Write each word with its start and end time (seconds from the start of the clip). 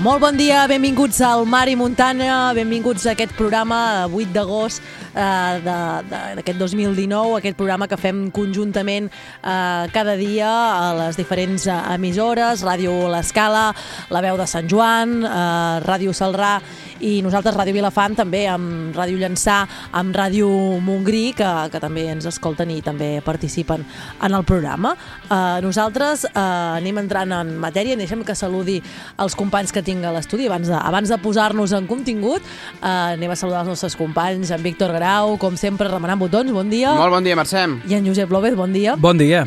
Molt 0.00 0.22
bon 0.22 0.32
dia, 0.32 0.62
benvinguts 0.64 1.18
al 1.20 1.42
Mar 1.44 1.66
i 1.68 1.74
Muntanya, 1.76 2.54
benvinguts 2.56 3.04
a 3.04 3.12
aquest 3.12 3.34
programa 3.36 4.06
8 4.08 4.30
d'agost 4.32 4.80
eh, 5.12 5.60
d'aquest 5.60 6.56
2019, 6.56 7.34
aquest 7.36 7.58
programa 7.58 7.84
que 7.84 7.98
fem 8.00 8.22
conjuntament 8.32 9.10
eh, 9.12 9.84
cada 9.92 10.14
dia 10.16 10.48
a 10.48 10.94
les 11.02 11.20
diferents 11.20 11.68
eh, 11.68 11.76
emissores, 11.92 12.64
Ràdio 12.64 12.94
L'Escala, 13.12 13.74
La 14.08 14.24
Veu 14.24 14.40
de 14.40 14.48
Sant 14.48 14.72
Joan, 14.72 15.18
eh, 15.20 15.84
Ràdio 15.84 16.16
Salrà 16.16 16.54
i 17.00 17.20
nosaltres 17.24 17.56
Ràdio 17.56 17.74
Vilafant 17.76 18.16
també 18.18 18.44
amb 18.50 18.96
Ràdio 18.96 19.18
Llançà, 19.20 19.62
amb 19.96 20.16
Ràdio 20.16 20.48
Montgrí 20.84 21.30
que, 21.36 21.48
que 21.72 21.80
també 21.82 22.06
ens 22.12 22.26
escolten 22.28 22.70
i 22.72 22.80
també 22.84 23.12
participen 23.24 23.84
en 24.20 24.36
el 24.36 24.44
programa. 24.48 24.94
Eh, 25.28 25.60
nosaltres 25.64 26.26
eh, 26.28 26.34
anem 26.34 27.02
entrant 27.04 27.32
en 27.40 27.54
matèria, 27.62 27.98
deixem 28.00 28.24
que 28.26 28.36
saludi 28.36 28.80
els 29.20 29.36
companys 29.38 29.72
que 29.72 29.84
tinc 29.86 30.04
a 30.04 30.14
l'estudi 30.16 30.50
abans 30.50 30.68
de, 30.68 30.76
abans 30.76 31.10
de 31.10 31.20
posar-nos 31.22 31.74
en 31.76 31.88
contingut. 31.90 32.44
Eh, 32.80 33.16
anem 33.16 33.32
a 33.32 33.38
saludar 33.38 33.64
els 33.64 33.74
nostres 33.74 33.96
companys, 33.98 34.52
en 34.54 34.62
Víctor 34.64 34.94
Grau, 34.96 35.36
com 35.40 35.56
sempre, 35.60 35.88
remenant 35.90 36.20
botons, 36.20 36.52
bon 36.52 36.70
dia. 36.70 36.94
Molt 36.98 37.16
bon 37.16 37.26
dia, 37.26 37.38
Mercè. 37.38 37.66
I 37.88 37.98
en 37.98 38.06
Josep 38.12 38.30
López, 38.32 38.56
bon 38.58 38.72
dia. 38.72 38.96
Bon 39.00 39.18
dia. 39.18 39.46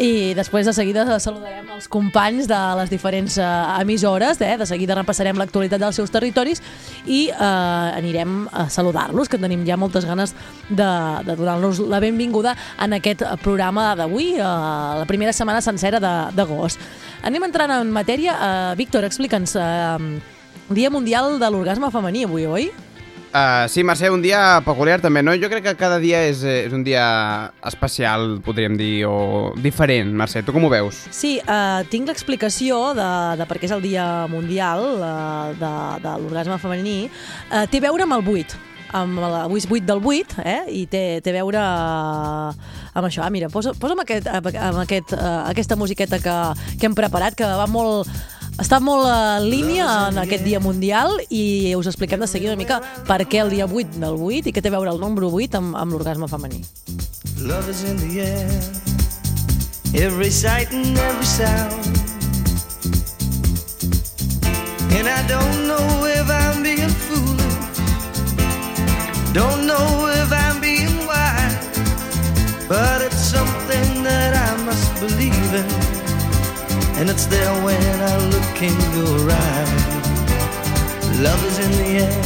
I 0.00 0.32
després 0.32 0.64
de 0.64 0.72
seguida 0.72 1.04
saludarem 1.20 1.66
els 1.74 1.84
companys 1.92 2.46
de 2.48 2.58
les 2.78 2.88
diferents 2.88 3.34
uh, 3.36 3.76
emissores, 3.82 4.40
eh? 4.40 4.54
de 4.56 4.66
seguida 4.68 4.96
repassarem 4.96 5.36
l'actualitat 5.36 5.82
dels 5.82 5.98
seus 6.00 6.12
territoris 6.12 6.62
i 7.04 7.26
uh, 7.28 7.92
anirem 7.92 8.46
a 8.56 8.70
saludar-los, 8.72 9.28
que 9.28 9.40
tenim 9.40 9.66
ja 9.68 9.76
moltes 9.76 10.06
ganes 10.08 10.32
de, 10.70 10.88
de 11.28 11.36
donar-los 11.36 11.82
la 11.92 12.00
benvinguda 12.00 12.54
en 12.80 12.96
aquest 12.96 13.26
programa 13.44 13.90
d'avui, 13.98 14.38
uh, 14.38 15.02
la 15.02 15.08
primera 15.08 15.34
setmana 15.36 15.60
sencera 15.60 16.00
d'agost. 16.00 16.80
Anem 17.28 17.44
entrant 17.50 17.76
en 17.76 17.92
matèria. 17.92 18.38
Uh, 18.38 18.72
Víctor, 18.80 19.04
explica'ns, 19.04 19.58
uh, 19.60 20.00
Dia 20.72 20.88
Mundial 20.88 21.36
de 21.36 21.52
l'Orgasme 21.52 21.92
Femení 21.92 22.24
avui, 22.24 22.48
oi? 22.48 22.70
Uh, 23.32 23.64
sí, 23.64 23.80
Mercè, 23.80 24.10
un 24.12 24.20
dia 24.20 24.60
peculiar 24.60 24.98
també, 25.00 25.22
no? 25.24 25.32
Jo 25.40 25.48
crec 25.48 25.64
que 25.64 25.72
cada 25.80 25.96
dia 26.02 26.18
és, 26.28 26.42
és 26.44 26.72
un 26.76 26.82
dia 26.84 27.04
especial, 27.64 28.42
podríem 28.44 28.76
dir, 28.76 29.06
o 29.08 29.54
diferent. 29.56 30.10
Mercè, 30.12 30.42
tu 30.44 30.52
com 30.52 30.66
ho 30.68 30.70
veus? 30.72 30.98
Sí, 31.16 31.38
uh, 31.46 31.80
tinc 31.88 32.12
l'explicació 32.12 32.90
de, 32.98 33.08
de 33.40 33.46
per 33.48 33.56
què 33.56 33.70
és 33.70 33.72
el 33.72 33.80
Dia 33.86 34.04
Mundial 34.28 34.84
uh, 34.98 35.54
de, 35.56 35.72
de 36.04 36.12
l'Orgasme 36.20 36.60
Femení. 36.60 36.98
Uh, 37.48 37.64
té 37.72 37.80
a 37.80 37.86
veure 37.86 38.04
amb 38.04 38.18
el 38.18 38.28
8, 38.34 38.60
amb 39.00 39.22
el, 39.22 39.38
avui 39.46 39.62
és 39.62 39.68
8 39.70 39.88
del 39.88 40.04
8, 40.12 40.44
eh? 40.44 40.58
i 40.82 40.84
té, 40.92 41.02
té 41.24 41.32
a 41.32 41.38
veure 41.40 41.64
uh, 41.64 42.76
amb 42.92 43.08
això. 43.08 43.24
Ah, 43.24 43.32
mira, 43.32 43.48
posa, 43.48 43.72
posa'm 43.72 44.04
aquest, 44.04 44.28
amb 44.28 44.52
aquest, 44.84 45.16
uh, 45.16 45.46
aquesta 45.48 45.80
musiqueta 45.80 46.20
que, 46.20 46.36
que 46.76 46.90
hem 46.90 47.00
preparat, 47.00 47.40
que 47.40 47.48
va 47.48 47.70
molt 47.70 48.12
està 48.60 48.78
molt 48.84 49.08
en 49.08 49.46
línia 49.48 49.86
en 50.10 50.18
aquest 50.20 50.44
dia 50.44 50.60
mundial 50.60 51.14
i 51.30 51.74
us 51.78 51.88
expliquem 51.88 52.20
de 52.20 52.28
seguida 52.28 52.52
una 52.52 52.60
mica 52.60 52.80
per 53.08 53.22
què 53.24 53.40
el 53.40 53.50
dia 53.52 53.64
8 53.64 54.00
del 54.02 54.18
8 54.18 54.50
i 54.50 54.52
què 54.52 54.60
té 54.60 54.68
a 54.68 54.76
veure 54.76 54.92
el 54.92 55.00
nombre 55.00 55.28
8 55.28 55.60
amb, 55.60 55.76
amb 55.76 55.94
l'orgasme 55.96 56.28
femení. 56.28 56.62
Love 57.40 57.70
is 57.70 57.82
in 57.84 57.96
the 57.96 58.20
air. 58.20 58.50
Every 59.94 60.30
sight 60.30 60.72
and 60.72 60.96
every 60.96 61.26
sound. 61.26 61.72
And 64.92 65.08
I 65.08 65.26
don't 65.26 65.66
know 65.66 66.06
if 66.06 66.30
I'm 66.30 66.62
being 66.62 66.92
foolish. 67.08 67.78
Don't 69.32 69.66
know 69.66 70.08
if 70.12 70.30
I'm 70.30 70.60
being 70.60 71.06
wise. 71.06 71.56
But 72.68 73.02
it's 73.02 73.20
something 73.20 74.02
that 74.04 74.36
I 74.36 74.64
must 74.64 75.00
believe 75.00 75.54
in 75.54 75.81
And 77.02 77.10
it's 77.10 77.26
there 77.26 77.52
when 77.64 77.82
I 78.00 78.16
look 78.30 78.62
in 78.62 78.78
your 78.94 79.28
eyes. 79.28 79.72
Love 81.18 81.42
is 81.46 81.58
in 81.58 81.72
the 81.82 81.90
air 82.06 82.22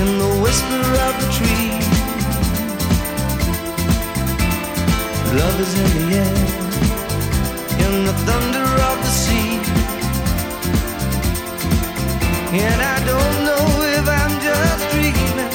In 0.00 0.08
the 0.22 0.32
whisper 0.42 0.84
of 1.06 1.14
the 1.20 1.28
tree. 1.36 1.70
Love 5.40 5.60
is 5.60 5.72
in 5.82 5.88
the 5.98 6.04
air 6.24 6.38
In 7.84 8.06
the 8.08 8.14
thunder 8.24 8.66
of 8.90 8.96
the 9.04 9.12
sea. 9.22 9.52
And 12.64 12.80
I 12.80 12.98
don't 13.10 13.36
know 13.48 13.64
if 13.98 14.08
I'm 14.08 14.34
just 14.48 14.82
dreaming. 14.94 15.52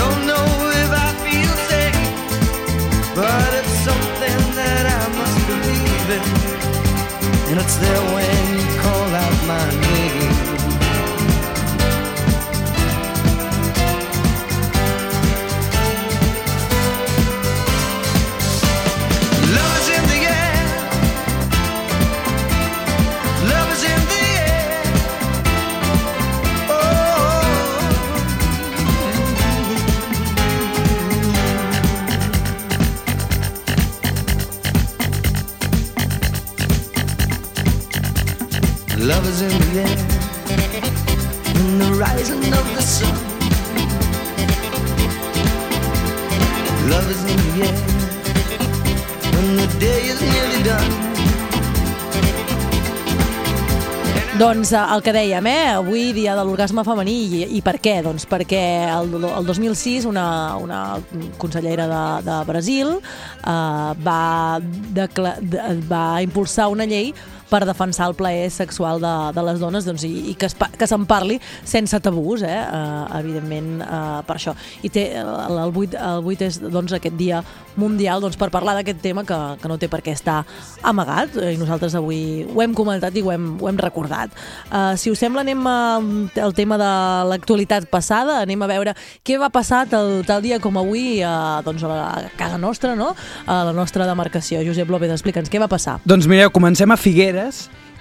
Don't 0.00 0.22
know 0.26 0.46
if 0.82 0.90
I 1.06 1.08
feel 1.24 1.52
safe 1.68 2.00
But 3.14 3.55
And 6.08 7.58
it's 7.58 7.76
there 7.78 8.00
when 8.14 8.58
you 8.58 8.80
call 8.80 9.08
out 9.12 9.46
my 9.48 9.70
name 9.80 10.35
Doncs 54.46 54.70
eh, 54.70 54.80
el 54.94 55.00
que 55.02 55.10
dèiem, 55.10 55.46
eh? 55.50 55.62
avui 55.74 56.12
dia 56.14 56.36
de 56.38 56.42
l'orgasme 56.46 56.84
femení 56.86 57.14
i, 57.34 57.38
i 57.58 57.60
per 57.66 57.80
què? 57.82 57.96
Doncs 58.06 58.28
perquè 58.30 58.60
el, 58.94 59.08
el 59.26 59.48
2006 59.48 60.04
una, 60.06 60.26
una 60.62 60.82
consellera 61.42 61.88
de, 61.90 62.02
de 62.28 62.36
Brasil 62.46 62.92
eh, 62.94 63.88
va, 64.06 64.20
de, 64.62 65.08
va 65.90 66.04
impulsar 66.22 66.68
una 66.70 66.86
llei 66.86 67.10
per 67.50 67.62
defensar 67.66 68.08
el 68.10 68.16
plaer 68.18 68.50
sexual 68.50 69.00
de, 69.02 69.14
de 69.36 69.44
les 69.46 69.60
dones 69.62 69.86
doncs, 69.86 70.06
i, 70.06 70.32
i 70.32 70.34
que, 70.38 70.50
es, 70.50 70.56
que 70.56 70.88
se'n 70.88 71.06
parli 71.08 71.38
sense 71.66 71.98
tabús, 72.02 72.42
eh? 72.46 72.58
Uh, 72.66 73.04
evidentment, 73.20 73.80
uh, 73.84 74.20
per 74.26 74.38
això. 74.38 74.56
I 74.86 74.90
té, 74.92 75.08
el, 75.20 75.58
el, 75.62 75.72
8, 75.72 76.00
el 76.00 76.30
8 76.34 76.46
és 76.48 76.60
doncs, 76.64 76.96
aquest 76.96 77.16
dia 77.18 77.42
mundial 77.76 78.22
doncs, 78.24 78.38
per 78.40 78.48
parlar 78.52 78.76
d'aquest 78.78 79.02
tema 79.04 79.24
que, 79.28 79.38
que 79.60 79.70
no 79.70 79.78
té 79.80 79.88
per 79.92 80.00
què 80.04 80.14
estar 80.16 80.40
amagat 80.86 81.36
i 81.52 81.56
nosaltres 81.60 81.96
avui 81.98 82.46
ho 82.46 82.62
hem 82.64 82.74
comentat 82.76 83.14
i 83.16 83.22
ho 83.24 83.32
hem, 83.32 83.48
ho 83.60 83.70
hem 83.70 83.80
recordat. 83.80 84.32
Uh, 84.70 84.94
si 84.98 85.12
us 85.12 85.20
sembla, 85.22 85.44
anem 85.44 85.62
al 85.66 86.54
tema 86.56 86.78
de 86.80 86.90
l'actualitat 87.30 87.88
passada, 87.92 88.40
anem 88.42 88.62
a 88.64 88.70
veure 88.70 88.96
què 89.26 89.38
va 89.40 89.50
passar 89.52 89.84
tal, 89.90 90.22
tal 90.26 90.42
dia 90.44 90.58
com 90.62 90.78
avui 90.80 91.20
uh, 91.20 91.60
doncs, 91.66 91.84
a, 91.84 91.92
la, 91.92 92.00
a 92.26 92.34
casa 92.38 92.58
nostra, 92.60 92.96
no? 92.98 93.12
a 93.46 93.62
la 93.68 93.74
nostra 93.76 94.08
demarcació. 94.08 94.62
Josep 94.66 94.90
López, 94.90 95.12
explica'ns 95.14 95.52
què 95.52 95.60
va 95.62 95.70
passar. 95.70 95.98
Doncs 96.08 96.28
mireu, 96.30 96.50
comencem 96.54 96.90
a 96.90 96.98
Figueres 97.00 97.36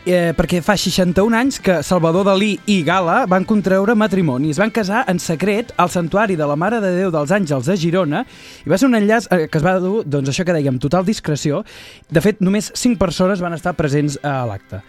eh, 0.06 0.32
perquè 0.38 0.62
fa 0.64 0.76
61 0.78 1.36
anys 1.36 1.60
que 1.64 1.82
Salvador 1.84 2.28
Dalí 2.28 2.54
i 2.72 2.80
Gala 2.86 3.24
van 3.30 3.46
contraure 3.48 3.96
matrimoni. 3.98 4.52
Es 4.54 4.62
van 4.62 4.72
casar 4.74 5.04
en 5.12 5.20
secret 5.20 5.74
al 5.82 5.90
Santuari 5.90 6.38
de 6.38 6.48
la 6.48 6.56
Mare 6.56 6.80
de 6.84 6.94
Déu 7.00 7.12
dels 7.14 7.34
Àngels 7.34 7.70
de 7.70 7.78
Girona 7.82 8.24
i 8.66 8.72
va 8.72 8.80
ser 8.80 8.90
un 8.90 8.98
enllaç 8.98 9.28
eh, 9.34 9.46
que 9.50 9.60
es 9.60 9.66
va 9.66 9.78
dur, 9.82 10.04
doncs 10.06 10.32
això 10.32 10.46
que 10.46 10.56
dèiem, 10.56 10.80
total 10.82 11.06
discreció. 11.08 11.64
De 12.10 12.22
fet, 12.22 12.42
només 12.46 12.72
5 12.74 13.02
persones 13.02 13.42
van 13.44 13.58
estar 13.58 13.76
presents 13.78 14.20
a 14.24 14.44
l'acte. 14.50 14.84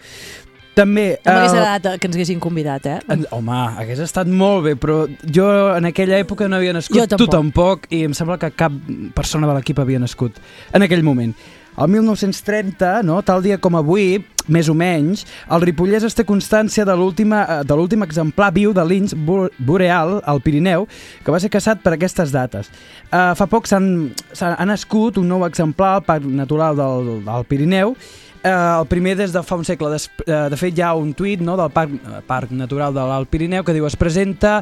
També... 0.77 1.07
No 1.25 1.33
m'hagués 1.33 1.55
eh, 1.55 1.57
agradat 1.57 1.97
que 1.97 2.05
ens 2.05 2.17
haguessin 2.19 2.41
convidat, 2.41 2.85
eh? 2.85 2.97
En, 3.09 3.25
home, 3.33 3.61
hagués 3.81 4.01
estat 4.05 4.29
molt 4.29 4.67
bé, 4.67 4.75
però 4.77 5.07
jo 5.25 5.47
en 5.73 5.89
aquella 5.89 6.19
època 6.21 6.45
no 6.45 6.59
havia 6.59 6.75
nascut, 6.77 6.99
Jo 6.99 7.07
tampoc. 7.09 7.23
tu 7.23 7.33
tampoc, 7.33 7.87
i 7.89 8.03
em 8.05 8.13
sembla 8.13 8.37
que 8.37 8.51
cap 8.53 8.75
persona 9.17 9.49
de 9.49 9.57
l'equip 9.57 9.81
havia 9.81 9.97
nascut 10.03 10.37
en 10.77 10.85
aquell 10.85 11.01
moment. 11.01 11.33
El 11.77 11.89
1930, 11.93 13.03
no, 13.05 13.19
tal 13.25 13.41
dia 13.45 13.57
com 13.61 13.75
avui, 13.77 14.19
més 14.47 14.69
o 14.69 14.73
menys, 14.77 15.25
el 15.51 15.61
Ripollès 15.61 16.03
es 16.07 16.15
té 16.17 16.23
constància 16.27 16.83
eh, 16.83 17.63
de 17.67 17.75
l'últim 17.75 18.03
exemplar 18.03 18.51
viu 18.53 18.73
de 18.73 18.85
linx 18.85 19.13
bo- 19.15 19.49
boreal 19.57 20.21
al 20.25 20.41
Pirineu, 20.41 20.87
que 21.23 21.31
va 21.31 21.39
ser 21.39 21.49
caçat 21.49 21.81
per 21.83 21.93
aquestes 21.95 22.31
dates. 22.31 22.69
Uh, 23.11 23.33
fa 23.35 23.47
poc 23.47 23.67
s'ha 23.67 23.79
ha 24.55 24.65
nascut 24.65 25.17
un 25.17 25.27
nou 25.27 25.45
exemplar 25.47 25.95
al 25.97 26.03
Parc 26.07 26.23
Natural 26.25 26.75
del, 26.75 27.19
del 27.27 27.45
Pirineu, 27.49 27.95
Eh, 28.47 28.49
el 28.53 28.85
primer 28.85 29.15
des 29.17 29.31
de 29.33 29.41
fa 29.43 29.55
un 29.57 29.65
segle. 29.65 29.89
Eh, 29.97 30.35
de 30.53 30.55
fet, 30.55 30.77
hi 30.77 30.81
ha 30.85 30.91
un 30.95 31.09
tuit 31.17 31.41
no, 31.41 31.55
del 31.57 31.71
Parc, 31.73 31.89
Parc 32.27 32.51
Natural 32.53 32.93
de 32.93 33.01
l'Alt 33.01 33.27
Pirineu 33.33 33.63
que 33.65 33.73
diu 33.73 33.83
es 33.89 33.95
presenta 33.97 34.59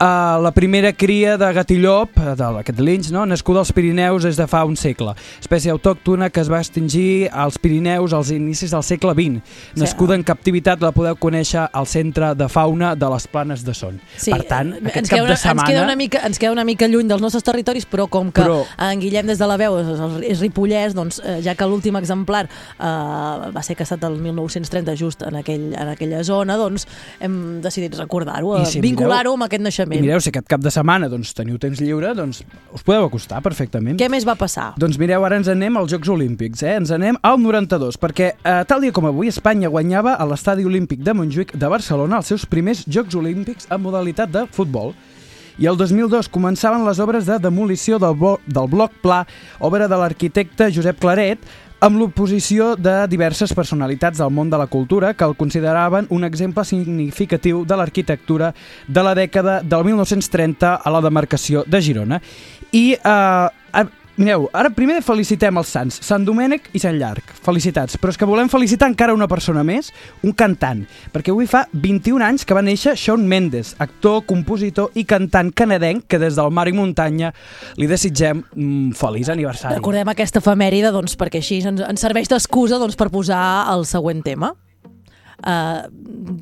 eh, 0.00 0.38
la 0.42 0.52
primera 0.52 0.92
cria 0.92 1.36
de 1.38 1.52
gatillop, 1.52 2.18
d'aquest 2.38 2.80
linx, 2.80 3.10
no, 3.14 3.24
nascuda 3.26 3.62
als 3.64 3.72
Pirineus 3.74 4.24
des 4.26 4.38
de 4.38 4.46
fa 4.50 4.64
un 4.68 4.76
segle. 4.78 5.14
Espècie 5.40 5.72
autòctona 5.74 6.30
que 6.30 6.40
es 6.40 6.50
va 6.50 6.60
extingir 6.62 7.28
als 7.32 7.58
Pirineus 7.58 8.14
als 8.14 8.30
inicis 8.34 8.72
del 8.74 8.84
segle 8.86 9.14
XX. 9.16 9.42
Nascuda 9.80 10.16
en 10.18 10.24
captivitat 10.26 10.82
la 10.84 10.92
podeu 10.94 11.18
conèixer 11.18 11.66
al 11.72 11.88
Centre 11.90 12.34
de 12.38 12.48
Fauna 12.48 12.94
de 12.96 13.10
les 13.14 13.28
Planes 13.28 13.64
de 13.64 13.74
Son. 13.74 13.98
per 14.28 14.42
tant, 14.48 14.74
aquest 14.78 14.96
ens 15.02 15.10
cap 15.10 15.18
queda, 15.18 15.24
de 15.24 15.32
una, 15.32 15.36
setmana... 15.36 15.62
ens, 15.62 15.70
queda 15.70 15.84
una 15.84 15.96
mica, 15.96 16.22
ens 16.26 16.38
queda 16.38 16.52
una 16.52 16.64
mica 16.64 16.88
lluny 16.88 17.08
dels 17.08 17.22
nostres 17.22 17.44
territoris, 17.44 17.86
però 17.88 18.08
com 18.08 18.32
que 18.32 18.42
Però- 18.42 18.64
en 18.88 19.00
Guillem 19.00 19.26
des 19.26 19.38
de 19.38 19.46
la 19.46 19.56
veu 19.56 19.78
és, 19.80 19.88
és 20.28 20.40
ripollès, 20.40 20.94
doncs, 20.94 21.20
eh, 21.24 21.40
ja 21.42 21.54
que 21.58 21.66
l'últim 21.66 21.96
exemplar 21.96 22.46
eh, 22.46 22.84
va 23.54 23.62
ser 23.62 23.76
caçat 23.78 24.04
el 24.04 24.18
1930 24.22 24.96
just 24.98 25.22
en, 25.26 25.40
aquell, 25.40 25.72
en 25.74 25.92
aquella 25.94 26.22
zona, 26.24 26.56
doncs 26.60 26.86
hem 27.20 27.60
decidit 27.64 27.96
recordar-ho, 27.98 28.56
eh, 28.58 28.66
si 28.66 28.82
vincular-ho 28.84 29.34
amb 29.34 29.48
aquest 29.48 29.64
I 29.88 29.96
naixement. 29.96 30.06
mireu, 30.06 30.22
si 30.22 30.32
aquest 30.32 30.48
cap 30.50 30.62
de 30.62 30.72
setmana 30.74 31.08
doncs, 31.10 31.32
teniu 31.36 31.58
temps 31.60 31.80
lliure, 31.80 32.12
doncs 32.16 32.42
us 32.74 32.84
podeu 32.86 33.08
acostar 33.08 33.40
perfectament. 33.44 33.98
Què 34.00 34.10
més 34.12 34.26
va 34.28 34.36
passar? 34.38 34.70
Doncs 34.80 34.98
mireu, 35.00 35.24
ara 35.26 35.40
ens 35.40 35.48
anem 35.48 35.76
als 35.80 35.92
Jocs 35.92 36.12
Olímpics, 36.14 36.62
eh? 36.62 36.76
ens 36.78 36.92
anem 36.94 37.18
al 37.22 37.40
92, 37.42 37.98
perquè 38.00 38.32
eh, 38.36 38.62
tal 38.68 38.84
dia 38.84 38.94
com 38.94 39.08
avui 39.08 39.32
Espanya 39.32 39.72
guanyava 39.72 40.14
a 40.14 40.26
l'Estadi 40.28 40.66
Olímpic 40.68 41.02
de 41.04 41.14
Montjuïc 41.16 41.54
de 41.56 41.70
Barcelona 41.72 42.20
els 42.22 42.32
seus 42.32 42.46
primers 42.46 42.84
Jocs 42.86 43.16
Olímpics 43.18 43.70
en 43.72 43.82
modalitat 43.82 44.32
de 44.34 44.46
futbol. 44.52 44.94
I 45.58 45.66
el 45.66 45.74
2002 45.74 46.28
començaven 46.30 46.84
les 46.86 47.00
obres 47.02 47.26
de 47.26 47.34
demolició 47.42 47.98
del, 47.98 48.14
del 48.46 48.68
bloc 48.70 48.92
pla, 49.02 49.24
obra 49.58 49.88
de 49.90 49.96
l'arquitecte 49.98 50.68
Josep 50.70 51.00
Claret, 51.02 51.42
amb 51.80 51.98
l'oposició 52.00 52.72
de 52.76 53.06
diverses 53.10 53.52
personalitats 53.54 54.18
del 54.18 54.32
món 54.34 54.50
de 54.50 54.58
la 54.58 54.66
cultura 54.66 55.12
que 55.14 55.24
el 55.24 55.36
consideraven 55.38 56.08
un 56.10 56.24
exemple 56.26 56.64
significatiu 56.66 57.62
de 57.64 57.78
l'arquitectura 57.78 58.52
de 58.88 59.04
la 59.06 59.14
dècada 59.14 59.60
del 59.62 59.84
1930 59.86 60.74
a 60.74 60.90
la 60.90 61.02
demarcació 61.04 61.62
de 61.66 61.80
Girona. 61.82 62.20
I, 62.72 62.98
eh, 62.98 63.84
mireu, 64.18 64.48
ara 64.52 64.70
primer 64.74 64.98
felicitem 65.06 65.56
els 65.60 65.70
sants, 65.72 66.00
Sant 66.04 66.24
Domènec 66.26 66.68
i 66.76 66.82
Sant 66.82 66.98
Llarg. 66.98 67.32
Felicitats. 67.44 67.96
Però 68.00 68.12
és 68.12 68.18
que 68.20 68.28
volem 68.28 68.50
felicitar 68.52 68.90
encara 68.90 69.14
una 69.16 69.28
persona 69.30 69.64
més, 69.66 69.92
un 70.26 70.34
cantant, 70.36 70.84
perquè 71.14 71.32
avui 71.32 71.48
fa 71.50 71.64
21 71.72 72.24
anys 72.26 72.46
que 72.46 72.56
va 72.56 72.64
néixer 72.66 72.96
Shawn 72.98 73.26
Mendes, 73.30 73.74
actor, 73.82 74.22
compositor 74.28 74.94
i 74.98 75.06
cantant 75.08 75.52
canadenc 75.54 76.08
que 76.10 76.20
des 76.20 76.38
del 76.38 76.52
mar 76.54 76.68
i 76.68 76.76
muntanya 76.76 77.32
li 77.78 77.88
desitgem 77.90 78.42
mm, 78.44 78.94
feliç 78.98 79.32
aniversari. 79.32 79.78
Recordem 79.78 80.12
aquesta 80.12 80.42
efemèride 80.42 80.92
doncs, 80.94 81.16
perquè 81.18 81.42
així 81.42 81.62
ens, 81.64 81.82
ens 81.86 82.06
serveix 82.06 82.30
d'excusa 82.30 82.80
doncs, 82.82 82.98
per 82.98 83.12
posar 83.14 83.42
el 83.72 83.86
següent 83.88 84.24
tema. 84.26 84.54
Uh, 85.38 85.86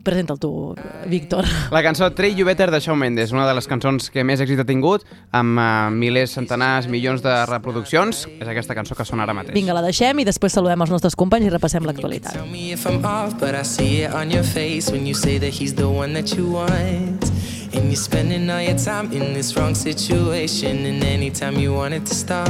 Presenta'l 0.02 0.38
tu, 0.40 0.74
Víctor. 1.06 1.44
La 1.70 1.82
cançó 1.84 2.08
Trey 2.16 2.34
You 2.34 2.46
Better 2.46 2.70
de 2.70 2.80
Shawn 2.80 2.98
Mendes, 2.98 3.32
una 3.32 3.46
de 3.46 3.54
les 3.54 3.66
cançons 3.68 4.08
que 4.10 4.24
més 4.24 4.40
èxit 4.40 4.62
ha 4.62 4.66
tingut, 4.66 5.04
amb 5.36 5.60
uh, 5.60 5.66
milers, 5.92 6.32
centenars, 6.38 6.88
milions 6.88 7.22
de 7.22 7.34
reproduccions. 7.50 8.24
És 8.40 8.48
aquesta 8.48 8.74
cançó 8.74 8.96
que 8.96 9.04
sona 9.04 9.26
ara 9.26 9.34
mateix. 9.36 9.54
Vinga, 9.54 9.76
la 9.76 9.84
deixem 9.84 10.22
i 10.22 10.26
després 10.26 10.56
saludem 10.56 10.80
els 10.86 10.94
nostres 10.94 11.14
companys 11.18 11.50
i 11.50 11.52
repassem 11.52 11.84
l'actualitat. 11.84 12.32
Tell 12.32 12.48
me 12.48 12.72
if 12.72 12.86
I'm 12.88 13.04
off, 13.04 13.36
but 13.38 13.54
I 13.54 13.62
see 13.62 14.02
it 14.06 14.14
on 14.14 14.32
your 14.32 14.44
face 14.44 14.90
when 14.90 15.06
you 15.06 15.14
say 15.14 15.38
that 15.38 15.52
he's 15.52 15.74
the 15.74 15.88
one 15.88 16.14
that 16.14 16.34
you 16.36 16.48
want. 16.50 17.30
And 17.76 17.90
you're 17.90 17.96
spending 18.00 18.48
all 18.48 18.62
your 18.62 18.78
time 18.78 19.12
in 19.12 19.34
this 19.34 19.54
wrong 19.56 19.74
situation, 19.74 20.86
and 20.86 21.04
anytime 21.04 21.58
you 21.60 21.74
want 21.74 21.92
it 21.92 22.06
to 22.06 22.14
stop. 22.14 22.48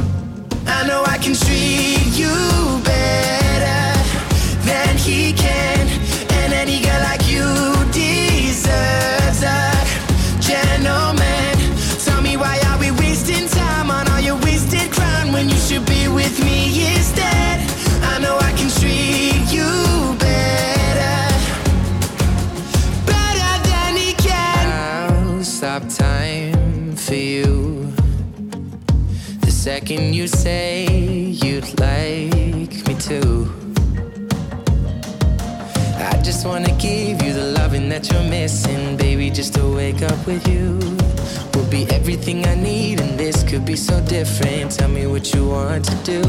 I 0.65 0.87
know 0.87 1.03
I 1.03 1.17
can 1.17 1.33
treat 1.35 2.15
you 2.15 2.31
better 2.83 3.91
than 4.63 4.95
he 4.97 5.33
can, 5.33 5.87
with 16.27 16.43
me 16.43 16.95
instead? 16.95 17.59
I 18.03 18.19
know 18.19 18.37
I 18.37 18.51
can 18.59 18.69
treat 18.79 19.45
you 19.57 19.69
better, 20.19 21.19
better 23.05 23.53
than 23.69 23.95
he 23.95 24.13
can. 24.13 24.63
I'll 24.67 25.43
stop 25.43 25.83
time 25.87 26.95
for 26.95 27.15
you. 27.15 27.93
The 29.41 29.51
second 29.51 30.15
you 30.15 30.27
say 30.27 30.85
you'd 31.43 31.69
like 31.79 32.75
me 32.87 32.93
to. 33.09 33.21
I 36.11 36.21
just 36.27 36.45
wanna 36.45 36.73
give 36.77 37.21
you 37.21 37.33
the 37.33 37.53
loving 37.59 37.87
that 37.89 38.11
you're 38.11 38.29
missing, 38.37 38.97
baby. 38.97 39.29
Just 39.29 39.53
to 39.55 39.63
wake 39.75 40.01
up 40.01 40.19
with 40.27 40.45
you 40.47 40.97
will 41.67 41.85
be 41.85 41.91
everything 41.93 42.45
I 42.45 42.55
need, 42.55 43.01
and 43.01 43.17
this 43.19 43.43
could 43.43 43.65
be 43.65 43.75
so 43.75 43.99
different. 44.01 44.71
Tell 44.71 44.89
me 44.89 45.07
what 45.07 45.33
you 45.33 45.47
want 45.47 45.85
to 45.85 45.95
do. 46.03 46.21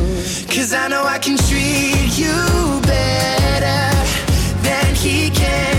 Cause 0.54 0.72
I 0.72 0.88
know 0.88 1.04
I 1.04 1.18
can 1.18 1.36
treat 1.36 2.18
you 2.18 2.36
better 2.82 3.82
than 4.62 4.94
he 4.94 5.30
can, 5.30 5.77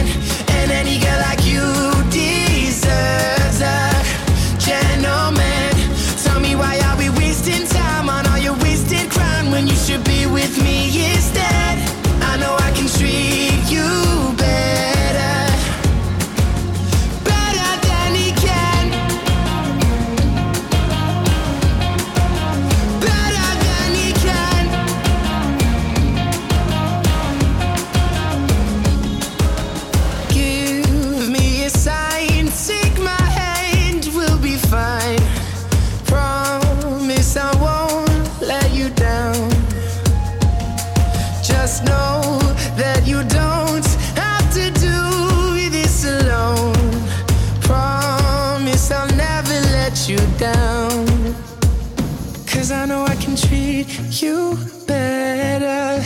you 54.22 54.58
better 54.88 56.04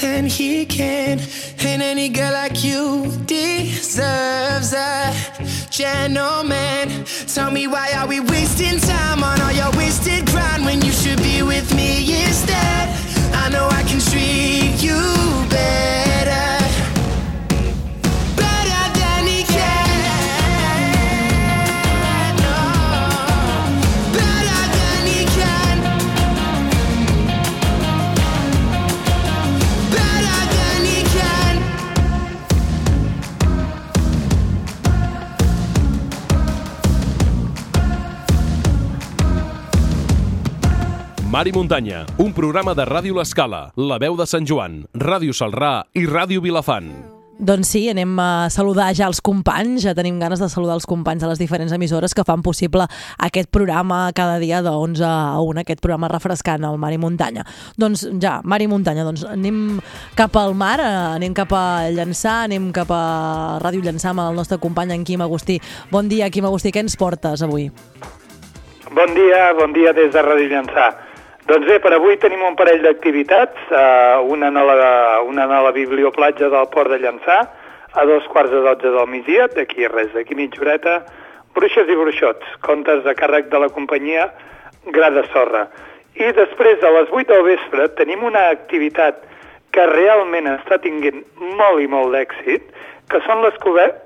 than 0.00 0.26
he 0.26 0.66
can. 0.66 1.20
And 1.60 1.82
any 1.82 2.08
girl 2.08 2.32
like 2.32 2.64
you 2.64 3.10
deserves 3.26 4.72
a 4.72 5.14
gentleman. 5.70 7.04
Tell 7.26 7.50
me 7.50 7.66
why 7.66 7.92
are 7.96 8.06
we 8.06 8.20
wasting 8.20 8.78
time 8.80 9.22
on 9.22 9.40
all 9.40 9.52
your 9.52 9.70
wasted 9.76 10.26
grind 10.26 10.64
when 10.64 10.82
you 10.82 10.92
should 10.92 11.18
be 11.18 11.42
with 11.42 11.74
me 11.74 11.77
Mar 41.38 41.46
i 41.46 41.52
Muntanya, 41.54 42.00
un 42.18 42.32
programa 42.34 42.72
de 42.74 42.82
Ràdio 42.82 43.14
L'Escala, 43.14 43.68
La 43.78 43.94
Veu 44.02 44.16
de 44.18 44.24
Sant 44.26 44.42
Joan, 44.42 44.80
Ràdio 44.98 45.30
Salrà 45.30 45.84
i 45.94 46.02
Ràdio 46.02 46.42
Vilafant. 46.42 46.88
Doncs 47.38 47.70
sí, 47.70 47.84
anem 47.92 48.10
a 48.18 48.48
saludar 48.50 48.88
ja 48.98 49.06
els 49.06 49.20
companys, 49.22 49.84
ja 49.86 49.92
tenim 49.94 50.18
ganes 50.18 50.42
de 50.42 50.48
saludar 50.50 50.74
els 50.74 50.88
companys 50.90 51.22
de 51.22 51.30
les 51.30 51.38
diferents 51.38 51.70
emissores 51.76 52.10
que 52.10 52.24
fan 52.26 52.42
possible 52.42 52.88
aquest 53.22 53.52
programa 53.54 54.00
cada 54.18 54.40
dia 54.42 54.64
de 54.66 54.72
11 54.74 55.06
a 55.06 55.38
1, 55.38 55.62
aquest 55.62 55.78
programa 55.84 56.10
refrescant 56.10 56.66
al 56.66 56.74
Mar 56.74 56.90
i 56.90 56.98
Muntanya. 56.98 57.46
Doncs 57.78 58.08
ja, 58.18 58.40
Mar 58.42 58.58
i 58.58 58.66
Muntanya, 58.66 59.06
doncs 59.06 59.22
anem 59.30 59.78
cap 60.18 60.34
al 60.42 60.58
mar, 60.58 60.80
eh, 60.82 60.92
anem 61.22 61.38
cap 61.38 61.54
a 61.54 61.86
Llançà, 61.94 62.48
anem 62.48 62.72
cap 62.74 62.90
a 62.90 63.04
Ràdio 63.62 63.86
Llançà 63.86 64.10
amb 64.10 64.26
el 64.26 64.42
nostre 64.42 64.58
company 64.58 64.96
en 64.98 65.06
Quim 65.06 65.22
Agustí. 65.22 65.62
Bon 65.94 66.10
dia, 66.10 66.34
Quim 66.34 66.50
Agustí, 66.50 66.74
què 66.74 66.82
ens 66.82 66.98
portes 66.98 67.46
avui? 67.46 67.70
Bon 68.90 69.14
dia, 69.14 69.52
bon 69.54 69.70
dia 69.70 69.94
des 69.94 70.10
de 70.10 70.18
Ràdio 70.32 70.50
Llançà. 70.50 71.07
Doncs 71.48 71.64
bé, 71.64 71.78
per 71.80 71.94
avui 71.96 72.18
tenim 72.20 72.42
un 72.44 72.56
parell 72.60 72.82
d'activitats, 72.84 73.70
uh, 73.72 74.18
una, 74.28 74.50
a 74.52 74.64
la, 74.68 74.88
una 75.24 75.46
a 75.48 75.60
la 75.64 75.70
biblioplatja 75.72 76.50
del 76.52 76.66
Port 76.74 76.92
de 76.92 76.98
Llançà, 77.00 77.38
a 77.96 78.04
dos 78.04 78.26
quarts 78.28 78.52
de 78.52 78.60
dotze 78.66 78.92
del 78.92 79.08
migdia, 79.08 79.46
d'aquí 79.54 79.88
res, 79.88 80.10
d'aquí 80.12 80.36
mitja 80.36 80.60
horeta, 80.60 80.98
Bruixes 81.56 81.88
i 81.88 81.96
Bruixots, 81.96 82.52
contes 82.66 83.00
de 83.06 83.16
càrrec 83.16 83.48
de 83.48 83.62
la 83.64 83.70
companyia 83.72 84.28
Gra 84.92 85.08
de 85.16 85.24
Sorra. 85.32 85.64
I 86.20 86.28
després, 86.36 86.84
a 86.84 86.92
les 86.98 87.08
8 87.16 87.32
del 87.32 87.46
vespre, 87.48 87.88
tenim 87.96 88.28
una 88.28 88.50
activitat 88.52 89.24
que 89.72 89.88
realment 89.88 90.52
està 90.52 90.76
tinguent 90.84 91.24
molt 91.40 91.80
i 91.80 91.88
molt 91.88 92.12
d'èxit, 92.12 92.68
que 93.08 93.24
són 93.24 93.40
les 93.40 93.56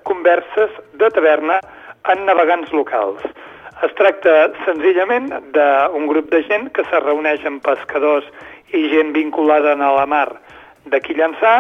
converses 0.07 0.79
de 0.95 1.11
taverna 1.11 1.59
en 2.15 2.23
navegants 2.31 2.71
locals. 2.71 3.27
Es 3.83 3.91
tracta 3.99 4.53
senzillament 4.63 5.31
d'un 5.55 6.05
grup 6.07 6.29
de 6.31 6.43
gent 6.47 6.69
que 6.77 6.85
se 6.87 6.99
reuneix 7.03 7.43
amb 7.49 7.65
pescadors 7.67 8.29
i 8.71 8.85
gent 8.93 9.11
vinculada 9.17 9.73
a 9.75 9.89
la 9.97 10.05
mar 10.07 10.29
d'aquí 10.93 11.17
Llançà, 11.19 11.55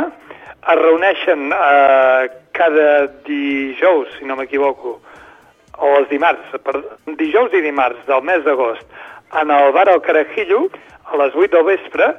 es 0.62 0.79
reuneixen 0.79 1.50
eh, 1.50 2.29
cada 2.55 3.09
dijous, 3.26 4.12
si 4.19 4.29
no 4.29 4.37
m'equivoco, 4.38 5.00
o 5.83 5.91
els 5.99 6.09
dimarts, 6.12 6.55
per, 6.62 6.76
dijous 7.19 7.55
i 7.59 7.64
dimarts 7.64 8.07
del 8.07 8.23
mes 8.29 8.47
d'agost, 8.47 8.87
en 9.41 9.50
el 9.50 9.73
bar 9.75 9.88
al 9.91 10.02
Carajillo, 10.07 10.69
a 11.11 11.19
les 11.25 11.35
8 11.35 11.57
del 11.57 11.67
vespre, 11.73 12.12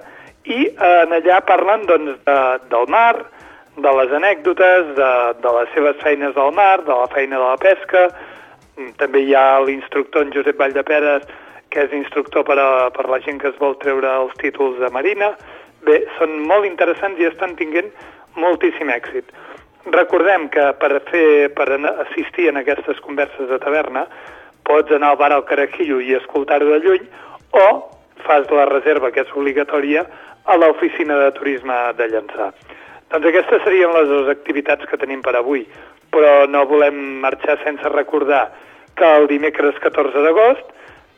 i 0.44 0.66
eh, 0.68 0.92
en 1.06 1.16
allà 1.16 1.40
parlen 1.48 1.88
doncs, 1.88 2.20
de, 2.28 2.38
del 2.76 2.92
mar, 2.92 3.24
de 3.80 3.96
les 4.02 4.12
anècdotes, 4.20 4.94
de, 5.00 5.12
de 5.40 5.58
les 5.62 5.74
seves 5.78 6.04
feines 6.04 6.36
al 6.36 6.52
mar, 6.60 6.84
de 6.84 6.92
la 6.92 7.08
feina 7.16 7.40
de 7.40 7.48
la 7.48 7.60
pesca, 7.64 8.10
també 8.98 9.24
hi 9.24 9.36
ha 9.38 9.60
l'instructor 9.62 10.26
en 10.26 10.34
Josep 10.34 10.60
Valldeperes, 10.60 11.26
que 11.70 11.86
és 11.88 11.94
instructor 11.98 12.46
per 12.46 12.58
a, 12.62 12.90
per 12.94 13.08
la 13.10 13.20
gent 13.26 13.40
que 13.42 13.50
es 13.50 13.60
vol 13.62 13.78
treure 13.82 14.10
els 14.24 14.34
títols 14.42 14.80
de 14.82 14.90
Marina. 14.94 15.34
Bé, 15.86 16.04
són 16.20 16.38
molt 16.48 16.68
interessants 16.70 17.20
i 17.20 17.28
estan 17.30 17.56
tinguent 17.60 17.90
moltíssim 18.40 18.90
èxit. 18.94 19.32
Recordem 19.94 20.48
que 20.50 20.70
per, 20.80 20.92
fer, 21.10 21.50
per 21.58 21.68
assistir 21.76 22.48
en 22.50 22.62
aquestes 22.62 23.02
converses 23.04 23.50
de 23.50 23.60
taverna 23.60 24.06
pots 24.64 24.94
anar 24.96 25.12
al 25.12 25.20
bar 25.20 25.34
al 25.36 25.44
Carajillo 25.50 26.00
i 26.00 26.16
escoltar-ho 26.16 26.70
de 26.70 26.80
lluny 26.86 27.10
o 27.60 27.66
fas 28.24 28.48
la 28.56 28.66
reserva, 28.70 29.12
que 29.12 29.26
és 29.26 29.34
obligatòria, 29.36 30.06
a 30.46 30.56
l'oficina 30.56 31.18
de 31.20 31.32
turisme 31.36 31.76
de 31.98 32.08
Llançà. 32.12 32.54
Doncs 33.12 33.28
aquestes 33.30 33.64
serien 33.66 33.92
les 33.94 34.08
dues 34.08 34.32
activitats 34.32 34.88
que 34.90 35.00
tenim 35.00 35.22
per 35.22 35.36
avui, 35.36 35.66
però 36.14 36.46
no 36.48 36.66
volem 36.70 37.00
marxar 37.24 37.58
sense 37.64 37.90
recordar 37.90 38.46
que 38.96 39.08
el 39.18 39.28
dimecres 39.28 39.80
14 39.82 40.22
d'agost 40.22 40.70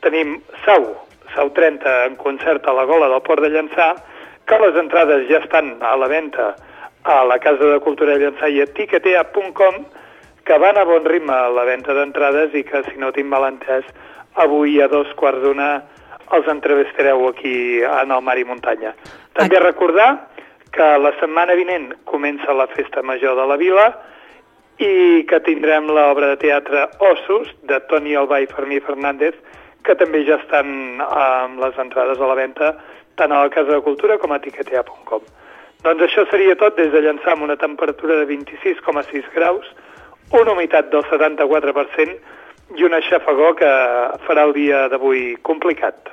tenim 0.04 0.38
Sau, 0.64 0.86
Sau 1.34 1.50
30 1.52 1.92
en 2.06 2.16
concert 2.16 2.64
a 2.66 2.72
la 2.72 2.86
Gola 2.88 3.10
del 3.12 3.22
Port 3.26 3.44
de 3.44 3.50
Llançà, 3.52 3.90
que 4.46 4.58
les 4.62 4.78
entrades 4.78 5.26
ja 5.28 5.42
estan 5.42 5.74
a 5.84 5.96
la 5.98 6.08
venda 6.08 6.54
a 7.04 7.24
la 7.24 7.38
Casa 7.38 7.72
de 7.74 7.80
Cultura 7.84 8.14
de 8.14 8.24
Llançà 8.24 8.48
i 8.48 8.62
a 8.62 8.66
tiquetea.com, 8.66 9.82
que 10.46 10.58
van 10.62 10.78
a 10.78 10.86
bon 10.86 11.04
ritme 11.04 11.34
a 11.34 11.50
la 11.50 11.66
venda 11.66 11.94
d'entrades 11.94 12.54
i 12.54 12.62
que, 12.64 12.82
si 12.86 12.96
no 13.02 13.12
tinc 13.12 13.28
mal 13.28 13.44
entès, 13.50 13.84
avui 14.46 14.80
a 14.80 14.88
dos 14.88 15.10
quarts 15.18 15.42
d'una 15.42 15.70
els 16.36 16.48
entrevistareu 16.50 17.28
aquí 17.28 17.82
en 17.82 18.10
el 18.10 18.22
Mar 18.22 18.38
i 18.38 18.44
Muntanya. 18.46 18.94
També 19.36 19.60
recordar 19.62 20.08
que 20.74 20.86
la 20.98 21.12
setmana 21.20 21.54
vinent 21.58 21.92
comença 22.04 22.54
la 22.54 22.66
Festa 22.72 23.02
Major 23.02 23.36
de 23.38 23.46
la 23.46 23.58
Vila, 23.60 23.86
i 24.82 25.24
que 25.28 25.40
tindrem 25.40 25.88
l'obra 25.88 26.34
de 26.34 26.40
teatre 26.42 26.86
Ossos, 27.00 27.48
de 27.68 27.78
Toni 27.88 28.16
Albà 28.16 28.42
i 28.42 28.50
Fermí 28.50 28.80
Fernández, 28.84 29.34
que 29.86 29.94
també 29.96 30.24
ja 30.26 30.36
estan 30.42 31.00
amb 31.06 31.60
les 31.62 31.78
entrades 31.80 32.20
a 32.20 32.28
la 32.28 32.36
venda 32.36 32.74
tant 33.16 33.32
a 33.32 33.42
la 33.44 33.52
Casa 33.52 33.72
de 33.72 33.80
Cultura 33.80 34.18
com 34.18 34.34
a 34.34 34.40
tiquetea.com. 34.42 35.22
Doncs 35.86 36.02
això 36.02 36.26
seria 36.30 36.56
tot 36.60 36.76
des 36.76 36.90
de 36.92 37.00
llançar 37.04 37.36
amb 37.36 37.46
una 37.46 37.56
temperatura 37.56 38.18
de 38.20 38.26
26,6 38.28 39.30
graus, 39.34 39.68
una 40.32 40.52
humitat 40.52 40.90
del 40.90 41.04
74% 41.06 42.16
i 42.76 42.84
una 42.84 43.00
xafagó 43.00 43.54
que 43.56 43.70
farà 44.26 44.48
el 44.48 44.54
dia 44.56 44.86
d'avui 44.92 45.36
complicat. 45.46 46.10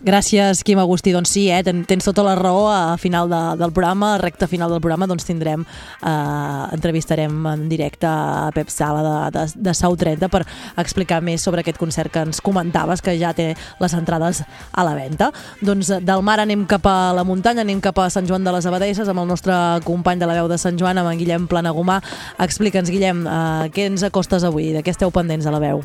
Gràcies, 0.00 0.62
Quim 0.64 0.78
Agustí. 0.80 1.12
Doncs 1.12 1.28
sí, 1.28 1.50
eh, 1.52 1.60
tens 1.62 2.06
tota 2.06 2.22
la 2.24 2.34
raó. 2.34 2.70
A 2.70 2.96
final 2.96 3.28
de, 3.28 3.40
del 3.60 3.72
programa, 3.72 4.14
a 4.14 4.18
recta 4.18 4.46
final 4.48 4.70
del 4.70 4.80
programa, 4.80 5.06
doncs 5.06 5.26
tindrem, 5.28 5.60
eh, 6.02 6.66
entrevistarem 6.72 7.46
en 7.46 7.68
directe 7.68 8.06
a 8.08 8.50
Pep 8.54 8.70
Sala 8.72 9.02
de, 9.04 9.38
de, 9.38 9.44
de 9.56 9.74
Sau 9.74 9.96
30 9.96 10.30
per 10.32 10.46
explicar 10.80 11.20
més 11.20 11.44
sobre 11.44 11.60
aquest 11.60 11.76
concert 11.76 12.10
que 12.12 12.24
ens 12.24 12.40
comentaves, 12.40 13.04
que 13.04 13.18
ja 13.20 13.34
té 13.36 13.52
les 13.80 13.94
entrades 13.94 14.42
a 14.72 14.88
la 14.88 14.96
venda. 14.96 15.32
Doncs 15.60 15.92
del 16.00 16.24
mar 16.24 16.40
anem 16.40 16.64
cap 16.64 16.88
a 16.88 17.12
la 17.12 17.24
muntanya, 17.24 17.60
anem 17.60 17.84
cap 17.84 18.00
a 18.00 18.08
Sant 18.08 18.26
Joan 18.26 18.44
de 18.44 18.56
les 18.56 18.64
Abadesses 18.64 19.08
amb 19.08 19.20
el 19.20 19.28
nostre 19.28 19.54
company 19.84 20.18
de 20.18 20.30
la 20.30 20.40
veu 20.40 20.48
de 20.48 20.56
Sant 20.56 20.80
Joan, 20.80 20.96
amb 20.96 21.12
en 21.12 21.20
Guillem 21.20 21.48
Planagumà. 21.50 22.00
Explica'ns, 22.40 22.88
Guillem, 22.88 23.26
eh, 23.26 23.72
què 23.74 23.90
ens 23.92 24.08
acostes 24.08 24.48
avui? 24.48 24.72
De 24.72 24.80
què 24.80 24.96
esteu 24.96 25.12
pendents 25.12 25.44
a 25.44 25.52
la 25.52 25.60
veu? 25.60 25.84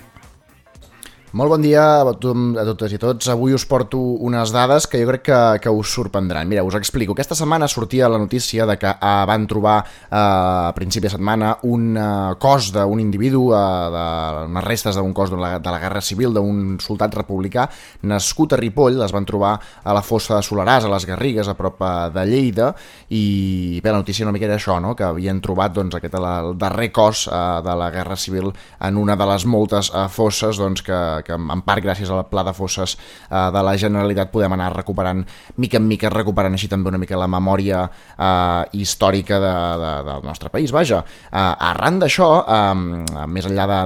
Molt 1.35 1.51
bon 1.51 1.59
dia 1.59 1.81
a, 1.99 2.11
tothom, 2.15 2.53
a 2.55 2.63
totes 2.63 2.93
i 2.95 2.97
tots. 3.01 3.27
Avui 3.27 3.51
us 3.51 3.65
porto 3.67 3.99
unes 4.23 4.53
dades 4.55 4.85
que 4.87 5.01
jo 5.01 5.09
crec 5.09 5.23
que, 5.27 5.39
que 5.65 5.71
us 5.75 5.89
sorprendran. 5.91 6.47
Mira, 6.47 6.61
us 6.63 6.77
explico. 6.79 7.11
Aquesta 7.11 7.35
setmana 7.35 7.67
sortia 7.67 8.07
la 8.07 8.21
notícia 8.21 8.63
de 8.63 8.77
que 8.79 8.87
uh, 8.87 9.25
van 9.27 9.43
trobar 9.43 9.81
uh, 9.83 10.69
a 10.69 10.71
principi 10.77 11.09
de 11.09 11.11
setmana 11.11 11.49
un 11.67 11.97
uh, 11.99 12.37
cos 12.39 12.69
d'un 12.71 13.01
individu, 13.03 13.49
uh, 13.49 13.59
de, 13.91 14.03
unes 14.47 14.63
restes 14.63 14.95
d'un 14.95 15.11
cos 15.11 15.33
de 15.33 15.39
la, 15.41 15.49
de 15.59 15.73
la 15.75 15.81
Guerra 15.83 15.99
Civil 15.99 16.31
d'un 16.37 16.77
soldat 16.79 17.19
republicà 17.19 17.67
nascut 18.07 18.55
a 18.55 18.61
Ripoll. 18.61 18.95
Les 19.01 19.11
van 19.11 19.27
trobar 19.27 19.57
a 19.59 19.97
la 19.99 20.05
fossa 20.07 20.37
de 20.37 20.47
Solaràs, 20.47 20.87
a 20.87 20.93
les 20.95 21.09
Garrigues, 21.11 21.51
a 21.51 21.57
prop 21.59 21.83
de 22.15 22.25
Lleida, 22.31 22.69
i 23.11 23.81
bé, 23.83 23.91
la 23.91 23.99
notícia 24.05 24.23
una 24.23 24.31
mica 24.37 24.47
era 24.47 24.55
això, 24.55 24.79
no? 24.79 24.95
que 24.95 25.03
havien 25.03 25.43
trobat 25.43 25.75
doncs, 25.75 25.99
aquest, 25.99 26.15
el 26.15 26.55
darrer 26.63 26.93
cos 26.95 27.27
uh, 27.27 27.59
de 27.59 27.75
la 27.75 27.91
Guerra 27.91 28.15
Civil 28.15 28.53
en 28.79 29.03
una 29.03 29.19
de 29.19 29.31
les 29.33 29.49
moltes 29.51 29.91
uh, 29.91 30.07
fosses 30.07 30.63
doncs, 30.63 30.79
que, 30.79 31.03
que 31.25 31.35
en 31.35 31.63
part 31.65 31.83
gràcies 31.83 32.11
al 32.11 32.25
pla 32.29 32.45
de 32.45 32.53
fosses 32.55 32.95
eh, 32.95 33.49
de 33.51 33.63
la 33.65 33.75
Generalitat 33.81 34.31
podem 34.33 34.53
anar 34.55 34.71
recuperant 34.75 35.25
mica 35.61 35.81
en 35.81 35.87
mica, 35.89 36.11
recuperant 36.13 36.55
així 36.55 36.69
també 36.71 36.93
una 36.93 37.01
mica 37.01 37.19
la 37.19 37.29
memòria 37.31 37.85
eh, 37.85 38.77
històrica 38.79 39.39
de, 39.41 39.53
de, 39.81 39.93
del 40.09 40.25
nostre 40.27 40.51
país. 40.53 40.73
Vaja, 40.75 41.01
eh, 41.03 41.45
arran 41.71 41.99
d'això, 42.01 42.29
eh, 42.45 43.25
més 43.27 43.49
enllà 43.49 43.67
de, 43.73 43.81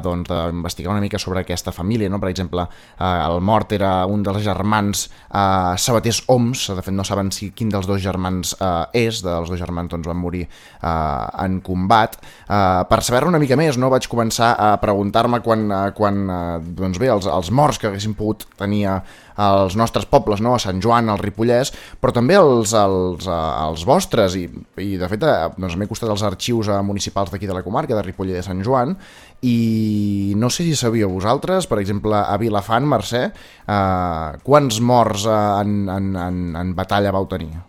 una 0.89 1.01
mica 1.01 1.19
sobre 1.19 1.43
aquesta 1.43 1.71
família, 1.71 2.09
no? 2.09 2.19
per 2.19 2.29
exemple, 2.29 2.65
eh, 2.97 3.05
el 3.05 3.41
mort 3.41 3.71
era 3.75 4.05
un 4.09 4.23
dels 4.25 4.43
germans 4.43 5.07
eh, 5.29 5.77
Sabatés 5.77 6.23
Oms, 6.27 6.67
de 6.75 6.83
fet 6.83 6.95
no 6.95 7.05
saben 7.07 7.31
si 7.35 7.51
quin 7.55 7.71
dels 7.71 7.87
dos 7.87 8.01
germans 8.03 8.55
eh, 8.59 9.05
és, 9.05 9.21
dels 9.25 9.49
dos 9.51 9.59
germans 9.59 9.91
doncs, 9.91 10.07
van 10.09 10.19
morir 10.19 10.45
eh, 10.45 11.43
en 11.45 11.59
combat. 11.65 12.17
Eh, 12.47 12.83
per 12.89 13.01
saber 13.05 13.25
una 13.29 13.41
mica 13.41 13.57
més, 13.59 13.77
no 13.77 13.91
vaig 13.91 14.09
començar 14.11 14.53
a 14.57 14.73
preguntar-me 14.81 15.41
quan, 15.45 15.65
eh, 15.71 15.81
quan 15.97 16.21
eh, 16.25 16.59
doncs 16.79 17.01
bé, 17.01 17.11
els, 17.13 17.28
els 17.31 17.51
morts 17.55 17.79
que 17.79 17.89
haguéssim 17.89 18.15
pogut 18.17 18.45
tenir 18.59 18.85
als 19.39 19.77
nostres 19.79 20.05
pobles, 20.09 20.41
no? 20.43 20.51
a 20.55 20.59
Sant 20.59 20.81
Joan, 20.83 21.07
al 21.09 21.21
Ripollès, 21.21 21.71
però 22.01 22.11
també 22.15 22.35
els, 22.35 22.73
els, 22.75 23.27
els 23.29 23.85
vostres, 23.87 24.35
i, 24.35 24.49
i 24.83 24.97
de 24.99 25.07
fet 25.11 25.23
eh, 25.23 25.37
doncs 25.55 25.77
m'he 25.79 25.87
costat 25.87 26.11
els 26.11 26.25
arxius 26.27 26.67
eh, 26.67 26.81
municipals 26.83 27.31
d'aquí 27.31 27.47
de 27.47 27.55
la 27.55 27.63
comarca, 27.63 27.95
de 27.95 28.03
Ripoll 28.03 28.33
i 28.33 28.35
de 28.35 28.43
Sant 28.43 28.59
Joan, 28.65 28.97
i 29.47 30.33
no 30.35 30.51
sé 30.51 30.67
si 30.67 30.75
sabíeu 30.75 31.13
vosaltres, 31.13 31.69
per 31.71 31.79
exemple, 31.79 32.19
a 32.19 32.35
Vilafant, 32.41 32.91
Mercè, 32.91 33.25
eh, 33.31 34.43
quants 34.43 34.83
morts 34.83 35.23
eh, 35.29 35.41
en, 35.63 35.81
en, 35.95 36.13
en, 36.27 36.45
en 36.59 36.75
batalla 36.75 37.15
vau 37.15 37.31
tenir? 37.31 37.68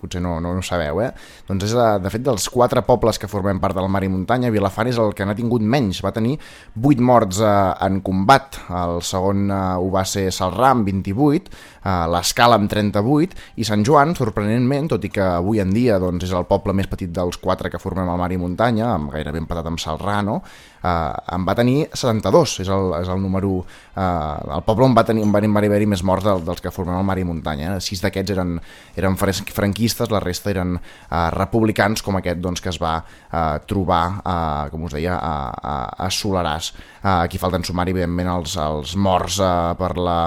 Potser 0.00 0.22
no, 0.24 0.36
no, 0.42 0.54
no 0.56 0.62
sabeu, 0.64 1.00
eh? 1.04 1.10
Doncs 1.48 1.68
és, 1.68 1.74
eh, 1.76 1.98
de 2.02 2.12
fet, 2.12 2.24
dels 2.24 2.48
quatre 2.52 2.82
pobles 2.86 3.20
que 3.20 3.30
formem 3.30 3.60
part 3.62 3.76
del 3.76 3.88
Mar 3.92 4.02
i 4.04 4.10
Muntanya, 4.12 4.52
Vilafant 4.54 4.90
és 4.90 4.98
el 5.00 5.14
que 5.16 5.26
n'ha 5.26 5.36
tingut 5.38 5.62
menys. 5.62 6.02
Va 6.04 6.14
tenir 6.14 6.36
8 6.80 7.04
morts 7.04 7.40
eh, 7.44 7.54
en 7.86 8.00
combat. 8.04 8.60
El 8.84 9.00
segon 9.06 9.48
eh, 9.50 9.62
ho 9.80 9.90
va 9.94 10.04
ser 10.08 10.28
Salrà, 10.34 10.74
amb 10.74 10.88
28. 10.88 11.50
uh, 11.84 12.04
l'Escala 12.10 12.58
amb 12.58 12.70
38 12.70 13.36
i 13.60 13.66
Sant 13.68 13.84
Joan, 13.86 14.14
sorprenentment, 14.16 14.88
tot 14.94 15.04
i 15.04 15.10
que 15.12 15.24
avui 15.24 15.60
en 15.62 15.72
dia 15.74 15.98
doncs, 16.02 16.24
és 16.26 16.34
el 16.36 16.46
poble 16.50 16.74
més 16.76 16.88
petit 16.90 17.12
dels 17.12 17.38
quatre 17.42 17.70
que 17.70 17.80
formem 17.82 18.08
el 18.10 18.20
mar 18.20 18.30
i 18.32 18.40
muntanya, 18.40 18.94
amb 18.94 19.12
gairebé 19.14 19.42
empatat 19.42 19.68
amb 19.70 19.82
Salrà, 19.82 20.20
no? 20.24 20.40
Uh, 20.84 21.34
en 21.34 21.46
va 21.48 21.56
tenir 21.56 21.88
72, 21.96 22.58
és 22.64 22.70
el, 22.72 22.92
és 23.00 23.10
el 23.10 23.22
número... 23.22 23.64
Uh, 23.94 24.56
el 24.56 24.64
poble 24.66 24.86
on 24.86 24.94
va 24.96 25.04
tenir, 25.06 25.24
on 25.24 25.32
van 25.32 25.48
haver-hi 25.48 25.88
més 25.90 26.04
morts 26.06 26.26
del, 26.26 26.44
dels 26.46 26.60
que 26.62 26.72
formem 26.74 26.98
el 27.00 27.06
mar 27.08 27.16
i 27.18 27.26
muntanya. 27.26 27.74
Eh? 27.74 27.84
Sis 27.84 28.04
d'aquests 28.04 28.34
eren, 28.36 28.56
eren 29.00 29.18
franquistes, 29.18 30.12
la 30.12 30.22
resta 30.22 30.52
eren 30.52 30.76
uh, 30.76 31.28
republicans, 31.34 32.04
com 32.04 32.20
aquest 32.20 32.42
doncs, 32.44 32.62
que 32.62 32.72
es 32.72 32.80
va 32.82 32.98
uh, 33.00 33.58
trobar, 33.66 34.04
uh, 34.20 34.66
com 34.72 34.86
us 34.88 34.98
deia, 34.98 35.16
a, 35.16 35.34
a, 35.50 35.76
a 36.06 36.10
Solaràs. 36.12 36.74
Uh, 37.00 37.24
aquí 37.24 37.40
falten 37.40 37.64
sumar, 37.64 37.88
evidentment, 37.88 38.30
els, 38.36 38.58
els 38.60 38.96
morts 38.96 39.40
uh, 39.42 39.72
per 39.78 39.94
la 39.98 40.18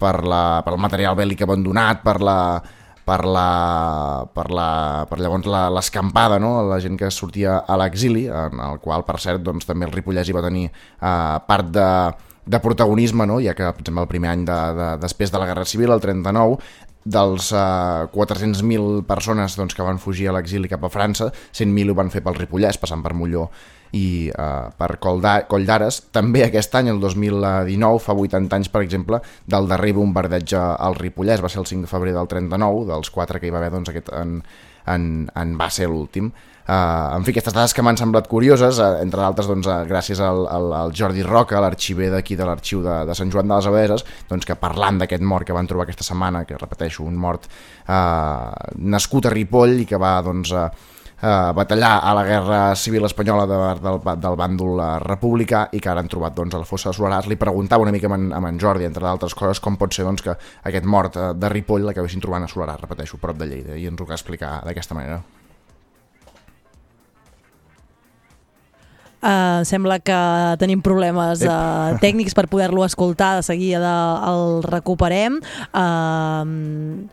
per, 0.00 0.22
la, 0.24 0.62
per 0.64 0.72
el 0.72 0.80
material 0.80 1.16
bèl·lic 1.18 1.42
abandonat, 1.44 2.00
per 2.00 2.16
la, 2.24 2.36
per, 3.10 3.24
la, 3.26 4.22
per, 4.30 4.46
la, 4.54 4.70
per 5.10 5.18
llavors 5.18 5.48
l'escampada, 5.74 6.38
no? 6.42 6.52
la 6.68 6.78
gent 6.82 6.98
que 7.00 7.10
sortia 7.10 7.58
a 7.66 7.78
l'exili, 7.80 8.28
en 8.30 8.60
el 8.62 8.78
qual, 8.84 9.02
per 9.08 9.18
cert, 9.22 9.42
doncs, 9.42 9.66
també 9.66 9.88
el 9.88 9.94
Ripollès 9.96 10.30
hi 10.30 10.36
va 10.36 10.44
tenir 10.46 10.68
eh, 10.68 11.38
part 11.48 11.72
de, 11.74 11.88
de 12.46 12.60
protagonisme, 12.62 13.26
no? 13.26 13.40
ja 13.42 13.56
que, 13.58 13.66
per 13.66 13.82
exemple, 13.82 14.06
el 14.06 14.12
primer 14.12 14.30
any 14.36 14.46
de, 14.46 14.60
de, 14.78 14.92
després 15.02 15.34
de 15.34 15.42
la 15.42 15.50
Guerra 15.50 15.66
Civil, 15.66 15.90
el 15.90 16.04
39, 16.04 16.60
dels 17.10 17.50
eh, 17.56 18.06
400.000 18.14 19.02
persones 19.10 19.58
doncs, 19.58 19.74
que 19.74 19.90
van 19.90 19.98
fugir 19.98 20.30
a 20.30 20.36
l'exili 20.38 20.70
cap 20.70 20.86
a 20.86 20.92
França, 20.92 21.32
100.000 21.50 21.90
ho 21.90 21.98
van 21.98 22.14
fer 22.14 22.22
pel 22.22 22.38
Ripollès, 22.38 22.78
passant 22.78 23.02
per 23.02 23.16
Molló 23.18 23.48
i 23.96 24.30
eh, 24.30 24.66
per 24.78 24.90
Coll 25.02 25.22
d'Ares. 25.22 26.02
També 26.14 26.44
aquest 26.46 26.74
any, 26.80 26.90
el 26.92 27.00
2019, 27.02 28.02
fa 28.04 28.16
80 28.16 28.60
anys, 28.60 28.70
per 28.72 28.84
exemple, 28.86 29.20
del 29.46 29.70
darrer 29.70 29.94
bombardeig 29.96 30.54
al 30.60 30.98
Ripollès, 30.98 31.42
va 31.42 31.50
ser 31.52 31.62
el 31.64 31.68
5 31.70 31.86
de 31.86 31.90
febrer 31.90 32.14
del 32.16 32.30
39, 32.30 32.86
dels 32.92 33.10
quatre 33.14 33.40
que 33.40 33.48
hi 33.48 33.54
va 33.54 33.62
haver, 33.62 33.72
doncs 33.74 33.90
aquest 33.92 34.12
en, 34.16 34.40
en, 34.86 35.10
en 35.34 35.58
va 35.58 35.70
ser 35.74 35.90
l'últim. 35.90 36.30
Uh, 36.70 37.16
en 37.16 37.24
fi, 37.26 37.32
aquestes 37.32 37.54
dades 37.56 37.72
que 37.74 37.82
m'han 37.82 37.96
semblat 37.98 38.28
curioses, 38.30 38.78
uh, 38.78 39.00
entre 39.02 39.18
d'altres 39.24 39.48
doncs, 39.50 39.66
uh, 39.66 39.80
gràcies 39.88 40.20
al, 40.22 40.44
al, 40.46 40.68
al 40.76 40.92
Jordi 40.94 41.24
Roca, 41.26 41.58
l'arxiver 41.58 42.12
d'aquí 42.12 42.36
de 42.38 42.46
l'arxiu 42.46 42.84
de, 42.84 43.00
de 43.08 43.16
Sant 43.18 43.32
Joan 43.32 43.48
de 43.50 43.56
les 43.56 43.66
Abeses, 43.66 44.04
doncs, 44.28 44.46
que 44.46 44.54
parlant 44.60 45.00
d'aquest 45.00 45.24
mort 45.26 45.48
que 45.48 45.56
van 45.56 45.66
trobar 45.66 45.88
aquesta 45.88 46.06
setmana, 46.06 46.44
que 46.46 46.60
repeteixo, 46.60 47.02
un 47.02 47.18
mort 47.18 47.48
uh, 47.50 48.52
nascut 48.86 49.26
a 49.26 49.34
Ripoll 49.34 49.82
i 49.82 49.88
que 49.88 49.98
va 49.98 50.12
doncs, 50.22 50.54
uh, 50.54 50.68
eh, 51.22 51.52
batallar 51.54 52.00
a 52.02 52.14
la 52.14 52.24
Guerra 52.24 52.60
Civil 52.76 53.04
Espanyola 53.04 53.46
de, 53.46 53.58
del, 53.82 54.00
del 54.20 54.38
bàndol 54.40 54.80
eh, 54.80 54.90
republicà 55.04 55.66
i 55.72 55.80
que 55.80 55.92
ara 55.92 56.04
han 56.04 56.10
trobat 56.12 56.36
doncs, 56.36 56.54
a 56.54 56.62
la 56.62 56.68
fossa 56.68 56.90
de 56.90 56.98
Solaràs. 56.98 57.28
Li 57.30 57.40
preguntava 57.40 57.86
una 57.86 57.94
mica 57.94 58.10
amb 58.10 58.18
en, 58.18 58.30
amb 58.36 58.52
en 58.52 58.60
Jordi, 58.60 58.88
entre 58.88 59.06
d'altres 59.06 59.36
coses, 59.38 59.60
com 59.60 59.78
pot 59.80 59.94
ser 59.94 60.06
doncs, 60.08 60.24
que 60.26 60.36
aquest 60.70 60.88
mort 60.88 61.16
eh, 61.16 61.32
de 61.34 61.52
Ripoll 61.52 61.86
l'acabessin 61.88 62.24
trobant 62.24 62.46
a 62.46 62.50
Solaràs, 62.50 62.80
repeteixo, 62.84 63.20
prop 63.22 63.38
de 63.38 63.50
Lleida, 63.50 63.76
i 63.76 63.86
ens 63.90 64.00
ho 64.00 64.08
va 64.08 64.18
explicar 64.18 64.58
d'aquesta 64.66 64.98
manera. 64.98 65.22
Uh, 69.20 69.60
sembla 69.68 69.98
que 70.00 70.16
tenim 70.60 70.80
problemes 70.80 71.42
uh, 71.44 71.92
tècnics 72.00 72.32
per 72.36 72.46
poder-lo 72.48 72.86
escoltar. 72.86 73.36
De 73.40 73.44
seguida 73.44 73.90
el 74.26 74.62
recuperem. 74.64 75.36
Uh, 75.76 77.04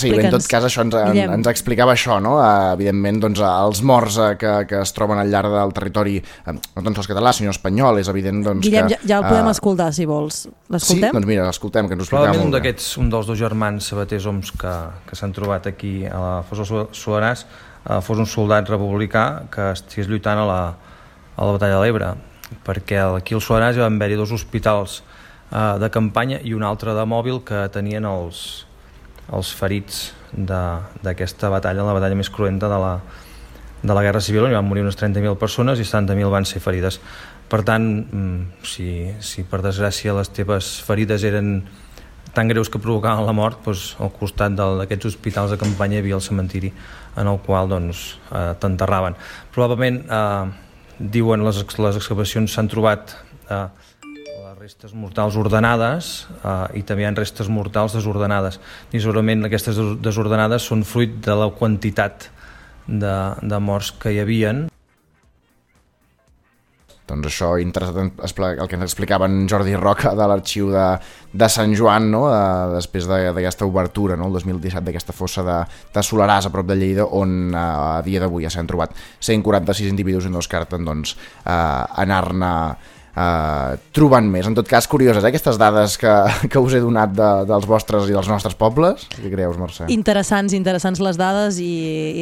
sí, 0.00 0.12
en 0.16 0.30
tot 0.32 0.46
cas 0.48 0.64
això 0.64 0.84
ens, 0.86 0.96
en, 0.96 1.34
ens 1.36 1.50
explicava 1.50 1.92
això 1.92 2.16
no? 2.24 2.38
Uh, 2.40 2.72
evidentment 2.72 3.20
doncs, 3.26 3.42
els 3.44 3.82
morts 3.86 4.16
uh, 4.20 4.32
que, 4.40 4.52
que 4.70 4.80
es 4.82 4.94
troben 4.96 5.20
al 5.20 5.30
llarg 5.32 5.52
del 5.52 5.74
territori 5.76 6.16
uh, 6.22 6.54
no 6.54 6.84
tant 6.86 6.96
sols 6.96 7.10
català 7.10 7.34
sinó 7.36 7.52
espanyol 7.52 8.00
és 8.00 8.08
evident 8.12 8.42
doncs, 8.46 8.64
Guillem, 8.64 8.88
que, 8.88 8.98
ja, 9.00 9.08
ja 9.10 9.18
el 9.20 9.28
podem 9.28 9.50
uh, 9.50 9.52
escoltar 9.52 9.90
si 9.94 10.06
vols. 10.08 10.46
L'escoltem? 10.72 11.10
Sí, 11.10 11.16
doncs 11.18 11.28
mira, 11.28 11.48
l'escoltem 11.48 11.90
que 11.90 11.98
ens 11.98 12.06
ho 12.06 12.10
Probablement 12.12 12.48
un 12.48 12.54
d'aquests, 12.56 12.86
un 13.02 13.10
dels 13.12 13.28
dos 13.28 13.38
germans 13.38 13.90
sabaters 13.92 14.28
homes 14.30 14.54
que, 14.62 14.72
que 15.08 15.18
s'han 15.18 15.36
trobat 15.36 15.68
aquí 15.70 15.98
a 16.08 16.22
la 16.22 16.32
Fossa 16.48 16.86
Solaràs 16.96 17.44
uh, 17.44 18.00
fos 18.04 18.22
un 18.22 18.28
soldat 18.30 18.72
republicà 18.72 19.26
que 19.52 19.72
estigués 19.76 20.10
lluitant 20.10 20.42
a 20.42 20.48
la, 20.48 20.62
a 21.36 21.46
la 21.46 21.56
batalla 21.56 21.78
de 21.78 21.86
l'Ebre 21.86 22.12
perquè 22.66 23.00
aquí 23.00 23.36
al 23.36 23.42
Solaràs 23.42 23.78
van 23.80 23.96
haver-hi 23.96 24.18
dos 24.20 24.32
hospitals 24.34 25.00
eh, 25.50 25.78
de 25.80 25.90
campanya 25.90 26.40
i 26.44 26.54
un 26.54 26.64
altre 26.66 26.94
de 26.96 27.04
mòbil 27.08 27.42
que 27.46 27.64
tenien 27.72 28.06
els, 28.08 28.64
els 29.32 29.52
ferits 29.56 30.10
d'aquesta 30.32 31.50
batalla, 31.52 31.84
la 31.84 31.96
batalla 31.96 32.16
més 32.16 32.30
cruenta 32.32 32.70
de 32.72 32.80
la, 32.80 32.94
de 33.82 33.92
la 33.92 34.02
Guerra 34.04 34.22
Civil, 34.24 34.46
on 34.46 34.54
hi 34.54 34.58
van 34.58 34.68
morir 34.68 34.84
unes 34.84 34.98
30.000 34.98 35.36
persones 35.40 35.80
i 35.80 35.86
70.000 35.88 36.32
van 36.32 36.48
ser 36.48 36.62
ferides. 36.64 37.00
Per 37.52 37.60
tant, 37.68 37.84
mm, 37.84 38.64
si, 38.64 38.88
si 39.20 39.44
per 39.44 39.60
desgràcia 39.64 40.14
les 40.16 40.32
teves 40.32 40.78
ferides 40.86 41.24
eren 41.28 41.58
tan 42.32 42.48
greus 42.48 42.70
que 42.72 42.80
provocaven 42.80 43.26
la 43.26 43.34
mort, 43.36 43.58
doncs, 43.66 43.90
al 44.00 44.12
costat 44.16 44.56
d'aquests 44.56 45.10
hospitals 45.10 45.52
de 45.52 45.60
campanya 45.60 45.98
hi 45.98 46.00
havia 46.00 46.16
el 46.16 46.24
cementiri 46.24 46.72
en 47.20 47.28
el 47.28 47.42
qual 47.44 47.68
doncs, 47.68 48.14
eh, 48.32 48.54
t'enterraven. 48.56 49.18
Probablement 49.52 50.00
eh, 50.08 50.71
diuen 51.02 51.42
les, 51.44 51.62
les 51.82 51.98
excavacions 51.98 52.54
s'han 52.54 52.70
trobat 52.70 53.14
eh, 53.50 53.66
les 54.06 54.58
restes 54.58 54.94
mortals 54.94 55.36
ordenades 55.40 56.12
eh, 56.38 56.80
i 56.80 56.84
també 56.86 57.04
hi 57.04 57.10
ha 57.10 57.14
restes 57.16 57.50
mortals 57.50 57.96
desordenades. 57.98 58.60
I 58.92 59.02
segurament 59.02 59.48
aquestes 59.48 59.80
desordenades 60.02 60.68
són 60.70 60.86
fruit 60.86 61.18
de 61.24 61.36
la 61.38 61.50
quantitat 61.58 62.30
de, 62.86 63.16
de 63.42 63.58
morts 63.62 63.92
que 63.98 64.14
hi 64.14 64.22
havien 64.22 64.66
doncs 67.12 67.28
això, 67.28 67.52
interessant 67.60 68.12
el 68.24 68.68
que 68.68 68.78
ens 68.78 68.86
explicava 68.86 69.28
en 69.28 69.44
Jordi 69.50 69.74
Roca 69.76 70.14
de 70.16 70.28
l'arxiu 70.28 70.70
de, 70.72 70.86
de 71.32 71.48
Sant 71.52 71.74
Joan, 71.76 72.08
no? 72.14 72.24
de, 72.30 72.78
després 72.78 73.08
d'aquesta 73.10 73.68
obertura, 73.68 74.16
no? 74.16 74.30
el 74.30 74.38
2017, 74.38 74.84
d'aquesta 74.88 75.16
fossa 75.16 75.44
de, 75.46 75.58
de 75.92 76.06
Solaràs 76.06 76.48
a 76.48 76.54
prop 76.54 76.68
de 76.68 76.78
Lleida, 76.78 77.06
on 77.06 77.52
eh, 77.52 77.60
a 77.60 78.00
dia 78.06 78.22
d'avui 78.22 78.46
ja 78.46 78.54
s'han 78.54 78.70
trobat 78.70 78.96
146 79.20 79.92
individus 79.92 80.26
i 80.26 80.32
no 80.32 80.40
es 80.40 80.50
carten 80.50 80.88
doncs, 80.88 81.14
eh, 81.44 82.02
anar-ne 82.06 82.52
Uh, 83.12 83.76
trobant 83.92 84.24
més. 84.24 84.46
En 84.48 84.54
tot 84.56 84.64
cas, 84.64 84.86
curioses, 84.88 85.20
eh, 85.20 85.28
aquestes 85.28 85.58
dades 85.60 85.98
que, 86.00 86.12
que 86.52 86.60
us 86.62 86.72
he 86.72 86.80
donat 86.80 87.12
de, 87.12 87.28
dels 87.48 87.66
vostres 87.68 88.08
i 88.08 88.14
dels 88.16 88.28
nostres 88.30 88.56
pobles. 88.56 89.04
Què 89.12 89.28
creus, 89.34 89.58
Mercè? 89.60 89.88
Interessants, 89.92 90.54
interessants 90.56 91.02
les 91.04 91.18
dades 91.20 91.58
i, 91.60 91.72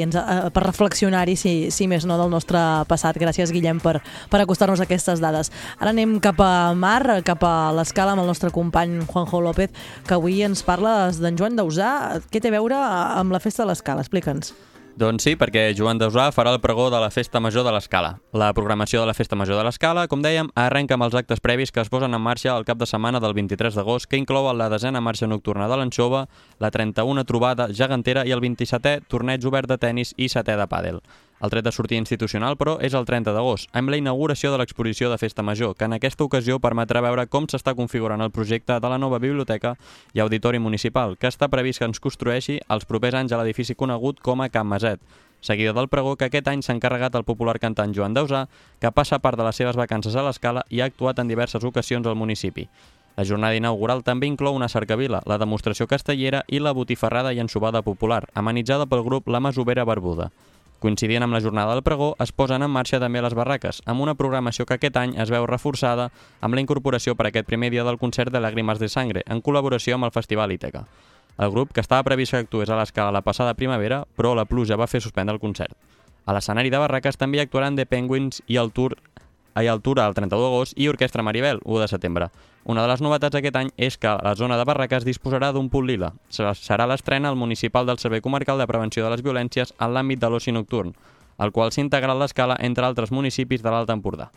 i 0.01 0.03
ens, 0.03 0.19
uh, 0.19 0.49
per 0.51 0.65
reflexionar-hi, 0.67 1.37
si, 1.39 1.53
si 1.71 1.87
més 1.91 2.07
no, 2.11 2.19
del 2.19 2.33
nostre 2.33 2.59
passat. 2.91 3.21
Gràcies, 3.23 3.53
Guillem, 3.55 3.79
per, 3.83 4.01
per 4.33 4.41
acostar-nos 4.43 4.83
a 4.83 4.89
aquestes 4.89 5.23
dades. 5.23 5.53
Ara 5.79 5.95
anem 5.95 6.19
cap 6.23 6.43
a 6.43 6.73
Mar, 6.75 7.21
cap 7.27 7.47
a 7.47 7.55
l'escala 7.77 8.17
amb 8.17 8.25
el 8.25 8.31
nostre 8.33 8.51
company 8.51 8.99
Juanjo 9.07 9.45
López, 9.45 9.71
que 10.09 10.19
avui 10.19 10.43
ens 10.43 10.65
parla 10.67 11.13
d'en 11.15 11.39
Joan 11.39 11.55
Dausà. 11.61 11.93
Què 12.33 12.43
té 12.43 12.51
a 12.51 12.59
veure 12.59 12.83
amb 13.21 13.31
la 13.31 13.43
festa 13.43 13.63
de 13.63 13.71
l'escala? 13.71 14.03
Explica'ns. 14.03 14.55
Doncs 15.01 15.25
sí, 15.25 15.33
perquè 15.41 15.71
Joan 15.73 15.97
Dausà 15.97 16.27
farà 16.29 16.51
el 16.53 16.59
pregó 16.61 16.91
de 16.93 16.99
la 17.01 17.09
Festa 17.09 17.41
Major 17.41 17.65
de 17.65 17.73
l'Escala. 17.73 18.11
La 18.37 18.51
programació 18.53 19.01
de 19.01 19.09
la 19.09 19.15
Festa 19.17 19.39
Major 19.39 19.57
de 19.57 19.63
l'Escala, 19.65 20.03
com 20.13 20.21
dèiem, 20.21 20.51
arrenca 20.61 20.99
amb 20.99 21.07
els 21.07 21.17
actes 21.17 21.41
previs 21.41 21.73
que 21.73 21.81
es 21.81 21.89
posen 21.89 22.13
en 22.13 22.21
marxa 22.21 22.53
el 22.53 22.67
cap 22.69 22.77
de 22.77 22.85
setmana 22.85 23.17
del 23.25 23.33
23 23.33 23.79
d'agost, 23.81 24.11
que 24.11 24.21
inclouen 24.21 24.61
la 24.61 24.69
desena 24.69 25.01
marxa 25.01 25.31
nocturna 25.31 25.71
de 25.73 25.81
l'Anxova, 25.81 26.27
la 26.61 26.69
31 26.71 27.25
trobada 27.25 27.71
gegantera 27.73 28.27
i 28.29 28.37
el 28.37 28.45
27è 28.45 28.99
torneig 29.09 29.49
obert 29.49 29.73
de 29.73 29.81
tennis 29.81 30.13
i 30.21 30.29
setè 30.29 30.61
de 30.61 30.69
pàdel. 30.69 31.01
El 31.41 31.49
tret 31.49 31.65
de 31.65 31.73
sortir 31.73 31.97
institucional, 31.97 32.59
però, 32.61 32.75
és 32.85 32.93
el 32.93 33.07
30 33.09 33.33
d'agost, 33.33 33.71
amb 33.73 33.89
la 33.89 33.97
inauguració 33.97 34.51
de 34.53 34.59
l'exposició 34.61 35.09
de 35.09 35.17
Festa 35.17 35.41
Major, 35.43 35.73
que 35.73 35.87
en 35.89 35.97
aquesta 35.97 36.27
ocasió 36.27 36.59
permetrà 36.61 37.01
veure 37.01 37.25
com 37.33 37.47
s'està 37.49 37.73
configurant 37.79 38.21
el 38.21 38.31
projecte 38.31 38.77
de 38.77 38.91
la 38.93 38.99
nova 39.01 39.19
biblioteca 39.19 39.73
i 40.13 40.21
auditori 40.21 40.61
municipal, 40.61 41.17
que 41.17 41.31
està 41.33 41.49
previst 41.49 41.81
que 41.81 41.89
ens 41.89 42.03
construeixi 42.05 42.59
els 42.69 42.85
propers 42.85 43.17
anys 43.23 43.33
a 43.33 43.41
l'edifici 43.41 43.75
conegut 43.75 44.21
com 44.21 44.45
a 44.45 44.51
Can 44.53 44.69
Maset, 44.69 45.01
seguida 45.41 45.73
del 45.73 45.89
pregó 45.89 46.17
que 46.21 46.29
aquest 46.29 46.53
any 46.53 46.61
s'ha 46.61 46.77
encarregat 46.77 47.17
el 47.17 47.25
popular 47.25 47.57
cantant 47.59 47.97
Joan 47.97 48.13
Dausà, 48.13 48.45
que 48.79 48.93
passa 48.93 49.19
part 49.25 49.41
de 49.41 49.49
les 49.49 49.57
seves 49.57 49.81
vacances 49.81 50.15
a 50.15 50.27
l'escala 50.27 50.67
i 50.69 50.83
ha 50.83 50.91
actuat 50.93 51.19
en 51.25 51.33
diverses 51.33 51.65
ocasions 51.65 52.07
al 52.07 52.21
municipi. 52.21 52.69
La 53.17 53.25
jornada 53.25 53.57
inaugural 53.57 54.05
també 54.05 54.29
inclou 54.29 54.55
una 54.57 54.69
cercavila, 54.69 55.23
la 55.27 55.41
demostració 55.41 55.89
castellera 55.89 56.45
i 56.49 56.61
la 56.61 56.77
botifarrada 56.77 57.33
i 57.33 57.41
ensobada 57.41 57.83
popular, 57.83 58.27
amenitzada 58.35 58.87
pel 58.87 59.05
grup 59.09 59.29
La 59.29 59.41
Masovera 59.41 59.85
Barbuda. 59.85 60.31
Coincidint 60.81 61.21
amb 61.21 61.37
la 61.37 61.43
jornada 61.45 61.75
del 61.75 61.83
pregó, 61.85 62.15
es 62.25 62.33
posen 62.33 62.63
en 62.65 62.71
marxa 62.73 62.99
també 63.03 63.21
les 63.21 63.35
barraques, 63.37 63.83
amb 63.85 64.01
una 64.01 64.15
programació 64.17 64.65
que 64.65 64.79
aquest 64.79 64.97
any 64.97 65.13
es 65.21 65.29
veu 65.29 65.45
reforçada 65.45 66.07
amb 66.41 66.57
la 66.57 66.63
incorporació 66.65 67.13
per 67.15 67.27
aquest 67.29 67.45
primer 67.47 67.69
dia 67.71 67.85
del 67.85 67.99
concert 68.01 68.33
de 68.33 68.41
Lágrimas 68.41 68.81
de 68.81 68.89
Sangre, 68.89 69.23
en 69.29 69.43
col·laboració 69.45 69.99
amb 69.99 70.09
el 70.09 70.15
Festival 70.17 70.57
Íteca. 70.57 70.87
El 71.37 71.53
grup, 71.53 71.75
que 71.77 71.85
estava 71.85 72.07
previst 72.09 72.33
que 72.33 72.41
actués 72.47 72.73
a 72.73 72.81
l'escala 72.81 73.13
la 73.13 73.21
passada 73.21 73.53
primavera, 73.55 74.07
però 74.17 74.33
la 74.35 74.47
pluja 74.49 74.81
va 74.81 74.89
fer 74.89 75.03
suspendre 75.05 75.37
el 75.37 75.41
concert. 75.45 75.77
A 76.25 76.33
l'escenari 76.33 76.73
de 76.73 76.81
barraques 76.81 77.21
també 77.21 77.41
actuaran 77.45 77.77
The 77.77 77.85
Penguins 77.85 78.41
i 78.49 78.57
el 78.57 78.73
Tour 78.73 78.97
a 79.55 79.61
Altura 79.69 80.07
el 80.07 80.15
31 80.15 80.43
d'agost 80.43 80.79
i 80.79 80.89
Orquestra 80.89 81.23
Maribel, 81.23 81.61
1 81.65 81.81
de 81.81 81.89
setembre. 81.89 82.31
Una 82.65 82.83
de 82.83 82.89
les 82.91 83.01
novetats 83.01 83.39
aquest 83.39 83.57
any 83.57 83.71
és 83.81 83.97
que 83.97 84.11
la 84.21 84.35
zona 84.37 84.59
de 84.61 84.67
barraques 84.69 85.07
disposarà 85.07 85.49
d'un 85.53 85.71
punt 85.73 85.87
lila. 85.89 86.13
Serà 86.29 86.87
l'estrena 86.87 87.31
al 87.31 87.37
municipal 87.41 87.87
del 87.89 87.99
Servei 87.99 88.21
Comarcal 88.21 88.61
de 88.61 88.67
Prevenció 88.69 89.05
de 89.05 89.11
les 89.15 89.25
Violències 89.25 89.73
en 89.79 89.95
l'àmbit 89.95 90.21
de 90.21 90.29
l'oci 90.29 90.53
nocturn, 90.53 90.93
el 91.41 91.53
qual 91.57 91.73
s'integrarà 91.73 92.13
a 92.13 92.21
l'escala 92.21 92.59
entre 92.61 92.85
altres 92.85 93.11
municipis 93.11 93.65
de 93.65 93.73
l'Alt 93.73 93.91
Empordà. 93.91 94.29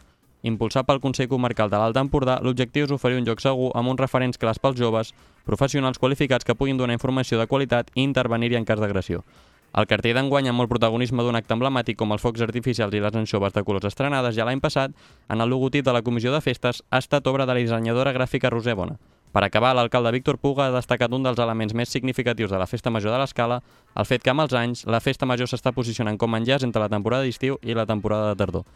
Impulsat 0.44 0.88
pel 0.88 1.00
Consell 1.04 1.30
Comarcal 1.32 1.70
de 1.72 1.80
l'Alt 1.80 2.00
Empordà, 2.00 2.40
l'objectiu 2.44 2.88
és 2.88 2.92
oferir 2.92 3.20
un 3.20 3.28
lloc 3.28 3.44
segur 3.44 3.72
amb 3.76 3.92
uns 3.92 4.00
referents 4.00 4.40
clars 4.40 4.60
pels 4.60 4.80
joves, 4.80 5.14
professionals 5.44 6.00
qualificats 6.00 6.48
que 6.48 6.56
puguin 6.56 6.80
donar 6.80 6.96
informació 6.96 7.40
de 7.40 7.48
qualitat 7.48 7.92
i 7.96 8.04
intervenir-hi 8.04 8.60
en 8.60 8.66
cas 8.68 8.80
d'agressió. 8.80 9.24
El 9.74 9.88
cartell 9.90 10.14
d'enguany 10.14 10.46
amb 10.52 10.62
el 10.62 10.68
protagonisme 10.70 11.24
d'un 11.26 11.34
acte 11.40 11.56
emblemàtic 11.56 11.98
com 11.98 12.12
els 12.14 12.22
focs 12.22 12.44
artificials 12.46 12.94
i 12.94 13.00
les 13.02 13.16
anxoves 13.18 13.56
de 13.56 13.64
colors 13.66 13.88
estrenades 13.90 14.36
ja 14.38 14.46
l'any 14.46 14.62
passat, 14.62 14.94
en 15.34 15.42
el 15.42 15.50
logotip 15.50 15.88
de 15.88 15.96
la 15.96 16.04
Comissió 16.06 16.30
de 16.30 16.42
Festes 16.46 16.84
ha 16.92 17.00
estat 17.02 17.26
obra 17.32 17.48
de 17.50 17.56
la 17.56 17.64
dissenyadora 17.64 18.14
gràfica 18.14 18.54
Roser 18.54 18.78
Bona. 18.78 19.00
Per 19.34 19.42
acabar, 19.42 19.74
l'alcalde 19.74 20.12
Víctor 20.14 20.38
Puga 20.38 20.68
ha 20.68 20.76
destacat 20.76 21.10
un 21.18 21.26
dels 21.26 21.42
elements 21.42 21.74
més 21.74 21.90
significatius 21.90 22.54
de 22.54 22.62
la 22.62 22.70
Festa 22.70 22.94
Major 22.94 23.16
de 23.16 23.24
l'Escala, 23.24 23.64
el 23.98 24.06
fet 24.06 24.22
que 24.22 24.30
amb 24.30 24.46
els 24.46 24.54
anys 24.54 24.86
la 24.86 25.02
Festa 25.02 25.26
Major 25.26 25.50
s'està 25.50 25.74
posicionant 25.74 26.22
com 26.22 26.38
enllaç 26.38 26.70
entre 26.70 26.86
la 26.86 26.94
temporada 26.94 27.26
d'estiu 27.26 27.58
i 27.64 27.74
la 27.74 27.90
temporada 27.90 28.30
de 28.30 28.38
tardor. 28.46 28.70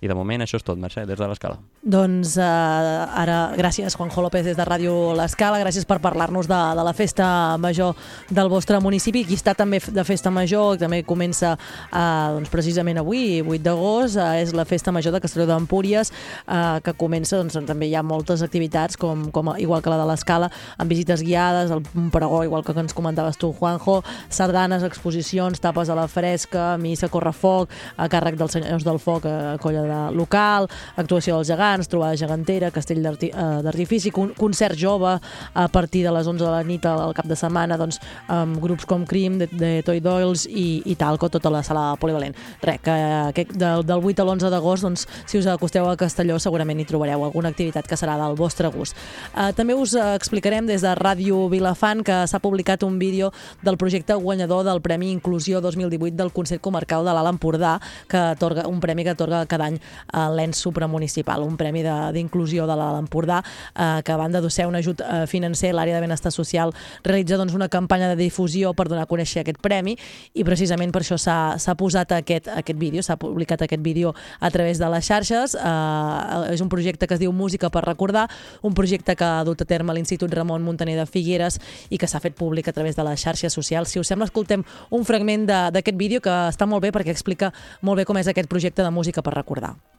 I 0.00 0.08
de 0.10 0.14
moment 0.14 0.44
això 0.44 0.58
és 0.60 0.64
tot, 0.66 0.78
Mercè, 0.78 1.02
des 1.08 1.18
de 1.18 1.26
l'Escala. 1.26 1.58
Doncs 1.82 2.36
eh, 2.38 2.44
ara, 2.44 3.38
gràcies 3.58 3.96
Juanjo 3.98 4.22
López 4.22 4.44
des 4.46 4.56
de 4.58 4.66
Ràdio 4.66 4.94
L'Escala, 5.18 5.58
gràcies 5.62 5.86
per 5.88 5.98
parlar-nos 6.04 6.46
de, 6.50 6.58
de 6.78 6.84
la 6.86 6.92
festa 6.94 7.56
major 7.58 7.96
del 8.30 8.50
vostre 8.52 8.78
municipi, 8.82 9.24
qui 9.26 9.34
està 9.38 9.56
també 9.58 9.80
de 9.82 10.04
festa 10.06 10.30
major, 10.30 10.76
que 10.76 10.84
també 10.84 11.02
comença 11.06 11.56
eh, 11.56 11.98
doncs, 12.36 12.52
precisament 12.52 13.02
avui, 13.02 13.40
8 13.42 13.64
d'agost, 13.64 14.20
eh, 14.22 14.44
és 14.44 14.54
la 14.54 14.66
festa 14.68 14.94
major 14.94 15.16
de 15.16 15.22
Castelló 15.24 15.48
d'Empúries, 15.50 16.12
eh, 16.46 16.78
que 16.84 16.94
comença, 16.98 17.40
doncs, 17.42 17.58
també 17.66 17.90
hi 17.90 17.96
ha 17.98 18.04
moltes 18.06 18.44
activitats, 18.46 18.98
com, 19.00 19.28
com 19.34 19.50
igual 19.58 19.82
que 19.82 19.90
la 19.90 19.98
de 19.98 20.06
l'Escala, 20.12 20.52
amb 20.78 20.94
visites 20.94 21.24
guiades, 21.26 21.74
el, 21.74 21.82
pregó, 22.14 22.44
igual 22.46 22.62
que 22.62 22.76
ens 22.78 22.94
comentaves 22.94 23.38
tu, 23.40 23.50
Juanjo, 23.58 24.00
sardanes, 24.30 24.86
exposicions, 24.86 25.58
tapes 25.60 25.90
a 25.90 25.98
la 25.98 26.06
fresca, 26.06 26.76
missa, 26.78 27.10
correfoc, 27.10 27.74
a 27.96 28.06
càrrec 28.12 28.38
dels 28.38 28.54
senyors 28.54 28.86
del 28.86 29.02
foc, 29.02 29.26
a 29.26 29.58
colla 29.62 29.82
de 29.82 29.87
local, 30.14 30.68
actuació 30.96 31.38
dels 31.38 31.50
gegants, 31.50 31.88
trobada 31.90 32.16
gegantera, 32.18 32.70
castell 32.74 33.04
eh, 33.06 33.30
d'artifici, 33.64 34.12
con 34.14 34.32
concert 34.36 34.78
jove 34.78 35.16
a 35.18 35.68
partir 35.68 36.04
de 36.04 36.12
les 36.14 36.26
11 36.26 36.44
de 36.44 36.50
la 36.50 36.62
nit 36.64 36.86
al, 36.86 37.14
cap 37.16 37.26
de 37.28 37.36
setmana, 37.36 37.78
doncs, 37.80 38.00
amb 38.28 38.58
grups 38.62 38.86
com 38.88 39.04
Crim, 39.08 39.38
de, 39.40 39.48
de 39.52 39.72
Toy 39.86 40.00
Doyles 40.04 40.46
i, 40.48 40.82
i 40.86 40.96
Talco, 40.98 41.28
tota 41.32 41.50
la 41.52 41.62
sala 41.66 41.96
polivalent. 42.00 42.36
Res, 42.62 42.80
que, 42.84 42.96
que 43.34 43.46
del, 43.52 43.84
del 43.86 44.04
8 44.04 44.22
a 44.22 44.26
l'11 44.26 44.52
d'agost, 44.52 44.86
doncs, 44.86 45.06
si 45.26 45.40
us 45.40 45.48
acosteu 45.50 45.88
a 45.88 45.96
Castelló, 46.00 46.38
segurament 46.42 46.80
hi 46.80 46.88
trobareu 46.88 47.24
alguna 47.24 47.52
activitat 47.52 47.88
que 47.88 47.98
serà 47.98 48.18
del 48.20 48.36
vostre 48.38 48.70
gust. 48.74 48.96
Eh, 49.34 49.50
també 49.56 49.76
us 49.76 49.96
explicarem 49.98 50.68
des 50.68 50.84
de 50.84 50.94
Ràdio 50.98 51.46
Vilafant 51.52 52.04
que 52.06 52.22
s'ha 52.28 52.42
publicat 52.42 52.84
un 52.86 52.98
vídeo 52.98 53.32
del 53.62 53.78
projecte 53.80 54.14
guanyador 54.14 54.64
del 54.64 54.82
Premi 54.82 55.10
Inclusió 55.12 55.60
2018 55.60 56.16
del 56.16 56.32
Consell 56.32 56.60
Comarcal 56.60 57.04
de 57.04 57.14
l'Alt 57.14 57.32
Empordà, 57.32 57.78
que 58.08 58.18
atorga, 58.34 58.66
un 58.68 58.80
premi 58.80 59.04
que 59.04 59.14
atorga 59.14 59.44
cada 59.46 59.66
any 59.66 59.77
a 60.12 60.28
l'ENS 60.30 60.56
supramunicipal, 60.56 61.42
un 61.42 61.56
premi 61.56 61.82
d'inclusió 61.82 62.66
de, 62.66 62.72
de 62.72 62.78
l'Alt 62.78 63.02
Empordà, 63.02 63.42
eh, 63.74 64.00
que 64.04 64.12
a 64.12 64.16
banda 64.16 64.40
de 64.40 64.50
ser 64.50 64.66
un 64.66 64.76
ajut 64.76 65.00
eh, 65.00 65.26
financer, 65.26 65.72
l'àrea 65.74 65.96
de 65.96 66.04
benestar 66.04 66.32
social 66.32 66.74
realitza 67.04 67.38
doncs, 67.38 67.54
una 67.54 67.68
campanya 67.68 68.08
de 68.08 68.16
difusió 68.16 68.74
per 68.74 68.88
donar 68.88 69.06
a 69.06 69.10
conèixer 69.10 69.42
aquest 69.42 69.60
premi 69.62 69.96
i 70.34 70.44
precisament 70.44 70.92
per 70.94 71.02
això 71.02 71.18
s'ha 71.18 71.76
posat 71.78 72.12
aquest, 72.18 72.48
aquest 72.48 72.78
vídeo, 72.78 73.02
s'ha 73.02 73.18
publicat 73.20 73.62
aquest 73.62 73.82
vídeo 73.82 74.14
a 74.40 74.50
través 74.50 74.78
de 74.78 74.88
les 74.90 75.06
xarxes. 75.06 75.54
Eh, 75.54 76.54
és 76.54 76.60
un 76.64 76.68
projecte 76.68 77.06
que 77.06 77.14
es 77.14 77.20
diu 77.20 77.32
Música 77.32 77.70
per 77.70 77.84
recordar, 77.84 78.28
un 78.62 78.74
projecte 78.74 79.14
que 79.16 79.24
ha 79.24 79.44
dut 79.44 79.62
a 79.62 79.68
terme 79.68 79.94
l'Institut 79.94 80.32
Ramon 80.34 80.62
Montaner 80.62 80.96
de 80.98 81.06
Figueres 81.06 81.60
i 81.90 81.98
que 81.98 82.08
s'ha 82.08 82.20
fet 82.20 82.34
públic 82.34 82.68
a 82.68 82.72
través 82.72 82.96
de 82.96 83.04
les 83.06 83.20
xarxes 83.20 83.52
socials. 83.52 83.92
Si 83.92 84.00
us 84.00 84.08
sembla, 84.08 84.26
escoltem 84.26 84.64
un 84.90 85.04
fragment 85.04 85.46
d'aquest 85.48 85.96
vídeo 85.98 86.22
que 86.24 86.34
està 86.48 86.66
molt 86.66 86.82
bé 86.84 86.92
perquè 86.94 87.14
explica 87.14 87.52
molt 87.82 88.00
bé 88.00 88.08
com 88.08 88.18
és 88.18 88.28
aquest 88.28 88.50
projecte 88.50 88.82
de 88.82 88.90
Música 88.90 89.22
per 89.22 89.36
recordar. 89.36 89.67
El 89.68 89.97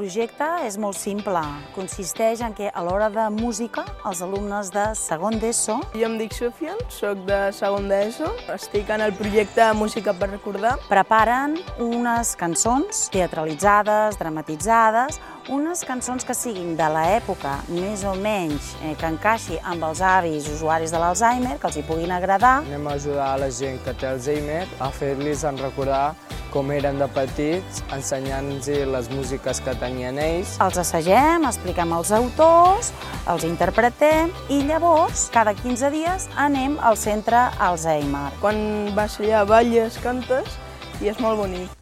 projecte 0.00 0.46
és 0.64 0.78
molt 0.80 0.96
simple. 0.96 1.40
Consisteix 1.74 2.40
en 2.44 2.54
que 2.56 2.70
a 2.72 2.84
l'hora 2.84 3.10
de 3.12 3.26
música, 3.34 3.84
els 4.08 4.22
alumnes 4.24 4.70
de 4.72 4.86
segon 4.96 5.36
d'ESO 5.42 5.76
Jo 5.92 6.06
em 6.08 6.16
dic 6.20 6.32
Sofian, 6.32 6.78
sóc 6.88 7.20
de 7.28 7.40
segon 7.52 7.90
d'ESO, 7.90 8.30
estic 8.54 8.88
en 8.94 9.04
el 9.04 9.12
projecte 9.18 9.66
Música 9.76 10.14
per 10.16 10.30
recordar. 10.30 10.78
preparen 10.88 11.58
unes 11.78 12.32
cançons 12.40 13.10
teatralitzades, 13.12 14.16
dramatitzades, 14.16 15.20
unes 15.50 15.84
cançons 15.84 16.24
que 16.24 16.34
siguin 16.34 16.76
de 16.78 16.88
l'època 16.94 17.58
més 17.68 18.04
o 18.04 18.14
menys 18.14 18.74
eh, 18.80 18.94
que 18.96 19.08
encaixi 19.08 19.58
amb 19.60 19.84
els 19.84 20.00
avis 20.00 20.48
usuaris 20.48 20.94
de 20.94 21.00
l'Alzheimer, 21.02 21.58
que 21.60 21.68
els 21.68 21.76
hi 21.76 21.84
puguin 21.84 22.12
agradar. 22.16 22.60
Anem 22.64 22.86
a 22.86 22.96
ajudar 22.96 23.34
a 23.34 23.40
la 23.44 23.50
gent 23.50 23.82
que 23.84 23.92
té 23.92 24.08
Alzheimer 24.08 24.64
a 24.80 24.90
fer-los 24.94 25.44
en 25.44 25.60
recordar 25.60 26.14
com 26.52 26.70
eren 26.74 26.98
de 27.00 27.08
petits, 27.14 27.82
ensenyant-los 27.94 28.68
les 28.92 29.10
músiques 29.14 29.60
que 29.64 29.74
tenien 29.80 30.18
ells. 30.20 30.56
Els 30.62 30.78
assagem, 30.82 31.46
expliquem 31.48 31.94
els 31.96 32.12
autors, 32.16 32.92
els 33.30 33.46
interpretem 33.48 34.32
i 34.50 34.62
llavors, 34.68 35.28
cada 35.34 35.54
15 35.56 35.92
dies, 35.94 36.28
anem 36.36 36.78
al 36.82 36.98
centre 37.00 37.48
Alzheimer. 37.58 38.28
Quan 38.42 38.90
vas 38.96 39.20
allà 39.20 39.44
balles, 39.48 39.98
cantes 40.04 40.58
i 41.00 41.10
és 41.12 41.20
molt 41.22 41.40
bonic. 41.40 41.76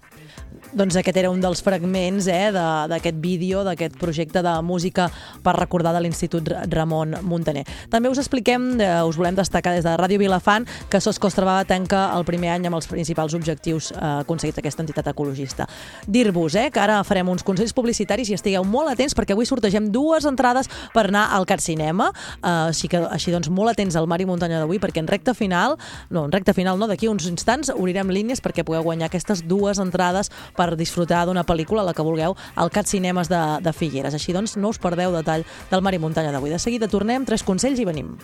Doncs 0.73 0.97
aquest 1.01 1.17
era 1.17 1.31
un 1.33 1.41
dels 1.41 1.63
fragments 1.65 2.27
eh, 2.29 2.51
d'aquest 2.53 3.17
vídeo, 3.23 3.63
d'aquest 3.65 3.95
projecte 3.99 4.43
de 4.45 4.53
música 4.63 5.07
per 5.43 5.55
recordar 5.57 5.95
de 5.97 6.03
l'Institut 6.05 6.51
Ra- 6.53 6.65
Ramon 6.69 7.15
Montaner. 7.25 7.63
També 7.91 8.11
us 8.13 8.19
expliquem, 8.21 8.75
eh, 8.81 8.91
us 9.09 9.17
volem 9.17 9.35
destacar 9.39 9.73
des 9.75 9.85
de 9.87 9.95
Ràdio 9.97 10.19
Vilafant, 10.21 10.67
que 10.91 11.01
SOS 11.01 11.19
Costa 11.19 11.41
Brava 11.43 11.65
tanca 11.65 12.11
el 12.19 12.25
primer 12.29 12.51
any 12.53 12.67
amb 12.69 12.77
els 12.77 12.87
principals 12.87 13.33
objectius 13.35 13.91
eh, 13.93 13.97
aconseguits 14.21 14.59
d'aquesta 14.61 14.85
entitat 14.85 15.09
ecologista. 15.15 15.67
Dir-vos 16.07 16.55
eh, 16.61 16.69
que 16.71 16.81
ara 16.85 17.01
farem 17.03 17.29
uns 17.33 17.43
consells 17.43 17.73
publicitaris 17.73 18.29
i 18.29 18.37
estigueu 18.37 18.65
molt 18.69 18.93
atents 18.93 19.17
perquè 19.17 19.33
avui 19.33 19.49
sortegem 19.49 19.89
dues 19.91 20.29
entrades 20.29 20.69
per 20.93 21.07
anar 21.09 21.31
al 21.33 21.47
Cat 21.49 21.65
Cinema, 21.65 22.11
eh, 22.43 22.69
així 22.69 22.93
que 22.93 23.01
així 23.09 23.33
doncs 23.33 23.49
molt 23.49 23.73
atents 23.73 23.97
al 23.97 24.07
Mar 24.07 24.21
i 24.21 24.29
Muntanya 24.29 24.61
d'avui 24.61 24.79
perquè 24.85 25.01
en 25.01 25.09
recta 25.09 25.33
final, 25.35 25.79
no, 26.11 26.27
en 26.29 26.33
recta 26.37 26.53
final 26.53 26.79
no, 26.79 26.87
d'aquí 26.87 27.09
uns 27.09 27.27
instants 27.27 27.73
obrirem 27.75 28.13
línies 28.13 28.45
perquè 28.45 28.67
pugueu 28.69 28.85
guanyar 28.85 29.09
aquestes 29.09 29.43
dues 29.49 29.81
entrades 29.81 30.29
per 30.59 30.75
disfrutar 30.79 31.25
d'una 31.29 31.47
pel·lícula, 31.47 31.87
la 31.87 31.95
que 31.95 32.07
vulgueu, 32.07 32.37
al 32.59 32.75
Cat 32.75 32.91
Cinemes 32.91 33.31
de, 33.31 33.43
de 33.63 33.73
Figueres. 33.73 34.19
Així 34.19 34.35
doncs, 34.35 34.59
no 34.59 34.75
us 34.75 34.83
perdeu 34.83 35.15
detall 35.15 35.47
del 35.71 35.85
Mar 35.87 35.95
i 35.95 36.03
Muntanya 36.03 36.35
d'avui. 36.35 36.51
De 36.51 36.59
seguida 36.63 36.91
tornem, 36.91 37.27
tres 37.29 37.47
consells 37.47 37.79
i 37.79 37.87
venim. 37.89 38.17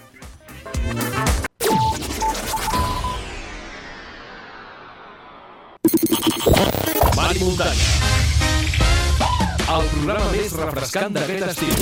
Mar 7.15 7.31
i 7.35 7.39
muntanya. 7.45 7.87
El 9.75 9.87
programa 9.91 10.27
més 10.31 10.53
refrescant 10.59 11.17
d'aquest 11.17 11.47
estiu. 11.49 11.73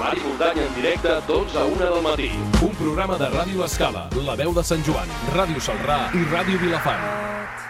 Mar 0.00 0.12
i 0.16 0.22
muntanya 0.24 0.66
en 0.66 0.76
directe, 0.76 1.16
12 1.28 1.58
a 1.58 1.64
1 1.72 1.80
del 1.82 2.04
matí. 2.06 2.30
Un 2.62 2.76
programa 2.78 3.18
de 3.20 3.32
Ràdio 3.34 3.66
Escala, 3.66 4.06
La 4.28 4.38
Veu 4.40 4.54
de 4.56 4.64
Sant 4.64 4.86
Joan, 4.86 5.10
Ràdio 5.34 5.62
Salrà 5.70 6.06
i 6.16 6.24
Ràdio 6.32 6.62
Vilafant. 6.62 7.69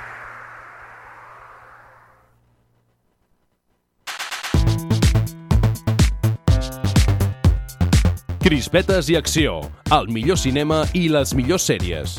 Crispetes 8.41 9.11
i 9.13 9.19
acció, 9.19 9.59
el 9.93 10.07
millor 10.09 10.39
cinema 10.41 10.79
i 10.97 11.11
les 11.13 11.35
millors 11.37 11.67
sèries. 11.69 12.15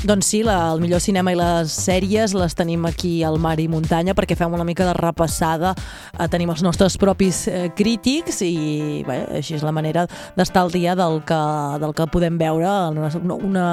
Doncs 0.00 0.30
sí, 0.32 0.38
la, 0.40 0.72
el 0.72 0.80
millor 0.80 1.02
cinema 1.04 1.34
i 1.34 1.36
les 1.36 1.74
sèries 1.76 2.32
les 2.32 2.54
tenim 2.56 2.86
aquí 2.88 3.18
al 3.20 3.34
Mar 3.36 3.58
i 3.60 3.66
Muntanya 3.68 4.14
perquè 4.16 4.32
fem 4.32 4.54
una 4.56 4.64
mica 4.64 4.86
de 4.88 4.94
repassada. 4.96 5.74
Eh, 6.14 6.24
tenim 6.32 6.48
els 6.48 6.62
nostres 6.64 6.96
propis 6.96 7.42
eh, 7.52 7.66
crítics 7.76 8.40
i 8.46 9.02
bé, 9.04 9.18
així 9.36 9.58
és 9.58 9.64
la 9.66 9.74
manera 9.76 10.06
d'estar 10.38 10.62
al 10.64 10.72
dia 10.72 10.94
del 10.96 11.20
que, 11.28 11.40
del 11.82 11.92
que 11.98 12.06
podem 12.14 12.38
veure, 12.40 12.70
una, 12.96 13.10
una, 13.36 13.66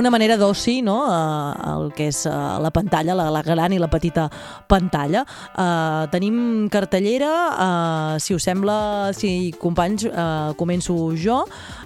una 0.00 0.12
manera 0.14 0.38
d'oci, 0.40 0.78
no? 0.86 0.96
Eh, 1.12 1.68
el 1.74 1.92
que 1.98 2.08
és 2.08 2.22
eh, 2.24 2.32
la 2.64 2.72
pantalla, 2.72 3.18
la, 3.20 3.28
la 3.28 3.44
gran 3.44 3.76
i 3.76 3.82
la 3.82 3.90
petita 3.92 4.30
pantalla. 4.70 5.26
Eh, 5.52 6.08
tenim 6.16 6.70
cartellera, 6.72 7.34
eh, 7.52 8.16
si 8.24 8.38
us 8.38 8.48
sembla, 8.48 8.78
si 9.12 9.52
companys, 9.60 10.08
eh, 10.08 10.56
començo 10.56 10.96
jo. 11.20 11.42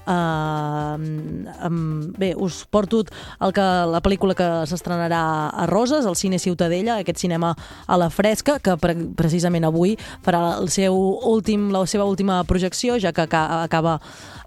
Eh, 0.07 0.95
em, 1.67 1.85
bé, 2.15 2.35
us 2.39 2.63
porto 2.71 3.03
el 3.43 3.53
que 3.57 3.64
la 3.91 4.01
pel·lícula 4.05 4.37
que 4.39 4.49
s'estrenarà 4.71 5.23
a 5.51 5.67
Roses, 5.71 6.07
al 6.07 6.17
Cine 6.19 6.39
Ciutadella, 6.43 6.99
aquest 7.01 7.23
cinema 7.23 7.55
a 7.87 7.99
la 8.01 8.11
fresca, 8.11 8.59
que 8.63 8.77
pre 8.81 8.95
precisament 9.17 9.67
avui 9.69 9.97
farà 10.25 10.59
el 10.61 10.71
seu 10.73 10.97
últim, 11.31 11.71
la 11.75 11.85
seva 11.91 12.07
última 12.09 12.43
projecció, 12.49 12.99
ja 13.01 13.13
que 13.13 13.27
aca 13.27 13.45
acaba 13.65 13.99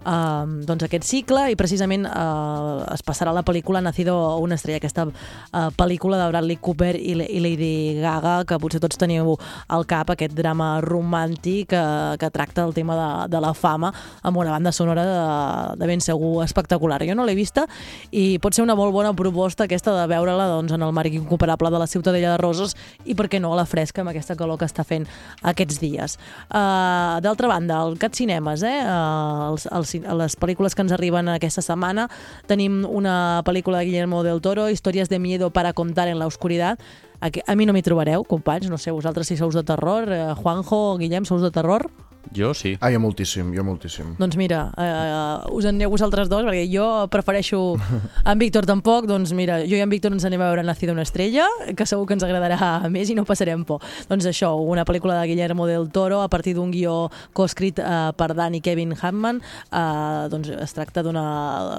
eh, 0.04 0.44
doncs 0.68 0.86
aquest 0.86 1.06
cicle 1.08 1.48
i 1.52 1.56
precisament 1.58 2.06
eh, 2.08 2.94
es 2.94 3.04
passarà 3.06 3.32
la 3.34 3.44
pel·lícula 3.46 3.82
Nacido 3.84 4.38
una 4.42 4.58
estrella, 4.58 4.78
aquesta 4.82 5.06
eh, 5.08 5.68
pel·lícula 5.78 6.20
de 6.20 6.28
Bradley 6.32 6.58
Cooper 6.60 6.94
i, 6.96 7.14
i 7.14 7.42
Lady 7.44 8.00
Gaga, 8.02 8.42
que 8.48 8.58
potser 8.60 8.80
tots 8.82 9.00
teniu 9.00 9.34
al 9.68 9.86
cap, 9.88 10.12
aquest 10.12 10.34
drama 10.36 10.78
romàntic 10.84 11.70
que, 11.72 11.82
que 12.20 12.30
tracta 12.32 12.64
el 12.64 12.74
tema 12.74 12.96
de, 12.98 13.08
de 13.34 13.42
la 13.42 13.52
fama 13.54 13.92
amb 14.22 14.40
una 14.40 14.54
banda 14.54 14.72
sonora 14.72 15.04
de, 15.04 15.18
de 15.80 15.90
ben 15.90 16.02
segur 16.04 16.42
espectacular. 16.44 17.02
Jo 17.06 17.16
no 17.18 17.26
l'he 17.28 17.36
vista 17.38 17.66
i 18.10 18.38
pot 18.42 18.56
ser 18.56 18.64
una 18.64 18.76
molt 18.78 18.94
bona 18.94 19.12
proposta 19.16 19.66
aquesta 19.66 19.94
de 19.96 20.06
veure-la 20.10 20.48
doncs, 20.52 20.72
en 20.74 20.84
el 20.84 20.94
marc 20.96 21.14
incomparable 21.14 21.70
de 21.74 21.82
la 21.82 21.88
Ciutadella 21.90 22.34
de 22.34 22.42
Roses 22.42 22.74
i 23.04 23.16
per 23.18 23.28
què 23.30 23.40
no 23.42 23.52
a 23.52 23.60
la 23.60 23.66
fresca 23.68 24.02
amb 24.02 24.12
aquesta 24.12 24.36
calor 24.38 24.58
que 24.60 24.68
està 24.68 24.84
fent 24.86 25.06
aquests 25.42 25.80
dies. 25.82 26.16
Uh, 26.48 27.18
D'altra 27.24 27.50
banda, 27.50 27.80
el 27.86 27.98
Cat 28.00 28.16
Cinemes, 28.18 28.64
eh? 28.66 28.76
Uh, 28.84 29.52
els, 29.52 29.66
els, 29.72 29.87
les 29.94 30.36
pel·lícules 30.38 30.74
que 30.74 30.84
ens 30.84 30.92
arriben 30.92 31.28
aquesta 31.32 31.62
setmana, 31.64 32.08
tenim 32.46 32.84
una 32.88 33.42
pel·lícula 33.46 33.80
de 33.80 33.90
Guillermo 33.90 34.22
del 34.26 34.42
Toro, 34.44 34.68
Històries 34.68 35.08
de 35.08 35.18
miedo 35.18 35.50
para 35.50 35.72
contar 35.72 36.08
en 36.08 36.18
la 36.18 36.26
oscuridad, 36.26 36.78
a, 37.20 37.30
a 37.46 37.56
mi 37.56 37.66
no 37.66 37.74
m'hi 37.74 37.82
trobareu, 37.82 38.24
companys, 38.24 38.70
no 38.70 38.78
sé, 38.78 38.92
vosaltres 38.94 39.28
si 39.28 39.36
sous 39.36 39.54
de 39.54 39.64
terror, 39.66 40.10
eh, 40.12 40.34
Juanjo, 40.38 40.98
Guillem, 40.98 41.26
sous 41.26 41.42
de 41.42 41.50
terror? 41.50 41.90
Jo 42.34 42.52
sí. 42.54 42.76
Ah, 42.80 42.90
jo 42.92 43.00
moltíssim, 43.00 43.52
jo 43.56 43.64
moltíssim. 43.64 44.14
Doncs 44.18 44.36
mira, 44.36 44.68
eh, 44.76 45.54
us 45.54 45.64
en 45.64 45.76
aneu 45.76 45.90
vosaltres 45.90 46.28
dos, 46.28 46.44
perquè 46.44 46.66
jo 46.70 47.08
prefereixo 47.12 47.60
en 48.30 48.38
Víctor 48.38 48.66
tampoc, 48.66 49.06
doncs 49.08 49.32
mira, 49.36 49.60
jo 49.64 49.78
i 49.78 49.82
en 49.84 49.90
Víctor 49.90 50.12
ens 50.12 50.26
anem 50.28 50.42
a 50.42 50.50
veure 50.50 50.66
Nacido 50.66 50.92
una 50.92 51.06
estrella, 51.06 51.46
que 51.76 51.86
segur 51.86 52.06
que 52.06 52.16
ens 52.18 52.26
agradarà 52.26 52.82
més 52.94 53.10
i 53.10 53.16
no 53.18 53.26
passarem 53.28 53.64
por. 53.68 53.84
Doncs 54.10 54.28
això, 54.28 54.54
una 54.58 54.84
pel·lícula 54.88 55.20
de 55.20 55.28
Guillermo 55.30 55.66
del 55.68 55.90
Toro 55.94 56.22
a 56.22 56.28
partir 56.28 56.56
d'un 56.58 56.72
guió 56.74 57.08
coescrit 57.32 57.78
eh, 57.78 58.10
per 58.18 58.32
Dan 58.34 58.58
i 58.58 58.62
Kevin 58.64 58.94
Hammond, 59.00 59.44
eh, 59.70 60.28
doncs 60.32 60.52
es 60.58 60.76
tracta 60.76 61.04
d'una 61.06 61.26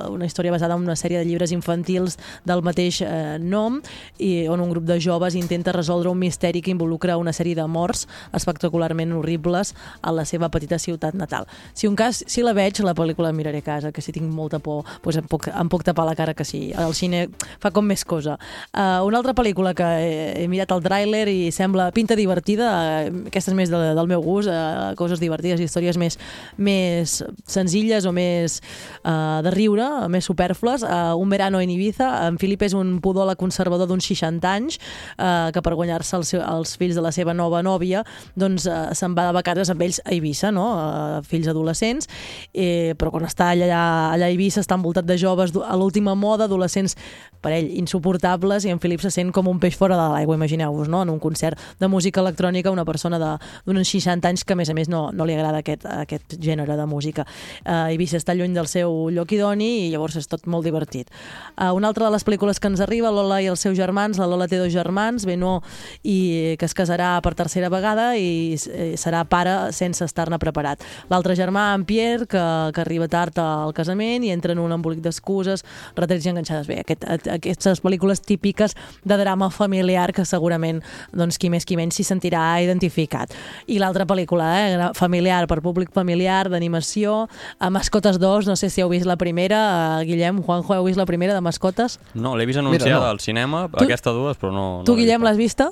una 0.09 0.25
història 0.25 0.51
basada 0.51 0.75
en 0.75 0.81
una 0.81 0.95
sèrie 0.95 1.19
de 1.19 1.25
llibres 1.25 1.51
infantils 1.51 2.17
del 2.47 2.63
mateix 2.65 3.01
eh, 3.05 3.37
nom 3.39 3.79
i 4.17 4.47
on 4.47 4.61
un 4.63 4.71
grup 4.71 4.85
de 4.87 4.99
joves 5.01 5.35
intenta 5.35 5.73
resoldre 5.75 6.09
un 6.09 6.19
misteri 6.19 6.61
que 6.61 6.71
involucra 6.71 7.17
una 7.17 7.33
sèrie 7.35 7.55
de 7.55 7.65
morts 7.67 8.07
espectacularment 8.33 9.13
horribles 9.17 9.73
a 10.01 10.13
la 10.15 10.25
seva 10.25 10.38
petita 10.47 10.79
ciutat 10.79 11.17
natal. 11.19 11.47
Si 11.75 11.87
un 11.87 11.97
cas, 11.99 12.23
si 12.27 12.43
la 12.45 12.53
veig, 12.55 12.79
la 12.85 12.95
pel·lícula 12.95 13.33
la 13.33 13.35
miraré 13.35 13.59
a 13.59 13.65
casa, 13.65 13.91
que 13.91 14.01
si 14.01 14.13
tinc 14.15 14.29
molta 14.31 14.61
por, 14.63 14.87
doncs 15.03 15.19
em 15.19 15.27
puc, 15.27 15.49
em 15.51 15.69
puc 15.69 15.83
tapar 15.83 16.05
la 16.07 16.15
cara 16.15 16.33
que 16.33 16.45
sí. 16.47 16.69
Al 16.71 16.95
cine 16.95 17.25
fa 17.59 17.73
com 17.75 17.83
més 17.85 18.05
cosa. 18.07 18.37
Uh, 18.71 19.03
una 19.07 19.19
altra 19.19 19.35
pel·lícula 19.35 19.73
que 19.75 19.89
he, 19.99 20.13
he 20.43 20.47
mirat 20.47 20.71
el 20.71 20.83
tràiler 20.85 21.25
i 21.27 21.51
sembla 21.51 21.89
pinta 21.91 22.15
divertida, 22.15 22.69
uh, 22.71 23.25
aquesta 23.27 23.51
és 23.51 23.57
més 23.59 23.73
de, 23.73 23.81
del 23.99 24.09
meu 24.09 24.23
gust, 24.23 24.47
uh, 24.47 24.93
coses 24.99 25.19
divertides, 25.19 25.59
històries 25.59 25.99
més, 25.99 26.15
més 26.55 27.19
senzilles 27.49 28.07
o 28.07 28.15
més 28.15 28.61
uh, 29.03 29.41
de 29.43 29.53
riure, 29.55 29.89
més 30.07 30.31
superflues. 30.31 30.87
Uh, 30.87 31.17
un 31.19 31.29
verano 31.29 31.59
en 31.59 31.75
Ibiza, 31.75 32.09
en 32.29 32.39
Filip 32.39 32.63
és 32.63 32.77
un 32.77 32.97
pudòleg 33.03 33.39
conservador 33.39 33.89
d'uns 33.89 34.05
60 34.05 34.47
anys 34.49 34.79
uh, 35.17 35.49
que 35.53 35.63
per 35.65 35.75
guanyar-se 35.75 36.17
els, 36.19 36.33
els 36.39 36.75
fills 36.79 36.97
de 36.97 37.03
la 37.03 37.11
seva 37.15 37.35
nova 37.35 37.63
nòvia 37.65 38.03
doncs 38.39 38.67
uh, 38.69 38.91
se'n 38.97 39.15
va 39.17 39.29
de 39.29 39.35
vacances 39.37 39.71
amb 39.73 39.83
ells 39.85 40.01
a 40.05 40.15
Eivissa, 40.19 40.53
no? 40.55 40.67
Uh, 40.75 41.23
fills 41.27 41.49
adolescents, 41.49 42.09
eh, 42.53 42.93
però 42.99 43.13
quan 43.15 43.25
està 43.27 43.51
allà, 43.55 43.81
allà 44.13 44.27
a 44.27 44.29
Eivissa 44.29 44.61
està 44.61 44.77
envoltat 44.77 45.07
de 45.07 45.17
joves 45.19 45.55
a 45.55 45.75
l'última 45.79 46.15
moda, 46.15 46.45
adolescents 46.45 46.97
per 47.41 47.53
ell 47.55 47.69
insuportables 47.79 48.65
i 48.67 48.73
en 48.73 48.81
Filip 48.83 49.01
se 49.03 49.11
sent 49.13 49.31
com 49.35 49.47
un 49.47 49.59
peix 49.61 49.77
fora 49.79 49.97
de 49.97 50.07
l'aigua, 50.11 50.35
imagineu-vos, 50.35 50.89
no? 50.91 51.03
en 51.03 51.09
un 51.13 51.19
concert 51.23 51.59
de 51.79 51.87
música 51.87 52.21
electrònica, 52.21 52.71
una 52.71 52.85
persona 52.85 53.19
d'uns 53.19 53.93
60 53.93 54.27
anys 54.27 54.43
que 54.43 54.55
a 54.55 54.59
més 54.59 54.69
a 54.69 54.75
més 54.75 54.89
no, 54.91 55.09
no 55.15 55.27
li 55.27 55.35
agrada 55.37 55.61
aquest, 55.63 55.85
aquest 55.87 56.35
gènere 56.43 56.75
de 56.77 56.87
música. 56.89 57.25
Uh, 57.63 57.87
Eivissa 57.93 58.19
està 58.19 58.35
lluny 58.35 58.55
del 58.55 58.67
seu 58.67 59.09
lloc 59.15 59.31
idoni 59.35 59.69
i 59.85 59.89
llavors 59.93 60.19
és 60.19 60.27
tot 60.29 60.45
molt 60.51 60.67
divertit. 60.67 61.11
Uh, 61.55 61.71
una 61.77 61.91
altra 61.91 62.07
de 62.07 62.13
les 62.15 62.27
pel·lícules 62.27 62.59
que 62.59 62.71
ens 62.71 62.83
arriba, 62.83 63.11
Lola 63.13 63.39
i 63.43 63.49
els 63.51 63.63
seus 63.63 63.77
germans, 63.79 64.19
la 64.19 64.27
Lola 64.29 64.49
té 64.51 64.59
dos 64.59 64.73
germans, 64.73 65.25
Benó, 65.29 65.59
i 66.03 66.57
que 66.59 66.67
es 66.67 66.75
casarà 66.75 67.15
per 67.23 67.35
tercera 67.39 67.71
vegada 67.71 68.11
i 68.19 68.57
serà 68.59 69.23
pare 69.29 69.71
sense 69.75 70.03
estar-ne 70.09 70.39
preparat. 70.41 70.83
L'altre 71.11 71.37
germà, 71.39 71.69
en 71.77 71.85
Pierre, 71.87 72.27
que, 72.29 72.43
que 72.75 72.83
arriba 72.83 73.07
tard 73.11 73.37
al 73.41 73.73
casament 73.77 74.25
i 74.25 74.33
entra 74.33 74.55
en 74.55 74.61
un 74.63 74.73
embolic 74.75 75.03
d'excuses, 75.05 75.63
retrets 75.97 76.25
i 76.25 76.33
enganxades. 76.33 76.67
Bé, 76.69 76.81
aquest, 76.83 77.05
aquestes 77.31 77.83
pel·lícules 77.85 78.23
típiques 78.25 78.75
de 79.03 79.19
drama 79.19 79.49
familiar 79.53 80.09
que 80.15 80.25
segurament 80.27 80.81
doncs, 81.15 81.39
qui 81.39 81.51
més 81.53 81.67
qui 81.67 81.77
menys 81.79 81.99
s'hi 81.99 82.05
sentirà 82.07 82.43
identificat. 82.63 83.33
I 83.69 83.79
l'altra 83.81 84.07
pel·lícula, 84.09 84.49
eh, 84.59 84.89
familiar, 84.97 85.45
per 85.47 85.61
públic 85.65 85.93
familiar, 85.95 86.49
d'animació, 86.49 87.27
a 87.59 87.69
Mascotes 87.69 88.19
2, 88.19 88.47
no 88.49 88.55
sé 88.59 88.69
si 88.69 88.81
heu 88.81 88.89
vist 88.89 89.07
la 89.09 89.17
primera, 89.17 89.59
uh, 89.99 90.05
Guillem, 90.05 90.41
Juanjo, 90.43 90.75
heu 90.75 90.87
vist 90.87 90.99
la 90.99 91.07
primera 91.09 91.35
de 91.35 91.41
Mascotes? 91.41 91.99
No, 92.13 92.35
l'he 92.37 92.47
vist 92.49 92.59
anunciada 92.59 92.89
Mira, 92.89 93.05
no. 93.05 93.11
al 93.13 93.19
cinema, 93.19 93.67
tu, 93.69 93.85
aquesta 93.85 94.15
dues, 94.15 94.39
però 94.39 94.53
no... 94.53 94.65
no 94.79 94.87
tu, 94.87 94.97
Guillem, 94.99 95.23
l'has 95.25 95.39
vista? 95.39 95.71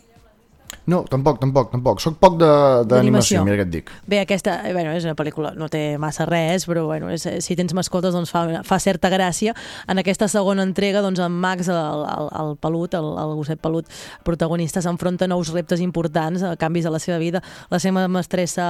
No, 0.88 1.02
tampoc, 1.04 1.36
tampoc, 1.42 1.68
tampoc. 1.74 2.00
Soc 2.00 2.16
poc 2.16 2.38
d'animació, 2.40 3.42
mira 3.44 3.58
què 3.60 3.66
et 3.66 3.72
dic. 3.74 3.90
Bé, 4.08 4.22
aquesta, 4.24 4.62
eh, 4.64 4.72
bueno, 4.72 4.94
és 4.96 5.04
una 5.04 5.18
pel·lícula, 5.20 5.50
no 5.60 5.68
té 5.68 5.98
massa 6.00 6.24
res, 6.26 6.64
però 6.64 6.86
bueno, 6.88 7.10
és, 7.12 7.26
si 7.44 7.58
tens 7.60 7.74
mascotes 7.76 8.14
doncs 8.16 8.32
fa, 8.32 8.46
fa 8.64 8.78
certa 8.80 9.12
gràcia. 9.12 9.52
En 9.92 10.00
aquesta 10.00 10.30
segona 10.32 10.64
entrega, 10.64 11.02
doncs 11.04 11.20
en 11.20 11.36
Max, 11.44 11.68
el, 11.68 12.06
el, 12.08 12.30
el 12.40 12.56
pelut, 12.64 12.96
el, 12.96 13.08
el 13.20 13.34
gosset 13.36 13.60
pelut 13.60 13.92
protagonista, 14.24 14.80
s'enfronta 14.86 15.28
a 15.28 15.32
nous 15.34 15.52
reptes 15.52 15.84
importants, 15.84 16.46
a 16.48 16.54
canvis 16.56 16.88
a 16.88 16.96
la 16.96 17.04
seva 17.04 17.20
vida. 17.20 17.44
La 17.68 17.82
seva 17.84 18.06
mestressa 18.08 18.70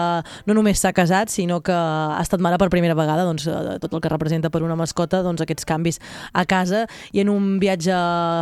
no 0.50 0.58
només 0.58 0.82
s'ha 0.82 0.96
casat, 0.98 1.30
sinó 1.30 1.62
que 1.62 1.78
ha 1.78 2.18
estat 2.24 2.42
mare 2.42 2.58
per 2.58 2.72
primera 2.74 2.98
vegada, 2.98 3.28
doncs 3.30 3.46
eh, 3.46 3.78
tot 3.84 3.94
el 3.94 4.02
que 4.02 4.10
representa 4.10 4.50
per 4.50 4.64
una 4.66 4.80
mascota, 4.80 5.22
doncs 5.22 5.46
aquests 5.46 5.70
canvis 5.70 6.02
a 6.34 6.48
casa, 6.50 6.88
i 7.14 7.22
en 7.22 7.30
un 7.30 7.60
viatge 7.62 7.94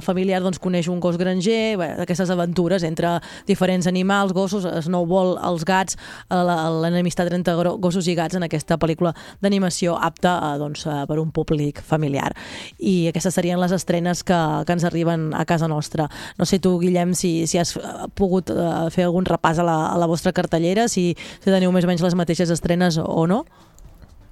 familiar 0.07 0.39
doncs 0.47 0.63
coneix 0.63 0.87
un 0.87 1.03
gos 1.03 1.19
granger, 1.19 1.75
bé, 1.83 1.91
aquestes 2.07 2.31
aventures 2.31 2.87
entre 2.87 3.17
diferents 3.43 3.64
diferents 3.65 3.87
animals, 3.87 4.33
gossos, 4.33 4.65
Snowball, 4.85 5.39
els 5.41 5.65
gats, 5.65 5.97
eh, 6.29 6.35
l'enemistat 6.35 7.31
entre 7.33 7.55
gossos 7.81 8.07
i 8.07 8.15
gats 8.15 8.35
en 8.37 8.45
aquesta 8.45 8.77
pel·lícula 8.77 9.13
d'animació 9.41 9.97
apta 9.97 10.37
a, 10.37 10.57
doncs, 10.57 10.85
per 10.85 11.17
un 11.19 11.31
públic 11.31 11.81
familiar. 11.81 12.31
I 12.77 13.07
aquestes 13.09 13.33
serien 13.33 13.59
les 13.59 13.71
estrenes 13.71 14.23
que, 14.23 14.37
que 14.65 14.73
ens 14.73 14.85
arriben 14.85 15.33
a 15.33 15.45
casa 15.45 15.67
nostra. 15.67 16.09
No 16.37 16.45
sé 16.45 16.59
tu, 16.59 16.77
Guillem, 16.79 17.15
si, 17.15 17.47
si 17.47 17.57
has 17.57 17.73
pogut 18.13 18.51
fer 18.93 19.07
algun 19.07 19.25
repàs 19.25 19.59
a 19.59 19.65
la, 19.65 19.77
a 19.89 19.97
la 19.97 20.07
vostra 20.07 20.33
cartellera, 20.35 20.87
si, 20.87 21.15
si 21.39 21.49
teniu 21.49 21.73
més 21.73 21.85
o 21.85 21.89
menys 21.89 22.05
les 22.05 22.15
mateixes 22.15 22.53
estrenes 22.53 22.99
o 23.01 23.25
no? 23.27 23.45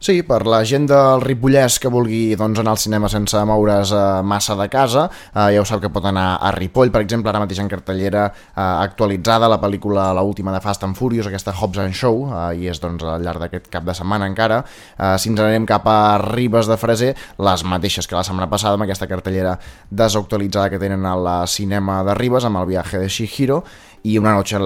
Sí, 0.04 0.18
per 0.28 0.42
la 0.52 0.58
gent 0.68 0.84
del 0.84 1.22
Ripollès 1.24 1.78
que 1.80 1.88
vulgui 1.88 2.34
doncs, 2.36 2.60
anar 2.60 2.74
al 2.74 2.80
cinema 2.82 3.08
sense 3.08 3.40
moure's 3.48 3.94
eh, 3.96 4.00
massa 4.28 4.58
de 4.60 4.66
casa, 4.68 5.06
eh, 5.32 5.46
ja 5.56 5.62
ho 5.62 5.64
sap 5.64 5.80
que 5.80 5.88
pot 5.96 6.04
anar 6.10 6.42
a 6.44 6.50
Ripoll, 6.52 6.92
per 6.92 7.06
exemple, 7.06 7.32
ara 7.32 7.40
mateix 7.40 7.62
en 7.64 7.70
cartellera 7.72 8.26
eh, 8.28 8.60
actualitzada 8.60 9.48
la 9.48 9.62
pel·lícula 9.62 10.10
La 10.12 10.26
última 10.28 10.52
de 10.52 10.60
Fast 10.60 10.84
and 10.84 11.00
Furious, 11.00 11.30
aquesta 11.32 11.54
Hobbs 11.56 11.80
and 11.86 11.96
Show, 11.96 12.20
eh, 12.34 12.50
i 12.60 12.68
és 12.68 12.84
doncs, 12.84 13.06
al 13.08 13.24
llarg 13.24 13.46
d'aquest 13.46 13.72
cap 13.72 13.88
de 13.88 13.96
setmana 13.96 14.28
encara. 14.28 14.60
Eh, 14.98 15.14
si 15.24 15.32
ens 15.32 15.40
anem 15.40 15.70
cap 15.72 15.88
a 15.88 16.18
Ribes 16.26 16.68
de 16.68 16.76
Freser, 16.84 17.14
les 17.40 17.64
mateixes 17.64 18.04
que 18.04 18.20
la 18.20 18.26
setmana 18.28 18.50
passada, 18.52 18.76
amb 18.76 18.84
aquesta 18.84 19.08
cartellera 19.08 19.56
desactualitzada 19.88 20.68
que 20.68 20.84
tenen 20.84 21.08
al 21.08 21.32
cinema 21.48 22.02
de 22.04 22.20
Ribes, 22.20 22.44
amb 22.44 22.60
el 22.60 22.68
viatge 22.76 23.00
de 23.00 23.08
Shihiro, 23.08 23.64
i 24.04 24.18
una 24.20 24.34
noche 24.36 24.58
en 24.60 24.66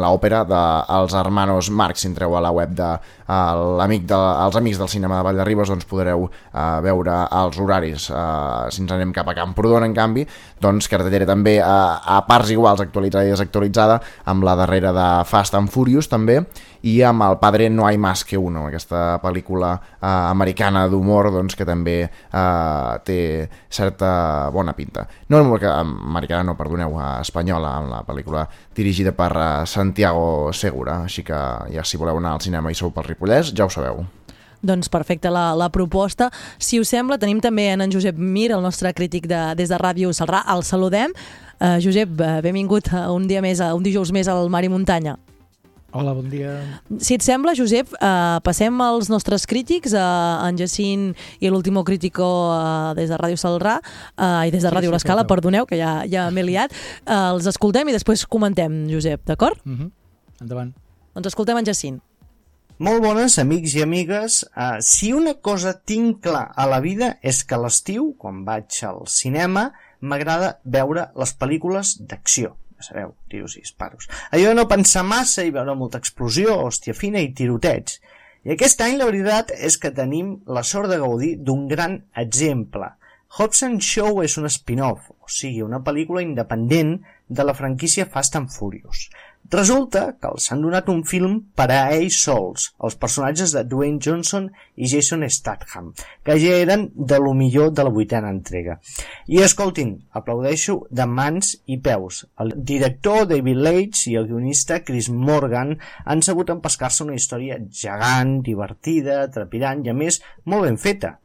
l'òpera 0.00 0.42
dels 0.46 1.12
de 1.12 1.20
hermanos 1.20 1.70
Marx. 1.70 2.02
Si 2.02 2.08
entreu 2.10 2.34
a 2.36 2.42
la 2.42 2.50
web 2.50 2.72
de 2.74 2.88
l'amic 3.26 4.06
de, 4.06 4.18
els 4.44 4.56
amics 4.58 4.78
del 4.78 4.90
cinema 4.90 5.18
de 5.18 5.26
Vall 5.26 5.40
de 5.40 5.46
Ribes 5.48 5.72
doncs 5.72 5.88
podreu 5.88 6.26
uh, 6.26 6.30
veure 6.84 7.16
els 7.40 7.58
horaris. 7.62 8.08
Uh, 8.10 8.68
si 8.70 8.82
ens 8.84 8.94
anem 8.94 9.14
cap 9.16 9.28
a 9.28 9.34
Camprodon, 9.36 9.86
en 9.86 9.96
canvi, 9.96 10.26
doncs 10.62 10.88
cartellera 10.90 11.28
també 11.28 11.58
uh, 11.60 11.98
a 12.16 12.20
parts 12.28 12.54
iguals, 12.54 12.82
actualitzada 12.84 13.26
i 13.26 13.34
desactualitzada, 13.34 14.00
amb 14.30 14.46
la 14.46 14.56
darrera 14.58 14.94
de 14.96 15.08
Fast 15.28 15.58
and 15.58 15.72
Furious 15.72 16.10
també, 16.12 16.42
i 16.86 17.00
amb 17.02 17.24
el 17.26 17.38
Padre 17.38 17.68
no 17.70 17.86
hay 17.86 17.98
más 17.98 18.24
que 18.24 18.38
uno, 18.38 18.66
aquesta 18.68 19.18
pel·lícula 19.22 19.72
eh, 19.74 20.06
americana 20.06 20.86
d'humor 20.88 21.32
doncs, 21.34 21.56
que 21.58 21.66
també 21.66 21.96
eh, 22.06 22.92
té 23.04 23.18
certa 23.68 24.50
bona 24.54 24.74
pinta. 24.76 25.06
No 25.28 25.40
americana, 25.42 26.44
no, 26.46 26.54
perdoneu, 26.58 26.94
espanyola, 27.20 27.72
amb 27.80 27.90
la 27.90 28.02
pel·lícula 28.06 28.46
dirigida 28.76 29.12
per 29.16 29.32
eh, 29.34 29.48
Santiago 29.66 30.52
Segura, 30.52 31.00
així 31.08 31.26
que 31.26 31.40
ja 31.74 31.84
si 31.84 31.98
voleu 31.98 32.20
anar 32.20 32.36
al 32.36 32.44
cinema 32.44 32.70
i 32.70 32.78
sou 32.78 32.94
pel 32.94 33.10
Ripollès, 33.16 33.52
ja 33.56 33.64
ho 33.64 33.72
sabeu. 33.72 34.04
Doncs 34.66 34.88
perfecte 34.90 35.30
la, 35.30 35.54
la 35.56 35.68
proposta. 35.70 36.30
Si 36.58 36.80
us 36.80 36.90
sembla, 36.90 37.18
tenim 37.20 37.40
també 37.40 37.68
en, 37.72 37.84
en 37.84 37.92
Josep 37.92 38.16
Mir, 38.18 38.50
el 38.52 38.64
nostre 38.64 38.92
crític 38.96 39.28
de, 39.30 39.40
des 39.56 39.70
de 39.72 39.78
Ràdio 39.80 40.12
Salrà. 40.16 40.42
El 40.52 40.64
saludem. 40.66 41.14
Uh, 41.56 41.76
Josep, 41.80 42.12
benvingut 42.44 42.90
un 42.92 43.28
dia 43.28 43.40
més, 43.44 43.60
un 43.60 43.84
dijous 43.84 44.12
més 44.12 44.28
al 44.28 44.50
Mar 44.52 44.64
i 44.66 44.72
Muntanya. 44.72 45.16
Hola, 45.96 46.12
bon 46.12 46.26
dia. 46.28 46.58
Si 47.00 47.14
et 47.16 47.22
sembla, 47.24 47.54
Josep, 47.56 47.88
eh, 47.94 48.38
passem 48.44 48.74
als 48.84 49.06
nostres 49.08 49.46
crítics, 49.48 49.94
eh, 49.96 50.00
en 50.44 50.58
Jacint 50.58 51.06
i 51.40 51.48
l'último 51.48 51.84
crítico 51.88 52.26
eh, 52.52 52.90
des 52.98 53.08
de 53.08 53.16
Ràdio 53.16 53.38
Salrà, 53.40 53.78
eh, 53.80 54.48
i 54.48 54.52
des 54.52 54.60
de 54.60 54.68
Sí, 54.68 54.74
Ràdio 54.74 54.90
sí, 54.90 54.92
L'Escala, 54.92 55.24
perdó. 55.24 55.46
perdoneu, 55.46 55.64
que 55.64 55.78
ja, 55.80 56.02
ja 56.04 56.26
m'he 56.28 56.44
liat. 56.44 56.74
Eh, 57.06 57.14
els 57.14 57.48
escoltem 57.48 57.88
i 57.88 57.96
després 57.96 58.26
comentem, 58.28 58.82
Josep, 58.92 59.24
d'acord? 59.24 59.56
Mm 59.64 59.78
-hmm. 59.78 59.90
Endavant. 60.42 60.74
Doncs 61.14 61.32
escoltem 61.32 61.56
en 61.56 61.64
Jacint. 61.64 62.02
Molt 62.76 63.00
bones, 63.00 63.38
amics 63.40 63.72
i 63.72 63.80
amigues. 63.80 64.42
Uh, 64.52 64.82
si 64.84 65.08
una 65.16 65.32
cosa 65.40 65.70
tinc 65.88 66.18
clar 66.26 66.50
a 66.52 66.66
la 66.68 66.82
vida 66.84 67.14
és 67.24 67.38
que 67.48 67.56
l'estiu, 67.56 68.10
quan 68.20 68.42
vaig 68.44 68.82
al 68.84 69.06
cinema, 69.08 69.70
m'agrada 70.04 70.58
veure 70.76 71.06
les 71.16 71.32
pel·lícules 71.40 71.94
d'acció. 72.10 72.52
Ja 72.76 72.84
sabeu, 72.90 73.14
tiros 73.32 73.54
i 73.56 73.62
disparos. 73.64 74.10
Allò 74.28 74.52
de 74.52 74.58
no 74.58 74.66
pensar 74.68 75.06
massa 75.08 75.46
i 75.46 75.54
veure 75.54 75.72
molta 75.72 76.02
explosió, 76.04 76.58
hòstia 76.66 76.92
fina 76.92 77.22
i 77.24 77.32
tirotets. 77.32 77.96
I 78.44 78.52
aquest 78.52 78.84
any 78.84 79.00
la 79.00 79.08
veritat 79.08 79.54
és 79.56 79.80
que 79.80 79.94
tenim 79.96 80.34
la 80.44 80.60
sort 80.60 80.92
de 80.92 81.00
gaudir 81.00 81.32
d'un 81.40 81.64
gran 81.72 82.02
exemple. 82.12 82.92
Hobson 83.38 83.80
Show 83.80 84.20
és 84.20 84.36
un 84.36 84.50
spin-off, 84.52 85.08
o 85.16 85.32
sigui, 85.32 85.64
una 85.64 85.80
pel·lícula 85.80 86.20
independent 86.22 86.98
de 87.28 87.44
la 87.48 87.56
franquícia 87.56 88.04
Fast 88.04 88.36
and 88.36 88.52
Furious. 88.52 89.08
Resulta 89.52 90.00
que 90.18 90.30
els 90.32 90.48
han 90.50 90.62
donat 90.64 90.88
un 90.90 91.02
film 91.06 91.36
per 91.54 91.66
a 91.70 91.80
ells 91.94 92.16
sols, 92.24 92.70
els 92.82 92.96
personatges 92.98 93.52
de 93.54 93.62
Dwayne 93.68 94.00
Johnson 94.02 94.48
i 94.74 94.88
Jason 94.90 95.22
Statham, 95.30 95.92
que 96.26 96.34
ja 96.42 96.56
eren 96.62 96.88
de 96.94 97.18
lo 97.22 97.34
millor 97.36 97.70
de 97.70 97.84
la 97.86 97.92
vuitena 97.94 98.32
entrega. 98.34 98.78
I 99.30 99.42
escoltin, 99.46 99.92
aplaudeixo 100.18 100.80
de 100.90 101.06
mans 101.06 101.52
i 101.66 101.78
peus. 101.82 102.24
El 102.42 102.56
director 102.72 103.28
David 103.30 103.62
Leitch 103.68 104.08
i 104.10 104.16
el 104.18 104.26
guionista 104.30 104.80
Chris 104.82 105.10
Morgan 105.10 105.76
han 106.04 106.24
sabut 106.26 106.50
empescar-se 106.50 107.04
una 107.06 107.14
història 107.14 107.60
gegant, 107.82 108.40
divertida, 108.42 109.26
trepidant 109.30 109.86
i 109.86 109.94
a 109.94 109.96
més 109.96 110.22
molt 110.44 110.66
ben 110.66 110.80
feta. 110.80 111.18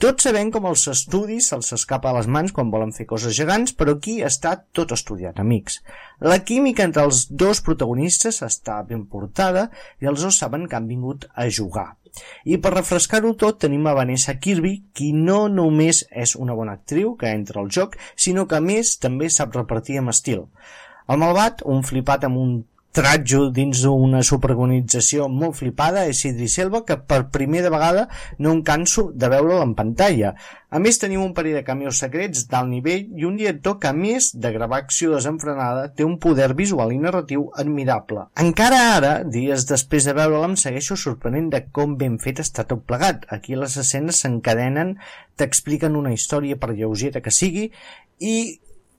Tots 0.00 0.24
sabem 0.24 0.48
com 0.48 0.64
els 0.64 0.86
estudis 0.88 1.50
se'ls 1.50 1.74
escapa 1.76 2.08
a 2.08 2.14
les 2.16 2.28
mans 2.34 2.54
quan 2.56 2.70
volen 2.72 2.94
fer 2.96 3.04
coses 3.10 3.34
gegants, 3.36 3.74
però 3.76 3.92
aquí 3.98 4.14
està 4.24 4.54
tot 4.72 4.94
estudiat, 4.96 5.42
amics. 5.42 5.76
La 6.24 6.38
química 6.40 6.86
entre 6.88 7.04
els 7.04 7.26
dos 7.42 7.60
protagonistes 7.66 8.40
està 8.46 8.78
ben 8.88 9.02
portada 9.12 9.66
i 10.00 10.08
els 10.08 10.24
dos 10.24 10.38
saben 10.40 10.64
que 10.70 10.78
han 10.78 10.88
vingut 10.88 11.26
a 11.36 11.50
jugar. 11.52 11.90
I 12.48 12.56
per 12.56 12.72
refrescar-ho 12.78 13.34
tot 13.44 13.60
tenim 13.66 13.84
a 13.84 13.94
Vanessa 13.98 14.38
Kirby, 14.40 14.72
qui 14.96 15.12
no 15.12 15.42
només 15.52 16.06
és 16.24 16.32
una 16.32 16.56
bona 16.56 16.78
actriu 16.80 17.12
que 17.20 17.36
entra 17.36 17.60
al 17.60 17.68
joc, 17.68 18.00
sinó 18.16 18.48
que 18.48 18.56
a 18.56 18.64
més 18.64 18.96
també 19.04 19.28
sap 19.28 19.52
repartir 19.60 20.00
amb 20.00 20.16
estil. 20.16 20.46
El 21.12 21.20
malvat, 21.20 21.60
un 21.68 21.84
flipat 21.84 22.24
amb 22.24 22.40
un 22.40 22.56
tratjo 22.96 23.44
dins 23.54 23.84
d'una 23.84 24.20
superorganització 24.26 25.28
molt 25.30 25.54
flipada 25.60 26.06
és 26.10 26.24
Idris 26.26 26.56
Elba 26.62 26.82
que 26.86 26.96
per 26.98 27.28
primera 27.30 27.70
vegada 27.70 28.08
no 28.38 28.50
em 28.56 28.62
canso 28.66 29.10
de 29.14 29.30
veure'l 29.30 29.62
en 29.62 29.76
pantalla. 29.78 30.32
A 30.70 30.78
més 30.82 30.98
tenim 31.02 31.22
un 31.22 31.34
parell 31.34 31.56
de 31.58 31.64
cameos 31.66 32.00
secrets 32.02 32.46
d'alt 32.50 32.70
nivell 32.70 33.06
i 33.18 33.26
un 33.26 33.36
director 33.38 33.78
que 33.82 33.90
a 33.90 33.94
més 33.94 34.30
de 34.34 34.50
gravar 34.54 34.80
acció 34.82 35.14
desenfrenada 35.14 35.88
té 35.94 36.06
un 36.06 36.18
poder 36.22 36.50
visual 36.58 36.94
i 36.94 36.98
narratiu 37.02 37.48
admirable. 37.62 38.26
Encara 38.42 38.80
ara, 38.96 39.12
dies 39.24 39.66
després 39.70 40.06
de 40.06 40.14
veure'l 40.18 40.48
em 40.50 40.56
segueixo 40.58 40.98
sorprenent 40.98 41.50
de 41.54 41.62
com 41.70 41.94
ben 41.98 42.18
fet 42.22 42.42
està 42.42 42.66
tot 42.66 42.82
plegat. 42.86 43.26
Aquí 43.30 43.58
les 43.58 43.76
escenes 43.78 44.22
s'encadenen, 44.22 44.96
t'expliquen 45.38 45.98
una 45.98 46.14
història 46.14 46.58
per 46.58 46.74
lleugera 46.74 47.22
que 47.22 47.34
sigui 47.34 47.70
i 48.18 48.34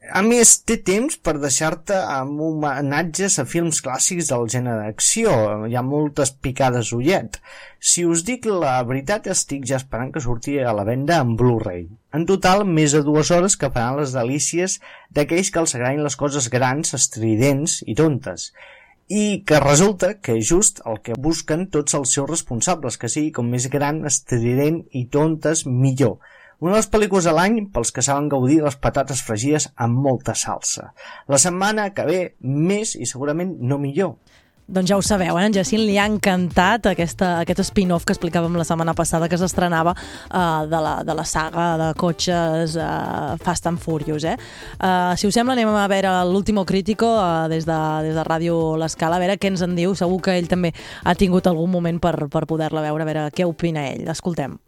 a 0.09 0.21
més, 0.25 0.55
té 0.65 0.79
temps 0.81 1.17
per 1.21 1.35
deixar-te 1.37 1.93
amb 1.93 2.41
homenatges 2.41 3.37
a 3.37 3.45
films 3.45 3.83
clàssics 3.85 4.31
del 4.31 4.47
gènere 4.49 4.87
d'acció. 4.87 5.35
Hi 5.69 5.77
ha 5.77 5.83
moltes 5.85 6.33
picades 6.33 6.89
ullet. 6.97 7.37
Si 7.77 8.05
us 8.09 8.25
dic 8.25 8.47
la 8.49 8.79
veritat, 8.87 9.29
estic 9.29 9.67
ja 9.69 9.77
esperant 9.77 10.09
que 10.15 10.23
surti 10.25 10.57
a 10.57 10.73
la 10.73 10.87
venda 10.89 11.19
en 11.21 11.35
Blu-ray. 11.37 11.85
En 12.17 12.25
total, 12.25 12.65
més 12.65 12.97
de 12.97 13.03
dues 13.05 13.29
hores 13.31 13.55
que 13.55 13.69
faran 13.69 14.01
les 14.01 14.17
delícies 14.17 14.79
d'aquells 15.13 15.53
que 15.53 15.61
els 15.61 15.77
agradin 15.77 16.03
les 16.03 16.17
coses 16.17 16.49
grans, 16.49 16.95
estridents 16.97 17.81
i 17.85 17.97
tontes 17.97 18.51
i 19.11 19.43
que 19.43 19.59
resulta 19.59 20.13
que 20.23 20.37
és 20.39 20.47
just 20.47 20.77
el 20.87 21.01
que 21.03 21.17
busquen 21.19 21.65
tots 21.73 21.97
els 21.97 22.13
seus 22.15 22.29
responsables, 22.29 22.95
que 22.95 23.09
sigui 23.11 23.33
com 23.35 23.49
més 23.51 23.65
gran, 23.73 24.05
estrident 24.07 24.85
i 24.95 25.03
tontes, 25.11 25.65
millor. 25.67 26.21
Una 26.61 26.75
de 26.75 26.77
les 26.77 26.91
pel·lícules 26.93 27.25
de 27.25 27.31
l'any 27.33 27.55
pels 27.73 27.89
que 27.89 28.03
saben 28.05 28.27
gaudir 28.29 28.59
les 28.61 28.75
patates 28.77 29.23
fregides 29.25 29.65
amb 29.81 29.97
molta 29.97 30.35
salsa. 30.37 30.91
La 31.25 31.39
setmana 31.41 31.87
que 31.95 32.05
ve, 32.05 32.19
més 32.45 32.93
i 32.93 33.07
segurament 33.09 33.55
no 33.65 33.79
millor. 33.81 34.19
Doncs 34.71 34.91
ja 34.91 34.99
ho 34.99 35.01
sabeu, 35.01 35.39
eh? 35.39 35.47
en 35.49 35.55
Jacint 35.57 35.81
li 35.81 35.97
ha 35.97 36.05
encantat 36.05 36.85
aquesta, 36.93 37.31
aquest 37.41 37.63
spin-off 37.65 38.05
que 38.05 38.13
explicàvem 38.13 38.53
la 38.55 38.63
setmana 38.67 38.93
passada 38.95 39.27
que 39.27 39.41
s'estrenava 39.41 39.95
uh, 39.97 40.61
de, 40.69 40.83
la, 40.85 40.93
de 41.03 41.17
la 41.17 41.25
saga 41.25 41.65
de 41.81 41.89
cotxes 41.99 42.77
uh, 42.77 43.41
Fast 43.41 43.65
and 43.67 43.81
Furious. 43.81 44.29
Eh? 44.29 44.37
Uh, 44.77 45.17
si 45.17 45.27
us 45.27 45.35
sembla, 45.35 45.57
anem 45.57 45.73
a 45.73 45.89
veure 45.91 46.13
l'último 46.29 46.63
crítico 46.69 47.09
uh, 47.17 47.49
des, 47.51 47.65
de, 47.65 47.83
des 48.05 48.15
de 48.15 48.27
Ràdio 48.29 48.77
L'Escala, 48.79 49.17
a 49.17 49.25
veure 49.25 49.41
què 49.41 49.49
ens 49.49 49.65
en 49.65 49.73
diu. 49.75 49.97
Segur 49.97 50.21
que 50.23 50.37
ell 50.37 50.47
també 50.47 50.75
ha 51.03 51.17
tingut 51.17 51.49
algun 51.49 51.73
moment 51.73 51.99
per, 51.99 52.19
per 52.29 52.45
poder-la 52.45 52.85
veure, 52.85 53.01
a 53.01 53.15
veure 53.15 53.31
què 53.33 53.49
opina 53.49 53.89
ell. 53.89 54.05
Escoltem. 54.13 54.61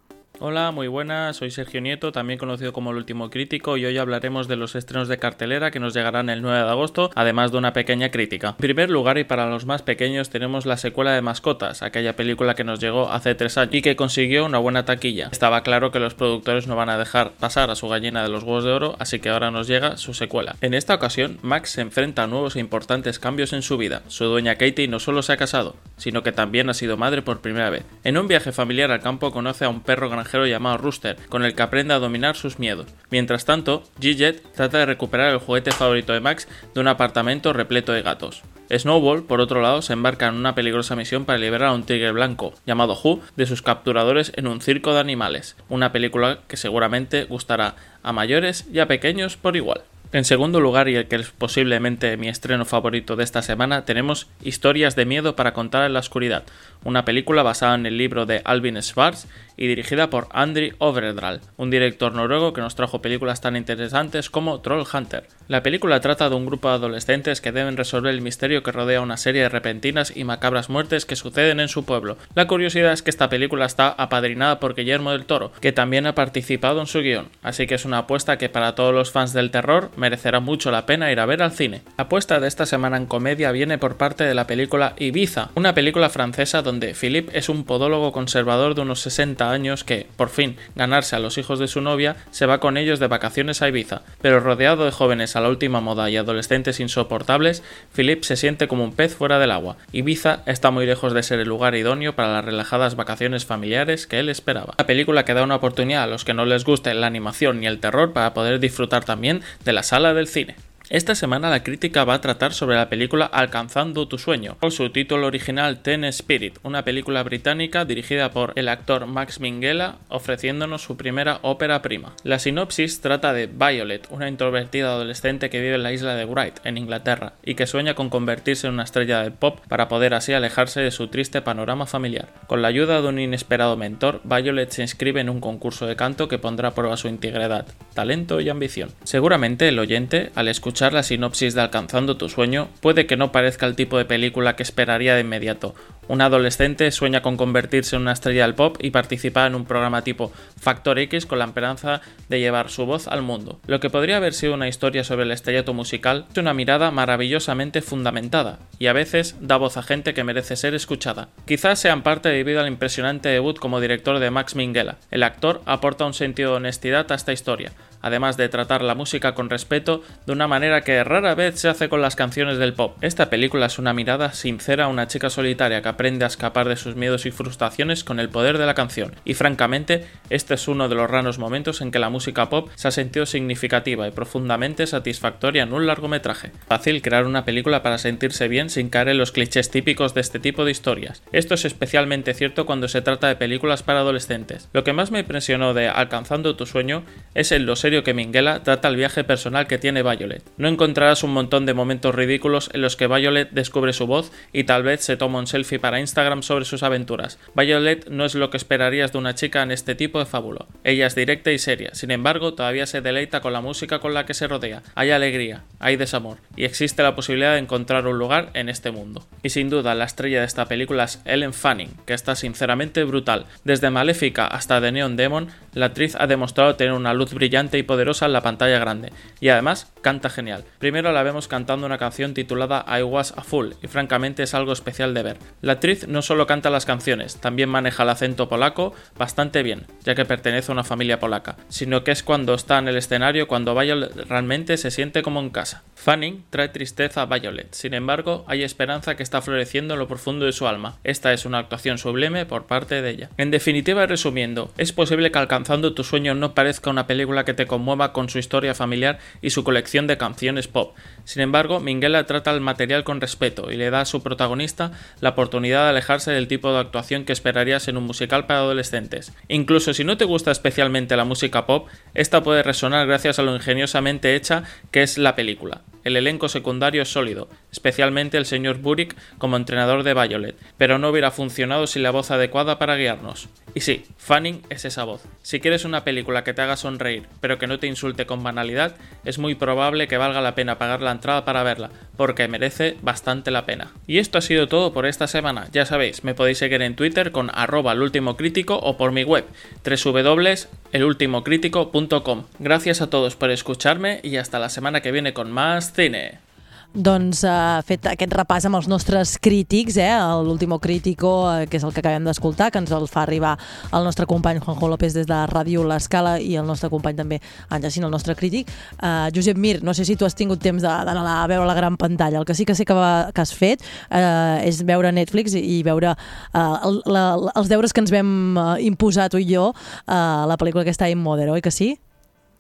Hola, 0.46 0.72
muy 0.72 0.90
buenas, 0.90 1.38
soy 1.38 1.52
Sergio 1.52 1.80
Nieto, 1.80 2.12
también 2.12 2.38
conocido 2.38 2.74
como 2.74 2.92
el 2.92 2.98
último 2.98 3.30
crítico, 3.30 3.78
y 3.78 3.86
hoy 3.86 3.98
hablaremos 3.98 4.50
de 4.50 4.58
los 4.58 4.76
estrenos 4.76 5.08
de 5.08 5.18
cartelera 5.18 5.72
que 5.72 5.80
nos 5.80 5.94
llegarán 5.94 6.30
el 6.30 6.42
9 6.42 6.58
de 6.66 6.70
agosto, 6.70 7.12
además 7.16 7.54
de 7.54 7.60
una 7.60 7.72
pequeña 7.72 8.12
crítica. 8.12 8.50
En 8.50 8.56
primer 8.56 8.90
lugar, 8.90 9.18
y 9.18 9.24
para 9.24 9.50
los 9.50 9.66
más 9.66 9.84
pequeños, 9.84 10.30
tenemos 10.30 10.66
la 10.66 10.76
secuela 10.76 11.14
de 11.14 11.22
Mascotas, 11.22 11.82
aquella 11.82 12.18
película 12.18 12.56
que 12.56 12.66
nos 12.66 12.82
llegó 12.82 13.10
hace 13.10 13.36
tres 13.36 13.58
años 13.58 13.74
y 13.74 13.82
que 13.82 13.96
consiguió 13.96 14.44
una 14.44 14.58
buena 14.58 14.84
taquilla. 14.84 15.30
Estaba 15.32 15.64
claro 15.64 15.92
que 15.92 16.02
los 16.02 16.14
productores 16.14 16.68
no 16.68 16.76
van 16.76 16.90
a 16.90 16.98
dejar 16.98 17.32
pasar 17.40 17.70
a 17.70 17.76
su 17.76 17.88
gallina 17.88 18.22
de 18.22 18.28
los 18.28 18.44
huevos 18.44 18.66
de 18.66 18.72
oro, 18.72 18.98
así 19.00 19.20
que 19.20 19.30
ahora 19.30 19.50
nos 19.50 19.70
llega 19.70 19.96
su 19.96 20.14
secuela. 20.14 20.58
En 20.60 20.74
esta 20.74 20.94
ocasión, 20.94 21.40
Max 21.42 21.70
se 21.70 21.80
enfrenta 21.80 22.24
a 22.24 22.28
nuevos 22.28 22.58
e 22.58 22.60
importantes 22.60 23.18
cambios 23.18 23.54
en 23.54 23.62
su 23.62 23.78
vida. 23.78 24.02
Su 24.10 24.26
dueña 24.26 24.56
Katie 24.56 24.90
no 24.90 25.00
solo 25.00 25.22
se 25.22 25.32
ha 25.32 25.38
casado, 25.38 25.78
sino 25.96 26.22
que 26.22 26.34
también 26.34 26.70
ha 26.70 26.74
sido 26.74 26.98
madre 26.98 27.22
por 27.22 27.40
primera 27.40 27.70
vez. 27.70 27.86
En 28.04 28.18
un 28.18 28.28
viaje 28.28 28.52
familiar 28.52 28.92
al 28.92 29.00
campo 29.00 29.32
conoce 29.32 29.64
a 29.64 29.70
un 29.70 29.80
perro 29.80 30.10
granjero 30.10 30.33
llamado 30.46 30.78
Rooster, 30.78 31.18
con 31.30 31.44
el 31.44 31.56
que 31.56 31.64
aprende 31.64 31.94
a 31.94 32.00
dominar 32.00 32.36
sus 32.36 32.60
miedos. 32.60 32.88
Mientras 33.10 33.46
tanto, 33.46 33.84
G-Jet 34.00 34.42
trata 34.54 34.80
de 34.80 34.86
recuperar 34.86 35.32
el 35.32 35.40
juguete 35.40 35.72
favorito 35.72 36.14
de 36.14 36.20
Max 36.20 36.48
de 36.74 36.82
un 36.82 36.88
apartamento 36.88 37.54
repleto 37.54 37.94
de 37.94 38.02
gatos. 38.02 38.44
Snowball, 38.70 39.24
por 39.24 39.42
otro 39.42 39.62
lado, 39.62 39.82
se 39.82 39.94
embarca 39.94 40.28
en 40.28 40.36
una 40.36 40.56
peligrosa 40.56 40.96
misión 40.96 41.26
para 41.26 41.38
liberar 41.38 41.70
a 41.70 41.74
un 41.74 41.84
tigre 41.84 42.12
blanco, 42.12 42.54
llamado 42.66 42.98
Who, 43.02 43.22
de 43.36 43.46
sus 43.46 43.62
capturadores 43.62 44.32
en 44.36 44.48
un 44.48 44.62
circo 44.62 44.94
de 44.94 45.00
animales, 45.00 45.56
una 45.70 45.92
película 45.92 46.40
que 46.48 46.58
seguramente 46.58 47.26
gustará 47.26 47.76
a 48.02 48.14
mayores 48.14 48.66
y 48.72 48.80
a 48.80 48.88
pequeños 48.88 49.38
por 49.38 49.56
igual. 49.56 49.82
En 50.14 50.26
segundo 50.26 50.60
lugar, 50.60 50.90
y 50.90 50.96
el 50.96 51.08
que 51.08 51.16
es 51.16 51.32
posiblemente 51.32 52.18
mi 52.18 52.30
estreno 52.30 52.66
favorito 52.66 53.16
de 53.16 53.24
esta 53.24 53.42
semana, 53.42 53.84
tenemos 53.84 54.28
Historias 54.44 54.96
de 54.96 55.06
miedo 55.06 55.36
para 55.36 55.54
contar 55.54 55.86
en 55.88 55.94
la 55.94 56.02
oscuridad, 56.02 56.44
una 56.84 57.04
película 57.04 57.42
basada 57.42 57.74
en 57.74 57.88
el 57.88 57.98
libro 57.98 58.28
de 58.28 58.44
Alvin 58.46 58.80
Schwartz 58.80 59.26
y 59.58 59.68
dirigida 59.68 60.10
por 60.10 60.28
Andri 60.32 60.74
Overdral, 60.80 61.42
un 61.58 61.70
director 61.70 62.14
noruego 62.14 62.54
que 62.54 62.62
nos 62.62 62.76
trajo 62.76 63.02
películas 63.02 63.42
tan 63.42 63.56
interesantes 63.56 64.30
como 64.30 64.62
Troll 64.62 64.86
Hunter. 64.92 65.28
La 65.48 65.62
película 65.62 66.00
trata 66.00 66.30
de 66.30 66.36
un 66.36 66.46
grupo 66.46 66.70
de 66.70 66.76
adolescentes 66.76 67.42
que 67.42 67.52
deben 67.52 67.78
resolver 67.78 68.14
el 68.14 68.22
misterio 68.22 68.64
que 68.64 68.72
rodea 68.72 69.02
una 69.02 69.18
serie 69.18 69.42
de 69.42 69.50
repentinas 69.50 70.16
y 70.16 70.24
macabras 70.24 70.70
muertes 70.70 71.06
que 71.06 71.16
suceden 71.16 71.60
en 71.60 71.68
su 71.68 71.86
pueblo. 71.86 72.18
La 72.34 72.48
curiosidad 72.48 72.94
es 72.94 73.02
que 73.02 73.10
esta 73.10 73.30
película 73.30 73.66
está 73.66 73.90
apadrinada 73.90 74.60
por 74.60 74.76
Guillermo 74.76 75.12
del 75.12 75.26
Toro, 75.26 75.52
que 75.60 75.74
también 75.74 76.08
ha 76.08 76.16
participado 76.16 76.80
en 76.80 76.88
su 76.88 77.00
guion, 77.00 77.28
así 77.42 77.68
que 77.68 77.76
es 77.76 77.86
una 77.86 78.00
apuesta 78.00 78.38
que 78.38 78.50
para 78.50 78.76
todos 78.76 78.94
los 78.94 79.12
fans 79.12 79.34
del 79.34 79.52
terror 79.52 79.92
merecerá 79.98 80.40
mucho 80.40 80.72
la 80.72 80.86
pena 80.86 81.12
ir 81.12 81.20
a 81.20 81.26
ver 81.26 81.44
al 81.44 81.52
cine. 81.52 81.82
La 81.98 82.06
apuesta 82.06 82.40
de 82.40 82.48
esta 82.48 82.66
semana 82.66 82.98
en 82.98 83.06
comedia 83.06 83.52
viene 83.52 83.78
por 83.78 83.98
parte 83.98 84.24
de 84.24 84.34
la 84.34 84.48
película 84.48 84.94
Ibiza, 84.98 85.50
una 85.56 85.74
película 85.74 86.10
francesa 86.10 86.62
donde 86.62 86.94
Philippe 86.94 87.38
es 87.38 87.50
un 87.50 87.66
podólogo 87.66 88.12
conservador 88.12 88.76
de 88.76 88.82
unos 88.82 89.02
60 89.02 89.43
años 89.52 89.84
que, 89.84 90.08
por 90.16 90.30
fin, 90.30 90.58
ganarse 90.76 91.16
a 91.16 91.20
los 91.20 91.38
hijos 91.38 91.60
de 91.60 91.68
su 91.68 91.82
novia, 91.82 92.16
se 92.32 92.46
va 92.46 92.60
con 92.60 92.78
ellos 92.78 93.00
de 93.00 93.08
vacaciones 93.08 93.62
a 93.62 93.68
Ibiza, 93.68 94.02
pero 94.22 94.40
rodeado 94.40 94.86
de 94.86 94.92
jóvenes 94.92 95.36
a 95.36 95.42
la 95.42 95.50
última 95.50 95.82
moda 95.82 96.10
y 96.10 96.18
adolescentes 96.18 96.80
insoportables, 96.80 97.64
Philippe 97.94 98.26
se 98.26 98.36
siente 98.36 98.68
como 98.68 98.84
un 98.84 98.94
pez 98.94 99.16
fuera 99.16 99.40
del 99.40 99.52
agua. 99.52 99.78
Ibiza 99.92 100.42
está 100.46 100.72
muy 100.72 100.86
lejos 100.86 101.14
de 101.14 101.24
ser 101.24 101.40
el 101.40 101.50
lugar 101.50 101.76
idóneo 101.76 102.16
para 102.16 102.34
las 102.34 102.46
relajadas 102.46 102.96
vacaciones 102.96 103.46
familiares 103.46 104.08
que 104.08 104.20
él 104.20 104.30
esperaba. 104.30 104.74
La 104.78 104.86
película 104.86 105.26
que 105.26 105.34
da 105.34 105.44
una 105.44 105.56
oportunidad 105.56 106.04
a 106.04 106.08
los 106.08 106.26
que 106.26 106.34
no 106.34 106.46
les 106.46 106.64
guste 106.64 106.94
la 106.94 107.08
animación 107.08 107.60
ni 107.60 107.68
el 107.68 107.80
terror 107.80 108.14
para 108.14 108.34
poder 108.34 108.60
disfrutar 108.60 109.04
también 109.04 109.42
de 109.66 109.74
la 109.74 109.84
sala 109.84 110.14
del 110.14 110.28
cine. 110.28 110.56
Esta 110.94 111.16
semana 111.16 111.50
la 111.50 111.64
crítica 111.64 112.04
va 112.04 112.14
a 112.14 112.22
tratar 112.22 112.54
sobre 112.54 112.76
la 112.76 112.88
película 112.88 113.26
Alcanzando 113.26 114.08
tu 114.08 114.20
sueño, 114.20 114.58
con 114.60 114.70
su 114.70 114.92
título 114.92 115.26
original 115.26 115.82
Ten 115.82 116.04
Spirit, 116.04 116.60
una 116.62 116.86
película 116.86 117.24
británica 117.24 117.84
dirigida 117.84 118.30
por 118.30 118.54
el 118.58 118.70
actor 118.70 119.08
Max 119.08 119.40
Minghella, 119.40 119.96
ofreciéndonos 120.10 120.84
su 120.84 120.96
primera 120.96 121.40
ópera 121.42 121.82
prima. 121.82 122.14
La 122.24 122.38
sinopsis 122.38 123.02
trata 123.02 123.34
de 123.34 123.48
Violet, 123.48 124.06
una 124.12 124.28
introvertida 124.28 124.90
adolescente 124.90 125.50
que 125.50 125.62
vive 125.62 125.74
en 125.74 125.82
la 125.82 125.94
isla 125.94 126.14
de 126.14 126.26
Bright, 126.26 126.60
en 126.64 126.78
Inglaterra, 126.78 127.34
y 127.44 127.56
que 127.56 127.66
sueña 127.66 127.96
con 127.96 128.12
convertirse 128.12 128.68
en 128.68 128.74
una 128.74 128.84
estrella 128.84 129.24
de 129.24 129.32
pop 129.32 129.62
para 129.68 129.88
poder 129.88 130.14
así 130.14 130.34
alejarse 130.34 130.82
de 130.82 130.92
su 130.92 131.08
triste 131.08 131.42
panorama 131.42 131.88
familiar. 131.88 132.30
Con 132.46 132.62
la 132.62 132.68
ayuda 132.68 133.02
de 133.02 133.08
un 133.08 133.18
inesperado 133.18 133.78
mentor, 133.78 134.22
Violet 134.26 134.70
se 134.70 134.84
inscribe 134.84 135.22
en 135.22 135.32
un 135.32 135.42
concurso 135.42 135.88
de 135.88 135.96
canto 135.96 136.28
que 136.28 136.38
pondrá 136.38 136.68
a 136.68 136.76
prueba 136.76 136.98
su 136.98 137.08
integridad, 137.08 137.66
talento 137.96 138.42
y 138.42 138.50
ambición. 138.50 138.92
Seguramente 139.06 139.68
el 139.68 139.80
oyente, 139.80 140.30
al 140.36 140.50
escuchar 140.50 140.83
la 140.92 141.04
sinopsis 141.04 141.54
de 141.54 141.62
Alcanzando 141.62 142.18
tu 142.18 142.28
sueño, 142.28 142.68
puede 142.82 143.06
que 143.06 143.16
no 143.16 143.32
parezca 143.32 143.66
el 143.66 143.78
tipo 143.78 143.98
de 143.98 144.04
película 144.04 144.58
que 144.58 144.64
esperaría 144.64 145.16
de 145.16 145.22
inmediato. 145.22 145.76
Un 146.10 146.20
adolescente 146.20 146.92
sueña 146.92 147.22
con 147.22 147.38
convertirse 147.38 147.96
en 147.96 148.02
una 148.02 148.12
estrella 148.12 148.42
del 148.42 148.56
pop 148.56 148.76
y 148.82 148.92
participar 148.92 149.48
en 149.48 149.56
un 149.56 149.64
programa 149.64 150.02
tipo 150.02 150.34
Factor 150.60 151.00
X 151.00 151.26
con 151.26 151.40
la 151.40 151.46
esperanza 151.46 152.02
de 152.28 152.42
llevar 152.42 152.70
su 152.70 152.86
voz 152.86 153.08
al 153.08 153.22
mundo. 153.22 153.62
Lo 153.68 153.80
que 153.80 153.90
podría 153.90 154.18
haber 154.18 154.34
sido 154.34 154.56
una 154.56 154.68
historia 154.68 155.06
sobre 155.06 155.24
el 155.24 155.32
estrellato 155.32 155.74
musical 155.74 156.26
es 156.30 156.38
una 156.38 156.54
mirada 156.54 156.92
maravillosamente 156.92 157.82
fundamentada 157.82 158.60
y 158.80 158.88
a 158.88 158.94
veces 158.94 159.38
da 159.40 159.56
voz 159.56 159.78
a 159.78 159.84
gente 159.84 160.14
que 160.14 160.26
merece 160.26 160.58
ser 160.58 160.74
escuchada. 160.74 161.30
Quizás 161.46 161.80
sea 161.80 161.94
en 161.94 162.02
parte 162.02 162.28
debido 162.28 162.60
al 162.60 162.68
impresionante 162.68 163.30
debut 163.30 163.58
como 163.58 163.80
director 163.80 164.20
de 164.20 164.32
Max 164.32 164.56
Minghella. 164.56 164.98
El 165.12 165.24
actor 165.24 165.62
aporta 165.66 166.06
un 166.06 166.14
sentido 166.14 166.52
de 166.52 166.58
honestidad 166.58 167.10
a 167.12 167.16
esta 167.16 167.32
historia, 167.32 167.72
además 168.04 168.38
de 168.38 168.50
tratar 168.50 168.84
la 168.84 168.94
música 168.94 169.34
con 169.34 169.50
respeto 169.50 170.04
de 170.28 170.34
una 170.34 170.48
manera 170.48 170.82
que 170.82 171.04
rara 171.04 171.34
vez 171.34 171.60
se 171.60 171.70
hace 171.70 171.90
con 171.90 172.04
las 172.04 172.16
canciones 172.16 172.60
del 172.60 172.74
pop. 172.74 172.96
Esta 173.02 173.32
película 173.32 173.66
es 173.66 173.80
una 173.80 173.94
mirada 173.94 174.34
sincera 174.34 174.86
a 174.86 174.90
una 174.90 175.08
chica 175.08 175.32
solitaria 175.32 175.82
que 175.82 175.90
aprende 175.90 176.26
a 176.26 176.28
escapar 176.28 176.70
de 176.70 176.76
sus 176.76 176.96
miedos 176.96 177.26
y 177.26 177.32
frustraciones 177.32 178.04
con 178.04 178.20
el 178.20 178.30
poder 178.30 178.60
de 178.60 178.68
la 178.68 178.76
canción, 178.76 179.16
y 179.26 179.34
francamente, 179.34 180.06
este 180.30 180.54
es 180.54 180.68
uno 180.68 180.90
de 180.90 180.96
los 180.96 181.10
raros 181.10 181.40
momentos 181.40 181.82
en 181.82 181.90
que 181.90 182.00
la 182.00 182.10
música 182.10 182.50
pop 182.50 182.70
se 182.76 182.88
ha 182.88 182.92
sentido 182.92 183.26
significativa 183.26 184.08
y 184.08 184.12
profundamente 184.12 184.86
satisfactoria 184.86 185.64
en 185.64 185.74
un 185.74 185.88
largometraje. 185.88 186.52
Fácil 186.68 187.02
crear 187.02 187.26
una 187.26 187.46
película 187.46 187.82
para 187.82 187.98
sentirse 187.98 188.48
bien 188.48 188.70
sin 188.70 188.90
caer 188.90 189.10
en 189.10 189.18
los 189.18 189.32
clichés 189.32 189.72
típicos 189.72 190.14
de 190.14 190.22
este 190.22 190.40
tipo 190.40 190.66
de 190.66 190.72
historias. 190.72 191.24
Esto 191.32 191.54
es 191.54 191.66
especialmente 191.66 192.34
cierto 192.34 192.66
cuando 192.66 192.88
se 192.88 193.02
trata 193.02 193.28
de 193.28 193.36
películas 193.36 193.84
para 193.84 194.00
adolescentes. 194.00 194.70
Lo 194.74 194.84
que 194.84 194.94
más 194.94 195.12
me 195.12 195.20
impresionó 195.20 195.74
de 195.74 195.88
Alcanzando 195.88 196.56
tu 196.56 196.66
sueño 196.66 197.04
es 197.34 197.52
en 197.52 197.66
lo 197.66 197.76
que 198.02 198.16
Minghella 198.16 198.64
trata 198.64 198.88
el 198.88 198.96
viaje 198.96 199.24
personal 199.24 199.68
que 199.68 199.78
tiene 199.78 200.02
Violet. 200.02 200.42
No 200.58 200.68
encontrarás 200.68 201.24
un 201.24 201.34
montón 201.34 201.68
de 201.68 201.76
momentos 201.76 202.16
ridículos 202.16 202.72
en 202.74 202.82
los 202.82 202.96
que 202.96 203.06
Violet 203.06 203.52
descubre 203.52 203.94
su 203.94 204.08
voz 204.08 204.32
y 204.52 204.64
tal 204.64 204.82
vez 204.82 205.02
se 205.02 205.18
toma 205.18 205.38
un 205.38 205.46
selfie 205.46 205.78
para 205.78 206.00
Instagram 206.00 206.42
sobre 206.42 206.66
sus 206.66 206.82
aventuras. 206.82 207.38
Violet 207.54 208.10
no 208.10 208.26
es 208.26 208.34
lo 208.34 208.50
que 208.50 208.58
esperarías 208.58 209.12
de 209.12 209.20
una 209.20 209.36
chica 209.36 209.62
en 209.62 209.72
este 209.72 209.94
tipo 209.94 210.18
de 210.18 210.26
fábula. 210.26 210.66
Ella 210.84 211.06
es 211.06 211.14
directa 211.14 211.52
y 211.52 211.60
seria, 211.60 211.94
sin 211.94 212.10
embargo 212.10 212.56
todavía 212.56 212.88
se 212.88 213.02
deleita 213.02 213.42
con 213.42 213.54
la 213.54 213.62
música 213.62 214.00
con 214.00 214.14
la 214.14 214.26
que 214.26 214.34
se 214.34 214.48
rodea. 214.48 214.82
Hay 214.96 215.12
alegría, 215.12 215.64
hay 215.80 215.98
desamor, 215.98 216.38
y 216.56 216.64
existe 216.64 217.04
la 217.04 217.16
posibilidad 217.16 217.54
de 217.54 217.60
encontrar 217.60 218.08
un 218.08 218.18
lugar 218.18 218.50
en 218.54 218.70
este 218.70 218.92
mundo. 218.92 219.26
Y 219.44 219.50
sin 219.50 219.70
duda 219.70 219.96
la 219.96 220.06
estrella 220.06 220.40
de 220.40 220.46
esta 220.46 220.66
película 220.66 221.04
es 221.04 221.22
Ellen 221.26 221.54
Fanning, 221.54 221.92
que 222.06 222.14
está 222.14 222.36
sinceramente 222.36 223.04
brutal. 223.04 223.46
Desde 223.64 223.90
Maléfica 223.90 224.48
hasta 224.48 224.80
The 224.80 224.92
Neon 224.92 225.18
Demon, 225.18 225.50
la 225.74 225.88
actriz 225.88 226.16
ha 226.16 226.28
demostrado 226.28 226.76
tener 226.76 226.94
una 226.94 227.14
luz 227.14 227.34
brillante 227.34 227.78
y 227.78 227.83
poderosa 227.84 228.26
en 228.26 228.34
la 228.34 228.42
pantalla 228.42 228.80
grande, 228.80 229.12
y 229.40 229.50
además 229.50 229.92
canta 230.02 230.30
genial. 230.30 230.64
Primero 230.80 231.12
la 231.12 231.24
vemos 231.24 231.48
cantando 231.48 231.86
una 231.86 231.98
canción 231.98 232.34
titulada 232.34 232.86
I 232.88 233.04
Was 233.04 233.34
a 233.38 233.44
Fool, 233.44 233.76
y 233.82 233.88
francamente 233.88 234.44
es 234.44 234.54
algo 234.54 234.74
especial 234.74 235.14
de 235.14 235.24
ver. 235.24 235.38
La 235.62 235.74
actriz 235.74 236.08
no 236.08 236.22
solo 236.22 236.48
canta 236.48 236.70
las 236.70 236.86
canciones, 236.86 237.38
también 237.40 237.70
maneja 237.70 238.04
el 238.04 238.10
acento 238.10 238.50
polaco 238.50 238.94
bastante 239.18 239.64
bien, 239.64 239.86
ya 240.04 240.16
que 240.16 240.26
pertenece 240.26 240.72
a 240.72 240.74
una 240.74 240.84
familia 240.84 241.20
polaca, 241.20 241.58
sino 241.70 242.04
que 242.04 242.12
es 242.12 242.24
cuando 242.24 242.54
está 242.54 242.80
en 242.80 242.88
el 242.88 242.98
escenario 242.98 243.48
cuando 243.48 243.76
Violet 243.76 244.16
realmente 244.28 244.78
se 244.78 244.92
siente 244.92 245.22
como 245.22 245.40
en 245.40 245.50
casa. 245.50 245.84
Fanning 245.96 246.44
trae 246.50 246.70
tristeza 246.70 247.22
a 247.22 247.26
Violet, 247.26 247.74
sin 247.74 247.94
embargo, 247.94 248.44
hay 248.48 248.64
esperanza 248.64 249.16
que 249.16 249.24
está 249.24 249.42
floreciendo 249.42 249.94
en 249.94 250.00
lo 250.00 250.08
profundo 250.08 250.46
de 250.46 250.52
su 250.52 250.68
alma. 250.68 250.98
Esta 251.04 251.34
es 251.34 251.46
una 251.46 251.60
actuación 251.60 251.98
sublime 251.98 252.46
por 252.46 252.66
parte 252.66 253.02
de 253.02 253.10
ella. 253.10 253.30
En 253.38 253.52
definitiva 253.52 254.04
y 254.04 254.08
resumiendo, 254.08 254.72
es 254.78 254.92
posible 254.92 255.32
que 255.32 255.40
alcanzando 255.40 255.94
tu 255.94 256.04
sueño 256.04 256.36
no 256.36 256.54
parezca 256.54 256.90
una 256.90 257.08
película 257.08 257.46
que 257.46 257.54
te 257.54 257.68
conmueva 257.74 258.14
con 258.14 258.30
su 258.30 258.38
historia 258.38 258.76
familiar 258.76 259.18
y 259.42 259.50
su 259.50 259.64
colección 259.64 260.06
de 260.06 260.16
canciones 260.16 260.68
pop. 260.68 260.96
Sin 261.24 261.42
embargo, 261.42 261.80
Minghella 261.80 262.28
trata 262.28 262.52
el 262.52 262.62
material 262.62 263.04
con 263.04 263.20
respeto 263.20 263.72
y 263.72 263.78
le 263.78 263.90
da 263.90 264.02
a 264.02 264.06
su 264.06 264.22
protagonista 264.22 264.92
la 265.22 265.30
oportunidad 265.30 265.86
de 265.86 265.90
alejarse 265.90 266.30
del 266.30 266.48
tipo 266.48 266.72
de 266.72 266.78
actuación 266.78 267.26
que 267.26 267.34
esperarías 267.34 267.88
en 267.88 267.98
un 267.98 268.04
musical 268.04 268.46
para 268.46 268.60
adolescentes. 268.60 269.34
Incluso 269.48 269.96
si 269.96 270.04
no 270.04 270.18
te 270.18 270.26
gusta 270.26 270.52
especialmente 270.52 271.18
la 271.18 271.26
música 271.26 271.66
pop, 271.66 271.88
esta 272.14 272.44
puede 272.44 272.62
resonar 272.62 273.08
gracias 273.08 273.40
a 273.40 273.42
lo 273.42 273.56
ingeniosamente 273.56 274.36
hecha 274.36 274.66
que 274.92 275.02
es 275.02 275.18
la 275.18 275.36
película. 275.36 275.82
El 276.04 276.16
elenco 276.16 276.50
secundario 276.50 277.02
es 277.02 277.10
sólido, 277.10 277.50
especialmente 277.74 278.38
el 278.38 278.46
señor 278.46 278.78
Burick 278.78 279.18
como 279.40 279.58
entrenador 279.58 280.04
de 280.04 280.14
Violet, 280.14 280.56
pero 280.78 281.00
no 281.00 281.10
hubiera 281.10 281.32
funcionado 281.32 281.88
sin 281.88 282.04
la 282.04 282.12
voz 282.12 282.30
adecuada 282.30 282.78
para 282.78 282.96
guiarnos. 282.96 283.50
Y 283.74 283.82
sí, 283.82 284.06
Fanning 284.18 284.62
es 284.70 284.86
esa 284.86 285.04
voz. 285.04 285.24
Si 285.42 285.60
quieres 285.60 285.84
una 285.84 286.04
película 286.04 286.44
que 286.44 286.54
te 286.54 286.62
haga 286.62 286.78
sonreír, 286.78 287.24
pero 287.42 287.58
que 287.58 287.66
no 287.66 287.80
te 287.80 287.88
insulte 287.88 288.28
con 288.28 288.44
banalidad, 288.44 288.96
es 289.26 289.40
muy 289.40 289.56
probable 289.56 290.08
que 290.08 290.18
valga 290.18 290.40
la 290.40 290.54
pena 290.54 290.78
pagar 290.78 291.02
la 291.02 291.10
entrada 291.12 291.46
para 291.46 291.64
verla, 291.64 291.90
porque 292.16 292.48
merece 292.48 292.96
bastante 293.02 293.50
la 293.50 293.66
pena. 293.66 293.92
Y 294.06 294.20
esto 294.20 294.38
ha 294.38 294.42
sido 294.42 294.68
todo 294.68 294.94
por 294.94 295.08
esta 295.08 295.26
semana. 295.26 295.68
Ya 295.72 295.88
sabéis, 295.88 296.24
me 296.24 296.36
podéis 296.36 296.60
seguir 296.60 296.84
en 296.84 296.96
Twitter 296.96 297.32
con 297.32 297.50
arroba 297.54 297.96
crítico 298.38 298.78
o 298.78 298.98
por 298.98 299.12
mi 299.12 299.24
web 299.24 299.46
www.elultimocritico.com. 299.84 302.44
Gracias 302.60 303.02
a 303.02 303.10
todos 303.10 303.36
por 303.36 303.50
escucharme 303.50 304.20
y 304.22 304.38
hasta 304.38 304.60
la 304.60 304.70
semana 304.70 305.02
que 305.02 305.12
viene 305.12 305.34
con 305.34 305.52
más 305.52 305.94
cine. 305.94 306.53
Doncs, 306.94 307.42
uh, 307.48 307.82
fet 307.86 308.06
aquest 308.12 308.34
repàs 308.38 308.68
amb 308.70 308.78
els 308.78 308.88
nostres 308.88 309.36
crítics, 309.42 309.98
eh, 309.98 310.14
l'último 310.46 310.78
crítico, 310.80 311.32
uh, 311.50 311.66
que 311.70 311.78
és 311.78 311.84
el 311.84 311.94
que 311.94 312.04
acabem 312.04 312.24
d'escoltar, 312.24 312.70
que 312.72 312.78
ens 312.78 312.92
el 312.94 313.08
fa 313.10 313.24
arribar 313.24 313.58
el 313.92 314.06
nostre 314.06 314.28
company 314.30 314.60
Juanjo 314.62 314.88
López 314.92 315.16
des 315.18 315.26
de 315.26 315.40
Ràdio 315.50 315.84
L'Escala 315.88 316.38
i 316.40 316.56
el 316.56 316.68
nostre 316.70 316.90
company 316.94 317.18
també, 317.18 317.42
en 317.70 317.82
Jacint, 317.82 318.06
el 318.06 318.14
nostre 318.14 318.36
crític. 318.36 318.70
Uh, 319.02 319.32
Josep 319.34 319.58
Mir, 319.58 319.82
no 319.84 319.94
sé 319.94 320.06
si 320.06 320.16
tu 320.16 320.26
has 320.26 320.38
tingut 320.38 320.62
temps 320.62 320.82
d'anar 320.84 321.26
a 321.42 321.48
veure 321.50 321.66
la 321.66 321.74
gran 321.74 321.98
pantalla. 321.98 322.40
El 322.40 322.46
que 322.46 322.54
sí 322.54 322.66
que 322.66 322.76
sé 322.76 322.86
que, 322.86 322.94
va, 322.94 323.32
que 323.34 323.42
has 323.42 323.54
fet 323.54 323.82
uh, 324.12 324.62
és 324.62 324.84
veure 324.86 325.12
Netflix 325.12 325.58
i, 325.58 325.80
i 325.80 325.84
veure 325.84 326.14
uh, 326.14 326.78
el, 326.86 327.02
la, 327.10 327.26
els 327.56 327.70
deures 327.74 327.94
que 327.94 328.06
ens 328.06 328.14
vam 328.14 328.58
uh, 328.58 328.74
imposar 328.78 329.32
tu 329.34 329.42
i 329.42 329.50
jo 329.50 329.72
uh, 329.74 330.46
la 330.46 330.58
pel·lícula 330.62 330.86
aquesta 330.86 331.10
In 331.10 331.24
Mother, 331.24 331.50
oi 331.50 331.62
que 331.62 331.74
sí? 331.74 331.96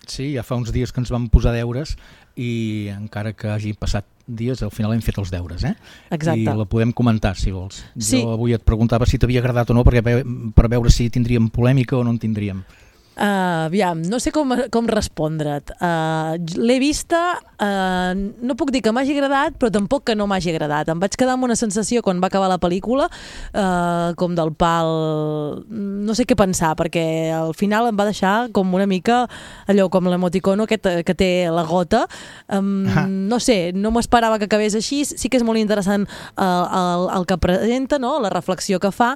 Sí, 0.07 0.33
ja 0.33 0.43
fa 0.43 0.57
uns 0.59 0.73
dies 0.75 0.91
que 0.91 0.99
ens 0.99 1.13
vam 1.13 1.29
posar 1.31 1.53
deures 1.55 1.95
i 2.35 2.89
encara 2.91 3.31
que 3.37 3.51
hagi 3.53 3.71
passat 3.77 4.07
dies, 4.27 4.61
al 4.63 4.71
final 4.71 4.93
hem 4.93 5.01
fet 5.03 5.17
els 5.19 5.31
deures, 5.33 5.63
eh? 5.67 5.73
Exacte. 6.09 6.39
I 6.41 6.45
la 6.45 6.67
podem 6.69 6.93
comentar, 6.95 7.35
si 7.39 7.51
vols. 7.51 7.83
Sí. 7.97 8.21
Jo 8.21 8.33
avui 8.37 8.55
et 8.55 8.63
preguntava 8.63 9.07
si 9.09 9.19
t'havia 9.19 9.43
agradat 9.43 9.73
o 9.73 9.77
no, 9.77 9.83
perquè 9.87 10.23
per 10.55 10.69
veure 10.71 10.91
si 10.93 11.09
tindríem 11.13 11.49
polèmica 11.53 11.97
o 11.97 12.03
no 12.03 12.15
en 12.15 12.21
tindríem. 12.21 12.63
Uh, 13.13 13.69
aviam, 13.69 13.99
no 14.09 14.17
sé 14.19 14.31
com, 14.33 14.49
com 14.73 14.87
respondre't. 14.89 15.69
Uh, 15.77 16.33
L'he 16.57 16.79
vista, 16.81 17.19
uh, 17.61 18.13
no 18.17 18.55
puc 18.57 18.71
dir 18.73 18.81
que 18.81 18.93
m'hagi 18.95 19.13
agradat, 19.13 19.59
però 19.61 19.69
tampoc 19.73 20.07
que 20.07 20.15
no 20.17 20.25
m'hagi 20.29 20.49
agradat. 20.53 20.89
Em 20.89 21.01
vaig 21.01 21.13
quedar 21.19 21.35
amb 21.37 21.45
una 21.45 21.57
sensació 21.59 22.01
quan 22.01 22.21
va 22.23 22.31
acabar 22.31 22.49
la 22.49 22.57
pel·lícula, 22.61 23.09
uh, 23.53 24.13
com 24.17 24.33
del 24.37 24.53
pal... 24.57 24.89
No 25.69 26.17
sé 26.17 26.25
què 26.25 26.37
pensar, 26.37 26.73
perquè 26.79 27.05
al 27.35 27.53
final 27.57 27.87
em 27.91 27.99
va 27.99 28.09
deixar 28.09 28.49
com 28.53 28.73
una 28.73 28.89
mica 28.89 29.23
allò 29.69 29.87
com 29.93 30.09
l'emoticono 30.09 30.65
que, 30.69 30.79
que 30.81 31.17
té 31.17 31.31
la 31.53 31.67
gota. 31.69 32.07
Um, 32.49 32.87
ah. 32.89 33.05
No 33.07 33.39
sé, 33.43 33.71
no 33.77 33.93
m'esperava 33.93 34.41
que 34.41 34.49
acabés 34.49 34.73
així. 34.79 35.03
Sí 35.05 35.29
que 35.29 35.37
és 35.37 35.45
molt 35.45 35.61
interessant 35.61 36.09
uh, 36.09 36.65
el, 36.81 37.09
el 37.19 37.29
que 37.29 37.37
presenta, 37.37 38.01
no? 38.01 38.17
la 38.23 38.33
reflexió 38.33 38.81
que 38.81 38.91
fa, 38.91 39.13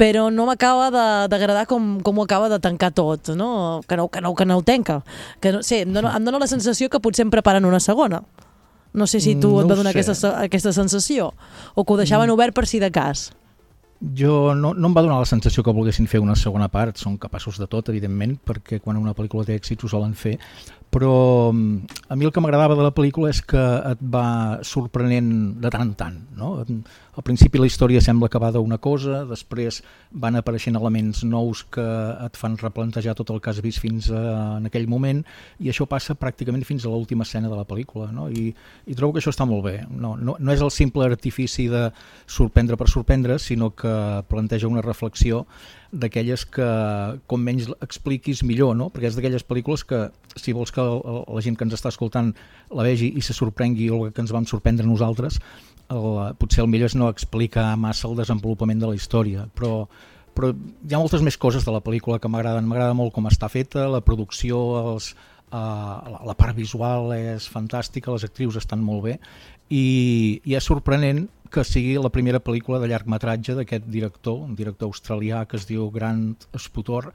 però 0.00 0.30
no 0.32 0.46
m'acaba 0.48 0.88
d'agradar 1.28 1.66
com, 1.68 1.98
com 2.00 2.18
ho 2.18 2.24
acaba 2.24 2.48
de 2.48 2.58
tancar 2.62 2.88
tot, 2.96 3.34
no? 3.36 3.82
Que 3.86 3.98
no, 4.00 4.08
que 4.08 4.22
no, 4.24 4.32
que 4.34 4.46
no 4.48 4.56
ho 4.56 4.62
tanca. 4.64 5.02
Que 5.40 5.52
no, 5.52 5.60
sé, 5.62 5.82
em 5.84 5.92
dona, 5.92 6.14
em 6.16 6.24
dona 6.24 6.40
la 6.40 6.48
sensació 6.48 6.88
que 6.88 7.02
potser 7.04 7.26
em 7.26 7.32
preparen 7.32 7.68
una 7.68 7.82
segona. 7.84 8.22
No 8.96 9.06
sé 9.06 9.20
si 9.20 9.36
tu 9.36 9.50
no 9.52 9.60
et 9.60 9.68
va 9.70 9.76
donar 9.78 9.92
aquesta, 9.92 10.32
aquesta 10.40 10.72
sensació 10.72 11.28
o 11.74 11.84
que 11.84 11.92
ho 11.92 11.98
deixaven 12.00 12.30
mm. 12.30 12.34
obert 12.34 12.56
per 12.56 12.64
si 12.66 12.80
de 12.80 12.88
cas. 12.90 13.28
Jo 14.00 14.54
no, 14.56 14.72
no 14.72 14.88
em 14.88 14.96
va 14.96 15.04
donar 15.04 15.20
la 15.20 15.28
sensació 15.28 15.62
que 15.62 15.74
volguessin 15.76 16.08
fer 16.08 16.22
una 16.24 16.34
segona 16.34 16.70
part, 16.72 16.96
són 16.96 17.20
capaços 17.20 17.60
de 17.60 17.68
tot, 17.68 17.92
evidentment, 17.92 18.38
perquè 18.40 18.80
quan 18.80 18.96
una 18.96 19.12
pel·lícula 19.14 19.44
té 19.44 19.58
èxit 19.60 19.84
ho 19.84 19.92
solen 19.92 20.16
fer, 20.16 20.38
però 20.90 21.52
mm, 21.52 22.08
a 22.10 22.16
mi 22.18 22.26
el 22.26 22.32
que 22.34 22.42
m'agradava 22.42 22.74
de 22.74 22.82
la 22.82 22.92
pel·lícula 22.94 23.30
és 23.30 23.40
que 23.46 23.60
et 23.92 24.00
va 24.02 24.58
sorprenent 24.66 25.30
de 25.62 25.70
tant 25.70 25.84
en 25.86 25.94
tant. 25.94 26.16
No? 26.36 26.50
Al 26.60 27.24
principi 27.26 27.60
la 27.60 27.68
història 27.70 28.02
sembla 28.02 28.28
que 28.30 28.40
va 28.42 28.50
d'una 28.54 28.80
cosa, 28.82 29.22
després 29.28 29.80
van 30.10 30.38
apareixent 30.38 30.78
elements 30.78 31.22
nous 31.28 31.62
que 31.74 31.86
et 32.26 32.38
fan 32.38 32.58
replantejar 32.58 33.14
tot 33.18 33.30
el 33.30 33.40
que 33.40 33.52
has 33.52 33.62
vist 33.62 33.82
fins 33.82 34.10
a, 34.10 34.58
en 34.58 34.66
aquell 34.66 34.88
moment 34.90 35.22
i 35.62 35.70
això 35.70 35.86
passa 35.90 36.18
pràcticament 36.18 36.66
fins 36.66 36.86
a 36.86 36.92
l'última 36.92 37.26
escena 37.26 37.50
de 37.50 37.58
la 37.58 37.66
pel·lícula 37.68 38.10
no? 38.14 38.26
I, 38.30 38.50
i 38.86 38.98
trobo 38.98 39.14
que 39.14 39.22
això 39.22 39.34
està 39.34 39.46
molt 39.46 39.66
bé. 39.66 39.76
No, 39.90 40.16
no, 40.18 40.36
no 40.38 40.54
és 40.54 40.64
el 40.64 40.74
simple 40.74 41.06
artifici 41.06 41.68
de 41.70 41.88
sorprendre 42.26 42.78
per 42.80 42.90
sorprendre, 42.90 43.38
sinó 43.38 43.70
que 43.78 43.94
planteja 44.30 44.70
una 44.70 44.82
reflexió 44.82 45.44
d'aquelles 45.90 46.44
que 46.46 46.66
com 47.26 47.42
menys 47.42 47.68
expliquis 47.82 48.44
millor, 48.46 48.76
no? 48.78 48.88
perquè 48.94 49.10
és 49.10 49.16
d'aquelles 49.18 49.44
pel·lícules 49.46 49.82
que 49.86 50.04
si 50.38 50.54
vols 50.54 50.70
que 50.74 50.82
la 50.82 51.42
gent 51.42 51.58
que 51.58 51.66
ens 51.66 51.74
està 51.74 51.90
escoltant 51.90 52.30
la 52.70 52.86
vegi 52.86 53.10
i 53.18 53.24
se 53.26 53.34
sorprengui 53.34 53.90
el 53.90 54.12
que 54.14 54.22
ens 54.22 54.30
vam 54.34 54.46
sorprendre 54.46 54.86
nosaltres, 54.86 55.40
el, 55.90 56.06
potser 56.38 56.62
el 56.64 56.70
millor 56.70 56.92
és 56.92 56.96
no 56.98 57.10
explicar 57.10 57.72
massa 57.80 58.06
el 58.08 58.16
desenvolupament 58.20 58.78
de 58.82 58.92
la 58.92 58.98
història, 58.98 59.48
però, 59.58 59.88
però 60.36 60.52
hi 60.54 60.94
ha 60.94 61.02
moltes 61.02 61.26
més 61.26 61.38
coses 61.40 61.66
de 61.66 61.74
la 61.74 61.82
pel·lícula 61.82 62.20
que 62.22 62.30
m'agraden. 62.30 62.68
M'agrada 62.70 62.94
molt 62.94 63.14
com 63.16 63.26
està 63.26 63.50
feta, 63.50 63.88
la 63.90 64.02
producció, 64.06 64.60
els, 64.94 65.12
uh, 65.50 65.96
la, 66.06 66.20
la 66.30 66.36
part 66.38 66.54
visual 66.54 67.10
és 67.18 67.50
fantàstica, 67.50 68.14
les 68.14 68.28
actrius 68.30 68.60
estan 68.62 68.84
molt 68.86 69.08
bé 69.08 69.18
i, 69.70 70.40
i 70.44 70.56
és 70.58 70.66
sorprenent 70.66 71.28
que 71.50 71.64
sigui 71.66 71.96
la 71.98 72.12
primera 72.14 72.38
pel·lícula 72.42 72.78
de 72.78 72.90
llargmetratge 72.90 73.56
d'aquest 73.58 73.86
director, 73.90 74.42
un 74.46 74.54
director 74.58 74.90
australià 74.90 75.44
que 75.50 75.58
es 75.58 75.66
diu 75.66 75.88
Grant 75.94 76.34
Sputor, 76.58 77.10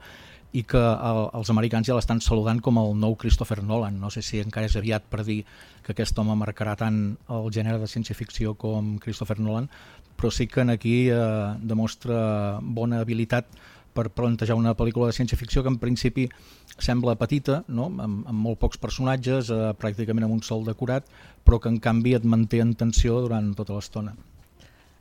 i 0.56 0.62
que 0.64 0.80
el, 0.80 1.22
els 1.36 1.50
americans 1.52 1.88
ja 1.88 1.96
l'estan 1.96 2.20
saludant 2.24 2.62
com 2.64 2.78
el 2.80 2.94
nou 2.96 3.16
Christopher 3.20 3.58
Nolan. 3.64 3.98
No 4.00 4.08
sé 4.12 4.22
si 4.24 4.40
encara 4.40 4.68
és 4.70 4.76
aviat 4.78 5.04
per 5.10 5.24
dir 5.26 5.42
que 5.84 5.92
aquest 5.92 6.18
home 6.18 6.36
marcarà 6.38 6.76
tant 6.80 7.00
el 7.32 7.48
gènere 7.52 7.80
de 7.82 7.88
ciència-ficció 7.90 8.54
com 8.60 8.96
Christopher 9.02 9.38
Nolan, 9.40 9.68
però 10.16 10.30
sí 10.32 10.46
que 10.48 10.64
aquí 10.72 10.96
eh, 11.12 11.20
demostra 11.60 12.58
bona 12.62 13.02
habilitat 13.04 13.50
per 13.96 14.10
plantejar 14.12 14.58
una 14.58 14.76
pel·lícula 14.76 15.08
de 15.10 15.16
ciència-ficció 15.16 15.64
que 15.64 15.72
en 15.72 15.80
principi 15.82 16.28
sembla 16.76 17.16
petita, 17.18 17.62
no? 17.68 17.88
amb, 17.88 18.22
amb 18.28 18.38
molt 18.44 18.60
pocs 18.60 18.80
personatges, 18.82 19.50
eh, 19.50 19.72
pràcticament 19.80 20.28
amb 20.28 20.36
un 20.36 20.44
sol 20.44 20.64
decorat, 20.68 21.08
però 21.46 21.60
que 21.62 21.72
en 21.72 21.80
canvi 21.82 22.16
et 22.18 22.24
manté 22.28 22.60
en 22.64 22.74
tensió 22.78 23.20
durant 23.24 23.54
tota 23.56 23.76
l'estona. 23.76 24.14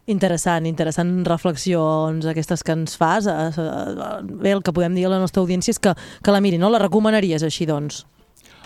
Interessant, 0.06 0.68
interessant 0.70 1.24
reflexions 1.26 2.28
aquestes 2.30 2.62
que 2.62 2.76
ens 2.78 2.94
fas. 3.00 3.26
Eh, 3.26 3.48
eh, 3.62 4.20
bé, 4.30 4.54
el 4.54 4.62
que 4.62 4.74
podem 4.74 4.94
dir 4.98 5.08
a 5.08 5.16
la 5.16 5.22
nostra 5.22 5.42
audiència 5.42 5.74
és 5.74 5.82
que, 5.82 5.96
que 6.22 6.36
la 6.36 6.44
miri, 6.46 6.62
no? 6.62 6.70
La 6.70 6.82
recomanaries 6.84 7.44
així, 7.44 7.66
doncs? 7.66 8.04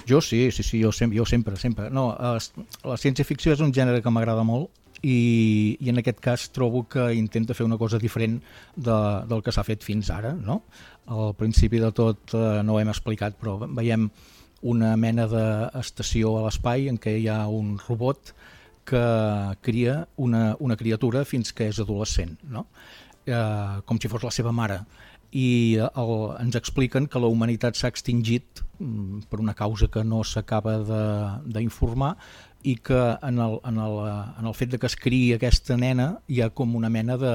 Jo 0.10 0.20
sí, 0.26 0.50
sí, 0.52 0.64
sí, 0.64 0.82
jo, 0.82 0.92
sem 0.96 1.12
jo 1.14 1.26
sempre, 1.28 1.56
sempre. 1.60 1.88
No, 1.94 2.12
la 2.18 2.98
ciència-ficció 2.98 3.54
és 3.54 3.64
un 3.64 3.72
gènere 3.76 4.02
que 4.04 4.12
m'agrada 4.12 4.44
molt 4.48 4.72
i, 5.02 5.78
i 5.80 5.90
en 5.92 6.02
aquest 6.02 6.20
cas 6.24 6.48
trobo 6.56 6.84
que 6.92 7.10
intenta 7.16 7.56
fer 7.58 7.66
una 7.68 7.78
cosa 7.78 8.00
diferent 8.00 8.40
de, 8.76 9.00
del 9.30 9.44
que 9.46 9.54
s'ha 9.56 9.66
fet 9.68 9.86
fins 9.86 10.12
ara. 10.14 10.34
No? 10.34 10.62
Al 11.10 11.34
principi 11.40 11.82
de 11.82 11.92
tot 11.96 12.36
eh, 12.38 12.62
no 12.64 12.76
ho 12.76 12.82
hem 12.82 12.92
explicat, 12.92 13.38
però 13.40 13.58
veiem 13.66 14.10
una 14.70 14.96
mena 15.00 15.28
d'estació 15.32 16.36
a 16.38 16.48
l'espai 16.48 16.90
en 16.92 16.98
què 17.00 17.16
hi 17.20 17.30
ha 17.32 17.46
un 17.48 17.78
robot 17.88 18.34
que 18.90 19.04
cria 19.62 20.02
una, 20.18 20.56
una 20.60 20.76
criatura 20.76 21.24
fins 21.28 21.54
que 21.56 21.70
és 21.70 21.80
adolescent, 21.80 22.36
no? 22.50 22.66
eh, 23.30 23.80
com 23.86 24.02
si 24.02 24.12
fos 24.12 24.26
la 24.26 24.34
seva 24.36 24.52
mare 24.56 24.82
i 25.32 25.78
el, 25.78 26.14
ens 26.42 26.58
expliquen 26.58 27.06
que 27.08 27.22
la 27.22 27.30
humanitat 27.30 27.78
s'ha 27.78 27.92
extingit 27.94 28.64
mm, 28.80 29.28
per 29.30 29.40
una 29.40 29.54
causa 29.54 29.90
que 29.92 30.04
no 30.04 30.24
s'acaba 30.26 30.80
d'informar 31.46 32.16
i 32.64 32.76
que 32.84 33.00
en 33.24 33.40
el, 33.40 33.60
en, 33.66 33.80
el, 33.80 33.98
en 34.40 34.48
el 34.48 34.56
fet 34.56 34.74
de 34.74 34.80
que 34.80 34.90
es 34.90 34.98
criï 35.00 35.36
aquesta 35.36 35.78
nena 35.80 36.16
hi 36.28 36.42
ha 36.44 36.50
com 36.52 36.76
una 36.76 36.90
mena 36.92 37.16
de, 37.18 37.34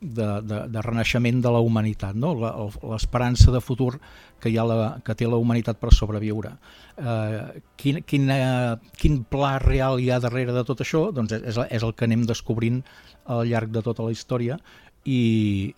de, 0.00 0.26
de, 0.42 0.58
de 0.68 0.82
renaixement 0.82 1.40
de 1.42 1.52
la 1.52 1.60
humanitat, 1.64 2.14
no? 2.14 2.34
l'esperança 2.36 3.52
de 3.54 3.60
futur 3.64 3.96
que, 4.40 4.50
hi 4.50 4.58
ha 4.58 4.66
la, 4.68 4.76
que 5.04 5.16
té 5.18 5.26
la 5.26 5.40
humanitat 5.40 5.80
per 5.80 5.92
sobreviure. 5.94 6.52
Eh, 6.98 7.62
quin, 7.80 8.02
quin, 8.06 8.28
eh, 8.30 8.76
quin 9.00 9.22
pla 9.24 9.56
real 9.62 9.98
hi 9.98 10.10
ha 10.10 10.20
darrere 10.22 10.54
de 10.54 10.64
tot 10.68 10.84
això? 10.84 11.08
Doncs 11.14 11.34
és, 11.40 11.58
és 11.58 11.86
el 11.86 11.94
que 11.94 12.06
anem 12.06 12.26
descobrint 12.28 12.82
al 13.26 13.44
llarg 13.48 13.72
de 13.74 13.82
tota 13.84 14.06
la 14.06 14.14
història 14.14 14.58
i, 15.04 15.20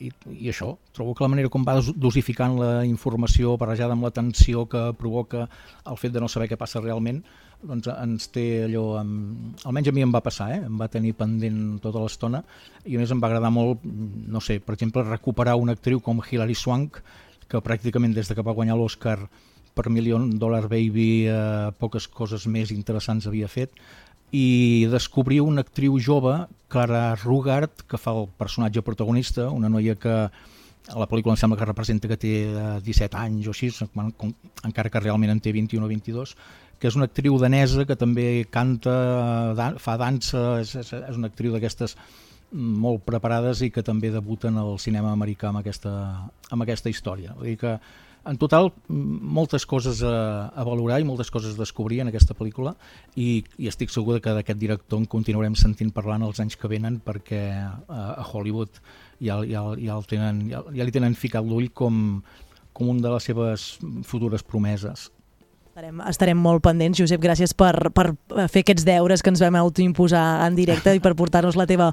i, 0.00 0.10
i 0.40 0.48
això, 0.50 0.72
trobo 0.96 1.14
que 1.14 1.24
la 1.24 1.30
manera 1.32 1.50
com 1.52 1.64
va 1.66 1.76
dosificant 1.94 2.56
la 2.58 2.72
informació 2.88 3.56
barrejada 3.60 3.94
amb 3.96 4.08
la 4.08 4.14
tensió 4.14 4.64
que 4.70 4.90
provoca 4.98 5.46
el 5.86 6.00
fet 6.00 6.14
de 6.14 6.22
no 6.22 6.28
saber 6.28 6.48
què 6.50 6.58
passa 6.60 6.82
realment 6.82 7.22
doncs 7.60 7.90
ens 7.92 8.30
té 8.32 8.44
allò, 8.64 8.84
amb... 9.00 9.58
almenys 9.68 9.90
a 9.90 9.92
mi 9.92 10.04
em 10.04 10.12
va 10.14 10.22
passar, 10.24 10.48
eh? 10.54 10.60
em 10.64 10.78
va 10.80 10.88
tenir 10.88 11.12
pendent 11.18 11.78
tota 11.84 12.00
l'estona 12.00 12.42
i 12.86 12.96
a 12.96 13.02
més 13.02 13.12
em 13.12 13.20
va 13.20 13.28
agradar 13.28 13.52
molt, 13.52 13.84
no 13.84 14.40
sé, 14.40 14.58
per 14.64 14.78
exemple, 14.78 15.04
recuperar 15.04 15.58
una 15.60 15.76
actriu 15.76 16.00
com 16.00 16.22
Hilary 16.24 16.56
Swank, 16.56 17.02
que 17.50 17.60
pràcticament 17.60 18.14
des 18.16 18.30
de 18.30 18.36
que 18.38 18.46
va 18.46 18.56
guanyar 18.56 18.78
l'Oscar 18.78 19.18
per 19.74 19.90
Million 19.90 20.30
Dollar 20.38 20.66
Baby 20.68 21.26
eh, 21.28 21.70
poques 21.78 22.08
coses 22.08 22.46
més 22.50 22.72
interessants 22.74 23.28
havia 23.28 23.48
fet 23.48 23.76
i 24.32 24.86
descobrir 24.90 25.40
una 25.42 25.64
actriu 25.66 25.98
jove, 25.98 26.36
Clara 26.70 27.16
Rugart, 27.18 27.82
que 27.90 27.98
fa 27.98 28.14
el 28.14 28.28
personatge 28.38 28.82
protagonista, 28.86 29.48
una 29.50 29.68
noia 29.68 29.96
que 29.98 30.14
a 30.90 30.98
la 30.98 31.06
pel·lícula 31.10 31.34
em 31.34 31.40
sembla 31.40 31.58
que 31.58 31.68
representa 31.68 32.08
que 32.08 32.18
té 32.18 32.32
17 32.82 33.10
eh, 33.10 33.20
anys 33.20 33.46
o 33.50 33.54
així, 33.54 33.70
encara 34.66 34.90
que 34.90 35.02
realment 35.02 35.34
en 35.34 35.42
té 35.42 35.52
21 35.54 35.84
o 35.84 35.90
22, 35.90 36.34
que 36.80 36.88
és 36.88 36.96
una 36.96 37.06
actriu 37.10 37.36
danesa 37.38 37.84
que 37.86 37.98
també 37.98 38.46
canta, 38.50 38.94
fa 39.82 39.96
dansa, 40.00 40.60
és, 40.62 40.74
és 40.80 41.16
una 41.18 41.28
actriu 41.28 41.52
d'aquestes 41.54 41.96
molt 42.50 43.04
preparades 43.06 43.60
i 43.62 43.70
que 43.70 43.84
també 43.86 44.10
debuten 44.10 44.56
al 44.58 44.78
cinema 44.82 45.12
americà 45.12 45.50
amb 45.50 45.60
aquesta, 45.60 45.92
amb 46.50 46.64
aquesta 46.64 46.90
història. 46.90 47.36
Vull 47.36 47.52
dir 47.52 47.58
que, 47.60 47.76
en 48.26 48.36
total, 48.36 48.70
moltes 48.88 49.64
coses 49.66 50.02
a, 50.04 50.50
a 50.52 50.64
valorar 50.66 51.00
i 51.00 51.06
moltes 51.08 51.30
coses 51.32 51.54
a 51.56 51.60
descobrir 51.62 52.02
en 52.02 52.10
aquesta 52.10 52.36
pel·lícula 52.36 52.74
i, 53.16 53.42
i 53.56 53.70
estic 53.70 53.92
segur 53.92 54.18
que 54.20 54.34
d'aquest 54.36 54.60
director 54.60 55.00
en 55.00 55.08
continuarem 55.08 55.56
sentint 55.56 55.92
parlant 55.96 56.26
els 56.26 56.42
anys 56.42 56.58
que 56.60 56.68
venen 56.70 57.00
perquè 57.04 57.42
a, 57.64 58.02
a 58.20 58.26
Hollywood 58.26 58.82
ja, 59.20 59.40
ja, 59.44 59.64
ja, 59.76 59.96
el 59.96 60.06
tenen, 60.10 60.44
ja, 60.52 60.64
ja 60.76 60.86
li 60.86 60.94
tenen 60.94 61.16
ficat 61.16 61.46
l'ull 61.46 61.70
com, 61.72 62.20
com 62.76 62.92
un 62.92 63.00
de 63.00 63.12
les 63.12 63.30
seves 63.30 63.70
futures 64.08 64.44
promeses. 64.44 65.08
Estarem, 65.80 66.00
estarem 66.10 66.36
molt 66.36 66.60
pendents, 66.60 66.98
Josep, 67.00 67.22
gràcies 67.24 67.54
per, 67.56 67.72
per 67.96 68.10
fer 68.52 68.60
aquests 68.60 68.84
deures 68.84 69.22
que 69.24 69.30
ens 69.32 69.40
vam 69.40 69.54
autoimposar 69.56 70.42
en 70.44 70.52
directe 70.58 70.92
i 70.92 71.00
per 71.00 71.14
portar-nos 71.16 71.56
la 71.56 71.64
teva 71.64 71.86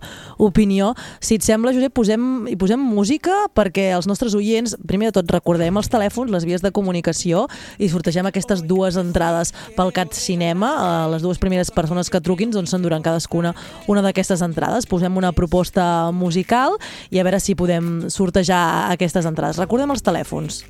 opinió. 0.43 0.89
Si 1.23 1.37
et 1.39 1.45
sembla, 1.45 1.71
Josep, 1.71 1.93
posem, 1.95 2.25
hi 2.51 2.57
posem 2.59 2.83
música 2.83 3.45
perquè 3.55 3.85
els 3.95 4.09
nostres 4.11 4.35
oients, 4.35 4.75
primer 4.91 5.07
de 5.07 5.21
tot, 5.21 5.31
recordem 5.31 5.79
els 5.79 5.87
telèfons, 5.87 6.33
les 6.35 6.43
vies 6.43 6.65
de 6.65 6.73
comunicació 6.75 7.45
i 7.79 7.87
sortegem 7.87 8.27
aquestes 8.27 8.65
dues 8.67 8.99
entrades 8.99 9.53
pel 9.79 9.95
CAT 9.95 10.19
Cinema. 10.19 10.73
Eh, 10.75 11.07
les 11.15 11.23
dues 11.23 11.39
primeres 11.39 11.71
persones 11.71 12.11
que 12.11 12.19
truquin 12.19 12.51
doncs 12.51 12.75
s'enduran 12.75 13.07
cadascuna 13.07 13.55
una 13.87 14.03
d'aquestes 14.03 14.43
entrades. 14.43 14.91
Posem 14.91 15.15
una 15.15 15.31
proposta 15.31 16.11
musical 16.11 16.75
i 17.07 17.23
a 17.23 17.27
veure 17.29 17.39
si 17.39 17.55
podem 17.55 18.09
sortejar 18.11 18.91
aquestes 18.91 19.31
entrades. 19.31 19.63
Recordem 19.63 19.95
els 19.95 20.03
telèfons. 20.03 20.65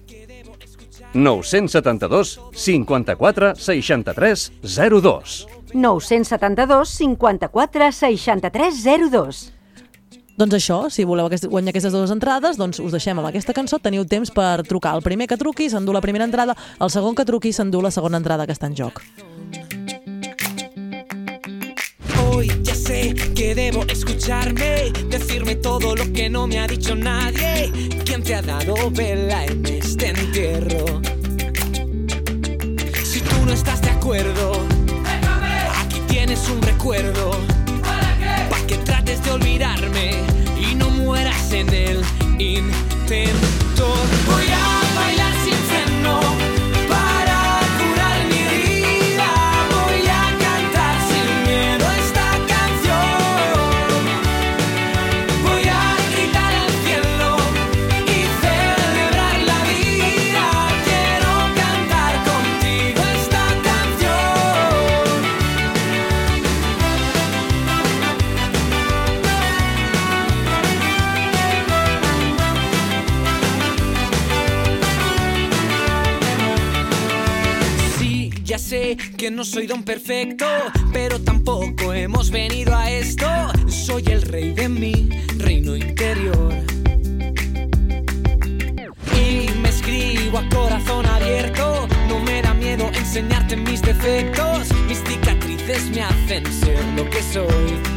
972 1.14 2.40
54 2.54 3.54
63 3.56 4.52
02. 4.64 5.48
972 5.74 6.90
54 6.90 7.92
63 7.92 8.84
02. 9.12 9.54
Doncs 10.38 10.54
això, 10.54 10.84
si 10.94 11.02
voleu 11.02 11.26
aquest, 11.26 11.48
guanyar 11.50 11.72
aquestes 11.74 11.96
dues 11.96 12.12
entrades, 12.14 12.60
doncs 12.62 12.78
us 12.78 12.94
deixem 12.94 13.18
amb 13.18 13.26
aquesta 13.32 13.56
cançó, 13.58 13.80
teniu 13.82 14.06
temps 14.06 14.30
per 14.30 14.62
trucar. 14.70 14.94
El 14.94 15.02
primer 15.02 15.26
que 15.26 15.38
truqui 15.40 15.66
s'endú 15.66 15.96
la 15.96 16.04
primera 16.06 16.28
entrada, 16.30 16.54
el 16.78 16.94
segon 16.94 17.18
que 17.18 17.26
truqui 17.26 17.50
s'endú 17.50 17.82
la 17.82 17.90
segona 17.90 18.22
entrada 18.22 18.46
que 18.46 18.54
està 18.54 18.70
en 18.70 18.78
joc. 18.78 19.02
Hoy 22.38 22.52
ya 22.62 22.76
sé 22.76 23.16
que 23.36 23.56
debo 23.56 23.84
escucharme, 23.88 24.92
decirme 25.10 25.56
todo 25.56 25.96
lo 25.96 26.14
que 26.14 26.30
no 26.30 26.46
me 26.46 26.60
ha 26.60 26.68
dicho 26.68 26.96
nadie. 26.96 27.72
¿Quién 28.06 28.22
te 28.22 28.36
ha 28.36 28.44
dado 28.44 28.92
vela 28.92 29.44
en 29.44 29.66
este 29.66 30.10
entierro? 30.10 31.02
Si 33.04 33.22
tú 33.22 33.44
no 33.44 33.52
estás 33.52 33.82
de 33.82 33.90
acuerdo, 33.90 34.52
aquí 35.80 36.00
tienes 36.08 36.48
un 36.48 36.62
recuerdo. 36.62 37.32
¿Para 37.82 38.68
que 38.68 38.78
trates 38.86 39.24
de 39.24 39.32
olvidarme 39.32 40.12
y 40.62 40.76
no 40.76 40.92
mueras 40.92 41.52
en 41.54 41.74
el 41.74 42.04
intento? 42.38 43.96
Voy 44.28 44.46
a 44.52 44.67
no 79.32 79.44
soy 79.44 79.68
don 79.68 79.84
perfecto, 79.84 80.46
pero 80.94 81.20
tampoco 81.20 81.94
hemos 81.94 82.30
venido 82.30 82.76
a 82.76 82.90
esto. 82.90 83.26
Soy 83.68 84.04
el 84.08 84.22
rey 84.22 84.54
de 84.54 84.70
mi 84.70 85.10
reino 85.38 85.76
interior. 85.76 86.54
Y 89.14 89.50
me 89.60 89.70
escribo 89.70 90.38
a 90.38 90.50
corazón 90.50 91.06
abierto. 91.06 91.88
No 92.08 92.20
me 92.20 92.42
da 92.42 92.54
miedo 92.54 92.90
enseñarte 92.94 93.58
mis 93.58 93.82
defectos. 93.82 94.68
Mis 94.88 95.00
cicatrices 95.04 95.90
me 95.90 96.02
hacen 96.04 96.46
ser 96.46 96.84
lo 96.96 97.10
que 97.10 97.22
soy. 97.22 97.97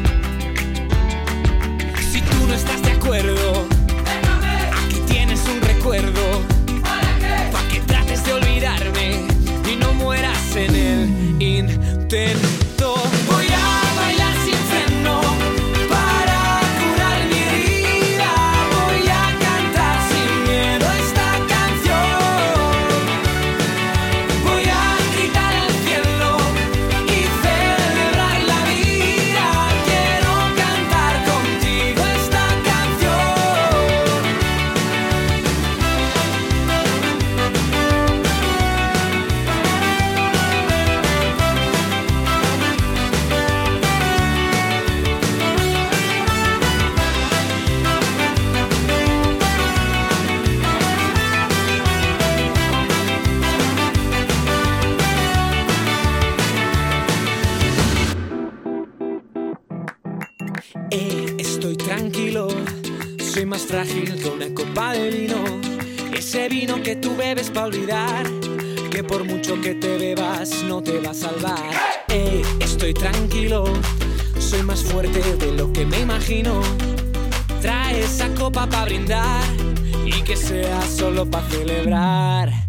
something. 12.11 12.60
Para 67.51 67.67
olvidar, 67.67 68.27
que 68.91 69.03
por 69.03 69.25
mucho 69.25 69.61
que 69.61 69.75
te 69.75 69.99
bebas 69.99 70.63
no 70.65 70.83
te 70.83 71.01
va 71.01 71.11
a 71.11 71.15
salvar. 71.15 71.71
Eh, 72.09 72.43
estoy 72.61 72.95
tranquilo, 72.95 73.65
soy 74.39 74.63
más 74.63 74.83
fuerte 74.83 75.21
de 75.37 75.53
lo 75.53 75.73
que 75.73 75.85
me 75.87 76.01
imagino. 76.01 76.61
Trae 77.61 78.01
esa 78.01 78.29
copa 78.35 78.67
para 78.67 78.85
brindar 78.85 79.45
y 80.05 80.23
que 80.23 80.37
sea 80.37 80.81
solo 80.83 81.29
para 81.29 81.49
celebrar. 81.49 82.60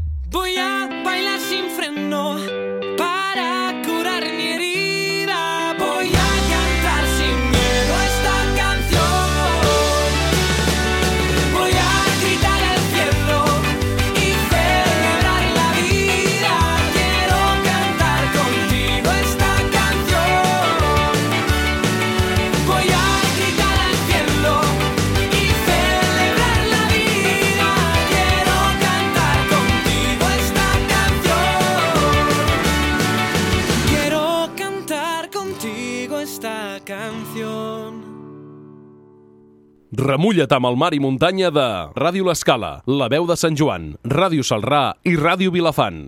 Remulla't 40.12 40.52
amb 40.52 40.68
el 40.68 40.76
mar 40.76 40.90
i 40.92 40.98
muntanya 41.00 41.48
de 41.56 41.66
Ràdio 41.96 42.26
L'Escala, 42.28 42.72
La 43.00 43.06
Veu 43.08 43.24
de 43.30 43.36
Sant 43.40 43.56
Joan, 43.56 43.94
Ràdio 44.04 44.44
Salrà 44.44 44.90
i 45.08 45.14
Ràdio 45.16 45.54
Vilafant. 45.56 46.02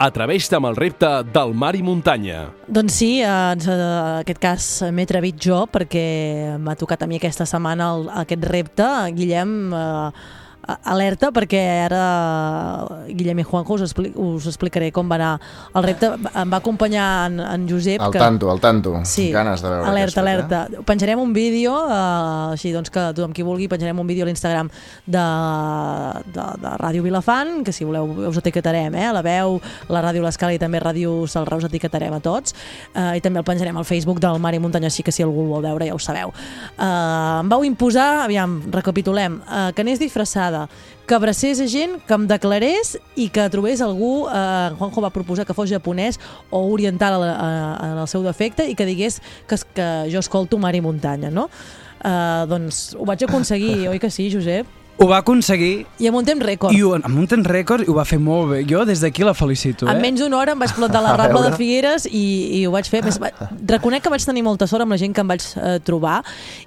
Atreveix-te 0.00 0.56
amb 0.56 0.70
el 0.70 0.78
repte 0.80 1.10
del 1.34 1.52
mar 1.52 1.74
i 1.76 1.82
muntanya. 1.84 2.46
Doncs 2.64 2.96
sí, 3.02 3.10
en 3.20 3.66
aquest 4.22 4.40
cas 4.40 4.70
m'he 4.88 5.04
atrevit 5.04 5.36
jo 5.44 5.66
perquè 5.68 6.56
m'ha 6.56 6.78
tocat 6.80 7.04
a 7.04 7.10
mi 7.10 7.20
aquesta 7.20 7.44
setmana 7.44 7.90
el, 7.98 8.08
aquest 8.22 8.48
repte. 8.48 8.88
Guillem, 9.18 9.52
eh, 9.76 10.39
alerta 10.84 11.30
perquè 11.34 11.60
ara 11.86 12.02
Guillem 13.08 13.42
i 13.42 13.46
Juanjo 13.46 13.78
us, 13.78 13.84
expli 13.88 14.12
us 14.14 14.46
explicaré 14.50 14.90
com 14.92 15.08
va 15.10 15.18
anar 15.18 15.32
el 15.74 15.86
repte. 15.86 16.12
Em 16.30 16.52
va 16.52 16.60
acompanyar 16.60 17.06
en, 17.28 17.40
en 17.44 17.66
Josep. 17.68 18.00
Al 18.00 18.12
que... 18.12 18.18
tanto, 18.18 18.50
al 18.50 18.60
tanto. 18.60 18.94
Sí, 19.04 19.30
Ganes 19.32 19.62
de 19.62 19.70
veure 19.70 19.88
alerta, 19.90 20.20
alerta. 20.20 20.62
Eh? 20.70 20.82
Penjarem 20.86 21.20
un 21.20 21.32
vídeo, 21.32 21.74
eh, 21.88 22.56
així 22.56 22.72
doncs 22.74 22.92
que 22.92 23.06
tothom 23.16 23.34
qui 23.36 23.46
vulgui, 23.46 23.68
penjarem 23.70 23.98
un 23.98 24.08
vídeo 24.08 24.26
a 24.26 24.30
l'Instagram 24.30 24.70
de, 25.06 25.24
de, 26.34 26.46
de 26.62 26.74
Ràdio 26.80 27.04
Vilafant, 27.06 27.60
que 27.66 27.74
si 27.74 27.86
voleu 27.88 28.28
us 28.28 28.40
etiquetarem, 28.40 28.94
eh? 28.94 29.08
la 29.14 29.22
veu, 29.26 29.58
la 29.88 30.04
Ràdio 30.04 30.24
L'Escala 30.24 30.56
i 30.56 30.60
també 30.62 30.80
Ràdio 30.82 31.24
Salrà 31.30 31.58
us 31.60 31.66
etiquetarem 31.68 32.14
a 32.16 32.20
tots, 32.24 32.54
eh, 32.94 33.18
i 33.18 33.24
també 33.24 33.42
el 33.42 33.48
penjarem 33.48 33.80
al 33.80 33.88
Facebook 33.88 34.20
del 34.22 34.40
Mar 34.42 34.54
i 34.56 34.62
Muntanya, 34.62 34.90
així 34.90 35.04
que 35.06 35.14
si 35.14 35.24
algú 35.26 35.46
el 35.46 35.52
vol 35.54 35.66
veure 35.66 35.88
ja 35.88 35.96
ho 35.96 36.02
sabeu. 36.02 36.34
Eh, 36.76 36.84
em 36.84 37.50
vau 37.50 37.64
imposar, 37.66 38.24
aviam, 38.26 38.60
recapitulem, 38.72 39.40
eh, 39.40 39.70
que 39.74 39.86
anés 39.86 40.02
disfressada, 40.02 40.59
que 41.06 41.14
abracés 41.14 41.60
a 41.60 41.68
gent, 41.70 41.98
que 42.06 42.16
em 42.16 42.26
declarés 42.30 42.96
i 43.16 43.28
que 43.32 43.48
trobés 43.52 43.82
algú, 43.84 44.26
eh, 44.28 44.70
Juanjo 44.78 45.04
va 45.04 45.12
proposar 45.14 45.46
que 45.46 45.56
fos 45.56 45.70
japonès 45.70 46.20
o 46.50 46.64
oriental 46.72 47.22
en 47.24 47.98
el 47.98 48.08
seu 48.08 48.24
defecte 48.26 48.66
i 48.68 48.76
que 48.78 48.88
digués 48.88 49.20
que, 49.46 49.60
que 49.74 49.88
jo 50.12 50.24
escolto 50.24 50.58
mar 50.58 50.74
i 50.74 50.82
muntanya, 50.84 51.30
no? 51.30 51.48
Eh, 52.00 52.44
doncs 52.50 52.90
ho 52.96 53.06
vaig 53.08 53.24
aconseguir, 53.26 53.88
oi 53.90 53.98
que 54.00 54.10
sí, 54.10 54.30
Josep? 54.32 54.79
Ho 55.00 55.06
va 55.08 55.16
aconseguir 55.22 55.86
I 55.98 56.08
amb 56.10 56.18
un 56.18 56.26
temps 56.28 56.42
rècord. 56.44 56.74
i 56.76 56.82
ho, 56.84 56.90
amb 56.98 57.16
un 57.22 57.26
temps 57.26 57.46
rècord 57.48 57.86
i 57.86 57.88
ho 57.88 57.94
va 57.96 58.04
fer 58.04 58.18
molt 58.20 58.50
bé. 58.50 58.58
Jo 58.68 58.82
des 58.84 59.00
d'aquí 59.00 59.24
la 59.24 59.32
felicito. 59.32 59.86
Eh? 59.88 59.94
En 59.94 60.00
menys 60.02 60.20
d'una 60.20 60.36
hora 60.36 60.52
em 60.52 60.60
vaig 60.60 60.74
plantar 60.76 61.00
la 61.02 61.14
Rambla 61.16 61.46
de. 61.48 61.56
Figueres 61.56 62.04
i, 62.04 62.60
i 62.60 62.66
ho 62.68 62.72
vaig 62.74 62.84
fer. 62.92 63.00
Més, 63.06 63.16
va- 63.22 63.30
reconec 63.70 64.02
que 64.04 64.12
vaig 64.12 64.24
tenir 64.28 64.42
molta 64.44 64.66
sort 64.68 64.84
amb 64.84 64.92
la 64.92 64.98
gent 65.00 65.14
que 65.16 65.22
em 65.24 65.30
vaig 65.32 65.40
eh, 65.56 65.78
trobar 65.88 66.18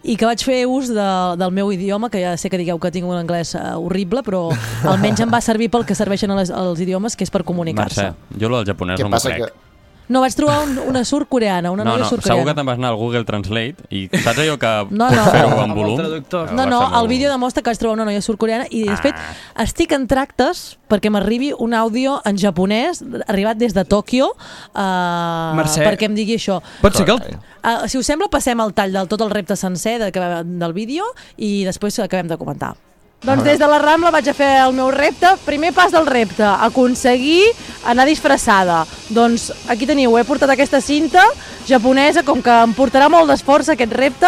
i 0.02 0.16
que 0.18 0.26
vaig 0.26 0.42
fer 0.44 0.64
ús 0.66 0.90
de, 0.90 1.10
del 1.38 1.52
meu 1.54 1.70
idioma, 1.76 2.10
que 2.10 2.24
ja 2.26 2.34
sé 2.42 2.50
que 2.50 2.58
digueu 2.58 2.80
que 2.82 2.90
tinc 2.96 3.06
un 3.06 3.20
anglès 3.22 3.54
eh, 3.54 3.62
horrible, 3.78 4.24
però 4.26 4.48
almenys 4.90 5.22
em 5.22 5.30
va 5.30 5.40
servir 5.42 5.70
pel 5.70 5.86
que 5.86 5.94
serveixen 5.94 6.34
a 6.34 6.40
les, 6.42 6.50
als 6.50 6.82
idiomes, 6.82 7.16
que 7.16 7.24
és 7.28 7.30
per 7.30 7.44
comunicar-se. 7.46 8.10
Jo 8.34 8.50
el 8.50 8.58
del 8.64 8.66
japonès 8.74 8.98
Què 8.98 9.06
no 9.06 9.14
m'ho 9.14 9.22
crec. 9.22 9.46
que- 9.46 9.63
No, 10.10 10.20
vaig 10.20 10.36
trobar 10.36 10.64
un, 10.66 10.78
una 10.90 11.06
surcoreana, 11.08 11.72
una 11.72 11.86
no, 11.86 11.94
noia 11.94 12.04
no, 12.04 12.10
segur 12.10 12.20
que 12.22 12.28
surcoreana. 12.28 12.54
te'n 12.58 12.68
vas 12.68 12.78
anar 12.78 12.90
al 12.92 12.98
Google 13.00 13.24
Translate 13.24 13.88
i 13.90 14.02
saps 14.12 14.42
allò 14.44 14.58
que 14.60 14.72
No, 14.92 15.08
pots 15.08 15.16
no. 15.16 15.26
fer-ho 15.32 15.62
Amb 15.64 15.78
volum? 15.80 16.02
No, 16.58 16.66
no, 16.68 16.82
el 17.00 17.08
vídeo 17.08 17.32
demostra 17.32 17.64
que 17.64 17.72
vaig 17.72 17.80
trobar 17.80 17.96
una 17.96 18.06
noia 18.10 18.22
surcoreana 18.22 18.68
i 18.70 18.84
de 18.90 18.98
fet 19.00 19.16
estic 19.64 19.96
en 19.96 20.06
tractes 20.12 20.78
perquè 20.92 21.10
m'arribi 21.10 21.54
un 21.58 21.74
àudio 21.74 22.20
en 22.28 22.38
japonès 22.38 23.02
arribat 23.28 23.58
des 23.58 23.74
de 23.74 23.86
Tòquio 23.88 24.28
uh, 24.36 25.56
Mercè. 25.58 25.84
perquè 25.88 26.10
em 26.12 26.16
digui 26.16 26.36
això. 26.38 26.60
Pot 26.82 26.96
ser 27.00 27.06
que 27.08 27.16
el... 27.16 27.38
Uh, 27.64 27.88
si 27.88 27.98
us 27.98 28.06
sembla, 28.06 28.28
passem 28.30 28.60
al 28.60 28.74
tall 28.76 28.92
del 28.92 29.08
tot 29.08 29.22
el 29.24 29.32
repte 29.32 29.56
sencer 29.56 29.98
de, 30.04 30.12
del 30.12 30.74
vídeo 30.76 31.08
i 31.38 31.64
després 31.64 31.98
acabem 32.04 32.28
de 32.28 32.38
comentar. 32.38 32.76
Doncs 33.24 33.46
des 33.48 33.60
de 33.60 33.68
la 33.72 33.78
Rambla 33.80 34.12
vaig 34.12 34.28
a 34.28 34.34
fer 34.36 34.50
el 34.66 34.74
meu 34.76 34.90
repte. 34.92 35.30
Primer 35.46 35.72
pas 35.72 35.94
del 35.94 36.06
repte, 36.10 36.44
aconseguir 36.44 37.46
anar 37.88 38.04
disfressada. 38.06 38.82
Doncs 39.16 39.48
aquí 39.72 39.88
teniu, 39.88 40.18
he 40.20 40.26
portat 40.28 40.52
aquesta 40.52 40.82
cinta 40.84 41.24
japonesa, 41.68 42.26
com 42.28 42.42
que 42.44 42.52
em 42.52 42.74
portarà 42.76 43.08
molt 43.08 43.32
d'esforç 43.32 43.72
aquest 43.72 43.96
repte, 43.96 44.28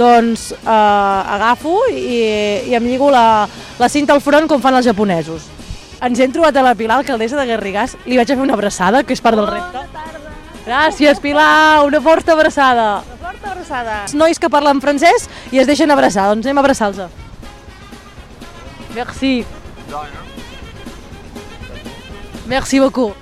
doncs 0.00 0.48
eh, 0.54 0.64
agafo 0.64 1.76
i, 1.92 2.22
i 2.72 2.76
em 2.78 2.86
lligo 2.88 3.10
la, 3.12 3.44
la 3.78 3.90
cinta 3.92 4.16
al 4.16 4.24
front 4.24 4.48
com 4.48 4.64
fan 4.64 4.80
els 4.80 4.88
japonesos. 4.88 5.50
Ens 6.02 6.18
hem 6.18 6.32
trobat 6.32 6.56
a 6.56 6.64
la 6.64 6.72
Pilar, 6.74 7.02
alcaldessa 7.02 7.36
de 7.36 7.44
Garrigàs, 7.52 7.98
li 8.08 8.16
vaig 8.16 8.32
a 8.32 8.36
fer 8.38 8.42
una 8.42 8.56
abraçada, 8.56 9.04
que 9.04 9.12
és 9.12 9.20
part 9.20 9.36
del 9.36 9.50
repte. 9.50 9.84
Gràcies, 10.64 11.20
Pilar, 11.20 11.84
una 11.84 12.00
forta 12.00 12.32
abraçada. 12.32 13.02
Una 13.04 13.28
forta 13.28 13.52
abraçada. 13.52 13.98
Els 14.06 14.16
nois 14.16 14.40
que 14.40 14.48
parlen 14.48 14.80
francès 14.80 15.28
i 15.52 15.60
es 15.60 15.68
deixen 15.68 15.92
abraçar, 15.92 16.30
doncs 16.32 16.48
anem 16.48 16.62
a 16.62 16.64
abraçar-los. 16.64 17.21
Merci. 18.95 19.45
Merci 22.47 22.79
beaucoup. 22.79 23.13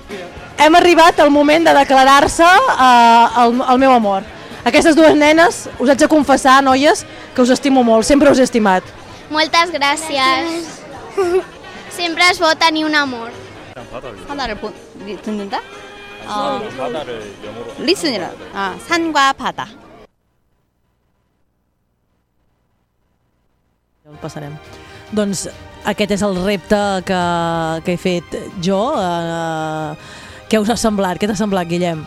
Hem 0.58 0.76
arribat 0.76 1.20
al 1.20 1.30
moment 1.32 1.66
de 1.68 1.74
declarar-se 1.74 2.44
eh, 2.46 3.28
el, 3.44 3.62
el 3.74 3.78
meu 3.82 3.92
amor. 3.92 4.24
Aquestes 4.66 4.96
dues 4.96 5.16
nenes, 5.16 5.66
us 5.80 5.90
haig 5.90 6.00
de 6.00 6.08
confessar, 6.08 6.62
noies, 6.64 7.04
que 7.36 7.42
us 7.42 7.50
estimo 7.54 7.84
molt, 7.84 8.06
sempre 8.08 8.32
us 8.32 8.40
he 8.40 8.44
estimat. 8.48 8.84
Moltes 9.30 9.72
gràcies. 9.74 10.80
Sempre 11.96 12.30
és 12.32 12.40
bo 12.40 12.50
tenir 12.56 12.86
un 12.86 12.96
amor. 12.96 13.32
하나를 14.28 14.56
보, 14.56 14.72
리- 15.06 15.18
듣는다? 15.22 15.60
어, 16.28 16.60
리슨이라. 17.80 18.32
아, 18.54 18.76
산과 18.88 19.34
바다. 19.34 19.68
El 24.08 24.18
passarem. 24.22 24.58
Doncs 25.17 25.49
aquest 25.91 26.15
és 26.15 26.23
el 26.23 26.39
repte 26.45 26.79
que, 27.09 27.21
que 27.87 27.97
he 27.97 28.01
fet 28.01 28.39
jo. 28.63 28.81
Eh, 29.01 29.95
què 30.51 30.61
us 30.63 30.71
ha 30.71 30.79
semblat? 30.79 31.19
Què 31.21 31.31
t'ha 31.31 31.39
semblat, 31.39 31.71
Guillem? 31.71 32.05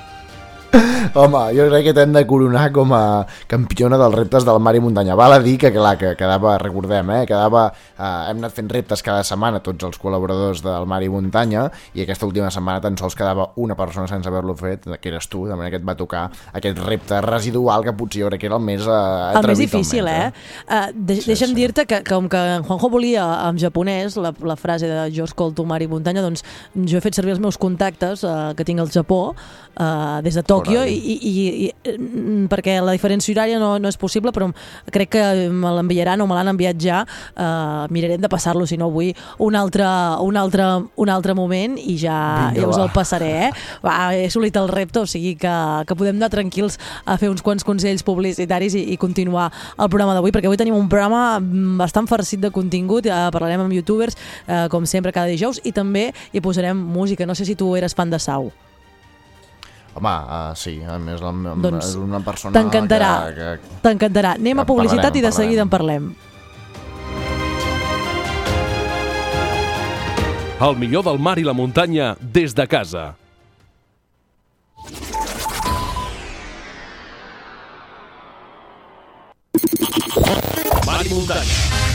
Home, 0.74 1.41
jo 1.53 1.67
crec 1.69 1.86
que 1.86 1.93
t'hem 1.93 2.13
de 2.15 2.24
coronar 2.26 2.71
com 2.74 2.93
a 2.97 3.03
campiona 3.47 3.99
dels 4.01 4.15
reptes 4.15 4.45
del 4.47 4.57
mar 4.63 4.74
i 4.74 4.82
muntanya. 4.82 5.13
Val 5.19 5.36
a 5.36 5.39
dir 5.43 5.59
que, 5.61 5.69
clar, 5.74 5.93
que 6.01 6.15
quedava, 6.17 6.55
recordem, 6.57 7.11
eh, 7.13 7.19
quedava, 7.30 7.67
eh, 7.93 8.32
hem 8.32 8.41
anat 8.41 8.55
fent 8.55 8.71
reptes 8.74 9.03
cada 9.05 9.21
setmana, 9.28 9.61
tots 9.61 9.86
els 9.86 9.99
col·laboradors 10.01 10.63
del 10.65 10.88
mar 10.89 11.01
i 11.05 11.11
muntanya, 11.13 11.67
i 11.93 12.01
aquesta 12.01 12.26
última 12.26 12.49
setmana 12.53 12.82
tan 12.82 12.97
sols 12.97 13.13
quedava 13.19 13.51
una 13.61 13.78
persona 13.78 14.07
sense 14.09 14.28
haver-lo 14.28 14.55
fet, 14.57 14.88
que 14.99 15.11
eres 15.11 15.30
tu, 15.30 15.45
de 15.45 15.53
manera 15.55 15.76
que 15.76 15.82
et 15.84 15.88
va 15.88 15.95
tocar 15.99 16.24
aquest 16.53 16.82
repte 16.82 17.21
residual 17.21 17.86
que 17.86 17.93
potser 17.93 18.24
jo 18.24 18.32
crec 18.32 18.41
que 18.41 18.49
era 18.49 18.57
el 18.57 18.65
més 18.65 18.82
eh, 18.82 18.89
El 18.89 19.38
atrevit. 19.43 19.59
més 19.59 19.63
difícil, 19.67 20.07
eh? 20.07 20.32
almenys, 20.32 20.51
Uh, 20.74 20.89
de 20.95 21.15
deixa'm 21.28 21.53
dir-te 21.53 21.86
que, 21.86 21.99
que 22.01 22.13
com 22.13 22.28
que 22.32 22.38
en 22.38 22.63
Juanjo 22.63 22.89
volia 22.89 23.24
en 23.49 23.57
japonès 23.59 24.15
la, 24.17 24.32
la 24.41 24.55
frase 24.55 24.88
de 24.88 25.03
jo 25.13 25.26
escolto 25.28 25.65
mar 25.67 25.82
i 25.84 25.88
muntanya, 25.91 26.24
doncs 26.24 26.43
jo 26.74 26.97
he 26.97 27.03
fet 27.03 27.17
servir 27.19 27.36
els 27.36 27.41
meus 27.43 27.59
contactes 27.61 28.24
uh, 28.24 28.53
que 28.57 28.65
tinc 28.65 28.80
al 28.82 28.89
Japó 28.93 29.36
uh, 29.36 30.21
des 30.24 30.34
de 30.34 30.41
Tòquio 30.41 30.62
i, 30.72 30.95
i, 30.95 31.16
i, 31.30 31.43
i 31.68 31.93
mm, 31.97 32.47
perquè 32.51 32.78
la 32.84 32.95
diferència 32.95 33.34
horària 33.34 33.59
no, 33.61 33.76
no 33.82 33.91
és 33.91 33.97
possible, 33.99 34.34
però 34.36 34.49
crec 34.93 35.14
que 35.16 35.24
me 35.51 35.74
l'enviaran 35.78 36.22
o 36.24 36.28
me 36.30 36.38
l'han 36.38 36.53
enviat 36.53 36.80
ja. 36.82 37.03
Uh, 37.34 37.86
mirarem 37.93 38.22
de 38.22 38.30
passar-lo, 38.32 38.66
si 38.70 38.78
no 38.80 38.89
vull 38.93 39.14
un 39.43 39.55
altre, 39.59 39.86
un 40.24 40.38
altre, 40.39 40.68
un 40.95 41.11
altre 41.11 41.36
moment 41.38 41.78
i 41.80 41.97
ja, 41.99 42.18
Vinga, 42.53 42.61
ja 42.61 42.70
us 42.70 42.82
el 42.82 42.91
passaré. 42.95 43.32
Eh? 43.47 43.51
Va, 43.84 43.95
he 44.16 44.28
assolit 44.28 44.57
el 44.59 44.70
repte, 44.72 45.03
o 45.03 45.09
sigui 45.09 45.36
que, 45.39 45.53
que 45.88 45.97
podem 45.99 46.18
anar 46.20 46.32
tranquils 46.34 46.80
a 47.05 47.18
fer 47.22 47.32
uns 47.32 47.43
quants 47.45 47.66
consells 47.68 48.05
publicitaris 48.05 48.78
i, 48.80 48.86
i 48.93 48.99
continuar 49.01 49.49
el 49.78 49.89
programa 49.89 50.18
d'avui, 50.18 50.34
perquè 50.36 50.49
avui 50.49 50.59
tenim 50.59 50.78
un 50.78 50.89
programa 50.91 51.39
mm, 51.39 51.78
bastant 51.82 52.09
farcit 52.09 52.43
de 52.43 52.53
contingut, 52.53 53.07
eh, 53.09 53.24
parlarem 53.34 53.66
amb 53.66 53.76
youtubers, 53.76 54.18
eh, 54.47 54.68
com 54.74 54.88
sempre, 54.89 55.16
cada 55.16 55.32
dijous, 55.32 55.61
i 55.64 55.74
també 55.76 56.11
hi 56.32 56.43
posarem 56.43 56.78
música. 56.78 57.28
No 57.28 57.36
sé 57.36 57.45
si 57.45 57.57
tu 57.59 57.74
eres 57.80 57.95
fan 57.95 58.14
de 58.14 58.20
Sau. 58.20 58.51
Home, 59.94 60.10
uh, 60.10 60.54
sí, 60.58 60.80
a 60.82 60.98
més 60.98 61.22
la, 61.22 61.32
Doncs 61.62 61.91
és 61.91 61.98
una 62.02 62.18
persona 62.26 62.56
T'encantarà, 62.58 63.12
que, 63.30 63.50
que, 63.62 63.82
t'encantarà. 63.84 64.34
Anem 64.39 64.64
a 64.64 64.66
publicitat 64.66 65.12
parlarem, 65.12 65.20
i 65.22 65.26
de 65.26 65.30
en 65.30 65.38
seguida 65.38 65.66
en 65.66 65.74
parlem. 65.74 66.14
El 70.64 70.78
millor 70.82 71.06
del 71.06 71.20
mar 71.22 71.38
i 71.38 71.46
la 71.46 71.54
muntanya 71.54 72.16
des 72.22 72.56
de 72.58 72.66
casa. 72.72 73.14
Mar 80.88 81.02
i 81.06 81.14
muntanya. 81.14 81.93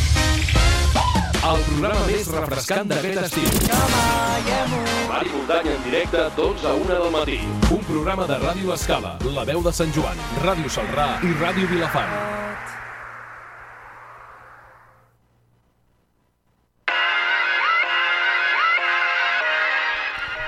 El 1.49 1.63
programa 1.65 2.01
més 2.05 2.27
refrescant 2.35 2.91
d'aquest 2.91 3.21
estiu. 3.23 3.47
Mar 5.09 5.23
i 5.25 5.31
muntanya 5.33 5.77
en 5.79 5.87
directe, 5.87 6.27
12 6.37 6.69
a 6.69 6.75
1 6.77 6.91
del 6.93 7.11
matí. 7.15 7.39
Un 7.73 7.85
programa 7.89 8.27
de 8.29 8.37
Ràdio 8.43 8.75
Escala, 8.77 9.17
La 9.37 9.47
Veu 9.49 9.65
de 9.65 9.73
Sant 9.73 9.95
Joan, 9.97 10.21
Ràdio 10.45 10.75
Salrà 10.81 11.15
i 11.25 11.33
Ràdio 11.41 11.71
Vilafant. 11.73 12.38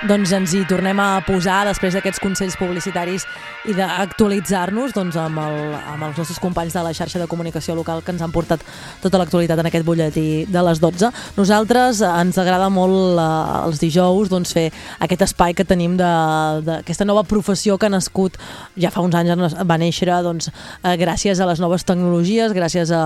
Doncs 0.01 0.31
ens 0.33 0.53
hi 0.57 0.63
tornem 0.65 0.97
a 0.97 1.19
posar 1.21 1.59
després 1.67 1.93
d'aquests 1.93 2.17
consells 2.23 2.55
publicitaris 2.57 3.21
i 3.69 3.75
d'actualitzar-nos 3.77 4.95
doncs, 4.95 5.13
amb, 5.21 5.37
el, 5.37 5.75
amb 5.77 6.07
els 6.07 6.17
nostres 6.17 6.39
companys 6.41 6.73
de 6.73 6.81
la 6.81 6.93
xarxa 6.97 7.19
de 7.21 7.27
comunicació 7.29 7.75
local 7.77 8.01
que 8.01 8.09
ens 8.09 8.23
han 8.25 8.33
portat 8.33 8.63
tota 9.03 9.19
l'actualitat 9.21 9.61
en 9.61 9.69
aquest 9.69 9.85
butlletí 9.85 10.23
de 10.49 10.63
les 10.65 10.81
12. 10.81 11.11
Nosaltres 11.37 12.01
eh, 12.01 12.09
ens 12.23 12.39
agrada 12.41 12.71
molt 12.73 13.21
eh, 13.21 13.27
els 13.67 13.83
dijous 13.83 14.31
doncs, 14.33 14.55
fer 14.57 14.71
aquest 15.05 15.27
espai 15.27 15.53
que 15.53 15.67
tenim 15.69 15.99
d'aquesta 16.01 17.05
nova 17.05 17.21
professió 17.21 17.77
que 17.77 17.85
ha 17.85 17.93
nascut 17.93 18.41
ja 18.81 18.89
fa 18.89 19.05
uns 19.05 19.19
anys 19.19 19.53
va 19.69 19.77
néixer 19.77 20.09
doncs, 20.25 20.49
eh, 20.81 20.95
gràcies 20.97 21.37
a 21.37 21.49
les 21.51 21.61
noves 21.61 21.85
tecnologies, 21.85 22.57
gràcies 22.57 22.89
a, 22.89 23.03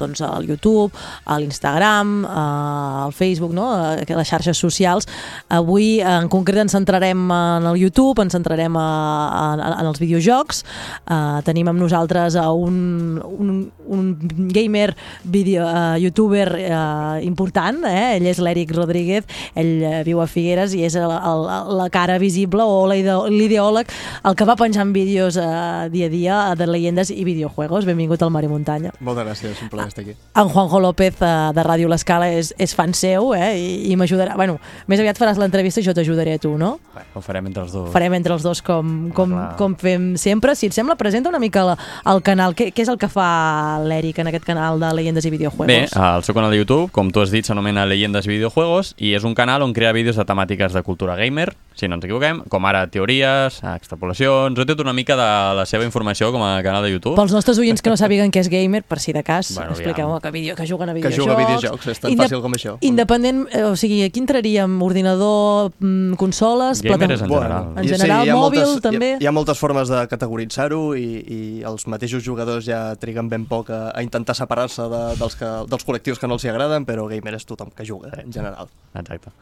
doncs, 0.00 0.24
al 0.24 0.48
YouTube, 0.48 0.96
a 1.28 1.36
l'Instagram, 1.36 2.22
eh, 2.24 3.04
al 3.04 3.12
Facebook, 3.12 3.52
no? 3.52 3.68
a 3.68 4.00
les 4.00 4.32
xarxes 4.32 4.56
socials. 4.56 5.04
Avui 5.52 5.98
en 6.00 6.32
concret 6.38 6.62
ens 6.62 6.74
centrarem 6.76 7.28
en 7.34 7.66
el 7.68 7.78
YouTube, 7.80 8.22
ens 8.22 8.34
centrarem 8.36 8.76
a, 8.78 8.86
a, 9.28 9.70
en 9.80 9.88
els 9.88 10.00
videojocs. 10.00 10.62
Uh, 11.08 11.40
tenim 11.46 11.68
amb 11.70 11.80
nosaltres 11.82 12.36
a 12.38 12.48
un, 12.54 13.18
un, 13.18 13.52
un 13.88 14.12
gamer 14.54 14.92
video, 15.24 15.66
uh, 15.66 15.96
youtuber 16.00 16.48
uh, 16.54 17.18
important, 17.24 17.82
eh? 17.88 18.16
ell 18.18 18.28
és 18.30 18.40
l'Eric 18.42 18.74
Rodríguez, 18.76 19.26
ell 19.58 19.72
uh, 19.82 19.94
viu 20.06 20.22
a 20.22 20.28
Figueres 20.30 20.74
i 20.76 20.84
és 20.86 20.96
el, 20.98 21.10
el, 21.12 21.46
la 21.78 21.88
cara 21.92 22.18
visible 22.22 22.64
o 22.64 22.84
l'ideòleg, 22.88 23.90
el 24.28 24.38
que 24.38 24.48
va 24.48 24.58
penjant 24.60 24.92
vídeos 24.94 25.38
uh, 25.40 25.88
dia 25.92 26.08
a 26.08 26.12
dia 26.12 26.38
de 26.58 26.68
leyendes 26.68 27.12
i 27.14 27.24
videojuegos. 27.26 27.88
Benvingut 27.88 28.22
al 28.22 28.32
Mar 28.34 28.44
i 28.46 28.52
Muntanya. 28.52 28.94
Moltes 29.00 29.26
gràcies, 29.26 29.62
un 29.64 29.72
plaer 29.72 29.88
estar 29.90 30.04
aquí. 30.04 30.16
En 30.38 30.52
Juanjo 30.52 30.82
López 30.84 31.18
uh, 31.22 31.50
de 31.56 31.64
Ràdio 31.66 31.90
L'Escala 31.90 32.30
és, 32.34 32.52
és 32.58 32.74
fan 32.76 32.94
seu 32.96 33.32
eh? 33.36 33.54
i, 33.58 33.68
i 33.92 33.96
m'ajudarà. 33.98 34.36
Bueno, 34.38 34.58
més 34.90 35.00
aviat 35.02 35.18
faràs 35.20 35.40
l'entrevista 35.40 35.82
i 35.82 35.88
jo 35.88 35.96
t'ajudaré 35.96 36.27
a 36.34 36.38
tu, 36.38 36.56
no? 36.58 36.78
Ho 37.14 37.20
farem 37.20 37.46
entre 37.46 37.62
els 37.62 37.72
dos. 37.72 37.90
Farem 37.92 38.14
entre 38.14 38.34
els 38.34 38.42
dos 38.42 38.60
com, 38.62 39.10
com, 39.14 39.32
com 39.56 39.76
fem 39.78 40.16
sempre. 40.16 40.54
Si 40.58 40.66
et 40.66 40.72
sembla, 40.74 40.96
presenta 40.96 41.28
una 41.30 41.38
mica 41.38 41.62
el, 41.62 41.74
el 42.14 42.22
canal. 42.22 42.54
Què, 42.58 42.70
què 42.74 42.82
és 42.82 42.88
el 42.88 42.98
que 42.98 43.08
fa 43.08 43.78
l'Eric 43.84 44.18
en 44.18 44.28
aquest 44.32 44.44
canal 44.44 44.80
de 44.80 44.92
Leyendes 44.94 45.24
i 45.26 45.30
Videojuegos? 45.30 45.66
Bé, 45.66 45.86
el 45.88 46.22
seu 46.26 46.34
canal 46.34 46.50
de 46.50 46.58
YouTube, 46.58 46.90
com 46.92 47.10
tu 47.10 47.20
has 47.22 47.30
dit, 47.30 47.46
s'anomena 47.46 47.86
Leyendes 47.86 48.26
i 48.26 48.32
Videojuegos 48.34 48.94
i 48.98 49.14
és 49.14 49.24
un 49.24 49.34
canal 49.38 49.62
on 49.62 49.72
crea 49.72 49.92
vídeos 49.92 50.16
de 50.16 50.24
temàtiques 50.26 50.72
de 50.74 50.82
cultura 50.82 51.14
gamer, 51.16 51.52
si 51.78 51.86
no 51.86 51.94
ens 51.94 52.04
equivoquem, 52.04 52.40
com 52.50 52.64
ara 52.66 52.86
teories, 52.90 53.60
extrapolacions, 53.62 54.58
ho 54.58 54.64
té 54.66 54.74
tot 54.74 54.80
una 54.82 54.92
mica 54.92 55.14
de 55.16 55.28
la 55.58 55.64
seva 55.66 55.84
informació 55.86 56.32
com 56.34 56.42
a 56.42 56.56
canal 56.66 56.82
de 56.82 56.90
YouTube. 56.92 57.14
Pels 57.18 57.32
nostres 57.32 57.58
oients 57.62 57.80
que 57.82 57.90
no 57.92 57.96
sàpiguen 57.96 58.32
què 58.34 58.42
és 58.42 58.48
gamer, 58.50 58.82
per 58.82 58.98
si 58.98 59.12
de 59.14 59.22
cas, 59.22 59.52
Bueno, 59.54 59.70
expliqueu 59.76 60.08
aviam. 60.08 60.20
que, 60.20 60.30
vídeo, 60.34 60.56
que 60.56 60.66
juguen 60.66 60.90
a 60.90 60.94
Que 60.94 61.00
videojocs. 61.00 61.22
juga 61.22 61.34
a 61.34 61.38
videojocs, 61.44 61.86
és 61.94 62.00
tan 62.00 62.16
fàcil 62.18 62.42
com 62.42 62.52
això. 62.58 62.76
Independent, 62.80 63.46
o 63.70 63.76
sigui, 63.76 64.02
aquí 64.02 64.18
entraríem 64.20 64.80
ordinador, 64.82 65.70
mm, 65.78 66.14
consoles, 66.18 66.82
Gamer 66.84 67.08
és 67.14 67.22
en 67.22 67.30
plata- 67.30 67.46
general. 67.46 67.68
En 67.78 67.88
general, 67.88 68.28
ha 68.28 68.34
mòbil, 68.36 68.60
moltes, 68.66 68.82
també. 68.84 69.10
Hi 69.12 69.14
ha, 69.16 69.22
hi 69.22 69.28
ha 69.30 69.32
moltes 69.34 69.58
formes 69.62 69.88
de 69.92 70.00
categoritzar-ho 70.10 70.80
i, 70.98 71.06
i 71.22 71.40
els 71.68 71.86
mateixos 71.88 72.24
jugadors 72.26 72.66
ja 72.68 72.80
triguen 73.00 73.30
ben 73.32 73.46
poc 73.48 73.70
a, 73.70 73.88
a 73.94 74.02
intentar 74.04 74.34
separar-se 74.36 74.88
de, 74.92 75.02
dels, 75.20 75.38
que, 75.38 75.52
dels 75.70 75.86
col·lectius 75.88 76.20
que 76.20 76.28
no 76.28 76.36
els 76.36 76.44
hi 76.44 76.50
agraden, 76.52 76.84
però 76.88 77.06
gamer 77.08 77.36
és 77.38 77.46
tothom 77.48 77.70
que 77.74 77.86
juga, 77.88 78.10
en 78.20 78.34
general. 78.34 78.68
Exacte. 78.98 79.32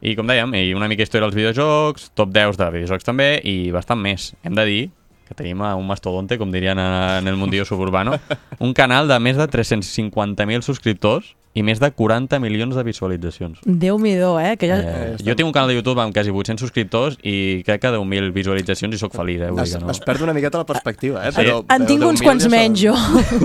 I 0.00 0.14
com 0.16 0.24
dèiem, 0.30 0.54
i 0.56 0.70
una 0.72 0.88
mica 0.88 1.04
història 1.04 1.26
dels 1.26 1.36
videojocs, 1.36 2.10
top 2.16 2.30
10 2.32 2.56
de 2.56 2.70
videojocs 2.78 3.04
també, 3.04 3.34
i 3.44 3.68
bastant 3.74 4.00
més. 4.00 4.30
Hem 4.46 4.56
de 4.56 4.64
dir 4.64 4.80
que 5.28 5.34
tenim 5.38 5.60
un 5.62 5.84
mastodonte, 5.86 6.38
com 6.40 6.50
dirien 6.50 6.78
en 6.80 7.28
el 7.28 7.36
mundillo 7.36 7.66
suburbano, 7.68 8.16
un 8.66 8.72
canal 8.74 9.06
de 9.06 9.18
més 9.22 9.36
de 9.36 9.46
350.000 9.46 10.64
subscriptors 10.66 11.34
i 11.52 11.64
més 11.66 11.80
de 11.82 11.88
40 11.90 12.38
milions 12.38 12.76
de 12.78 12.82
visualitzacions. 12.86 13.58
Déu-m'hi-do, 13.66 14.36
eh? 14.38 14.52
Que 14.60 14.68
ja... 14.70 14.76
Eh, 14.78 15.16
jo 15.18 15.34
tinc 15.34 15.48
un 15.48 15.54
canal 15.54 15.72
de 15.72 15.74
YouTube 15.74 15.98
amb 15.98 16.14
quasi 16.14 16.30
800 16.30 16.62
subscriptors 16.62 17.16
i 17.26 17.62
crec 17.66 17.80
que 17.82 17.90
10.000 17.96 18.30
visualitzacions 18.36 18.94
i 18.94 19.00
sóc 19.00 19.16
feliç, 19.16 19.40
eh? 19.42 19.50
Vull 19.50 19.64
Es, 19.64 19.72
dir 19.72 19.80
que 19.80 19.88
no. 19.88 19.90
es 19.90 19.98
perd 20.04 20.22
una 20.22 20.34
miqueta 20.36 20.60
la 20.62 20.66
perspectiva, 20.68 21.24
eh? 21.26 21.32
Sí. 21.34 21.40
Però, 21.42 21.56
En 21.74 21.86
tinc 21.88 22.04
uns 22.06 22.22
10.000 22.22 22.28
quants 22.28 22.46
ja 22.46 22.52
menys, 22.54 22.84
jo. 22.84 22.94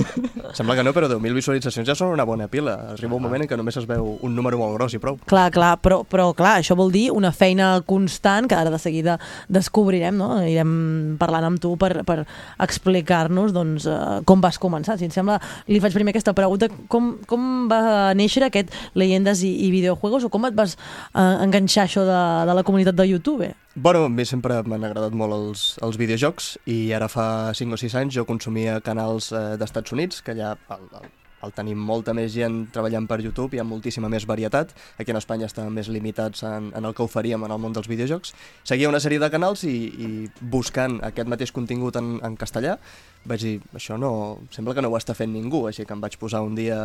Sembla 0.57 0.75
que 0.77 0.85
no, 0.85 0.93
però 0.93 1.09
10.000 1.09 1.33
visualitzacions 1.39 1.89
ja 1.89 1.95
són 1.97 2.13
una 2.13 2.27
bona 2.29 2.45
pila. 2.47 2.75
Arriba 2.93 3.17
un 3.17 3.25
moment 3.25 3.41
en 3.41 3.49
què 3.49 3.57
només 3.57 3.81
es 3.81 3.87
veu 3.89 4.11
un 4.21 4.37
número 4.37 4.59
molt 4.61 4.77
gros 4.77 4.93
i 4.93 5.01
prou. 5.01 5.17
Clar, 5.25 5.47
clar, 5.55 5.73
però, 5.81 6.03
però 6.05 6.29
clar, 6.37 6.59
això 6.61 6.77
vol 6.77 6.93
dir 6.93 7.07
una 7.11 7.33
feina 7.33 7.79
constant 7.89 8.45
que 8.51 8.55
ara 8.55 8.69
de 8.69 8.79
seguida 8.79 9.17
descobrirem, 9.49 10.13
no? 10.21 10.29
Irem 10.45 11.17
parlant 11.17 11.49
amb 11.49 11.59
tu 11.63 11.73
per, 11.81 12.03
per 12.05 12.21
explicar-nos 12.61 13.51
doncs, 13.55 13.89
eh, 13.89 14.21
com 14.29 14.45
vas 14.45 14.61
començar. 14.61 14.99
Si 15.01 15.09
et 15.09 15.15
sembla, 15.17 15.39
li 15.67 15.81
faig 15.81 15.97
primer 15.97 16.13
aquesta 16.13 16.37
pregunta. 16.37 16.69
Com, 16.91 17.15
com 17.25 17.65
va 17.71 17.81
néixer 18.17 18.45
aquest 18.45 18.73
Leyendes 18.95 19.43
i, 19.45 19.51
i 19.67 19.71
videojuegos 19.73 20.25
o 20.27 20.31
com 20.33 20.47
et 20.49 20.57
vas 20.57 20.77
eh, 20.77 21.21
enganxar 21.45 21.85
això 21.85 22.05
de, 22.07 22.21
de 22.49 22.57
la 22.57 22.65
comunitat 22.67 22.97
de 22.97 23.07
YouTube? 23.09 23.51
Bueno, 23.75 24.05
a 24.05 24.09
mi 24.09 24.23
sempre 24.25 24.61
m'han 24.63 24.87
agradat 24.87 25.15
molt 25.17 25.35
els, 25.35 25.67
els 25.83 25.99
videojocs 25.99 26.55
i 26.71 26.79
ara 26.95 27.09
fa 27.11 27.27
5 27.57 27.75
o 27.75 27.81
6 27.81 27.99
anys 28.01 28.15
jo 28.15 28.25
consumia 28.27 28.79
canals 28.83 29.33
eh, 29.35 29.53
d'Estats 29.59 29.95
Units, 29.95 30.21
que 30.23 30.31
allà 30.35 30.53
el, 30.77 30.85
el, 31.01 31.09
el 31.45 31.53
tenim 31.55 31.81
molta 31.87 32.13
més 32.17 32.31
gent 32.33 32.63
treballant 32.73 33.07
per 33.09 33.19
YouTube, 33.23 33.55
hi 33.55 33.61
ha 33.61 33.67
moltíssima 33.67 34.09
més 34.11 34.25
varietat. 34.29 34.73
Aquí 34.99 35.13
en 35.13 35.19
Espanya 35.19 35.49
estan 35.49 35.73
més 35.73 35.89
limitats 35.91 36.45
en, 36.47 36.71
en 36.75 36.87
el 36.87 36.95
que 36.95 37.05
oferíem 37.05 37.45
en 37.45 37.53
el 37.53 37.61
món 37.61 37.75
dels 37.75 37.89
videojocs. 37.91 38.33
Seguia 38.63 38.89
una 38.89 39.01
sèrie 39.03 39.21
de 39.21 39.29
canals 39.33 39.65
i, 39.67 39.75
i 40.07 40.09
buscant 40.55 40.99
aquest 41.05 41.29
mateix 41.31 41.53
contingut 41.55 41.99
en, 42.01 42.15
en 42.25 42.39
castellà 42.39 42.79
vaig 43.25 43.41
dir, 43.41 43.55
això 43.77 43.99
no... 43.99 44.11
Sembla 44.53 44.75
que 44.77 44.83
no 44.85 44.91
ho 44.93 44.99
està 44.99 45.15
fent 45.17 45.33
ningú, 45.33 45.65
així 45.69 45.85
que 45.85 45.95
em 45.97 46.03
vaig 46.03 46.19
posar 46.21 46.45
un 46.45 46.57
dia... 46.57 46.79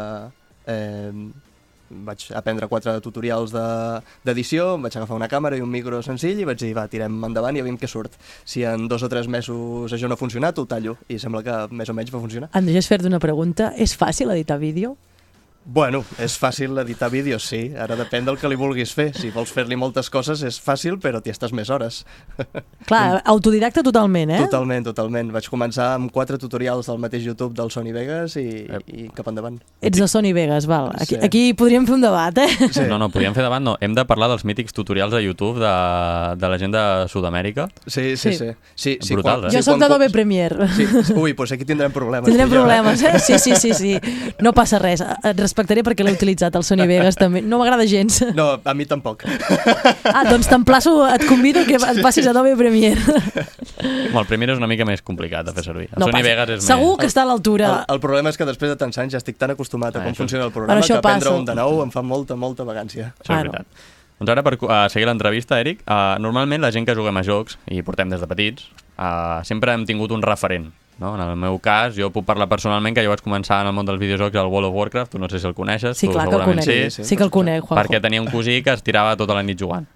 Eh, 0.71 1.13
vaig 1.91 2.23
aprendre 2.39 2.69
quatre 2.71 2.93
tutorials 3.03 3.51
de- 3.51 4.01
d'edició, 4.25 4.77
em 4.77 4.85
vaig 4.87 4.95
agafar 5.01 5.17
una 5.19 5.27
càmera 5.29 5.57
i 5.59 5.61
un 5.65 5.71
micro 5.73 5.99
senzill 6.07 6.39
i 6.39 6.45
vaig 6.47 6.61
dir, 6.63 6.71
va, 6.77 6.85
tirem 6.87 7.17
endavant 7.27 7.57
i 7.59 7.61
aviam 7.65 7.77
què 7.81 7.89
surt. 7.91 8.15
Si 8.47 8.63
en 8.63 8.87
dos 8.87 9.03
o 9.03 9.09
tres 9.11 9.27
mesos 9.27 9.91
això 9.93 10.07
no 10.07 10.15
ha 10.15 10.21
funcionat, 10.21 10.59
ho 10.63 10.67
tallo. 10.71 10.97
I 11.11 11.19
sembla 11.19 11.43
que 11.43 11.57
més 11.75 11.91
o 11.91 11.95
menys 11.99 12.13
va 12.15 12.21
funcionar. 12.23 12.49
Em 12.55 12.65
deixes 12.71 12.87
fer-te 12.87 13.11
una 13.11 13.19
pregunta? 13.19 13.73
És 13.77 13.97
fàcil 13.99 14.31
editar 14.31 14.59
vídeo? 14.63 14.97
Bueno, 15.63 16.01
és 16.19 16.35
fàcil 16.41 16.73
editar 16.81 17.11
vídeos, 17.13 17.45
sí. 17.47 17.71
Ara 17.79 17.95
depèn 17.95 18.25
del 18.25 18.39
que 18.41 18.49
li 18.49 18.57
vulguis 18.57 18.95
fer. 18.97 19.11
Si 19.15 19.29
vols 19.31 19.53
fer-li 19.53 19.77
moltes 19.77 20.09
coses 20.11 20.41
és 20.43 20.57
fàcil, 20.59 20.97
però 20.99 21.21
t'hi 21.23 21.31
estàs 21.31 21.53
més 21.55 21.69
hores. 21.71 22.01
Clar, 22.89 23.21
autodidacta 23.33 23.83
totalment, 23.87 24.33
eh? 24.35 24.39
Totalment, 24.47 24.87
totalment. 24.89 25.31
Vaig 25.35 25.47
començar 25.53 25.91
amb 25.99 26.11
quatre 26.11 26.39
tutorials 26.41 26.89
del 26.89 26.99
mateix 26.99 27.27
YouTube 27.29 27.55
del 27.55 27.71
Sony 27.71 27.93
Vegas 27.95 28.35
i, 28.41 28.65
i 28.89 29.07
cap 29.15 29.29
endavant. 29.31 29.61
Ets 29.85 30.01
de 30.01 30.09
Sony 30.09 30.33
Vegas, 30.35 30.67
val. 30.67 30.91
Aquí, 30.97 31.15
Sí. 31.15 31.21
aquí 31.23 31.43
podríem 31.55 31.85
fer 31.87 31.95
un 31.99 32.01
debat, 32.07 32.37
eh? 32.39 32.49
Sí. 32.73 32.87
No, 32.89 32.99
no, 32.99 33.11
podríem 33.13 33.35
fer 33.37 33.45
davant, 33.45 33.63
no. 33.65 33.77
Hem 33.85 33.95
de 33.95 34.05
parlar 34.09 34.31
dels 34.33 34.45
mítics 34.49 34.73
tutorials 34.73 35.13
de 35.13 35.23
YouTube 35.23 35.61
de, 35.61 35.75
de 36.41 36.49
la 36.51 36.59
gent 36.59 36.73
de 36.75 36.85
Sud-amèrica. 37.13 37.69
Sí, 37.87 38.17
sí, 38.17 38.33
Sí. 38.33 38.37
sí. 38.39 38.51
sí, 38.75 38.99
sí 39.03 39.15
Brutal, 39.15 39.43
quan- 39.45 39.53
eh? 39.53 39.57
Jo 39.59 39.63
sóc 39.63 39.79
d'Adobe 39.79 40.09
Premiere. 40.11 40.69
Sí, 40.75 40.87
sí. 41.05 41.13
Ui, 41.15 41.35
doncs 41.35 41.53
aquí 41.53 41.65
tindrem 41.69 41.93
problemes. 41.93 42.27
Tindrem 42.27 42.49
problemes, 42.51 43.03
eh? 43.03 43.19
Sí, 43.21 43.39
sí, 43.39 43.55
sí, 43.57 43.75
sí. 43.75 43.95
No 44.41 44.53
passa 44.57 44.79
res. 44.81 45.03
Et 45.03 45.37
respectaré 45.51 45.83
perquè 45.87 46.07
l'he 46.07 46.15
utilitzat, 46.15 46.55
el 46.57 46.65
Sony 46.65 46.87
Vegas 46.89 47.19
també. 47.19 47.43
No 47.43 47.59
m'agrada 47.61 47.85
gens. 47.91 48.21
No, 48.39 48.53
a 48.63 48.75
mi 48.79 48.87
tampoc. 48.89 49.27
Ah, 49.27 50.23
doncs 50.31 50.47
t'emplaço, 50.49 50.95
et 51.11 51.27
convido 51.29 51.65
que 51.67 51.77
et 51.77 52.01
passis 52.03 52.27
a 52.27 52.31
Adobe 52.33 52.55
Premiere. 52.57 53.01
Bueno, 54.11 54.23
el 54.23 54.27
primer 54.31 54.51
és 54.55 54.59
una 54.61 54.69
mica 54.71 54.85
més 54.89 55.03
complicat 55.03 55.47
de 55.49 55.55
fer 55.57 55.65
servir. 55.67 55.89
El 55.91 55.99
No 56.01 56.07
Sony 56.09 56.17
passa. 56.19 56.27
Vegas 56.31 56.51
és 56.57 56.67
Segur 56.67 56.91
més... 56.95 56.99
que 57.03 57.11
està 57.11 57.23
a 57.25 57.29
l'altura. 57.29 57.71
El, 57.83 57.95
el 57.97 58.01
problema 58.03 58.31
és 58.33 58.39
que 58.41 58.47
després 58.49 58.73
de 58.73 58.77
tants 58.81 58.99
anys 59.03 59.15
ja 59.17 59.21
estic 59.23 59.39
tan 59.41 59.53
acostumat 59.55 59.95
a 59.97 60.01
Ah, 60.01 60.05
com 60.07 60.13
això- 60.15 60.23
funciona 60.25 60.45
el 60.49 60.53
programa 60.55 60.81
que 60.87 60.97
aprendre 60.97 61.31
un 61.37 61.45
de 61.49 61.55
nou 61.59 61.83
em 61.85 61.91
fa 61.93 62.03
molta, 62.07 62.37
molta 62.39 62.65
vagància. 62.69 63.13
Això 63.21 63.35
és 63.35 63.43
veritat. 63.45 63.67
Doncs 64.21 64.31
ara, 64.35 64.43
per 64.45 64.55
uh, 64.61 64.85
seguir 64.93 65.07
l'entrevista, 65.09 65.57
Eric, 65.63 65.81
uh, 65.89 66.19
normalment 66.21 66.61
la 66.61 66.69
gent 66.75 66.85
que 66.85 66.93
juguem 66.95 67.17
a 67.17 67.23
jocs, 67.25 67.57
i 67.73 67.81
portem 67.83 68.11
des 68.13 68.21
de 68.21 68.29
petits, 68.29 68.67
uh, 69.01 69.41
sempre 69.49 69.73
hem 69.73 69.87
tingut 69.89 70.13
un 70.13 70.21
referent. 70.21 70.67
No? 71.01 71.15
En 71.17 71.21
el 71.27 71.37
meu 71.37 71.59
cas, 71.59 71.95
jo 71.97 72.11
puc 72.13 72.27
parlar 72.29 72.47
personalment 72.49 72.95
que 72.95 73.03
jo 73.03 73.09
vaig 73.09 73.23
començar 73.25 73.63
en 73.63 73.69
el 73.69 73.73
món 73.73 73.87
dels 73.89 73.99
videojocs 73.99 74.37
al 74.37 74.47
World 74.53 74.69
of 74.69 74.75
Warcraft, 74.77 75.13
tu 75.13 75.19
no 75.19 75.29
sé 75.33 75.39
si 75.41 75.47
el 75.49 75.55
coneixes, 75.55 75.97
Sí, 75.97 76.07
tu 76.07 76.13
clar 76.13 76.29
que 76.29 76.35
el 76.37 76.41
segurament 76.43 76.67
conec. 76.67 76.91
sí, 76.93 77.05
Sí 77.05 77.17
que 77.17 77.23
el 77.25 77.31
conec, 77.31 77.63
Juanjo. 77.65 77.81
perquè 77.83 78.01
tenia 78.03 78.21
un 78.21 78.29
cosí 78.29 78.63
que 78.63 78.71
es 78.77 78.83
tirava 78.83 79.17
tota 79.17 79.35
la 79.35 79.43
nit 79.43 79.59
jugant. 79.59 79.87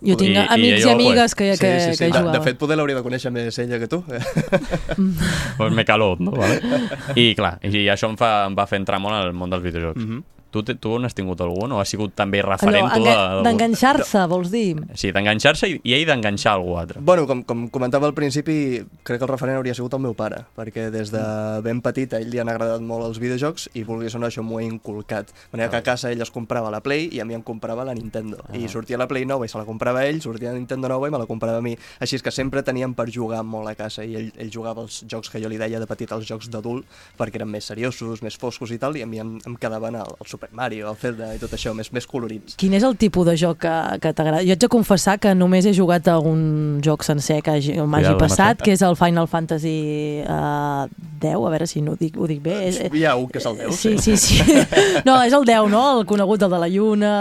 Jo 0.00 0.16
tinc 0.16 0.30
I- 0.30 0.32
i 0.32 0.46
amics 0.48 0.80
i, 0.80 0.82
jo, 0.82 0.90
amigues 0.90 1.34
que, 1.36 1.52
Sí, 1.54 1.60
que, 1.60 1.80
sí, 1.80 1.92
sí. 1.92 1.98
que 1.98 2.04
De, 2.06 2.10
jugaven. 2.18 2.32
de 2.32 2.40
fet, 2.40 2.56
poder 2.58 2.76
l'hauria 2.78 2.96
de 2.96 3.02
conèixer 3.04 3.30
més 3.30 3.58
ella 3.58 3.78
que 3.78 3.86
tu. 3.86 4.02
pues 5.56 5.72
me 5.72 5.84
calot, 5.84 6.18
no? 6.20 6.32
Vale? 6.32 6.60
I 7.14 7.34
clar, 7.36 7.58
i 7.62 7.86
això 7.92 8.08
em, 8.10 8.16
fa, 8.16 8.46
em 8.48 8.56
va 8.58 8.66
fer 8.66 8.80
entrar 8.80 8.98
molt 8.98 9.14
al 9.14 9.32
món 9.34 9.50
dels 9.52 9.62
videojocs. 9.62 10.00
Mhm. 10.04 10.22
Tu, 10.62 10.74
tu 10.76 10.96
n'has 10.98 11.14
tingut 11.14 11.40
algun 11.44 11.72
o 11.72 11.80
has 11.80 11.88
sigut 11.92 12.14
també 12.18 12.40
referent 12.42 12.86
Allò, 12.86 12.94
tu 12.94 13.02
enga- 13.04 13.16
de... 13.38 13.42
d'enganxar-se, 13.48 14.24
vols 14.30 14.50
dir? 14.52 14.76
Sí, 14.98 15.12
d'enganxar-se 15.14 15.68
i, 15.70 15.78
i 15.84 15.94
ell 15.98 16.06
d'enganxar 16.08 16.54
algú 16.56 16.76
altre. 16.80 17.00
Bueno, 17.04 17.26
com, 17.26 17.42
com 17.46 17.66
comentava 17.74 18.06
al 18.08 18.14
principi, 18.14 18.82
crec 19.02 19.18
que 19.20 19.26
el 19.26 19.32
referent 19.32 19.58
hauria 19.58 19.74
sigut 19.76 19.94
el 19.94 20.02
meu 20.04 20.14
pare, 20.18 20.44
perquè 20.56 20.88
des 20.94 21.10
de 21.14 21.22
ben 21.64 21.80
petit 21.84 22.14
a 22.14 22.20
ell 22.22 22.30
li 22.32 22.40
han 22.42 22.48
agradat 22.52 22.80
molt 22.84 23.06
els 23.08 23.20
videojocs 23.22 23.68
i 23.78 23.84
vulguis 23.88 24.14
o 24.14 24.22
no 24.22 24.26
això 24.30 24.42
m'ho 24.46 24.60
he 24.60 24.66
inculcat. 24.68 25.30
De 25.32 25.56
manera 25.56 25.70
que 25.70 25.80
a 25.82 25.86
casa 25.86 26.10
ell 26.12 26.22
es 26.24 26.30
comprava 26.34 26.70
la 26.74 26.80
Play 26.84 27.08
i 27.12 27.20
a 27.20 27.26
mi 27.28 27.34
em 27.36 27.42
comprava 27.42 27.84
la 27.84 27.94
Nintendo. 27.94 28.38
I 28.54 28.68
sortia 28.68 28.98
la 28.98 29.08
Play 29.08 29.24
nova 29.28 29.46
i 29.46 29.48
se 29.52 29.58
la 29.58 29.64
comprava 29.68 30.04
ell, 30.06 30.20
sortia 30.22 30.52
la 30.52 30.58
Nintendo 30.58 30.88
nova 30.88 31.08
i 31.08 31.10
me 31.14 31.18
la 31.20 31.26
comprava 31.26 31.58
a 31.58 31.64
mi. 31.64 31.76
Així 32.00 32.16
és 32.18 32.22
que 32.24 32.30
sempre 32.34 32.62
teníem 32.62 32.94
per 32.98 33.08
jugar 33.12 33.42
molt 33.44 33.68
a 33.70 33.74
casa 33.78 34.04
i 34.04 34.14
ell, 34.16 34.30
ell 34.38 34.50
jugava 34.52 34.82
els 34.86 35.02
jocs 35.08 35.30
que 35.32 35.40
jo 35.42 35.48
li 35.50 35.58
deia 35.60 35.80
de 35.80 35.86
petit, 35.86 36.10
els 36.12 36.26
jocs 36.28 36.48
d'adult, 36.52 36.86
perquè 37.18 37.40
eren 37.40 37.50
més 37.50 37.66
seriosos, 37.70 38.22
més 38.22 38.36
foscos 38.38 38.70
i 38.74 38.78
tal, 38.78 38.96
i 38.96 39.02
a 39.02 39.06
mi 39.06 39.20
em, 39.22 39.36
em 39.46 39.56
quedaven 39.60 39.96
el, 40.00 40.14
el 40.20 40.26
Super 40.30 40.47
Mario, 40.52 40.90
el 40.90 40.96
Zelda 40.96 41.34
i 41.34 41.38
tot 41.38 41.52
això, 41.54 41.74
més, 41.76 41.90
més 41.92 42.06
colorits. 42.08 42.56
Quin 42.58 42.74
és 42.74 42.82
el 42.86 42.96
tipus 42.96 43.26
de 43.28 43.34
joc 43.36 43.58
que, 43.64 43.72
que 44.02 44.12
t'agrada? 44.16 44.42
Jo 44.46 44.54
haig 44.56 44.62
de 44.62 44.68
confessar 44.72 45.18
que 45.22 45.34
només 45.34 45.66
he 45.68 45.74
jugat 45.76 46.08
a 46.08 46.18
un 46.18 46.80
joc 46.84 47.04
sencer 47.06 47.40
que 47.42 47.50
hagi- 47.58 47.76
m'hagi 47.78 48.14
passat, 48.20 48.62
que 48.62 48.72
és 48.72 48.82
el 48.82 48.96
Final 48.98 49.28
Fantasy 49.28 50.22
uh, 50.24 50.86
10, 51.20 51.34
a 51.34 51.50
veure 51.50 51.66
si 51.66 51.82
no 51.82 51.92
ho 51.92 51.98
dic, 52.00 52.16
ho 52.18 52.26
dic 52.30 52.40
bé. 52.42 52.56
És, 52.68 52.80
Hi 52.92 53.04
ha 53.04 53.14
un 53.18 53.28
que 53.28 53.38
és 53.42 53.46
el 53.50 53.56
10. 53.58 53.74
Sí, 53.76 53.96
sí, 53.98 54.16
sí. 54.16 54.38
No, 55.08 55.18
és 55.22 55.32
el 55.32 55.44
10, 55.46 55.68
no? 55.70 55.82
El 56.00 56.06
conegut, 56.06 56.42
el 56.42 56.50
de 56.50 56.58
la 56.62 56.68
Lluna, 56.68 57.12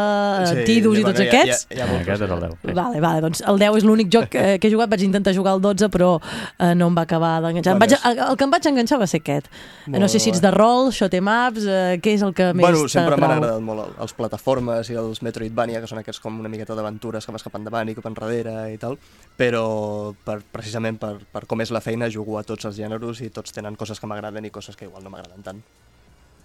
sí, 0.50 0.64
Tidus 0.68 1.00
i 1.00 1.04
tots 1.06 1.18
bueno, 1.20 1.26
hi 1.26 1.28
ha- 1.28 1.42
aquests. 1.44 1.68
Hi 1.70 1.76
ha, 1.76 1.78
hi 1.78 1.82
ha 1.82 1.90
molts. 1.92 2.08
Aquest 2.08 2.26
és 2.28 2.32
el 2.36 2.42
10. 2.46 2.56
Sí. 2.64 2.76
Vale, 2.78 3.02
vale, 3.04 3.22
doncs 3.26 3.44
el 3.48 3.60
10 3.62 3.78
és 3.82 3.88
l'únic 3.88 4.12
joc 4.14 4.30
que, 4.34 4.46
que 4.62 4.70
he 4.70 4.74
jugat, 4.74 4.90
vaig 4.92 5.04
intentar 5.08 5.34
jugar 5.36 5.56
el 5.58 5.62
12 5.64 5.90
però 5.94 6.10
eh, 6.22 6.74
no 6.78 6.90
em 6.92 6.98
va 6.98 7.04
acabar 7.08 7.36
d'enganxar. 7.46 7.78
El, 8.12 8.22
el 8.32 8.38
que 8.40 8.48
em 8.48 8.54
vaig 8.54 8.68
enganxar 8.72 9.00
va 9.02 9.08
ser 9.10 9.22
aquest. 9.24 9.50
Molt 9.88 10.02
no 10.04 10.10
sé 10.12 10.20
si 10.24 10.32
ets 10.34 10.42
de 10.44 10.52
rol, 10.54 10.92
shot 10.96 11.14
em 11.18 11.28
ups, 11.28 11.66
eh, 11.68 11.98
què 12.04 12.14
és 12.18 12.24
el 12.26 12.34
que 12.38 12.52
més 12.54 12.64
Bueno, 12.66 12.86
sempre 13.16 13.28
m'han 13.28 13.38
agradat 13.44 13.62
molt 13.62 13.84
el- 13.86 13.96
els 14.04 14.14
plataformes 14.14 14.90
i 14.90 14.96
els 14.96 15.22
Metroidvania, 15.22 15.82
que 15.82 15.88
són 15.88 16.00
aquests 16.00 16.20
com 16.24 16.40
una 16.40 16.50
miqueta 16.50 16.76
d'aventures 16.76 17.26
que 17.26 17.32
vas 17.32 17.44
cap 17.44 17.56
endavant 17.56 17.90
i 17.90 17.96
cap 17.96 18.06
enrere 18.06 18.74
i 18.74 18.78
tal, 18.78 18.98
però 19.38 20.14
per, 20.26 20.42
precisament 20.52 21.00
per, 21.00 21.18
per 21.32 21.46
com 21.48 21.62
és 21.62 21.72
la 21.72 21.82
feina 21.82 22.10
jugo 22.10 22.38
a 22.38 22.44
tots 22.44 22.66
els 22.66 22.76
gèneres 22.78 23.22
i 23.22 23.30
tots 23.30 23.52
tenen 23.56 23.76
coses 23.76 24.00
que 24.00 24.08
m'agraden 24.08 24.46
i 24.46 24.52
coses 24.52 24.76
que 24.76 24.86
igual 24.86 25.04
no 25.04 25.10
m'agraden 25.10 25.44
tant. 25.44 25.62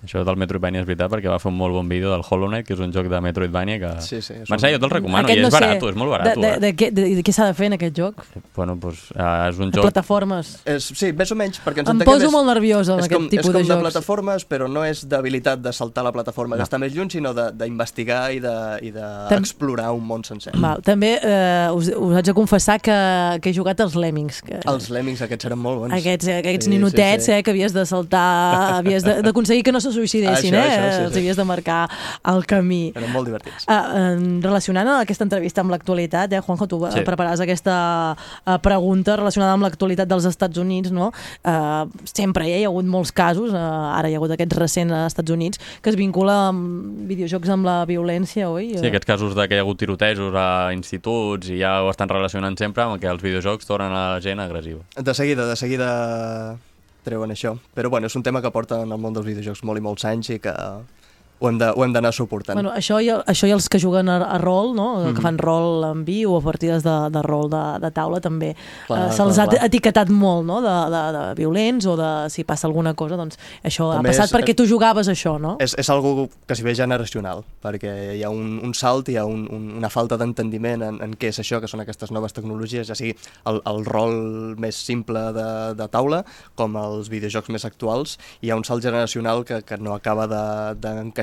Això 0.03 0.25
del 0.27 0.35
Metroidvania 0.37 0.81
és 0.83 0.87
veritat 0.87 1.11
perquè 1.13 1.31
va 1.31 1.39
fer 1.39 1.51
un 1.53 1.57
molt 1.57 1.75
bon 1.77 1.89
vídeo 1.89 2.11
del 2.11 2.23
Hollow 2.29 2.49
Knight, 2.51 2.67
que 2.67 2.75
és 2.75 2.81
un 2.83 2.91
joc 2.93 3.07
de 3.07 3.21
Metroidvania 3.23 3.79
que... 3.79 3.91
Sí, 4.03 4.19
sí, 4.21 4.35
és 4.43 4.51
un- 4.51 4.59
jo 4.59 4.79
te'l 4.83 4.91
recomano, 4.91 5.29
Aquest 5.29 5.39
i 5.39 5.41
és 5.41 5.47
no 5.47 5.51
sé. 5.51 5.61
barat, 5.61 5.83
és 5.93 5.95
molt 6.01 6.11
barat. 6.11 6.27
De, 6.35 6.41
de, 6.43 6.51
de, 6.65 6.71
què- 6.75 6.91
de, 6.91 7.05
de 7.19 7.23
què 7.23 7.33
s'ha 7.37 7.47
de 7.47 7.55
fer 7.55 7.69
en 7.71 7.77
aquest 7.79 7.95
joc? 8.01 8.25
Bueno, 8.57 8.75
doncs 8.83 9.05
uh, 9.15 9.47
és 9.49 9.61
un 9.63 9.71
De 9.71 9.79
joc... 9.79 9.87
plataformes. 9.87 10.51
És, 10.67 10.89
sí, 10.99 11.13
més 11.15 11.31
o 11.31 11.37
menys, 11.39 11.61
perquè 11.63 11.85
ens 11.85 11.93
Em 11.95 12.03
poso 12.03 12.33
molt 12.35 12.49
nerviosa 12.51 12.97
amb 12.97 13.05
és 13.05 13.07
aquest 13.07 13.21
com, 13.21 13.29
tipus 13.31 13.47
és 13.47 13.53
com 13.53 13.61
de 13.61 13.63
de, 13.63 13.69
jocs. 13.71 13.85
plataformes, 13.87 14.47
però 14.51 14.67
no 14.69 14.83
és 14.85 15.05
d'habilitat 15.07 15.63
de 15.63 15.73
saltar 15.73 16.03
la 16.09 16.13
plataforma 16.13 16.57
No. 16.57 16.61
que 16.65 16.67
està 16.67 16.81
més 16.83 16.93
lluny, 16.97 17.11
sinó 17.15 17.31
de- 17.39 17.53
d'investigar 17.63 18.33
i 18.35 18.41
Tam- 18.43 19.29
d'explorar 19.31 19.93
un 19.95 20.03
món 20.07 20.25
sencer. 20.27 20.53
Val, 20.59 20.83
també 20.83 21.13
eh, 21.23 21.69
us, 21.73 21.93
us 21.95 22.17
haig 22.19 22.27
de 22.27 22.35
confessar 22.35 22.81
que, 22.83 23.39
que 23.41 23.51
he 23.51 23.55
jugat 23.55 23.79
als 23.81 23.95
Lemmings. 23.95 24.43
Que... 24.43 24.59
Els 24.67 24.91
lemmings 24.91 25.23
aquests 25.23 25.47
eren 25.47 25.59
molt 25.63 25.85
bons. 25.85 25.95
Aquests, 25.95 26.27
aquests 26.41 26.67
Sí, 26.67 26.75
ninotets, 26.75 27.25
sí, 27.27 27.31
sí. 27.31 27.39
Eh, 27.39 27.43
que 27.47 27.55
havies 27.55 27.73
de 27.73 27.87
saltar, 27.87 28.79
havies 28.81 29.05
de- 29.07 29.21
d'aconseguir 29.23 29.63
que 29.63 29.73
no 29.73 29.81
se 29.81 29.92
suïcidessin, 29.93 30.55
Això, 30.55 30.63
eh? 30.63 30.73
això, 30.73 30.91
sí, 30.97 31.05
Els 31.05 31.13
sí. 31.15 31.21
havies 31.23 31.37
de 31.37 31.45
marcar 31.49 31.81
el 32.33 32.45
camí. 32.47 32.93
Eren 32.97 33.13
molt 33.13 33.27
divertits. 33.29 33.67
Uh, 33.69 34.41
relacionant 34.43 34.89
aquesta 34.99 35.25
entrevista 35.25 35.61
amb 35.63 35.71
l'actualitat, 35.75 36.33
eh, 36.33 36.41
Juanjo, 36.41 36.67
tu 36.67 36.81
Sí. 36.83 36.99
sí. 36.99 37.05
prepararàs 37.07 37.41
aquesta 37.45 38.17
uh, 38.17 38.59
pregunta 38.63 39.17
relacionada 39.17 39.53
amb 39.55 39.63
l'actualitat 39.69 40.09
dels 40.09 40.25
Estats 40.27 40.59
Units, 40.59 40.91
no? 40.91 41.13
Uh, 41.45 41.87
sempre 42.05 42.47
eh, 42.49 42.61
hi 42.61 42.65
ha 42.65 42.69
hagut 42.73 42.85
molts 42.87 43.13
casos, 43.13 43.53
uh, 43.53 43.97
ara 43.99 44.09
hi 44.11 44.15
ha 44.15 44.19
hagut 44.21 44.33
aquests 44.35 44.57
recents 44.59 44.93
als 44.93 45.13
Estats 45.15 45.31
Units, 45.31 45.59
que 45.83 45.91
es 45.91 45.97
vincula 45.97 46.49
amb 46.49 47.07
videojocs 47.09 47.49
amb 47.53 47.65
la 47.69 47.85
violència, 47.87 48.49
oi? 48.51 48.73
Sí, 48.79 48.87
aquests 48.87 49.07
casos 49.07 49.35
de 49.37 49.47
que 49.49 49.55
hi 49.55 49.59
ha 49.59 49.63
hagut 49.67 49.79
tirotejos 49.79 50.35
a 50.35 50.73
instituts 50.73 51.49
i 51.53 51.59
ja 51.61 51.83
ho 51.83 51.91
estan 51.91 52.09
relacionant 52.09 52.57
sempre 52.59 52.83
amb 52.83 53.01
que 53.01 53.07
els 53.11 53.23
videojocs 53.23 53.67
tornen 53.69 53.93
a 53.93 54.15
la 54.15 54.21
gent 54.21 54.41
agressiva. 54.41 54.81
De 54.97 55.15
seguida, 55.15 55.47
de 55.47 55.57
seguida 55.57 56.59
treuen 57.05 57.35
això. 57.35 57.57
Però 57.77 57.91
bueno, 57.91 58.09
és 58.11 58.17
un 58.19 58.25
tema 58.27 58.43
que 58.43 58.53
porta 58.55 58.83
en 58.83 58.93
el 58.93 59.01
món 59.01 59.15
dels 59.17 59.27
videojocs 59.29 59.65
molt 59.67 59.81
i 59.81 59.85
molts 59.85 60.07
anys 60.09 60.33
i 60.35 60.39
que 60.43 60.55
ho 61.43 61.49
hem 61.51 61.59
de- 61.59 61.73
ho 61.75 61.83
hem 61.85 61.93
d'anar 61.93 62.13
suportant. 62.15 62.55
Bueno, 62.55 62.71
això, 62.79 63.01
i, 63.03 63.09
això 63.11 63.49
i 63.49 63.53
els 63.53 63.67
que 63.69 63.81
juguen 63.83 64.09
a, 64.09 64.21
a 64.23 64.39
rol, 64.39 64.73
no? 64.79 64.87
Mhm. 65.03 65.15
que 65.17 65.23
fan 65.25 65.39
rol 65.43 65.83
en 65.91 66.05
viu 66.07 66.33
o 66.37 66.41
partides 66.41 66.85
de, 66.87 66.95
de 67.11 67.23
rol 67.27 67.51
de, 67.51 67.63
de 67.83 67.91
taula, 67.91 68.21
també 68.23 68.53
Clar, 68.87 69.09
eh, 69.09 69.13
se'ls 69.17 69.39
ha 69.43 69.49
clar. 69.51 69.65
etiquetat 69.67 70.09
molt 70.15 70.47
no? 70.47 70.61
de, 70.63 70.77
de, 70.95 71.03
de 71.19 71.25
violents 71.41 71.87
o 71.91 71.97
de 71.99 72.11
si 72.31 72.45
passa 72.47 72.69
alguna 72.71 72.95
cosa, 72.95 73.17
doncs 73.19 73.37
això 73.65 73.91
També 73.97 74.11
ha 74.11 74.13
passat 74.13 74.31
és- 74.31 74.35
perquè 74.37 74.55
tu 74.57 74.67
jugaves 74.71 75.09
això, 75.11 75.35
no? 75.41 75.57
És, 75.59 75.75
és 75.79 75.91
algo 75.91 76.29
que 76.47 76.55
s'hi 76.55 76.63
ve 76.63 76.75
generacional, 76.79 77.43
perquè 77.63 78.17
hi 78.17 78.23
ha 78.23 78.31
un, 78.31 78.61
un 78.63 78.73
salt, 78.75 79.09
hi 79.11 79.17
ha 79.19 79.25
un, 79.27 79.49
un, 79.51 79.67
una 79.83 79.91
falta 79.91 80.17
d'entendiment 80.17 80.83
en, 80.83 81.03
en 81.03 81.17
què 81.19 81.29
és 81.35 81.39
això, 81.43 81.59
que 81.61 81.67
són 81.69 81.81
aquestes 81.83 82.13
noves 82.15 82.33
tecnologies, 82.33 82.87
ja 82.87 82.95
sigui 82.95 83.17
el, 83.51 83.61
el 83.67 83.85
rol 83.85 84.55
més 84.63 84.77
simple 84.77 85.19
de, 85.35 85.49
de 85.75 85.89
taula, 85.89 86.23
com 86.55 86.77
els 86.77 87.11
videojocs 87.11 87.51
més 87.51 87.65
actuals, 87.67 88.17
hi 88.43 88.51
ha 88.53 88.57
un 88.57 88.65
salt 88.65 88.83
generacional 88.87 89.45
que, 89.45 89.63
que 89.67 89.77
no 89.79 89.95
acaba 89.95 90.29
de- 90.31 90.75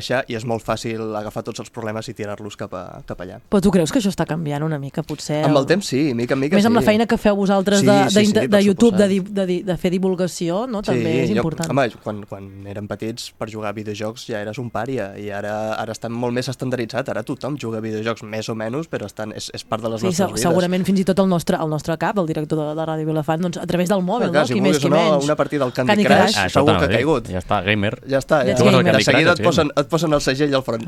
d'encaixar 0.09 0.25
i 0.29 0.35
és 0.37 0.45
molt 0.45 0.63
fàcil 0.65 1.15
agafar 1.15 1.43
tots 1.45 1.59
els 1.61 1.69
problemes 1.73 2.07
i 2.09 2.13
tirar-los 2.17 2.55
cap, 2.57 2.73
a, 2.73 3.01
cap 3.05 3.19
allà. 3.21 3.39
Però 3.49 3.61
tu 3.61 3.71
creus 3.71 3.91
que 3.91 3.99
això 4.01 4.09
està 4.11 4.25
canviant 4.27 4.63
una 4.65 4.79
mica, 4.79 5.03
potser? 5.03 5.43
Amb 5.45 5.57
el 5.57 5.65
temps 5.69 5.85
sí, 5.87 6.13
mica 6.13 6.33
en 6.35 6.39
mica 6.41 6.55
Més 6.57 6.63
sí. 6.63 6.67
amb 6.69 6.75
la 6.79 6.81
feina 6.85 7.05
que 7.07 7.17
feu 7.17 7.35
vosaltres 7.37 7.79
Sí, 7.81 7.85
de, 7.85 8.09
sí, 8.09 8.15
de, 8.15 8.25
sí, 8.25 8.33
de, 8.33 8.41
per 8.41 8.49
de 8.49 8.63
YouTube, 8.65 8.97
de, 8.97 9.07
de, 9.21 9.45
di- 9.45 9.61
de 9.63 9.77
fer 9.77 9.91
divulgació, 9.91 10.65
no? 10.67 10.81
també 10.81 11.23
és 11.23 11.29
important. 11.33 11.67
Jo, 11.69 11.73
home, 11.73 11.87
quan, 12.03 12.23
quan 12.29 12.49
érem 12.69 12.87
petits, 12.89 13.31
per 13.37 13.49
jugar 13.51 13.69
a 13.71 13.73
videojocs 13.77 14.25
ja 14.29 14.41
eres 14.41 14.57
un 14.61 14.69
pària, 14.73 15.11
i 15.19 15.29
ara, 15.31 15.73
ara 15.79 15.93
està 15.93 16.09
molt 16.09 16.33
més 16.33 16.49
estandarditzat, 16.49 17.09
ara 17.09 17.23
tothom 17.23 17.57
juga 17.59 17.79
a 17.79 17.81
videojocs 17.85 18.23
més 18.23 18.49
o 18.49 18.55
menys, 18.55 18.89
però 18.89 19.05
estan, 19.09 19.33
és, 19.37 19.49
és 19.53 19.63
part 19.63 19.83
de 19.83 19.89
les 19.93 20.01
Sí, 20.01 20.07
nostres 20.09 20.31
vides. 20.33 20.41
segurament 20.47 20.85
fins 20.87 20.99
i 21.03 21.05
tot 21.05 21.19
el 21.19 21.29
nostre, 21.29 21.57
el 21.59 21.69
nostre 21.69 21.97
cap, 22.01 22.17
el 22.17 22.27
director 22.29 22.57
de, 22.59 22.67
de 22.79 22.85
Ràdio 22.89 23.05
Vilafant, 23.09 23.41
doncs 23.45 23.57
a 23.61 23.67
través 23.69 23.89
del 23.89 24.01
mòbil, 24.05 24.29
Ah, 24.29 24.31
clar, 24.31 24.43
no? 24.43 24.47
si 24.47 24.53
qui 24.57 24.61
més, 24.61 24.79
qui 24.79 24.89
no, 24.89 24.95
menys. 24.97 25.25
una 25.25 25.35
partida 25.35 25.65
del 25.65 25.73
Candy, 25.73 25.91
Candy 25.93 26.05
Crush, 26.05 26.33
Crush. 26.33 26.37
Ah, 26.39 26.49
segur 26.49 26.77
que 26.79 26.85
ha 26.85 26.93
caigut. 26.95 27.27
Ja 27.29 27.39
està, 27.43 27.61
gamer. 27.65 27.93
Ja 28.07 28.19
està, 28.23 28.41
ja. 28.47 28.55
Ja 28.59 28.93
de 28.95 29.03
seguida 29.03 29.33
et 29.35 29.43
posen, 29.43 29.69
et 29.75 29.87
posen 29.89 29.98
el 30.03 30.21
segell 30.21 30.53
al 30.55 30.63
front. 30.63 30.85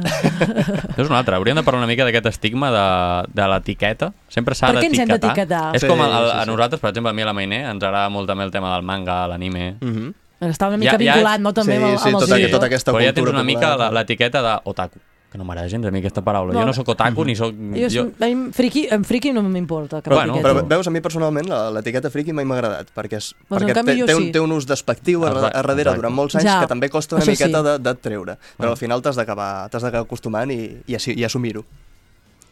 És 0.98 1.08
una 1.10 1.20
altra. 1.20 1.38
Hauríem 1.38 1.58
de 1.58 1.64
parlar 1.64 1.80
una 1.84 1.88
mica 1.88 2.06
d'aquest 2.08 2.26
estigma 2.32 2.70
de, 2.72 2.86
de 3.34 3.48
l'etiqueta. 3.48 4.12
Sempre 4.30 4.56
s'ha 4.56 4.68
Per 4.72 4.82
què 4.82 4.88
ens 4.92 5.00
hem 5.00 5.08
d'etiquetar. 5.08 5.36
d'etiquetar? 5.36 5.76
És 5.76 5.82
Sí, 5.82 5.88
com 5.88 6.00
el, 6.02 6.12
el, 6.12 6.30
sí, 6.32 6.38
a 6.38 6.44
sí. 6.44 6.50
nosaltres, 6.52 6.80
per 6.82 6.90
exemple, 6.94 7.10
a 7.12 7.14
mi 7.14 7.22
a 7.22 7.26
la 7.26 7.34
Mainé, 7.34 7.62
ens 7.70 7.84
agrada 7.84 8.10
molt 8.10 8.28
també 8.28 8.44
el 8.44 8.52
tema 8.52 8.74
del 8.76 8.84
manga, 8.84 9.28
l'anime. 9.28 9.76
Mm 9.82 9.94
-hmm. 9.96 10.14
Està 10.42 10.68
una 10.70 10.78
mica 10.78 10.98
vinculat, 10.98 11.40
no?, 11.40 11.54
també 11.54 11.76
amb, 11.76 11.86
el- 11.86 11.98
amb 11.98 12.06
els 12.06 12.14
tota, 12.26 12.26
videojocs. 12.36 12.52
tota 12.52 12.66
aquesta 12.66 12.92
Però 12.92 12.98
ja 13.04 13.14
cultura 13.14 13.26
tens 13.32 13.34
una 13.36 13.44
mica 13.44 13.68
popular. 13.70 13.92
la- 13.94 14.00
l'etiqueta 14.00 14.42
d'otaku. 14.42 15.00
Que 15.32 15.38
no 15.40 15.46
m'agrada 15.48 15.70
gens 15.72 15.86
a 15.88 15.92
mi 15.96 16.02
aquesta 16.02 16.20
paraula. 16.26 16.52
No, 16.52 16.60
jo 16.60 16.66
no 16.68 16.74
sóc 16.76 16.90
otaku 16.92 17.24
ni 17.24 17.38
sóc... 17.40 17.54
Jo, 17.56 17.88
jo... 17.94 18.02
A 18.20 18.28
mi, 18.28 18.50
friki, 18.52 18.82
en 18.92 19.06
friki 19.08 19.32
no 19.32 19.42
m'importa. 19.48 20.02
cap 20.02 20.12
Però, 20.12 20.18
etiqueta. 20.26 20.44
però 20.44 20.66
veus, 20.74 20.90
a 20.90 20.92
mi 20.92 21.00
personalment 21.00 21.48
la- 21.48 21.70
l'etiqueta 21.78 22.12
friki 22.12 22.34
mai 22.36 22.44
m'ha 22.44 22.58
agradat, 22.60 22.90
perquè, 22.94 23.22
és, 23.22 23.30
en 23.48 23.54
perquè 23.56 23.78
canvi 23.78 23.96
té, 24.02 24.10
té, 24.12 24.16
un, 24.18 24.26
sí. 24.26 24.34
té 24.36 24.42
un 24.44 24.52
ús 24.58 24.68
despectiu 24.68 25.24
a, 25.24 25.30
Exacte, 25.32 25.54
a 25.56 25.62
darrere 25.62 25.82
exacte. 25.88 26.02
durant 26.04 26.18
molts 26.18 26.36
anys 26.36 26.50
Ja, 26.50 26.58
que 26.66 26.68
també 26.74 26.90
costa 26.92 27.16
una 27.16 27.24
això 27.24 27.32
miqueta 27.38 27.62
sí. 27.64 27.70
de, 27.70 27.78
de 27.88 27.94
treure, 28.04 28.36
però 28.60 28.74
al 28.76 28.82
final 28.84 29.02
t'has 29.06 29.16
d'acabar 29.22 29.70
acostumant 30.04 30.52
i, 30.52 30.60
i, 30.92 31.00
i 31.16 31.24
assumir-ho. 31.24 31.64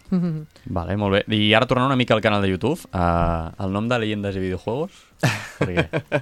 Vale, 0.79 0.95
molt 0.97 1.19
bé. 1.19 1.23
I 1.35 1.53
ara 1.53 1.67
tornant 1.69 1.91
una 1.91 1.99
mica 1.99 2.15
al 2.15 2.21
canal 2.23 2.41
de 2.41 2.49
YouTube, 2.49 2.79
uh, 2.95 3.51
el 3.61 3.75
nom 3.75 3.87
de 3.91 3.99
Leyendas 4.01 4.35
i 4.39 4.41
Videojuegos? 4.47 4.91
Per 5.59 5.67
què? 5.67 6.21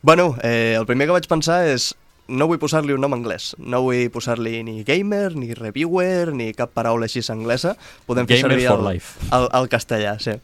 Bueno, 0.00 0.34
eh, 0.42 0.76
el 0.78 0.86
primer 0.86 1.08
que 1.08 1.16
vaig 1.18 1.26
pensar 1.28 1.64
és 1.68 1.90
no 2.28 2.48
vull 2.48 2.60
posar-li 2.60 2.94
un 2.94 3.02
nom 3.02 3.16
anglès, 3.16 3.54
no 3.58 3.82
vull 3.86 4.08
posar-li 4.14 4.62
ni 4.64 4.82
gamer, 4.86 5.34
ni 5.36 5.54
reviewer, 5.56 6.34
ni 6.36 6.52
cap 6.56 6.74
paraula 6.76 7.08
així 7.08 7.24
anglesa, 7.32 7.74
podem 8.06 8.28
fer 8.28 8.42
Gamer 8.42 8.54
servir 8.54 8.68
for 8.68 8.80
el, 8.80 8.88
life. 8.94 9.28
el, 9.32 9.48
el 9.58 9.70
castellà, 9.72 10.18
sí. 10.22 10.36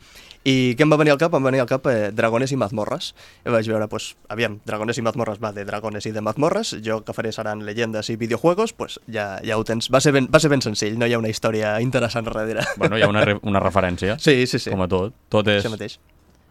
I 0.45 0.74
què 0.76 0.85
em 0.85 0.91
va 0.93 0.99
venir 1.01 1.14
al 1.14 1.18
cap? 1.20 1.32
Em 1.32 1.41
va 1.41 1.49
venir 1.49 1.62
al 1.62 1.68
cap 1.68 1.87
eh, 1.89 2.11
Dragones 2.12 2.53
i 2.53 2.59
mazmorres. 2.61 3.14
I 3.49 3.53
vaig 3.55 3.68
veure, 3.70 3.87
pues, 3.89 4.11
aviam, 4.28 4.59
Dragones 4.68 5.01
i 5.01 5.05
mazmorres 5.07 5.41
va 5.41 5.55
de 5.57 5.64
dragones 5.64 6.05
i 6.05 6.12
de 6.12 6.20
mazmorres, 6.20 6.74
jo 6.85 6.99
que 7.05 7.14
faré 7.16 7.32
seran 7.32 7.64
llegendes 7.64 8.12
i 8.12 8.18
videojuegos, 8.20 8.74
pues 8.76 8.99
ja, 9.09 9.39
ja 9.41 9.57
ho 9.57 9.64
tens. 9.64 9.89
Va 9.89 10.03
ser, 10.05 10.12
ben, 10.12 10.28
va 10.28 10.41
ser 10.45 10.53
ben 10.53 10.61
senzill, 10.61 10.99
no 11.01 11.09
hi 11.09 11.16
ha 11.16 11.22
una 11.22 11.32
història 11.32 11.78
interessant 11.80 12.28
darrere. 12.28 12.66
Bueno, 12.76 13.01
hi 13.01 13.07
ha 13.07 13.09
una, 13.09 13.24
una 13.41 13.64
referència. 13.64 14.18
Sí, 14.20 14.43
sí, 14.47 14.61
sí. 14.61 14.68
Com 14.68 14.85
a 14.85 14.91
tot. 14.91 15.16
Tot 15.32 15.49
és... 15.49 15.64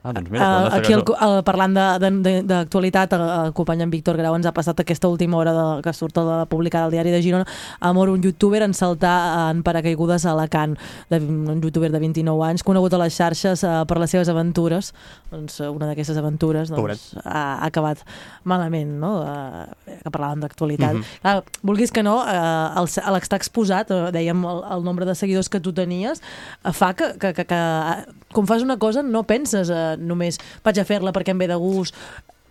Ah, 0.04 0.12
doncs 0.12 0.30
mira, 0.30 0.44
Uh, 0.44 0.68
uh, 0.68 0.76
aquí, 0.76 0.92
el, 0.92 1.00
el, 1.00 1.38
parlant 1.48 1.74
d'actualitat, 1.74 3.14
el, 3.16 3.22
el 3.24 3.54
company 3.56 3.86
en 3.86 3.92
Víctor 3.92 4.18
Grau 4.20 4.36
ens 4.36 4.46
ha 4.46 4.52
passat 4.52 4.82
aquesta 4.84 5.08
última 5.08 5.38
hora 5.40 5.54
de, 5.56 5.64
que 5.86 5.94
surt 5.96 6.18
de 6.20 6.42
publicada 6.52 6.90
al 6.90 6.92
diari 6.92 7.14
de 7.14 7.22
Girona, 7.24 7.46
amor, 7.80 8.12
un 8.12 8.22
youtuber 8.22 8.66
en 8.66 8.74
saltar 8.76 9.14
en 9.54 9.62
paracaigudes 9.64 10.26
a 10.26 10.34
Alacant, 10.34 10.76
de, 11.10 11.22
un 11.24 11.62
youtuber 11.64 11.90
de 11.94 12.02
29 12.04 12.44
anys, 12.50 12.66
conegut 12.68 12.94
a 12.94 13.00
les 13.00 13.16
xarxes 13.16 13.64
uh, 13.64 13.86
per 13.88 13.98
les 14.04 14.12
seves 14.12 14.28
aventures. 14.28 14.92
Doncs 15.32 15.62
uh, 15.64 15.72
una 15.72 15.88
d'aquestes 15.88 16.20
aventures 16.20 16.74
doncs, 16.74 17.06
ha, 17.24 17.46
ha 17.64 17.72
acabat 17.72 18.04
malament, 18.44 18.92
no? 19.00 19.14
Uh, 19.24 19.96
que 20.04 20.12
parlàvem 20.12 20.44
d'actualitat. 20.44 21.00
Mhm. 21.00 21.22
Clar, 21.24 21.38
vulguis 21.64 21.96
que 21.96 22.04
no, 22.04 22.18
uh, 22.28 22.84
l'estar 23.16 23.40
exposat, 23.40 23.96
uh, 23.96 24.12
dèiem, 24.12 24.44
el, 24.52 24.62
el 24.76 24.84
nombre 24.84 25.08
de 25.08 25.16
seguidors 25.16 25.48
que 25.48 25.64
tu 25.64 25.72
tenies, 25.72 26.20
uh, 26.66 26.76
fa 26.76 26.92
que, 26.92 27.14
que, 27.16 27.32
que, 27.40 27.48
que 27.48 27.64
uh, 27.64 28.20
quan 28.34 28.48
fas 28.50 28.64
una 28.66 28.76
cosa 28.82 29.04
no 29.06 29.24
penses 29.30 29.70
uh, 29.70 29.93
només 30.00 30.40
vaig 30.66 30.80
a 30.80 30.88
fer-la 30.88 31.14
perquè 31.16 31.36
em 31.36 31.42
ve 31.42 31.50
de 31.52 31.58
gust, 31.60 31.98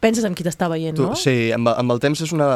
penses 0.03 0.26
en 0.26 0.34
qui 0.36 0.44
t'està 0.46 0.68
veient, 0.72 0.96
Tu, 0.98 1.07
no? 1.07 1.16
Sí, 1.18 1.53
amb, 1.55 1.70
amb 1.72 1.94
el 1.94 2.03
temps 2.03 2.20
és 2.26 2.34
una... 2.34 2.48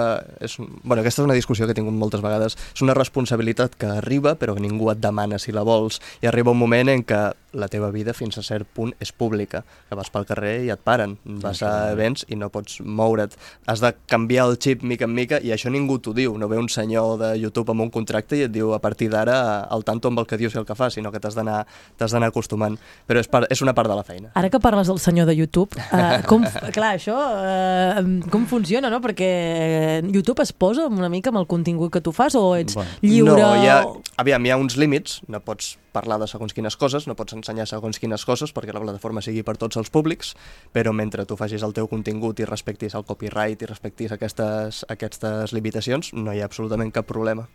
És, 0.43 0.59
bueno, 0.59 1.01
aquesta 1.01 1.23
és 1.23 1.29
una 1.29 1.39
discussió 1.39 1.67
que 1.67 1.77
he 1.77 1.79
tingut 1.79 1.95
moltes 1.97 2.25
vegades. 2.25 2.59
És 2.75 2.85
una 2.85 2.97
responsabilitat 2.99 3.79
que 3.79 3.91
arriba, 4.01 4.35
però 4.41 4.57
que 4.57 4.65
ningú 4.65 4.91
et 4.93 5.01
demana 5.03 5.39
si 5.43 5.55
la 5.55 5.65
vols. 5.67 6.01
I 6.25 6.31
arriba 6.31 6.55
un 6.55 6.61
moment 6.61 6.91
en 6.93 7.07
què 7.07 7.23
la 7.57 7.69
teva 7.73 7.89
vida 7.91 8.13
fins 8.13 8.37
a 8.37 8.43
cert 8.45 8.69
punt 8.77 8.93
és 9.01 9.11
pública, 9.17 9.63
que 9.89 9.97
vas 9.97 10.11
pel 10.13 10.27
carrer 10.29 10.59
i 10.67 10.71
et 10.75 10.83
paren, 10.85 11.17
vas 11.41 11.63
a 11.65 11.71
events 11.95 12.27
i 12.29 12.37
no 12.37 12.51
pots 12.53 12.83
moure't. 12.85 13.33
Has 13.67 13.81
de 13.81 13.95
canviar 14.11 14.45
el 14.51 14.59
xip 14.61 14.85
mica 14.85 15.09
en 15.09 15.15
mica 15.17 15.41
i 15.41 15.55
això 15.55 15.73
ningú 15.73 15.97
t'ho 15.99 16.13
diu. 16.17 16.37
No 16.37 16.51
ve 16.53 16.61
un 16.61 16.69
senyor 16.69 17.17
de 17.23 17.33
YouTube 17.41 17.73
amb 17.73 17.87
un 17.87 17.93
contracte 17.95 18.37
i 18.37 18.45
et 18.47 18.53
diu 18.53 18.75
a 18.77 18.81
partir 18.83 19.09
d'ara 19.13 19.39
al 19.73 19.87
tanto 19.89 20.13
amb 20.13 20.21
el 20.21 20.29
que 20.29 20.37
dius 20.37 20.55
i 20.55 20.61
el 20.61 20.69
que 20.69 20.77
fas, 20.77 20.99
sinó 20.99 21.13
que 21.13 21.23
t'has 21.23 21.39
d'anar 21.39 21.63
t'has 21.97 22.13
d'anar 22.13 22.29
acostumant. 22.29 22.77
Però 23.09 23.23
és, 23.23 23.31
part, 23.33 23.49
és 23.53 23.65
una 23.65 23.75
part 23.75 23.89
de 23.89 23.97
la 23.97 24.05
feina. 24.05 24.31
Ara 24.35 24.53
que 24.53 24.61
parles 24.61 24.93
del 24.93 25.01
senyor 25.01 25.27
de 25.31 25.37
YouTube, 25.39 25.73
uh, 25.89 26.21
com, 26.29 26.45
clar, 26.77 26.95
això 27.01 27.17
uh, 27.37 28.31
com 28.33 28.47
funciona, 28.49 28.91
no? 28.93 29.01
Perquè 29.05 29.29
YouTube 30.13 30.43
es 30.45 30.53
posa 30.53 30.87
una 30.89 31.09
mica 31.13 31.31
amb 31.33 31.41
el 31.43 31.47
contingut 31.51 31.93
que 31.95 32.01
tu 32.05 32.13
fas 32.17 32.35
o 32.39 32.55
ets 32.57 32.75
Bueno. 32.77 32.91
lliure? 33.03 33.43
No, 33.43 33.51
hi 33.63 33.69
ha, 33.69 33.79
aviam, 34.23 34.47
hi 34.47 34.51
ha 34.53 34.57
uns 34.61 34.77
límits, 34.77 35.21
no 35.29 35.41
pots 35.45 35.77
parlar 35.97 36.19
de 36.21 36.27
segons 36.29 36.53
quines 36.53 36.77
coses, 36.77 37.07
no 37.09 37.15
pots 37.17 37.33
ensenyar 37.37 37.67
segons 37.69 37.99
quines 37.99 38.25
coses 38.29 38.53
perquè 38.53 38.75
la 38.75 38.83
plataforma 38.83 39.23
sigui 39.25 39.43
per 39.47 39.57
tots 39.57 39.77
els 39.81 39.91
públics, 39.91 40.35
però 40.73 40.93
mentre 40.93 41.25
tu 41.25 41.37
facis 41.37 41.63
el 41.65 41.73
teu 41.77 41.89
contingut 41.89 42.41
i 42.41 42.49
respectis 42.49 42.95
el 42.95 43.05
copyright 43.09 43.63
i 43.63 43.71
respectis 43.71 44.13
aquestes, 44.13 44.85
aquestes 44.93 45.53
limitacions, 45.57 46.13
no 46.13 46.35
hi 46.35 46.43
ha 46.43 46.51
absolutament 46.51 46.93
cap 46.93 47.07
problema. 47.09 47.47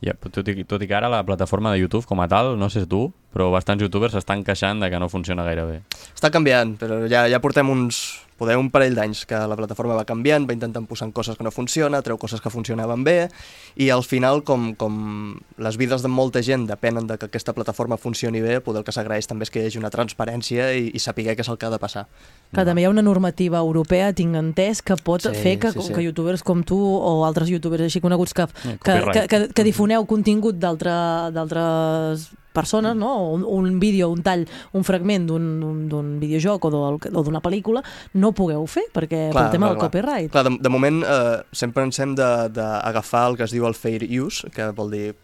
Ja, 0.00 0.14
tot, 0.16 0.46
i, 0.48 0.64
tot 0.64 0.80
i 0.80 0.86
que 0.88 0.96
ara 0.96 1.10
la 1.12 1.24
plataforma 1.24 1.72
de 1.72 1.80
YouTube 1.82 2.06
com 2.08 2.20
a 2.20 2.28
tal, 2.28 2.54
no 2.58 2.70
sé 2.72 2.86
tu, 2.88 3.10
però 3.34 3.50
bastants 3.52 3.82
youtubers 3.82 4.12
s'estan 4.16 4.42
queixant 4.44 4.80
de 4.82 4.90
que 4.90 4.98
no 4.98 5.08
funciona 5.08 5.44
gaire 5.46 5.64
bé. 5.68 5.78
Està 6.14 6.30
canviant, 6.34 6.76
però 6.80 7.04
ja, 7.08 7.26
ja 7.30 7.38
portem 7.40 7.68
uns, 7.70 8.00
poder 8.40 8.56
un 8.56 8.70
parell 8.72 8.94
d'anys 8.96 9.26
que 9.28 9.36
la 9.36 9.54
plataforma 9.54 9.94
va 9.94 10.06
canviant, 10.08 10.46
va 10.48 10.54
intentant 10.56 10.86
posar 10.88 11.10
coses 11.12 11.36
que 11.36 11.44
no 11.44 11.50
funciona, 11.52 12.00
treu 12.02 12.16
coses 12.18 12.40
que 12.40 12.50
funcionaven 12.50 13.04
bé, 13.04 13.28
i 13.76 13.90
al 13.92 14.02
final, 14.02 14.40
com, 14.42 14.70
com 14.80 15.36
les 15.60 15.76
vides 15.76 16.02
de 16.02 16.08
molta 16.08 16.40
gent 16.42 16.64
depenen 16.66 17.06
de 17.06 17.18
que 17.20 17.28
aquesta 17.28 17.52
plataforma 17.52 17.98
funcioni 18.00 18.40
bé, 18.40 18.58
poder 18.64 18.80
el 18.80 18.86
que 18.88 18.94
s'agraeix 18.96 19.28
també 19.28 19.44
és 19.44 19.52
que 19.52 19.60
hi 19.62 19.68
hagi 19.68 19.78
una 19.78 19.92
transparència 19.92 20.72
i, 20.74 20.88
i 20.96 20.98
saber 20.98 21.28
què 21.36 21.44
és 21.44 21.52
el 21.52 21.58
que 21.60 21.68
ha 21.68 21.70
de 21.76 21.78
passar. 21.78 22.06
Que 22.50 22.64
també 22.66 22.82
hi 22.82 22.88
ha 22.88 22.90
una 22.90 23.04
normativa 23.04 23.60
europea, 23.60 24.10
tinc 24.16 24.34
entès, 24.40 24.80
que 24.82 24.96
pot 24.96 25.20
Sí, 25.22 25.34
fer 25.36 25.58
que, 25.60 25.70
sí, 25.76 25.84
sí. 25.86 25.92
que 25.94 26.02
youtubers 26.08 26.42
com 26.42 26.64
tu 26.64 26.80
o 26.80 27.20
altres 27.28 27.52
youtubers 27.52 27.84
així 27.86 28.00
coneguts 28.00 28.32
que, 28.34 28.48
Eh, 28.64 28.78
que, 28.82 28.98
que, 29.12 29.26
que, 29.28 29.40
que 29.54 29.64
difoneu 29.68 30.02
contingut 30.08 30.56
d'altre- 30.58 31.30
d'altres 31.36 32.30
persones, 32.52 32.96
no? 32.96 33.30
Un, 33.32 33.44
un 33.46 33.78
vídeo, 33.80 34.10
un 34.10 34.22
tall, 34.22 34.46
un 34.72 34.84
fragment 34.84 35.26
d'un- 35.28 36.18
videojoc 36.20 36.64
o 36.66 36.70
d'una 36.70 37.40
pel·lícula, 37.40 37.82
no 38.14 38.32
pugueu 38.32 38.66
fer, 38.66 38.84
perquè 38.92 39.28
pel 39.32 39.50
tema 39.54 39.68
del 39.70 39.78
copyright. 39.80 40.30
Clar, 40.32 40.44
de, 40.48 40.56
de 40.60 40.68
moment 40.72 41.02
eh, 41.02 41.40
sempre 41.52 41.84
ens 41.86 41.98
hem 42.02 42.14
d'agafar 42.14 43.28
el 43.30 43.36
que 43.38 43.44
es 43.48 43.54
diu 43.54 43.66
el 43.66 43.74
fair 43.74 44.04
use, 44.20 44.50
que 44.54 44.70
vol 44.76 44.90
dir 44.90 45.14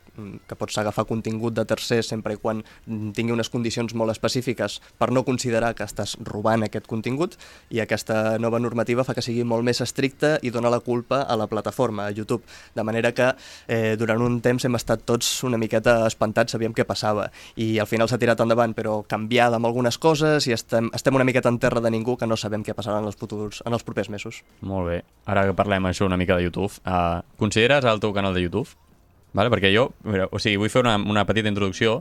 que 0.47 0.59
pots 0.59 0.79
agafar 0.79 1.07
contingut 1.09 1.55
de 1.57 1.65
tercers 1.69 2.11
sempre 2.13 2.35
i 2.37 2.41
quan 2.41 2.63
tingui 2.87 3.35
unes 3.35 3.51
condicions 3.53 3.95
molt 3.95 4.13
específiques 4.15 4.81
per 4.99 5.11
no 5.13 5.25
considerar 5.27 5.75
que 5.77 5.87
estàs 5.87 6.17
robant 6.25 6.67
aquest 6.67 6.89
contingut 6.91 7.37
i 7.71 7.81
aquesta 7.83 8.39
nova 8.43 8.61
normativa 8.63 9.05
fa 9.05 9.15
que 9.17 9.25
sigui 9.25 9.45
molt 9.45 9.67
més 9.67 9.81
estricta 9.85 10.37
i 10.43 10.53
dona 10.55 10.73
la 10.73 10.81
culpa 10.81 11.23
a 11.23 11.37
la 11.37 11.49
plataforma, 11.51 12.07
a 12.07 12.15
YouTube. 12.15 12.45
De 12.75 12.85
manera 12.87 13.13
que 13.13 13.33
eh, 13.69 13.97
durant 13.99 14.23
un 14.23 14.41
temps 14.45 14.65
hem 14.65 14.79
estat 14.79 15.05
tots 15.09 15.29
una 15.45 15.61
miqueta 15.61 15.99
espantats, 16.07 16.57
sabíem 16.57 16.75
què 16.77 16.87
passava 16.89 17.29
i 17.57 17.77
al 17.83 17.91
final 17.91 18.09
s'ha 18.09 18.21
tirat 18.21 18.41
endavant, 18.43 18.75
però 18.77 19.01
canviada 19.09 19.61
amb 19.61 19.69
algunes 19.69 19.99
coses 19.99 20.47
i 20.49 20.55
estem, 20.57 20.91
estem 20.97 21.15
una 21.15 21.27
miqueta 21.29 21.53
en 21.53 21.61
terra 21.63 21.83
de 21.83 21.93
ningú 21.93 22.17
que 22.17 22.29
no 22.29 22.39
sabem 22.41 22.65
què 22.65 22.75
passarà 22.77 23.01
en 23.03 23.11
els, 23.11 23.19
futurs, 23.19 23.63
en 23.67 23.77
els 23.77 23.87
propers 23.87 24.11
mesos. 24.13 24.43
Molt 24.61 24.91
bé. 24.91 25.03
Ara 25.27 25.47
que 25.49 25.57
parlem 25.59 25.91
això 25.91 26.07
una 26.07 26.19
mica 26.21 26.37
de 26.37 26.47
YouTube, 26.47 26.73
uh, 26.87 27.23
consideres 27.41 27.85
el 27.85 28.03
teu 28.03 28.15
canal 28.17 28.35
de 28.35 28.45
YouTube? 28.47 28.86
Vale? 29.33 29.51
Perquè 29.51 29.73
jo, 29.75 29.91
mira, 30.05 30.29
o 30.31 30.39
sigui, 30.39 30.57
vull 30.57 30.71
fer 30.71 30.83
una, 30.85 30.97
una 30.97 31.25
petita 31.27 31.49
introducció. 31.49 31.99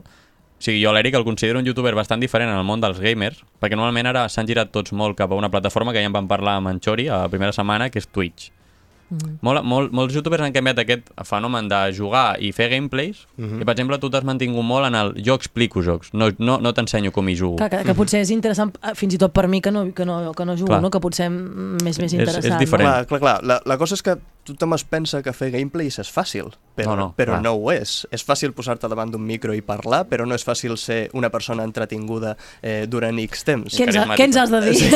O 0.56 0.62
sigui, 0.62 0.80
jo 0.82 0.92
l'Eric 0.92 1.14
el 1.14 1.24
considero 1.24 1.58
un 1.60 1.66
youtuber 1.66 1.94
bastant 1.94 2.20
diferent 2.20 2.48
en 2.48 2.56
el 2.56 2.64
món 2.64 2.80
dels 2.80 2.98
gamers, 3.00 3.42
perquè 3.60 3.76
normalment 3.76 4.06
ara 4.06 4.28
s'han 4.28 4.46
girat 4.48 4.70
tots 4.72 4.92
molt 4.96 5.16
cap 5.18 5.30
a 5.32 5.36
una 5.36 5.50
plataforma 5.50 5.92
que 5.92 6.00
ja 6.00 6.06
en 6.08 6.12
vam 6.16 6.28
parlar 6.28 6.56
amb 6.56 6.68
en 6.72 6.80
Chori 6.80 7.08
a 7.08 7.24
la 7.26 7.28
primera 7.28 7.52
setmana, 7.52 7.90
que 7.90 7.98
és 8.00 8.06
Twitch. 8.08 8.52
Mm. 9.10 9.36
Molt, 9.46 9.62
molt, 9.62 9.92
molts 9.94 10.16
youtubers 10.16 10.42
han 10.42 10.50
canviat 10.50 10.80
aquest 10.82 11.12
fenomen 11.28 11.68
de 11.70 11.76
jugar 11.94 12.40
i 12.42 12.48
fer 12.50 12.66
gameplays 12.72 13.20
Mhm. 13.36 13.60
i 13.60 13.64
per 13.64 13.74
exemple 13.76 13.98
tu 14.02 14.10
t'has 14.10 14.24
mantingut 14.24 14.64
molt 14.64 14.86
en 14.88 14.96
el 14.96 15.12
jo 15.22 15.34
explico 15.34 15.80
jocs, 15.80 16.10
no, 16.12 16.26
no, 16.38 16.58
no 16.58 16.72
t'ensenyo 16.74 17.12
com 17.12 17.28
hi 17.28 17.36
jugo 17.36 17.54
Que, 17.56 17.68
que, 17.70 17.84
que 17.84 17.94
potser 17.94 18.22
és 18.24 18.30
interessant 18.34 18.72
eh, 18.82 18.94
fins 18.96 19.14
i 19.14 19.18
tot 19.18 19.30
per 19.32 19.46
mi 19.46 19.60
que 19.60 19.70
no, 19.70 19.92
que 19.94 20.04
no, 20.04 20.32
que 20.34 20.44
no 20.44 20.56
jugo, 20.56 20.72
Clar. 20.72 20.82
no? 20.82 20.90
que 20.90 20.98
potser 20.98 21.30
mm, 21.30 21.84
més, 21.84 22.00
més 22.00 22.12
És- 22.12 22.14
és 22.14 22.18
interessant. 22.18 22.58
diferent. 22.58 22.88
Clar, 22.90 23.06
clar, 23.06 23.20
clar. 23.20 23.44
La, 23.44 23.60
la 23.64 23.78
cosa 23.78 23.94
és 23.94 24.02
que 24.02 24.16
tothom 24.46 24.74
es 24.76 24.84
pensa 24.86 25.22
que 25.22 25.32
fer 25.36 25.50
gameplays 25.52 25.98
és 26.02 26.10
fàcil, 26.12 26.52
però 26.76 26.92
No, 26.92 26.96
no, 26.96 27.06
però 27.16 27.34
clar. 27.36 27.42
no 27.42 27.52
ho 27.58 27.70
és. 27.72 28.06
És 28.14 28.22
fàcil 28.26 28.52
posar-te 28.56 28.88
davant 28.88 29.10
d'un 29.10 29.24
micro 29.26 29.54
i 29.56 29.62
parlar, 29.64 30.04
però 30.08 30.26
no 30.28 30.34
és 30.36 30.44
fàcil 30.46 30.76
ser 30.78 31.10
una 31.14 31.30
persona 31.30 31.64
entretinguda 31.64 32.36
eh, 32.62 32.86
durant 32.88 33.18
X 33.18 33.44
temps. 33.44 33.74
Què 33.76 33.86
ens 33.88 33.96
ha- 33.96 34.06
què 34.16 34.24
ens 34.28 34.36
has 34.36 34.50
de 34.54 34.60
dir? 34.66 34.74
Sí, 34.76 34.88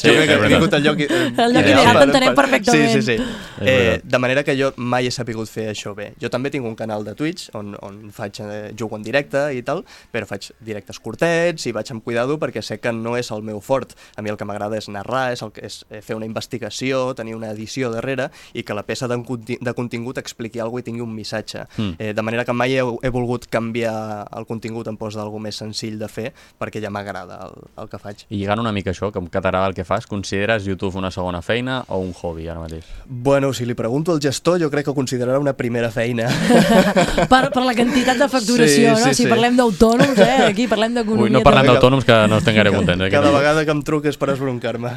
Sí, 0.00 0.08
jo 0.08 0.14
crec 0.16 0.28
que 0.28 0.34
he 0.34 0.48
vingut 0.48 0.74
al 0.74 0.82
lloc, 0.84 1.00
eh, 1.00 1.08
El 1.36 1.52
lloc 1.54 1.68
ideal, 1.70 1.98
t'entenem 2.00 2.34
per- 2.34 2.44
perfectament. 2.44 2.90
Sí, 2.90 3.02
sí, 3.02 3.16
sí. 3.16 3.32
Eh, 3.60 4.00
de 4.02 4.18
manera 4.18 4.42
que 4.44 4.56
jo 4.58 4.72
mai 4.76 5.06
he 5.06 5.10
sabut 5.10 5.48
fer 5.48 5.68
això 5.70 5.94
bé. 5.94 6.12
Jo 6.20 6.30
també 6.30 6.50
tinc 6.50 6.64
un 6.66 6.74
canal 6.74 7.04
de 7.04 7.14
Twitch 7.14 7.50
on, 7.54 7.76
on 7.82 8.10
faig 8.10 8.40
eh, 8.40 8.72
jugo 8.78 8.96
en 8.96 9.02
directe 9.04 9.44
i 9.54 9.62
tal, 9.62 9.84
però 10.12 10.26
faig 10.26 10.50
directes 10.60 10.98
curtets 10.98 11.66
i 11.66 11.72
vaig 11.72 11.90
amb 11.92 12.02
cuidado 12.02 12.38
perquè 12.40 12.62
sé 12.62 12.80
que 12.80 12.92
no 12.92 13.16
és 13.16 13.30
el 13.30 13.42
meu 13.42 13.60
fort. 13.60 13.94
A 14.16 14.22
mi 14.22 14.30
el 14.30 14.36
que 14.40 14.44
m'agrada 14.48 14.78
és 14.80 14.88
narrar, 14.88 15.32
és, 15.34 15.42
el, 15.42 15.52
que- 15.52 15.66
és 15.66 15.84
eh, 15.90 16.00
fer 16.02 16.16
una 16.16 16.26
investigació, 16.26 17.14
tenir 17.14 17.34
una 17.36 17.50
edició 17.52 17.90
darrere 17.92 18.30
i 18.54 18.62
que 18.64 18.74
la 18.74 18.79
peça 18.86 19.08
de, 19.08 19.16
conti- 19.26 19.58
de 19.60 19.72
contingut 19.74 20.18
expliqui 20.18 20.58
alguna 20.60 20.80
cosa 20.80 20.84
i 20.84 20.88
tingui 20.90 21.02
un 21.02 21.14
missatge. 21.14 21.64
Mm. 21.76 21.94
Eh, 21.98 22.12
de 22.14 22.22
manera 22.22 22.44
que 22.44 22.52
mai 22.52 22.74
he, 22.76 22.82
he 23.02 23.10
volgut 23.10 23.46
canviar 23.50 24.26
el 24.36 24.46
contingut 24.46 24.86
en 24.88 24.96
pos 24.96 25.14
d'algú 25.18 25.38
més 25.42 25.56
senzill 25.60 25.98
de 25.98 26.08
fer 26.08 26.30
perquè 26.60 26.80
ja 26.82 26.90
m'agrada 26.90 27.40
el, 27.48 27.56
el 27.82 27.88
que 27.90 27.98
faig. 27.98 28.24
I 28.30 28.36
lligant 28.40 28.60
una 28.62 28.72
mica 28.72 28.90
això, 28.94 29.10
com 29.12 29.26
que 29.26 29.40
t'agrada 29.40 29.66
el 29.70 29.74
que 29.74 29.84
fas, 29.84 30.06
consideres 30.06 30.64
YouTube 30.64 30.96
una 30.98 31.10
segona 31.10 31.42
feina 31.42 31.80
o 31.88 31.98
un 31.98 32.12
hobby 32.14 32.48
ara 32.48 32.60
mateix? 32.60 32.84
Bueno, 33.06 33.52
si 33.52 33.66
li 33.66 33.74
pregunto 33.74 34.12
al 34.12 34.20
gestor, 34.20 34.60
jo 34.62 34.70
crec 34.70 34.84
que 34.86 34.90
ho 34.90 34.94
considerarà 34.94 35.38
una 35.40 35.52
primera 35.54 35.90
feina. 35.90 36.28
per, 37.30 37.50
per 37.52 37.62
la 37.64 37.74
quantitat 37.74 38.18
de 38.20 38.28
facturació, 38.30 38.68
Sí, 38.70 38.86
no? 38.86 38.96
sí, 39.10 39.14
si 39.14 39.24
sí. 39.24 39.28
parlem 39.30 39.56
d'autònoms, 39.58 40.18
eh? 40.22 40.46
aquí 40.50 40.66
parlem 40.70 40.94
d'economia. 40.94 41.26
Ui, 41.28 41.32
no 41.34 41.42
parlem 41.44 41.66
d'autònoms 41.70 42.04
que 42.06 42.16
no 42.30 42.38
estem 42.40 42.54
gaire 42.56 42.72
contents. 42.74 43.04
Eh? 43.06 43.10
Cada 43.12 43.32
vegada 43.34 43.64
que 43.66 43.74
em 43.74 43.82
truques 43.86 44.16
per 44.20 44.30
esbroncar-me. 44.34 44.92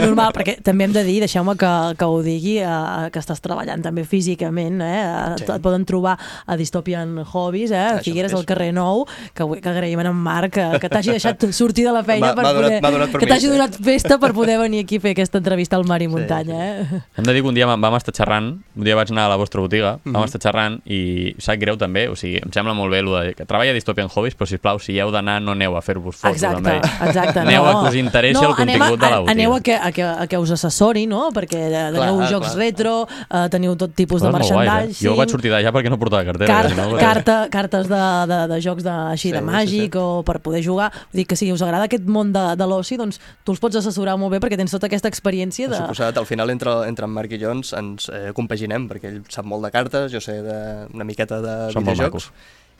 Normal, 0.00 0.32
perquè 0.36 0.56
també 0.64 0.86
hem 0.88 0.94
de 0.96 1.04
dir, 1.06 1.18
deixeu-me 1.24 1.54
que, 1.60 1.70
que 1.98 2.08
ho 2.10 2.20
digui, 2.26 2.56
eh, 2.62 3.05
que 3.12 3.18
estàs 3.22 3.40
treballant 3.44 3.82
també 3.84 4.04
físicament, 4.04 4.80
eh? 4.82 5.02
Sí. 5.38 5.44
Et, 5.46 5.52
poden 5.62 5.84
trobar 5.88 6.16
a 6.46 6.56
Dystopian 6.56 7.18
Hobbies, 7.32 7.70
eh? 7.70 7.76
A 7.76 7.94
Això 7.98 8.04
Figueres, 8.10 8.34
al 8.34 8.44
carrer 8.48 8.72
Nou, 8.76 9.04
que, 9.34 9.44
que 9.62 9.68
agraïm 9.70 10.00
en 10.00 10.12
Marc 10.14 10.54
que, 10.56 10.66
que 10.80 10.88
t'hagi 10.88 11.10
deixat 11.16 11.42
sortir 11.52 11.84
de 11.86 11.92
la 11.92 12.02
feina 12.08 12.34
per 12.34 12.44
donat- 12.46 12.80
poder... 12.80 12.80
donat 12.82 13.16
que 13.18 13.26
t'hagi 13.26 13.46
sí. 13.48 13.52
donat 13.52 13.76
festa 13.82 14.18
per 14.22 14.32
poder 14.36 14.58
venir 14.60 14.84
aquí 14.84 14.96
a 14.96 15.00
fer 15.04 15.12
aquesta 15.16 15.38
entrevista 15.38 15.76
al 15.76 15.84
Mar 15.86 16.00
i 16.02 16.08
Muntanya, 16.08 16.60
eh? 16.66 17.00
Hem 17.16 17.24
de 17.24 17.32
dir 17.36 17.42
que 17.42 17.48
un 17.48 17.54
dia 17.54 17.66
vam 17.66 17.96
estar 17.98 18.14
xerrant, 18.14 18.52
un 18.76 18.84
dia 18.86 18.96
vaig 18.96 19.10
anar 19.12 19.26
a 19.26 19.34
la 19.34 19.36
vostra 19.40 19.60
botiga, 19.60 19.98
vam 20.04 20.22
Mhm. 20.22 20.24
estar 20.30 20.40
xerrant 20.40 20.80
i 20.86 21.34
sap 21.38 21.58
greu 21.60 21.76
també, 21.76 22.06
o 22.08 22.16
sigui, 22.16 22.38
em 22.42 22.50
sembla 22.52 22.74
molt 22.74 22.90
bé 22.92 23.02
lo 23.02 23.16
de 23.20 23.34
que 23.34 23.44
treballa 23.46 23.70
a 23.70 23.74
Dystopian 23.74 24.08
Hobbies, 24.14 24.36
però 24.36 24.46
sisplau, 24.48 24.78
si 24.80 24.92
hi 24.94 25.00
heu 25.00 25.10
d'anar 25.12 25.40
no 25.42 25.52
aneu 25.52 25.76
a 25.76 25.82
fer-vos 25.82 26.16
fotos 26.16 26.42
amb 26.44 26.58
Exacte, 26.66 26.76
ell. 26.76 27.08
exacte. 27.08 27.38
Aneu 27.40 27.62
no. 27.64 27.68
a 27.70 27.82
que 27.82 27.88
us 27.90 27.96
interessi 28.00 28.40
no, 28.40 28.48
el 28.50 28.56
contingut 28.56 29.02
a, 29.02 29.06
de 29.06 29.10
la 29.10 29.18
botiga. 29.20 29.32
Aneu 29.32 29.54
a 29.54 29.60
que, 29.60 29.74
a 29.76 29.92
que, 29.92 30.02
a 30.02 30.26
que 30.26 30.38
us 30.38 30.50
assessori, 30.56 31.06
no? 31.06 31.28
Perquè 31.36 31.60
eh, 31.66 31.84
teniu 31.92 32.16
Clar, 32.16 32.30
jocs 32.30 32.52
clar. 32.54 32.58
retro, 32.58 32.95
eh, 33.04 33.46
teniu 33.52 33.76
tot 33.76 33.92
tipus 33.96 34.22
de 34.24 34.30
Coses 34.30 34.40
molt 34.40 34.52
guais, 34.54 34.70
merchandising... 34.70 35.02
eh? 35.02 35.08
Jo 35.10 35.16
vaig 35.18 35.34
sortir 35.34 35.52
d'allà 35.52 35.72
perquè 35.76 35.92
no 35.92 35.98
portava 36.00 36.24
cartera. 36.28 36.48
Car 36.48 36.70
perquè 36.70 36.74
si 36.74 36.80
no, 36.80 37.00
carta, 37.06 37.36
cartes 37.52 37.90
de, 37.92 38.02
de, 38.32 38.40
de 38.54 38.60
jocs 38.64 38.86
de, 38.86 38.96
així 39.12 39.26
Sí, 39.26 39.32
de 39.34 39.40
sí, 39.42 39.46
màgic 39.48 39.96
o 39.98 40.06
per 40.26 40.38
poder 40.44 40.62
jugar. 40.62 40.90
Vull 41.10 41.22
dir 41.22 41.26
que 41.26 41.38
si 41.38 41.48
us 41.52 41.64
agrada 41.66 41.88
aquest 41.88 42.06
món 42.06 42.30
de, 42.34 42.44
de 42.58 42.68
l'oci, 42.70 42.98
doncs 43.00 43.18
tu 43.42 43.54
els 43.54 43.62
pots 43.62 43.80
assessorar 43.80 44.14
molt 44.20 44.36
bé 44.36 44.40
perquè 44.44 44.58
tens 44.60 44.70
tota 44.70 44.86
aquesta 44.86 45.10
experiència 45.10 45.66
Per 45.66 45.74
de... 45.74 45.80
suposat, 45.82 46.20
al 46.20 46.28
final 46.28 46.52
entre, 46.54 46.76
entre 46.86 47.08
en 47.08 47.14
Marc 47.16 47.34
i 47.34 47.40
jo 47.42 47.50
ens, 47.50 47.72
eh, 47.74 48.30
compaginem, 48.36 48.86
perquè 48.90 49.10
ell 49.10 49.22
sap 49.32 49.48
molt 49.50 49.66
de 49.66 49.72
cartes, 49.74 50.12
jo 50.14 50.22
sé 50.22 50.38
de, 50.46 50.60
una 50.94 51.06
miqueta 51.08 51.40
de 51.42 51.56
molt 51.74 51.90
videojocs, 51.90 52.30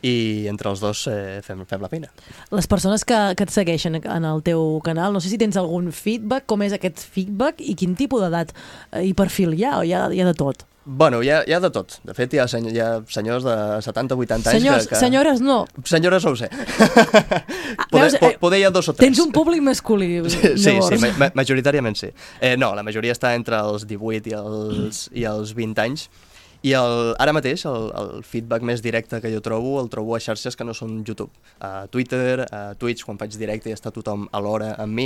i 0.06 0.14
entre 0.50 0.70
els 0.72 0.82
dos 0.84 1.06
eh, 1.10 1.40
fem, 1.46 1.64
fem 1.68 1.82
la 1.82 1.90
feina. 1.92 2.12
Les 2.54 2.68
persones 2.70 3.04
que, 3.08 3.18
que 3.38 3.46
et 3.48 3.54
segueixen 3.54 3.98
en 4.02 4.28
el 4.30 4.44
teu 4.46 4.78
canal, 4.86 5.12
no 5.16 5.22
sé 5.24 5.32
si 5.32 5.40
tens 5.40 5.58
algun 5.60 5.90
feedback, 5.94 6.46
com 6.50 6.62
és 6.66 6.76
aquest 6.76 7.02
feedback 7.16 7.60
i 7.64 7.74
quin 7.78 7.96
tipus 7.98 8.22
d'edat 8.26 8.54
eh, 8.92 9.04
i 9.10 9.12
perfil 9.18 9.56
hi 9.58 9.66
ha, 9.66 9.76
o 9.80 9.84
hi 9.86 9.94
ha, 9.96 10.06
hi 10.14 10.22
ha 10.22 10.30
de 10.30 10.36
tot? 10.38 10.66
Bueno, 10.86 11.18
hi 11.18 11.32
ha, 11.34 11.40
hi 11.42 11.50
ha 11.50 11.58
de 11.58 11.66
tot. 11.74 11.96
De 12.06 12.14
fet, 12.14 12.30
hi 12.36 12.38
ha, 12.38 12.44
seny 12.46 12.68
hi 12.70 12.78
ha 12.78 13.00
senyors 13.10 13.42
de 13.42 13.54
70-80 13.82 14.36
anys 14.36 14.44
Senyors, 14.52 14.84
que, 14.86 14.92
que... 14.94 15.00
senyores, 15.00 15.40
no. 15.42 15.56
Senyores 15.82 16.22
no 16.22 16.30
ho 16.30 16.36
sé. 16.38 16.46
Veus, 16.46 17.88
poder, 17.90 18.20
po 18.20 18.28
eh, 18.28 18.36
poder 18.44 18.60
hi 18.60 18.66
ha 18.68 18.70
dos 18.70 18.86
o 18.92 18.94
tres. 18.94 19.02
Tens 19.08 19.18
un 19.24 19.32
públic 19.34 19.64
masculí, 19.66 20.20
Sí, 20.30 20.38
sí, 20.54 20.76
llavors. 20.76 20.94
sí 20.94 21.00
ma 21.02 21.10
ma 21.24 21.30
majoritàriament 21.42 21.98
sí. 21.98 22.12
Eh, 22.38 22.54
no, 22.60 22.70
la 22.78 22.84
majoria 22.86 23.16
està 23.16 23.34
entre 23.34 23.58
els 23.66 23.82
18 23.90 24.30
i 24.30 24.36
els, 24.38 25.02
i 25.10 25.26
els 25.26 25.56
20 25.58 25.82
anys. 25.88 26.06
I 26.66 26.72
el, 26.74 27.12
ara 27.22 27.30
mateix 27.36 27.62
el, 27.70 27.84
el 27.94 28.24
feedback 28.26 28.64
més 28.66 28.80
directe 28.82 29.20
que 29.22 29.30
jo 29.30 29.38
trobo 29.44 29.76
el 29.78 29.90
trobo 29.92 30.16
a 30.16 30.18
xarxes 30.22 30.56
que 30.58 30.64
no 30.66 30.74
són 30.74 30.96
YouTube. 31.06 31.30
A 31.62 31.86
Twitter, 31.92 32.42
a 32.50 32.62
Twitch, 32.80 33.04
quan 33.06 33.20
faig 33.20 33.36
directe 33.38 33.70
i 33.70 33.74
està 33.76 33.92
tothom 33.94 34.24
a 34.34 34.40
l'hora 34.42 34.72
amb 34.82 34.98
mi. 34.98 35.04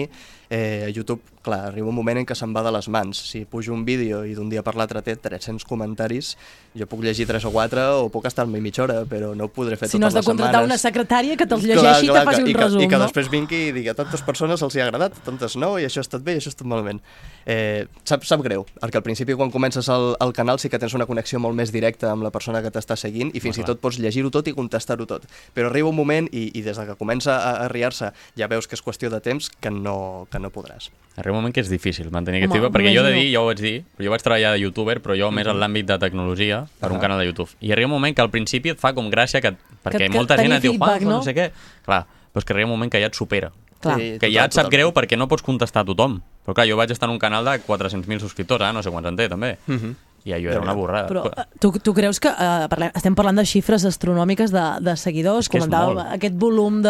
Eh, 0.49 0.87
a 0.87 0.89
YouTube, 0.89 1.21
clar, 1.45 1.67
arriba 1.69 1.93
un 1.93 1.99
moment 1.99 2.23
en 2.23 2.29
què 2.29 2.37
se'n 2.39 2.55
va 2.57 2.65
de 2.65 2.73
les 2.73 2.89
mans. 2.89 3.21
Si 3.33 3.45
pujo 3.45 3.75
un 3.77 3.85
vídeo 3.85 4.23
i 4.25 4.33
d'un 4.39 4.49
dia 4.49 4.65
per 4.65 4.73
l'altre 4.79 5.05
té 5.05 5.19
300 5.21 5.69
comentaris, 5.69 6.33
jo 6.79 6.87
puc 6.87 7.01
llegir 7.03 7.27
3 7.27 7.45
o 7.45 7.51
4 7.51 7.85
o 8.05 8.09
puc 8.15 8.27
estar-me 8.27 8.61
mitja 8.61 8.85
hora, 8.85 9.01
però 9.05 9.33
no 9.35 9.45
ho 9.45 9.49
podré 9.51 9.77
fer 9.77 9.89
Si 9.89 9.99
totes 9.99 10.01
no 10.01 10.07
has 10.07 10.15
de 10.15 10.21
les 10.21 10.27
contractar 10.27 10.61
setmanes. 10.61 10.71
una 10.71 10.79
secretària 10.79 11.37
que 11.37 11.47
te'ls 11.47 11.65
llegeixi 11.65 12.07
i 12.07 12.11
te 12.13 12.23
faci 12.25 12.37
que- 12.37 12.43
un 12.45 12.49
i 12.51 12.55
que, 12.55 12.61
resum, 12.63 12.81
I 12.81 12.89
que 12.89 12.97
no? 12.99 13.03
després 13.05 13.31
vingui 13.31 13.61
i 13.69 13.73
digui 13.73 13.89
a 13.91 13.95
tantes 13.95 14.23
persones 14.23 14.63
els 14.63 14.77
hi 14.77 14.81
ha 14.81 14.85
agradat, 14.87 15.17
a 15.19 15.25
tantes 15.25 15.57
no, 15.57 15.79
i 15.79 15.85
això 15.85 15.99
ha 15.99 16.07
estat 16.07 16.23
bé 16.23 16.35
i 16.35 16.37
això 16.39 16.47
ha 16.49 16.55
estat 16.55 16.67
malament. 16.67 17.01
Eh, 17.47 17.87
sap, 18.05 18.23
sap 18.25 18.43
greu, 18.43 18.65
perquè 18.81 18.97
al 18.97 19.03
principi 19.03 19.35
quan 19.35 19.51
comences 19.51 19.89
el, 19.89 20.15
el 20.21 20.33
canal 20.33 20.59
sí 20.61 20.69
que 20.71 20.79
tens 20.79 20.95
una 20.95 21.07
connexió 21.07 21.41
molt 21.41 21.57
més 21.57 21.73
directa 21.73 22.13
amb 22.13 22.23
la 22.23 22.31
persona 22.31 22.63
que 22.63 22.71
t'està 22.71 22.97
seguint 22.97 23.31
i 23.35 23.41
fins 23.41 23.59
i 23.59 23.65
clar. 23.65 23.75
tot 23.75 23.81
pots 23.81 23.99
llegir-ho 23.99 24.31
tot 24.31 24.47
i 24.47 24.53
contestar-ho 24.55 25.07
tot. 25.07 25.27
Però 25.55 25.67
arriba 25.67 25.89
un 25.89 25.97
moment 25.97 26.29
i, 26.31 26.51
i 26.57 26.63
des 26.63 26.77
de 26.77 26.87
que 26.87 26.95
comença 26.97 27.37
a, 27.39 27.65
a 27.65 27.69
riar-se 27.69 28.13
ja 28.37 28.47
veus 28.47 28.69
que 28.69 28.77
és 28.79 28.83
qüestió 28.83 29.11
de 29.11 29.21
temps 29.21 29.51
que 29.61 29.71
no, 29.71 30.29
que 30.31 30.39
no 30.39 30.51
podràs. 30.51 30.91
Arriba 31.21 31.37
un 31.37 31.43
moment 31.43 31.55
que 31.55 31.61
és 31.61 31.69
difícil 31.71 32.11
mantenir 32.11 32.41
aquest 32.43 32.53
feedback, 32.57 32.73
perquè 32.75 32.93
jo 32.97 33.03
de 33.05 33.13
dir, 33.13 33.27
ja 33.33 33.41
ho 33.43 33.47
vaig 33.47 33.61
dir, 33.61 33.75
jo 34.01 34.11
vaig 34.11 34.23
treballar 34.25 34.53
de 34.57 34.61
youtuber, 34.65 34.99
però 35.05 35.15
jo 35.19 35.31
més 35.31 35.47
en 35.47 35.53
Mhm. 35.55 35.61
l'àmbit 35.63 35.87
de 35.87 35.99
tecnologia, 35.99 36.65
per 36.81 36.91
un 36.93 36.99
canal 36.99 37.19
de 37.21 37.27
YouTube. 37.27 37.51
I 37.61 37.73
arriba 37.73 37.87
un 37.87 37.93
moment 37.93 38.17
que 38.17 38.23
al 38.23 38.31
principi 38.31 38.71
et 38.71 38.79
fa 38.81 38.93
com 38.95 39.11
gràcia, 39.11 39.41
que, 39.41 39.53
perquè 39.85 40.09
que 40.09 40.11
molta 40.17 40.37
gent 40.37 40.53
et 40.53 40.63
diu, 40.63 40.73
feedback, 40.73 41.03
no? 41.03 41.11
no? 41.19 41.23
sé 41.23 41.35
què. 41.35 41.51
Clar, 41.85 42.07
però 42.33 42.39
és 42.39 42.45
que 42.45 42.53
arriba 42.55 42.67
un 42.67 42.75
moment 42.79 42.91
que 42.91 42.99
ja 43.01 43.07
et 43.07 43.15
supera. 43.15 43.53
Clar. 43.81 43.97
Sí, 43.99 44.19
que 44.21 44.29
ja 44.33 44.45
et 44.45 44.53
sap 44.53 44.67
total. 44.67 44.77
greu 44.79 44.93
perquè 44.93 45.17
no 45.17 45.27
pots 45.29 45.43
contestar 45.43 45.83
a 45.83 45.85
tothom. 45.87 46.21
Però 46.45 46.53
clar, 46.55 46.67
jo 46.69 46.77
vaig 46.77 46.91
estar 46.91 47.09
en 47.09 47.15
un 47.15 47.19
canal 47.19 47.45
de 47.45 47.59
400.000 47.65 48.21
subscriptors, 48.21 48.63
eh? 48.69 48.73
no 48.73 48.83
sé 48.83 48.91
quants 48.91 49.09
en 49.09 49.17
té, 49.17 49.29
també. 49.29 49.57
Mhm. 49.67 49.95
I 50.23 50.33
allò 50.37 50.51
era 50.51 50.61
una 50.61 50.75
borrada. 50.75 51.09
Però 51.09 51.23
tu, 51.59 51.73
tu 51.81 51.95
creus 51.95 52.21
que 52.21 52.29
eh, 52.29 52.67
parlem, 52.69 52.91
estem 52.95 53.15
parlant 53.15 53.37
de 53.39 53.45
xifres 53.49 53.87
astronòmiques 53.89 54.51
de, 54.53 54.65
de 54.85 54.95
seguidors, 54.95 55.49
que 55.49 55.57
és 55.57 55.65
comentàvem 55.65 55.95
molt. 55.97 56.13
aquest 56.13 56.35
volum 56.37 56.83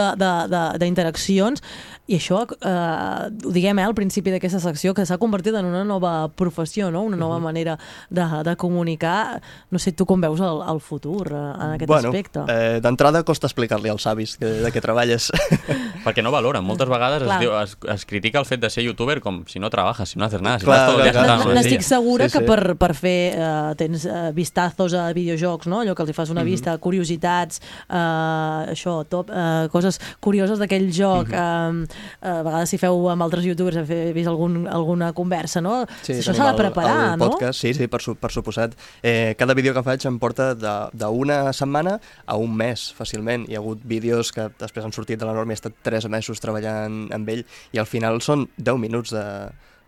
d'interaccions, 0.79 1.63
i 2.11 2.17
això, 2.19 2.41
eh, 2.43 3.31
ho 3.47 3.53
diguem 3.55 3.79
eh, 3.79 3.85
al 3.87 3.95
principi 3.95 4.33
d'aquesta 4.35 4.59
secció, 4.59 4.93
que 4.97 5.05
s'ha 5.07 5.17
convertit 5.23 5.55
en 5.55 5.65
una 5.69 5.85
nova 5.87 6.29
professió, 6.35 6.91
no? 6.91 7.05
una 7.07 7.17
nova 7.17 7.37
Mhm. 7.39 7.45
manera 7.45 7.79
de, 8.11 8.25
de 8.45 8.57
comunicar. 8.57 9.41
No 9.71 9.79
sé, 9.79 9.93
tu 9.93 10.05
com 10.07 10.21
veus 10.21 10.41
el, 10.41 10.59
el 10.69 10.81
futur 10.81 11.29
eh, 11.31 11.37
en 11.37 11.71
aquest 11.77 11.87
bueno, 11.87 12.09
aspecte? 12.11 12.41
eh, 12.49 12.81
d'entrada 12.83 13.23
costa 13.23 13.47
explicar-li 13.47 13.89
als 13.93 14.07
avis 14.11 14.37
que, 14.37 14.47
de 14.65 14.73
què 14.75 14.81
treballes. 14.83 15.31
Perquè 16.05 16.23
no 16.25 16.33
valoren. 16.35 16.65
Moltes 16.65 16.89
vegades 16.91 17.23
es, 17.23 17.31
diu, 17.41 17.53
es, 17.61 17.77
es 17.95 18.07
critica 18.07 18.41
el 18.41 18.47
fet 18.49 18.61
de 18.61 18.71
ser 18.71 18.83
youtuber 18.85 19.21
com 19.21 19.45
si 19.47 19.61
no 19.63 19.71
trabajas, 19.71 20.11
si 20.11 20.19
no 20.19 20.25
haces 20.27 20.43
nada. 20.43 20.59
Si 20.59 20.65
Clar, 20.67 20.79
estàs 20.81 20.91
tot 20.91 20.99
el 21.01 21.13
dia 21.13 21.13
clar, 21.15 21.55
N'estic 21.55 21.83
segura 21.87 22.27
Sí, 22.29 22.33
que 22.39 22.43
sí. 22.45 22.49
per, 22.51 22.75
per 22.81 22.95
fer, 22.99 23.17
eh, 23.37 23.75
tens 23.79 24.05
eh, 24.07 24.33
vistazos 24.35 24.95
a 24.99 25.13
videojocs, 25.15 25.69
no? 25.71 25.81
allò 25.85 25.95
que 25.95 26.03
els 26.03 26.11
hi 26.11 26.17
fas 26.17 26.31
una 26.35 26.43
Mhm. 26.43 26.51
vista, 26.51 26.77
curiositats, 26.79 27.61
eh, 27.89 28.75
això, 28.75 29.05
top, 29.07 29.31
eh, 29.31 29.69
coses 29.71 30.01
curioses 30.21 30.59
d'aquell 30.59 30.91
joc. 30.93 31.29
Mhm. 31.29 31.85
eh, 31.85 32.00
a 32.21 32.43
vegades 32.43 32.71
si 32.71 32.79
feu 32.79 33.09
amb 33.11 33.23
altres 33.23 33.45
youtubers, 33.45 33.77
he 33.91 34.13
vist 34.13 34.29
algun, 34.29 34.67
alguna 34.69 35.13
conversa, 35.13 35.61
no? 35.61 35.87
Sí, 36.03 36.15
això 36.15 36.35
s'ha 36.35 36.45
de 36.51 36.51
el- 36.51 36.57
preparar, 36.57 37.13
el 37.15 37.19
no? 37.19 37.31
podcast, 37.31 37.61
Sí, 37.61 37.75
sí, 37.75 37.87
per, 37.89 38.01
per 38.21 38.31
suposat. 38.31 38.75
Eh, 39.03 39.35
cada 39.39 39.55
vídeo 39.55 39.75
que 39.75 39.83
faig 39.83 40.05
em 40.07 40.19
porta 40.19 40.55
de- 40.55 40.91
d'una 40.93 41.53
setmana 41.53 42.01
a 42.27 42.37
un 42.37 42.55
mes, 42.57 42.95
fàcilment. 42.99 43.49
Hi 43.49 43.55
ha 43.55 43.59
hagut 43.59 43.81
vídeos 43.85 44.33
que 44.33 44.49
després 44.59 44.85
han 44.85 44.93
sortit 44.93 45.19
de 45.21 45.27
la 45.27 45.33
norma 45.35 45.53
i 45.53 45.55
he 45.55 45.61
estat 45.61 45.75
3 45.83 46.09
mesos 46.09 46.41
treballant 46.41 47.13
amb 47.13 47.29
ell 47.29 47.45
i 47.73 47.79
al 47.79 47.87
final 47.87 48.21
són 48.21 48.49
10 48.57 48.79
minuts 48.79 49.11
de, 49.11 49.25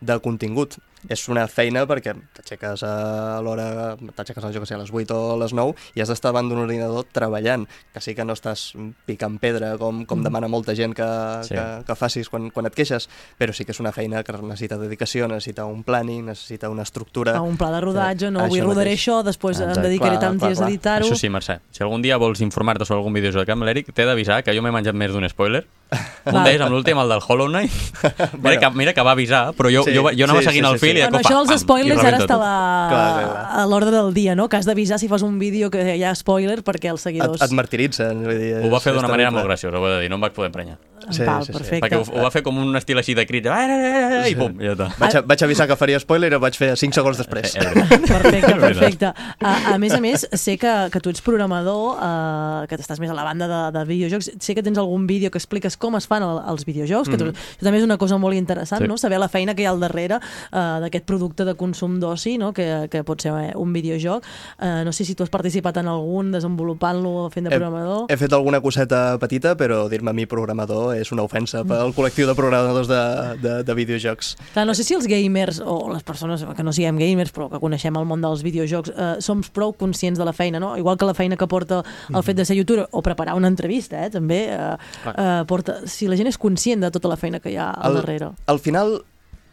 de 0.00 0.18
contingut. 0.20 0.78
És 1.10 1.24
una 1.28 1.48
feina 1.50 1.82
perquè 1.90 2.12
t'aixeques 2.36 2.82
a 2.86 3.40
l'hora, 3.42 3.96
t'aixeques 4.14 4.44
jo 4.54 4.60
que 4.62 4.66
sé, 4.66 4.74
a 4.74 4.78
les 4.78 4.92
8 4.92 5.10
o 5.16 5.32
a 5.34 5.36
les 5.40 5.52
9 5.52 5.74
i 5.96 6.00
has 6.00 6.08
d'estar 6.12 6.30
davant 6.30 6.48
d'un 6.48 6.60
ordinador 6.62 7.04
treballant, 7.10 7.66
que 7.92 8.00
sí 8.00 8.14
que 8.14 8.24
no 8.24 8.32
estàs 8.36 8.72
picant 9.06 9.38
pedra 9.42 9.76
com, 9.78 10.04
com 10.06 10.20
Mm. 10.20 10.22
demana 10.28 10.48
molta 10.48 10.74
gent 10.76 10.94
que, 10.94 11.08
Sí. 11.42 11.54
que, 11.54 11.64
que 11.86 11.94
facis 11.96 12.28
quan, 12.28 12.50
quan 12.50 12.66
et 12.66 12.74
queixes, 12.74 13.08
però 13.38 13.52
sí 13.52 13.64
que 13.64 13.72
és 13.72 13.80
una 13.80 13.90
feina 13.92 14.22
que 14.22 14.32
necessita 14.32 14.78
dedicació, 14.78 15.26
necessita 15.26 15.64
un 15.66 15.82
planning, 15.82 16.24
necessita 16.26 16.70
una 16.70 16.82
estructura. 16.82 17.36
A 17.36 17.42
un 17.42 17.56
pla 17.56 17.70
de 17.72 17.80
rodatge, 17.80 18.30
no? 18.30 18.40
Avui 18.40 18.60
rodaré 18.60 18.90
mateix. 18.92 19.00
això, 19.08 19.22
després 19.24 19.58
em 19.60 19.68
Exacte. 19.68 19.88
dedicaré 19.88 20.16
Clar, 20.18 20.20
tants 20.20 20.38
clar, 20.38 20.48
dies 20.50 20.58
a 20.58 20.62
clar. 20.62 20.70
editar-ho. 20.70 21.06
Això 21.06 21.16
sí, 21.16 21.28
Mercè, 21.28 21.58
si 21.70 21.82
algun 21.82 22.02
dia 22.02 22.16
vols 22.16 22.40
informar-te 22.40 22.84
sobre 22.84 22.98
algun 23.00 23.12
videojoc 23.12 23.48
amb 23.48 23.64
l'Eric, 23.64 23.92
t'he 23.92 24.04
d'avisar 24.06 24.42
que 24.44 24.54
jo 24.54 24.62
m'he 24.62 24.70
menjat 24.70 24.94
més 24.94 25.10
d'un 25.12 25.28
spoiler. 25.28 25.66
Un 26.24 26.44
d'ells 26.44 26.62
amb 26.62 26.70
l'últim, 26.72 26.96
el 26.98 27.08
del 27.08 27.20
Hollow 27.26 27.48
Knight. 27.48 27.72
mira, 28.42 28.58
que, 28.60 28.70
mira 28.70 28.94
que 28.94 29.02
va 29.02 29.10
avisar, 29.12 29.52
però 29.52 29.68
jo, 29.70 29.82
Sí, 29.84 29.92
jo, 29.94 30.08
jo 30.16 30.24
anava 30.24 30.40
sí, 30.40 30.46
seguint 30.46 30.64
sí, 30.66 30.72
el 30.72 30.78
sí, 30.78 30.86
fil 30.86 30.91
de 31.00 31.08
Bueno, 31.08 31.18
això 31.22 31.40
dels 31.46 31.62
spoilers 31.62 32.04
ara 32.04 32.18
està 32.22 32.36
a 32.42 33.64
l'ordre 33.66 33.90
del 33.94 34.12
dia, 34.14 34.34
no? 34.38 34.48
Que 34.48 34.56
has 34.60 34.66
d'avisar 34.68 34.98
si 35.00 35.08
fas 35.08 35.22
un 35.22 35.38
vídeo 35.38 35.70
que 35.70 35.96
hi 35.96 36.04
ha 36.04 36.14
spoiler 36.14 36.62
perquè 36.66 36.90
els 36.92 37.02
seguidors... 37.08 37.40
Et, 37.40 37.48
et 37.48 37.56
martiritzen. 37.56 38.22
Vull 38.26 38.38
dir, 38.38 38.54
Ho 38.66 38.70
va 38.72 38.80
fer 38.84 38.94
d'una 38.96 39.08
manera 39.10 39.30
molt 39.34 39.46
graciosa, 39.48 39.78
ho 39.78 39.86
he 39.88 39.94
de 39.96 40.00
dir, 40.04 40.10
no 40.12 40.18
em 40.20 40.26
vaig 40.28 40.34
poder 40.36 40.50
emprenyar. 40.52 40.78
Sí, 41.10 41.24
Val, 41.26 41.42
sí, 41.42 41.50
sí. 41.50 41.56
perfecte. 41.56 41.80
Perquè 41.82 41.98
ho, 41.98 42.04
ho 42.06 42.22
va 42.22 42.30
fer 42.30 42.44
com 42.46 42.58
un 42.62 42.76
estil 42.78 42.98
així 43.00 43.14
de 43.16 43.24
"Ah, 43.50 43.56
ah, 43.58 44.20
ah", 44.22 44.28
i 44.28 44.36
pum, 44.38 44.54
i 44.60 44.68
ja 44.68 44.74
està. 44.76 44.86
Vaig, 45.00 45.16
a, 45.18 45.22
vaig 45.26 45.42
avisar 45.42 45.66
que 45.66 45.74
faria 45.74 45.98
spoiler 45.98 46.30
i 46.30 46.36
ho 46.36 46.38
vaig 46.38 46.54
fer 46.54 46.76
5 46.78 46.94
segons 46.94 47.18
després. 47.18 47.56
Eh, 47.56 47.58
és 47.64 47.74
veritat. 47.74 48.06
Perfecte, 48.06 48.54
perfecte. 48.60 49.10
A, 49.42 49.54
a 49.74 49.78
més 49.82 49.92
a 49.96 49.98
més, 50.00 50.26
sé 50.38 50.54
que, 50.62 50.70
que 50.94 51.00
tu 51.02 51.10
ets 51.10 51.20
programador, 51.26 51.98
eh, 51.98 52.66
que 52.70 52.78
estàs 52.78 53.00
més 53.02 53.10
a 53.10 53.16
la 53.18 53.24
banda 53.26 53.48
de, 53.50 53.60
de 53.78 53.84
videojocs. 53.88 54.30
Sé 54.38 54.54
que 54.54 54.62
tens 54.62 54.78
algun 54.78 55.08
vídeo 55.10 55.30
que 55.34 55.38
expliques 55.42 55.76
com 55.76 55.96
es 55.98 56.06
fan 56.06 56.22
el, 56.22 56.38
els 56.54 56.64
videojocs, 56.68 57.10
que 57.10 57.18
tu, 57.18 57.24
Mhm. 57.32 57.34
això 57.58 57.66
també 57.66 57.78
és 57.82 57.84
una 57.88 57.98
cosa 57.98 58.18
molt 58.18 58.34
interessant, 58.38 58.82
Sí. 58.82 58.88
no? 58.88 58.96
saber 58.96 59.18
la 59.18 59.28
feina 59.28 59.54
que 59.56 59.62
hi 59.62 59.66
ha 59.66 59.70
al 59.74 59.80
darrere 59.80 60.20
eh, 60.52 60.78
d'aquest 60.82 61.06
producte 61.08 61.46
de 61.48 61.54
consum 61.58 61.98
d'oci, 62.02 62.36
no? 62.38 62.52
que, 62.52 62.88
que 62.92 63.02
pot 63.06 63.22
ser 63.22 63.32
eh, 63.38 63.52
un 63.58 63.72
videojoc. 63.72 64.26
Eh, 64.60 64.82
no 64.84 64.92
sé 64.92 65.04
si 65.08 65.14
tu 65.14 65.24
has 65.24 65.30
participat 65.32 65.78
en 65.82 65.88
algun, 65.92 66.32
desenvolupant-lo, 66.34 67.28
fent 67.32 67.48
de 67.48 67.54
programador. 67.54 68.06
He, 68.08 68.14
he 68.14 68.20
fet 68.20 68.32
alguna 68.36 68.60
coseta 68.64 69.16
petita, 69.22 69.54
però 69.58 69.84
dir-me 69.90 70.10
a 70.12 70.16
mi 70.16 70.26
programador 70.26 70.94
és 70.98 71.10
una 71.14 71.24
ofensa 71.26 71.62
pel 71.68 71.94
col·lectiu 71.96 72.26
de 72.28 72.34
programadors 72.38 72.88
de, 72.90 73.00
de, 73.42 73.54
de 73.66 73.74
videojocs. 73.78 74.34
Clar, 74.54 74.66
no 74.68 74.74
sé 74.78 74.84
si 74.86 74.96
els 74.96 75.06
gamers, 75.10 75.60
o 75.64 75.90
les 75.92 76.04
persones 76.06 76.44
que 76.44 76.66
no 76.66 76.72
siguem 76.74 76.98
gamers, 77.00 77.32
però 77.34 77.48
que 77.52 77.60
coneixem 77.62 77.96
el 77.98 78.06
món 78.08 78.22
dels 78.24 78.42
videojocs, 78.46 78.92
eh, 78.94 79.12
som 79.24 79.42
prou 79.54 79.72
conscients 79.76 80.18
de 80.20 80.26
la 80.28 80.34
feina, 80.36 80.60
no? 80.62 80.74
Igual 80.80 80.98
que 81.00 81.08
la 81.08 81.14
feina 81.14 81.36
que 81.40 81.48
porta 81.50 81.82
el 82.12 82.22
fet 82.26 82.36
de 82.38 82.44
ser 82.48 82.56
youtuber, 82.58 82.86
o 82.90 83.02
preparar 83.02 83.34
una 83.38 83.48
entrevista, 83.50 84.04
eh, 84.06 84.10
també, 84.10 84.44
eh, 84.52 84.76
eh, 85.12 85.42
porta... 85.48 85.80
Si 85.86 86.06
la 86.08 86.16
gent 86.18 86.28
és 86.30 86.38
conscient 86.40 86.82
de 86.82 86.90
tota 86.94 87.10
la 87.10 87.16
feina 87.20 87.40
que 87.42 87.50
hi 87.52 87.56
ha 87.60 87.70
al 87.72 87.92
Al- 87.92 88.00
darrere. 88.00 88.30
Al 88.46 88.58
final, 88.62 89.02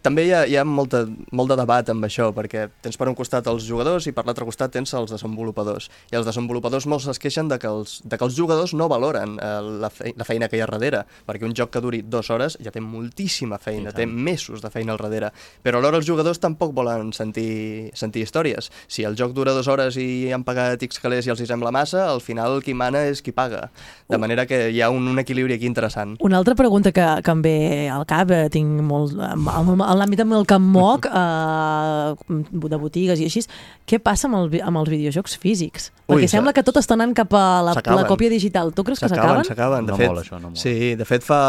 també 0.05 0.25
hi 0.27 0.31
ha, 0.31 0.43
hi 0.47 0.55
ha 0.55 0.63
molta, 0.63 1.03
molt 1.35 1.51
de 1.51 1.57
debat 1.59 1.89
amb 1.91 2.05
això, 2.07 2.29
perquè 2.35 2.67
tens 2.83 2.97
per 2.99 3.09
un 3.11 3.17
costat 3.17 3.47
els 3.51 3.65
jugadors 3.67 4.07
i 4.07 4.13
per 4.15 4.23
l'altre 4.27 4.45
costat 4.47 4.71
tens 4.71 4.93
els 4.95 5.11
desenvolupadors. 5.11 5.89
I 6.13 6.19
els 6.19 6.27
desenvolupadors 6.27 6.87
molts 6.87 7.09
es 7.11 7.19
queixen 7.19 7.49
de 7.51 7.59
que 7.59 7.67
els, 7.67 7.99
de 8.05 8.17
que 8.17 8.27
els 8.27 8.37
jugadors 8.37 8.73
no 8.77 8.87
valoren 8.91 9.35
eh, 9.41 9.49
la, 9.83 9.89
fe, 9.91 10.13
la 10.15 10.27
feina 10.27 10.47
que 10.47 10.59
hi 10.59 10.63
ha 10.63 10.69
darrere, 10.69 11.03
perquè 11.27 11.47
un 11.47 11.55
joc 11.57 11.73
que 11.73 11.83
duri 11.83 12.01
dues 12.05 12.29
hores 12.31 12.57
ja 12.63 12.71
té 12.71 12.83
moltíssima 12.83 13.59
feina, 13.59 13.91
té 13.95 14.05
mesos 14.07 14.63
de 14.63 14.71
feina 14.71 14.95
al 14.95 15.01
darrere. 15.01 15.33
Però 15.65 15.81
alhora 15.81 15.99
els 15.99 16.07
jugadors 16.07 16.39
tampoc 16.39 16.73
volen 16.77 17.11
sentir, 17.15 17.91
sentir 17.97 18.23
històries. 18.23 18.71
Si 18.87 19.03
el 19.07 19.17
joc 19.19 19.35
dura 19.35 19.55
dues 19.57 19.67
hores 19.67 19.99
i 19.99 20.31
han 20.33 20.45
pagat 20.47 20.83
X 20.87 21.03
calés 21.03 21.27
i 21.27 21.33
els 21.33 21.43
hi 21.43 21.49
sembla 21.49 21.73
massa, 21.75 22.07
al 22.09 22.23
final 22.23 22.61
qui 22.63 22.73
mana 22.73 23.03
és 23.09 23.23
qui 23.25 23.35
paga. 23.35 23.67
De 24.09 24.17
manera 24.17 24.47
que 24.47 24.69
hi 24.71 24.81
ha 24.81 24.89
un, 24.93 25.07
un 25.11 25.19
equilibri 25.19 25.59
aquí 25.59 25.67
interessant. 25.67 26.15
Una 26.23 26.39
altra 26.39 26.55
pregunta 26.55 26.93
que, 26.95 27.05
que 27.25 27.35
em 27.35 27.43
ve 27.43 27.57
al 27.91 28.07
cap, 28.09 28.31
eh, 28.31 28.47
tinc 28.53 28.79
molt, 28.85 29.17
en, 29.19 29.83
en 29.89 29.97
l'àmbit 29.97 30.21
en 30.23 30.31
el 30.37 30.45
que 30.49 30.57
em 30.59 30.67
moc, 30.75 31.07
eh, 31.09 32.37
de 32.69 32.77
botigues 32.81 33.19
i 33.21 33.27
així, 33.29 33.41
què 33.89 33.99
passa 34.03 34.29
amb, 34.29 34.37
el, 34.39 34.61
amb 34.65 34.81
els 34.83 34.91
videojocs 34.93 35.37
físics? 35.41 35.89
Ui, 36.07 36.15
Perquè 36.19 36.29
sembla 36.31 36.53
que 36.53 36.63
tot 36.65 36.77
està 36.81 36.95
anant 36.97 37.13
cap 37.17 37.33
a 37.37 37.43
la, 37.65 37.73
la 37.73 38.05
còpia 38.09 38.29
digital. 38.31 38.71
Tu 38.73 38.85
creus 38.85 39.01
que 39.01 39.09
s'acaben? 39.11 39.43
S'acaben, 39.47 39.85
No 39.89 39.97
fet. 39.97 40.09
mola 40.11 40.23
això, 40.25 40.39
no 40.41 40.51
mola. 40.53 40.61
Sí, 40.61 40.93
de 40.99 41.05
fet 41.09 41.25
fa, 41.25 41.41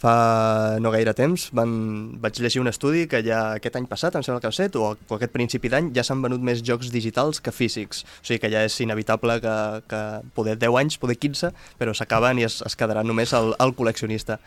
fa 0.00 0.14
no 0.82 0.90
gaire 0.92 1.14
temps 1.16 1.46
van, 1.56 1.70
vaig 2.20 2.40
llegir 2.42 2.60
un 2.60 2.68
estudi 2.72 3.06
que 3.08 3.22
ja 3.24 3.54
aquest 3.60 3.78
any 3.80 3.86
passat, 3.90 4.16
em 4.18 4.24
sembla 4.26 4.42
que 4.42 4.50
ha 4.50 4.54
set, 4.56 4.76
o, 4.76 4.92
o 4.96 5.16
aquest 5.16 5.32
principi 5.32 5.70
d'any, 5.72 5.92
ja 5.96 6.04
s'han 6.04 6.20
venut 6.24 6.44
més 6.44 6.60
jocs 6.64 6.90
digitals 6.92 7.40
que 7.44 7.52
físics. 7.54 8.04
O 8.22 8.26
sigui 8.28 8.40
que 8.42 8.52
ja 8.52 8.64
és 8.66 8.76
inevitable 8.84 9.38
que, 9.44 9.56
que 9.88 10.02
poder 10.36 10.58
10 10.60 10.80
anys, 10.82 10.98
poder 11.00 11.16
15, 11.20 11.52
però 11.80 11.94
s'acaben 11.96 12.40
i 12.42 12.48
es, 12.48 12.60
es 12.66 12.76
quedarà 12.76 13.04
només 13.06 13.32
el, 13.36 13.54
el 13.60 13.74
col·leccionista. 13.76 14.40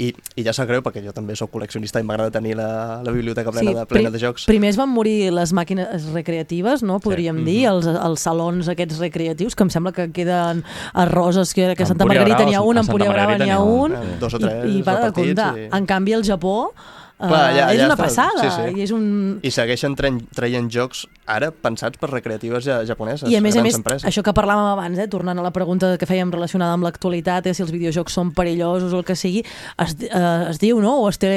I, 0.00 0.06
I 0.40 0.44
ja 0.46 0.52
sap 0.56 0.68
greu 0.70 0.80
perquè 0.80 1.02
jo 1.04 1.12
també 1.12 1.34
sóc 1.36 1.50
col·leccionista 1.52 2.00
i 2.00 2.06
m'agrada 2.08 2.32
tenir 2.38 2.54
la, 2.56 2.68
la 3.04 3.12
biblioteca 3.12 3.52
plena, 3.52 3.74
de, 3.82 3.86
plena 3.90 4.10
de 4.14 4.20
jocs. 4.22 4.46
Primer 4.48 4.70
es 4.72 4.78
van 4.80 4.88
morir 4.88 5.30
les 5.36 5.52
màquines 5.52 6.06
recreatives, 6.14 6.82
no? 6.86 6.96
podríem 7.04 7.42
dir, 7.44 7.66
els, 7.68 7.84
els 7.90 8.24
salons 8.24 8.70
aquests 8.72 8.98
recreatius, 9.02 9.54
que 9.58 9.66
em 9.66 9.72
sembla 9.74 9.92
que 9.92 10.08
queden 10.16 10.64
a 10.94 11.04
Roses, 11.10 11.52
que, 11.52 11.74
que 11.76 11.84
Santa 11.86 12.06
n'hi 12.48 12.56
ha 12.56 12.62
un, 12.64 12.78
a 12.78 12.80
a 12.80 12.84
Santa 12.84 12.92
Empúria 12.96 13.12
Brava 13.12 13.36
n'hi 13.38 13.50
ha 13.52 13.60
un, 13.60 13.92
un, 13.98 14.16
dos 14.22 14.34
o 14.34 14.40
tres 14.40 14.64
i, 14.70 14.78
i 14.78 14.82
para 14.86 15.10
de 15.10 15.12
comptar. 15.20 15.50
i- 15.58 15.68
En 15.76 15.86
canvi, 15.86 16.16
al 16.16 16.24
Japó 16.24 16.72
Clar, 17.20 17.50
eh, 17.52 17.56
ja, 17.58 17.66
és 17.74 17.82
una 17.84 17.94
està. 17.94 18.04
passada, 18.06 18.40
Sí, 18.40 18.50
sí. 18.56 18.78
i 18.80 18.84
és 18.86 18.92
un... 18.96 19.04
I 19.44 19.50
segueixen 19.52 19.94
traient, 19.98 20.20
traient 20.34 20.70
jocs 20.72 21.04
ara 21.30 21.50
pensats 21.52 21.98
per 22.00 22.08
recreatives 22.10 22.64
ja, 22.64 22.80
japoneses, 22.88 23.28
I 23.30 23.36
a 23.36 23.40
més 23.44 23.54
a 23.56 23.62
més, 23.62 23.76
empreses. 23.76 24.06
això 24.08 24.22
que 24.26 24.32
parlàvem 24.34 24.70
abans, 24.72 24.98
eh, 24.98 25.06
tornant 25.12 25.38
a 25.38 25.44
la 25.44 25.52
pregunta 25.54 25.92
que 26.00 26.06
fèiem 26.08 26.32
relacionada 26.32 26.74
amb 26.74 26.86
l'actualitat, 26.88 27.46
eh, 27.46 27.54
si 27.54 27.62
els 27.62 27.70
videojocs 27.70 28.16
són 28.16 28.32
perillosos 28.34 28.92
o 28.96 28.98
el 28.98 29.04
que 29.04 29.14
sigui, 29.14 29.44
es, 29.78 29.94
eh, 30.00 30.46
es 30.50 30.58
diu, 30.58 30.80
no? 30.82 30.96
O 31.04 31.08
es 31.12 31.18
té, 31.22 31.30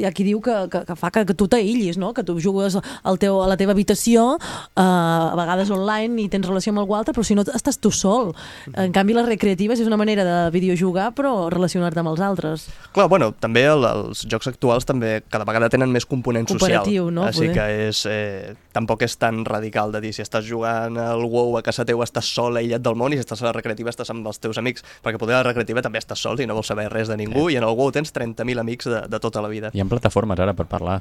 hi 0.00 0.04
ha 0.06 0.12
qui 0.14 0.24
diu 0.24 0.40
que, 0.40 0.54
que, 0.72 0.84
que 0.88 0.96
fa 0.96 1.10
que, 1.10 1.26
que 1.28 1.34
tu 1.34 1.48
t'aïllis, 1.50 1.98
no? 2.00 2.12
Que 2.14 2.24
tu 2.24 2.38
jugues 2.40 2.78
al 2.78 3.18
teu, 3.18 3.42
a 3.42 3.48
la 3.50 3.58
teva 3.60 3.74
habitació, 3.76 4.38
eh, 4.38 4.80
a 4.80 5.34
vegades 5.36 5.70
online 5.74 6.22
i 6.22 6.28
tens 6.32 6.46
relació 6.48 6.72
amb 6.72 6.84
algú 6.84 6.94
altre, 6.96 7.12
però 7.16 7.24
si 7.26 7.34
no 7.36 7.42
estàs 7.42 7.80
tu 7.80 7.90
sol. 7.90 8.32
En 8.72 8.92
canvi, 8.94 9.14
les 9.16 9.26
recreatives 9.26 9.80
és 9.82 9.86
una 9.90 9.98
manera 10.00 10.24
de 10.24 10.38
videojugar, 10.54 11.10
però 11.18 11.48
relacionar-te 11.52 12.00
amb 12.00 12.14
els 12.14 12.20
altres. 12.24 12.68
Clar, 12.94 13.08
bueno, 13.12 13.32
també 13.40 13.66
el, 13.68 13.84
els 13.84 14.24
jocs 14.30 14.48
actuals 14.50 14.86
també 14.88 14.99
cada 15.28 15.44
vegada 15.44 15.68
tenen 15.68 15.90
més 15.90 16.06
component 16.06 16.46
social. 16.48 16.78
Cooperatiu, 16.80 17.10
no? 17.10 17.24
Així 17.24 17.46
Poder. 17.48 17.52
que 17.54 17.88
és, 17.88 18.02
eh, 18.06 18.54
tampoc 18.72 19.02
és 19.02 19.16
tan 19.18 19.44
radical 19.44 19.92
de 19.92 20.00
dir 20.00 20.12
si 20.14 20.22
estàs 20.22 20.44
jugant 20.48 20.96
al 20.98 21.24
WoW 21.24 21.58
a 21.58 21.62
casa 21.62 21.84
teu 21.84 21.98
estàs 22.04 22.24
sol 22.34 22.56
aïllat 22.56 22.82
del 22.82 22.94
món 22.94 23.12
i 23.12 23.16
si 23.16 23.24
estàs 23.24 23.42
a 23.42 23.46
la 23.50 23.52
recreativa 23.52 23.90
estàs 23.90 24.10
amb 24.10 24.26
els 24.26 24.38
teus 24.38 24.58
amics, 24.58 24.84
perquè 25.02 25.18
poder 25.18 25.34
a 25.36 25.42
la 25.42 25.48
recreativa 25.50 25.82
també 25.82 25.98
estàs 25.98 26.18
sol 26.20 26.38
i 26.40 26.46
no 26.46 26.54
vols 26.54 26.66
saber 26.68 26.88
res 26.92 27.08
de 27.08 27.16
ningú 27.16 27.48
i 27.50 27.56
en 27.56 27.64
el 27.64 27.74
WoW 27.76 27.90
tens 27.92 28.12
30.000 28.12 28.58
amics 28.60 28.84
de, 28.86 29.02
de 29.08 29.18
tota 29.20 29.40
la 29.42 29.48
vida. 29.48 29.70
Hi 29.72 29.80
ha 29.80 29.84
plataformes 29.84 30.38
ara 30.38 30.54
per 30.54 30.66
parlar. 30.66 31.00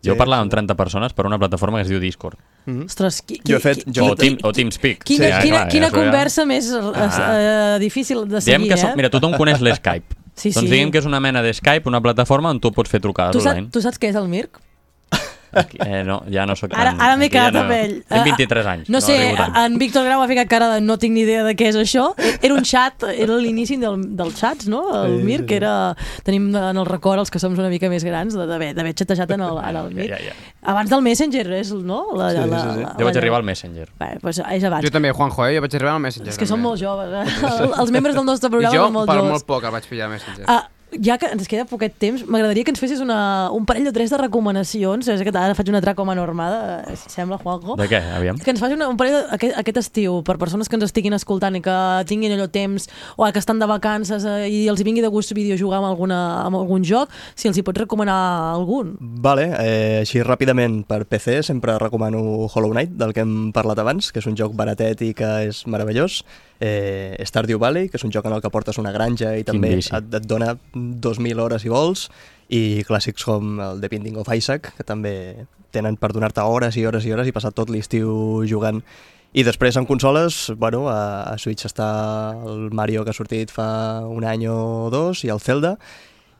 Sí, 0.00 0.10
Jo 0.10 0.14
parlava 0.16 0.42
amb 0.44 0.50
30 0.52 0.76
persones 0.78 1.12
per 1.12 1.26
una 1.26 1.40
plataforma 1.40 1.78
que 1.78 1.82
es 1.82 1.88
diu 1.90 1.98
Discord. 1.98 2.38
Mhm. 2.66 2.84
Ostres, 2.86 3.20
qui, 3.22 3.40
Jo 3.44 3.56
he 3.56 3.60
fet- 3.60 3.82
qui- 3.84 3.92
jo 3.96 4.04
O, 4.12 4.14
team, 4.14 4.36
o 4.44 4.52
TeamSpeak. 4.52 5.02
Quina, 5.02 5.28
Ja, 5.28 5.40
quina, 5.42 5.56
clar, 5.64 5.68
quina 5.72 5.86
ja- 5.88 5.92
conversa 5.92 6.44
més 6.46 6.70
eh, 6.70 6.78
Ah. 6.94 7.74
eh, 7.74 7.78
difícil 7.80 8.20
de 8.28 8.38
Diem 8.38 8.60
seguir, 8.62 8.68
que 8.68 8.74
eh? 8.74 8.76
som, 8.78 8.92
mira, 8.94 9.10
tothom 9.10 9.32
coneix 9.34 9.60
l'Skype. 9.60 10.14
Sí, 10.38 10.52
doncs 10.54 10.68
sí. 10.68 10.72
diguem 10.72 10.92
que 10.94 11.02
és 11.02 11.08
una 11.08 11.20
mena 11.20 11.42
d'Skype, 11.44 11.88
una 11.90 12.00
plataforma 12.04 12.52
on 12.54 12.62
tu 12.62 12.72
pots 12.74 12.90
fer 12.92 13.02
trucades 13.04 13.36
tu, 13.36 13.42
saps, 13.42 13.56
online. 13.56 13.72
tu 13.74 13.82
saps 13.84 13.98
què 14.00 14.12
és 14.12 14.18
el 14.18 14.30
Mirc? 14.30 14.60
Aquí, 15.52 15.78
eh, 15.80 16.02
no, 16.04 16.22
ja 16.30 16.44
no 16.46 16.54
sóc 16.56 16.70
Ara, 16.74 16.90
tan... 16.92 17.00
ara 17.00 17.16
m'he 17.16 17.26
aquí 17.26 17.36
ja 17.38 17.46
quedat 17.48 17.54
no, 17.54 17.60
amb 17.60 17.72
ell. 17.72 17.94
Tinc 18.04 18.20
Ah, 18.20 18.24
23 18.24 18.66
anys. 18.66 18.88
No 18.88 19.00
sé, 19.00 19.16
arribo 19.18 19.36
tant. 19.42 19.56
en 19.56 19.78
Víctor 19.78 20.04
Grau 20.04 20.22
ha 20.22 20.28
ficat 20.28 20.48
cara 20.48 20.68
de 20.74 20.80
no 20.80 20.98
tinc 20.98 21.14
ni 21.14 21.22
idea 21.22 21.44
de 21.44 21.54
què 21.56 21.68
és 21.70 21.76
això. 21.76 22.14
Era 22.42 22.54
un 22.54 22.64
xat, 22.64 23.02
era 23.14 23.36
l'inici 23.40 23.76
del, 23.80 23.96
dels 24.16 24.36
xats, 24.38 24.68
no? 24.68 24.82
El 25.04 25.18
Sí, 25.18 25.24
Mir, 25.24 25.40
sí. 25.40 25.46
que 25.46 25.56
era... 25.56 25.94
Tenim 26.24 26.50
en 26.54 26.76
el 26.76 26.86
record 26.86 27.18
els 27.20 27.30
que 27.30 27.38
som 27.38 27.52
una 27.58 27.68
mica 27.72 27.88
més 27.88 28.04
grans 28.04 28.34
de- 28.34 28.46
d'haver 28.46 28.94
xatejat 28.94 29.30
en 29.32 29.40
el, 29.40 29.58
en 29.58 29.76
el 29.76 29.90
Mir. 29.94 30.08
Ja, 30.10 30.18
ja, 30.20 30.32
ja. 30.34 30.54
Abans 30.68 30.90
del 30.90 31.02
Messenger, 31.02 31.46
és, 31.52 31.72
no? 31.72 32.04
La, 32.14 32.30
Sí, 32.30 32.42
sí, 32.42 32.48
la, 32.50 32.60
sí. 32.60 32.80
la, 32.82 32.94
Jo 32.98 33.04
vaig 33.08 33.14
la- 33.14 33.20
arribar 33.20 33.38
al 33.38 33.44
Messenger. 33.44 33.88
Bé, 33.98 34.10
doncs 34.22 34.38
és 34.44 34.64
abans. 34.64 34.84
Jo 34.84 34.90
també, 34.90 35.10
Juanjo, 35.12 35.46
eh? 35.46 35.54
Jo 35.56 35.60
vaig 35.64 35.74
arribar 35.74 35.94
al 35.94 36.00
Messenger. 36.00 36.28
És 36.32 36.38
que 36.38 36.46
som 36.46 36.58
també. 36.58 36.68
molt 36.68 36.80
joves, 36.80 37.08
eh? 37.08 37.46
El- 37.64 37.72
Els 37.80 37.90
membres 37.90 38.14
del 38.14 38.24
nostre 38.26 38.48
I 38.48 38.50
programa 38.50 38.76
jo, 38.76 38.84
són 38.84 38.92
molt 38.92 39.06
per 39.08 39.16
joves. 39.16 39.30
molt 39.32 39.46
poc, 39.46 39.64
el 39.64 39.70
vaig 39.78 39.86
pillar 39.88 40.06
a 40.06 40.12
Messenger. 40.12 40.44
Ah, 40.46 40.68
ja 40.92 41.18
que 41.18 41.28
ens 41.28 41.48
queda 41.48 41.66
poquet 41.68 41.94
temps, 42.00 42.24
m'agradaria 42.26 42.64
que 42.64 42.72
ens 42.72 42.80
fessis 42.80 43.00
una, 43.04 43.50
un 43.54 43.66
parell 43.68 43.90
o 43.90 43.92
tres 43.92 44.10
de 44.12 44.18
recomanacions. 44.20 45.08
És 45.08 45.22
que 45.24 45.32
ara 45.34 45.56
faig 45.58 45.68
una 45.72 45.82
traca 45.84 45.98
com 46.00 46.10
a 46.10 46.16
normada, 46.16 46.84
eh, 46.88 46.96
si 46.96 47.10
sembla, 47.12 47.38
Juanjo. 47.42 47.76
De 47.76 47.88
què? 47.90 48.00
Aviam. 48.16 48.38
Que 48.40 48.52
ens 48.54 48.62
faci 48.62 48.76
una, 48.76 48.88
un 48.88 48.96
parell 49.00 49.18
de, 49.18 49.22
aquest, 49.36 49.56
aquest 49.60 49.80
estiu 49.82 50.22
per 50.26 50.38
persones 50.40 50.68
que 50.68 50.78
ens 50.78 50.86
estiguin 50.88 51.16
escoltant 51.16 51.58
i 51.58 51.62
que 51.64 51.76
tinguin 52.08 52.36
allò 52.36 52.48
temps 52.52 52.88
o 53.16 53.26
que 53.28 53.42
estan 53.42 53.60
de 53.60 53.68
vacances 53.68 54.24
eh, 54.24 54.48
i 54.48 54.60
els 54.70 54.82
vingui 54.86 55.04
de 55.04 55.12
gust 55.12 55.34
videojugar 55.36 55.82
amb, 55.82 55.90
alguna, 55.90 56.18
amb 56.46 56.60
algun 56.62 56.84
joc, 56.86 57.12
si 57.36 57.50
els 57.50 57.58
hi 57.58 57.64
pots 57.66 57.84
recomanar 57.84 58.18
algun. 58.54 58.96
Vale, 58.98 59.48
eh, 59.60 60.00
així 60.02 60.22
ràpidament 60.24 60.80
per 60.88 61.04
PC 61.04 61.42
sempre 61.46 61.76
recomano 61.78 62.48
Hollow 62.48 62.72
Knight, 62.72 62.96
del 62.98 63.12
que 63.12 63.24
hem 63.26 63.50
parlat 63.52 63.82
abans, 63.82 64.12
que 64.12 64.22
és 64.22 64.30
un 64.30 64.38
joc 64.38 64.56
baratet 64.56 65.02
i 65.04 65.12
que 65.16 65.32
és 65.48 65.66
meravellós. 65.66 66.22
Eh, 66.60 67.14
Stardew 67.22 67.60
Valley, 67.62 67.86
que 67.88 68.00
és 68.00 68.04
un 68.04 68.10
joc 68.10 68.26
en 68.26 68.34
el 68.34 68.42
que 68.42 68.50
portes 68.50 68.80
una 68.82 68.90
granja 68.90 69.36
i 69.38 69.44
també 69.46 69.76
et, 69.78 69.92
et 69.94 70.24
dona 70.26 70.56
2.000 70.74 71.38
hores 71.38 71.62
si 71.62 71.70
vols, 71.70 72.08
i 72.48 72.82
clàssics 72.88 73.26
com 73.28 73.60
el 73.62 73.82
The 73.82 73.90
Binding 73.92 74.18
of 74.18 74.30
Isaac, 74.34 74.72
que 74.76 74.86
també 74.86 75.46
tenen 75.70 75.98
per 76.00 76.10
donar-te 76.16 76.42
hores 76.42 76.76
i 76.80 76.86
hores 76.88 77.06
i 77.06 77.12
hores 77.14 77.28
i 77.28 77.36
passar 77.36 77.52
tot 77.54 77.70
l'estiu 77.70 78.42
jugant. 78.48 78.82
I 79.36 79.44
després 79.44 79.76
en 79.76 79.84
consoles, 79.86 80.48
bueno, 80.56 80.86
a, 80.88 81.34
a 81.34 81.38
Switch 81.38 81.66
està 81.68 81.88
el 82.48 82.70
Mario 82.72 83.04
que 83.04 83.12
ha 83.12 83.16
sortit 83.16 83.52
fa 83.52 84.00
un 84.08 84.24
any 84.24 84.46
o 84.48 84.88
dos 84.90 85.22
i 85.28 85.30
el 85.30 85.42
Zelda, 85.44 85.76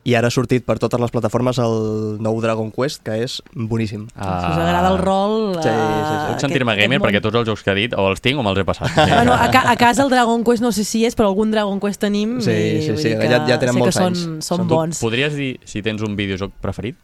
i 0.05 0.15
ara 0.15 0.29
ha 0.29 0.33
sortit 0.33 0.65
per 0.65 0.79
totes 0.79 1.01
les 1.03 1.11
plataformes 1.13 1.59
el 1.61 2.17
nou 2.25 2.39
Dragon 2.41 2.71
Quest, 2.73 3.03
que 3.05 3.17
és 3.25 3.43
boníssim. 3.53 4.07
Ah. 4.17 4.39
Si 4.41 4.53
us 4.55 4.61
agrada 4.63 4.93
el 4.95 4.99
rol... 5.03 5.35
Sí, 5.57 5.69
sí, 5.69 5.69
sí. 5.69 6.15
eh, 6.15 6.29
Puc 6.31 6.41
sentir-me 6.41 6.73
aquest- 6.73 6.87
gamer 6.87 7.01
perquè 7.03 7.21
tots 7.21 7.37
els 7.37 7.49
jocs 7.51 7.63
que 7.67 7.71
ha 7.71 7.77
dit 7.77 7.93
o 7.99 8.07
els 8.09 8.23
tinc 8.25 8.39
o 8.41 8.43
me'ls 8.47 8.59
he 8.63 8.65
passat. 8.65 8.89
Bueno, 9.19 9.35
a, 9.35 9.51
ca 9.53 9.65
a 9.71 9.77
casa 9.77 10.05
el 10.07 10.11
Dragon 10.11 10.45
Quest 10.47 10.63
no 10.65 10.73
sé 10.73 10.85
si 10.89 11.05
és, 11.05 11.17
però 11.19 11.29
algun 11.29 11.51
Dragon 11.53 11.81
Quest 11.83 12.01
tenim 12.01 12.39
Sí, 12.41 12.51
i 12.55 12.83
sí, 12.87 12.93
vull 12.95 13.03
sí, 13.03 13.09
dir 13.11 13.19
que 13.21 13.29
ja- 13.29 13.43
ja 13.51 13.59
tenen 13.59 13.75
sé 13.75 13.79
molts 13.83 13.97
que 13.97 14.01
són, 14.03 14.15
anys. 14.17 14.47
són 14.47 14.65
Tu 14.65 14.75
bons. 14.75 15.03
Podries 15.03 15.35
dir 15.37 15.51
si 15.69 15.83
tens 15.83 16.01
un 16.07 16.17
videojoc 16.17 16.53
preferit? 16.63 16.97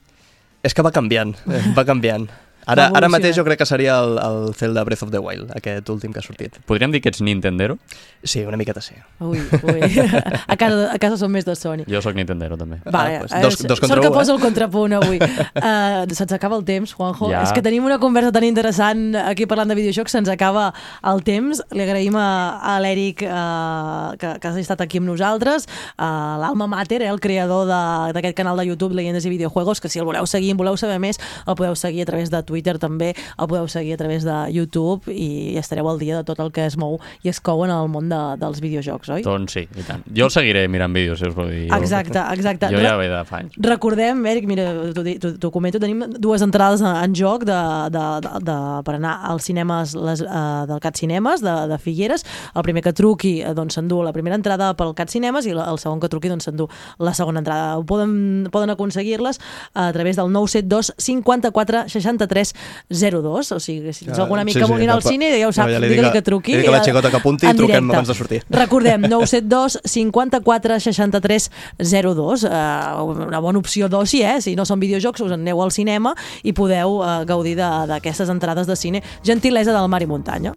És 0.64 0.72
que 0.72 0.80
va 0.86 0.90
canviant, 0.94 1.34
eh, 1.50 1.60
va 1.76 1.84
canviant. 1.84 2.24
Ara, 2.66 2.88
ara 2.94 3.08
mateix 3.12 3.36
jo 3.36 3.44
crec 3.44 3.58
que 3.60 3.66
seria 3.66 3.98
el, 4.00 4.18
el 4.18 4.54
Zelda 4.54 4.84
Breath 4.84 5.02
of 5.04 5.10
the 5.12 5.18
Wild, 5.20 5.50
aquest 5.56 5.88
últim 5.92 6.12
que 6.12 6.20
ha 6.20 6.22
sortit. 6.24 6.56
Podríem 6.66 6.92
dir 6.94 7.00
que 7.02 7.10
ets 7.12 7.20
Nintendero? 7.20 7.78
Sí, 8.24 8.40
una 8.44 8.56
miqueta 8.56 8.80
sí. 8.80 8.94
Ui, 9.20 9.38
ui. 9.38 9.80
A 10.48 10.56
casa, 10.56 10.92
a 10.94 10.98
casa 10.98 11.16
som 11.20 11.30
més 11.32 11.44
de 11.44 11.54
Sony. 11.56 11.82
Jo 11.90 12.00
sóc 12.00 12.14
Nintendero, 12.16 12.56
també. 12.56 12.78
Vale, 12.84 13.18
pues, 13.20 13.32
eh, 13.32 13.40
dos- 13.42 13.58
dos 13.66 13.80
contra 13.80 13.96
sort 14.00 14.06
que 14.06 14.12
posa 14.14 14.32
eh? 14.32 14.34
el 14.36 14.40
contrapunt 14.40 14.92
avui. 14.96 15.18
Uh, 15.20 16.06
Se'ns 16.14 16.32
acaba 16.32 16.56
el 16.56 16.64
temps, 16.64 16.94
Juanjo. 16.96 17.28
Ja. 17.30 17.42
És 17.44 17.52
que 17.52 17.60
tenim 17.62 17.84
una 17.84 17.98
conversa 18.00 18.32
tan 18.32 18.44
interessant 18.48 19.14
aquí 19.20 19.44
parlant 19.50 19.68
de 19.68 19.76
videojocs, 19.76 20.14
se'ns 20.16 20.30
acaba 20.32 20.70
el 21.04 21.20
temps. 21.26 21.60
Li 21.74 21.84
agraïm 21.84 22.16
a, 22.16 22.28
a 22.74 22.78
l'Eric 22.80 23.24
uh, 23.26 24.14
que, 24.16 24.32
que 24.40 24.48
ha 24.48 24.54
estat 24.62 24.80
aquí 24.86 25.02
amb 25.02 25.10
nosaltres, 25.12 25.68
uh, 25.98 26.38
l'Alma 26.40 26.66
Mater, 26.70 27.02
eh, 27.02 27.10
el 27.12 27.20
creador 27.20 27.66
de- 27.68 28.12
d'aquest 28.16 28.36
canal 28.40 28.56
de 28.56 28.64
YouTube 28.70 28.94
Leyendes 28.96 29.26
i 29.26 29.32
Videojuegos, 29.34 29.80
que 29.84 29.88
si 29.92 29.98
el 30.00 30.06
voleu 30.08 30.24
seguir, 30.30 30.52
en 30.54 30.60
voleu 30.60 30.76
saber 30.80 30.96
més, 31.02 31.20
el 31.46 31.58
podeu 31.60 31.76
seguir 31.76 32.02
a 32.08 32.08
través 32.08 32.30
de 32.32 32.40
Twitter 32.42 32.53
també, 32.62 33.14
el 33.38 33.48
podeu 33.48 33.66
seguir 33.68 33.94
a 33.94 33.96
través 33.96 34.24
de 34.24 34.34
YouTube 34.52 35.10
i 35.12 35.56
estareu 35.58 35.88
al 35.88 35.98
dia 35.98 36.16
de 36.18 36.24
tot 36.24 36.38
el 36.40 36.52
que 36.52 36.64
es 36.66 36.76
mou 36.76 37.00
i 37.22 37.28
es 37.28 37.40
cou 37.40 37.64
en 37.64 37.70
el 37.70 37.88
món 37.88 38.08
de, 38.08 38.20
dels 38.38 38.60
videojocs, 38.60 39.08
oi? 39.08 39.22
Doncs 39.22 39.52
sí, 39.52 39.64
i 39.74 39.82
tant. 39.82 40.02
Jo 40.14 40.26
el 40.26 40.30
seguiré 40.30 40.66
mirant 40.68 40.92
vídeos, 40.94 41.18
si 41.18 41.26
us 41.26 41.34
vol 41.34 41.50
dir. 41.50 41.68
Exacte, 41.74 42.18
exacte. 42.32 42.68
Jo 42.70 42.78
ja 42.84 42.96
ve 42.96 43.08
de 43.08 43.24
fa 43.24 43.38
anys. 43.42 43.54
Recordem, 43.58 44.24
Eric, 44.26 44.46
mira, 44.46 44.68
t'ho 44.94 45.50
comento, 45.50 45.80
tenim 45.80 46.04
dues 46.18 46.42
entrades 46.42 46.82
en, 46.84 47.14
joc 47.14 47.44
de, 47.48 47.56
de, 47.94 48.04
de, 48.24 48.32
de, 48.44 48.56
per 48.84 48.94
anar 48.98 49.14
als 49.30 49.44
cinemes 49.48 49.94
les, 49.94 50.20
uh, 50.24 50.64
del 50.68 50.80
Cat 50.80 50.96
Cinemes, 50.98 51.40
de, 51.44 51.54
de 51.70 51.78
Figueres. 51.78 52.24
El 52.54 52.62
primer 52.66 52.82
que 52.82 52.92
truqui 52.92 53.40
eh, 53.42 53.54
doncs, 53.54 53.74
s'endú 53.78 54.02
la 54.04 54.12
primera 54.12 54.36
entrada 54.36 54.72
pel 54.76 54.92
Cat 54.98 55.10
Cinemes 55.10 55.46
i 55.46 55.54
la- 55.56 55.68
el 55.70 55.78
segon 55.78 56.00
que 56.02 56.08
truqui 56.12 56.28
doncs, 56.28 56.44
s'endú 56.48 56.68
la 56.98 57.14
segona 57.14 57.40
entrada. 57.40 57.78
Ho 57.78 57.84
poden, 57.86 58.48
poden 58.52 58.70
aconseguir-les 58.74 59.40
a 59.74 59.88
través 59.94 60.16
del 60.16 60.30
972 60.32 60.92
54 60.98 61.84
63 61.88 62.43
673 62.44 63.22
02. 63.24 63.52
O 63.52 63.60
sigui, 63.60 63.92
si 63.92 64.04
tens 64.04 64.16
Ja, 64.18 64.24
algun 64.24 64.38
amic 64.42 64.54
sí, 64.54 64.60
que 64.60 64.66
sí, 64.66 64.70
vulgui 64.72 64.84
anar 64.88 64.96
al 64.96 65.02
cine, 65.02 65.30
ja 65.40 65.48
ho 65.48 65.52
saps, 65.52 65.72
Ja 65.72 65.80
li 65.80 65.88
digue-li 65.88 66.12
que 66.12 66.22
truqui. 66.22 66.52
li 66.52 66.58
dic 66.62 66.68
a 66.68 66.74
la 66.76 66.78
eh, 66.82 66.84
xicota 66.86 67.10
que 67.10 67.16
apunti 67.16 67.46
i 67.48 67.54
truquem 67.56 67.90
abans 67.90 68.08
de 68.08 68.14
sortir. 68.14 68.42
Recordem, 68.62 69.02
972 69.08 69.78
54 69.84 70.80
63 70.80 71.50
02. 71.78 72.44
Uh, 72.44 73.04
una 73.26 73.40
bona 73.40 73.58
opció 73.58 73.88
d'oci, 73.88 74.22
eh? 74.22 74.40
Si 74.44 74.54
no 74.56 74.64
són 74.68 74.80
videojocs, 74.80 75.20
us 75.24 75.32
en 75.32 75.40
aneu 75.40 75.62
al 75.62 75.72
cinema 75.72 76.14
i 76.42 76.52
podeu 76.52 77.00
uh, 77.00 77.24
gaudir 77.26 77.56
de- 77.56 77.72
d'aquestes 77.88 78.28
entrades 78.28 78.66
de 78.66 78.76
cine. 78.76 79.02
Gentilesa 79.24 79.72
del 79.72 79.88
Mar 79.88 80.02
i 80.02 80.06
Muntanya. 80.06 80.52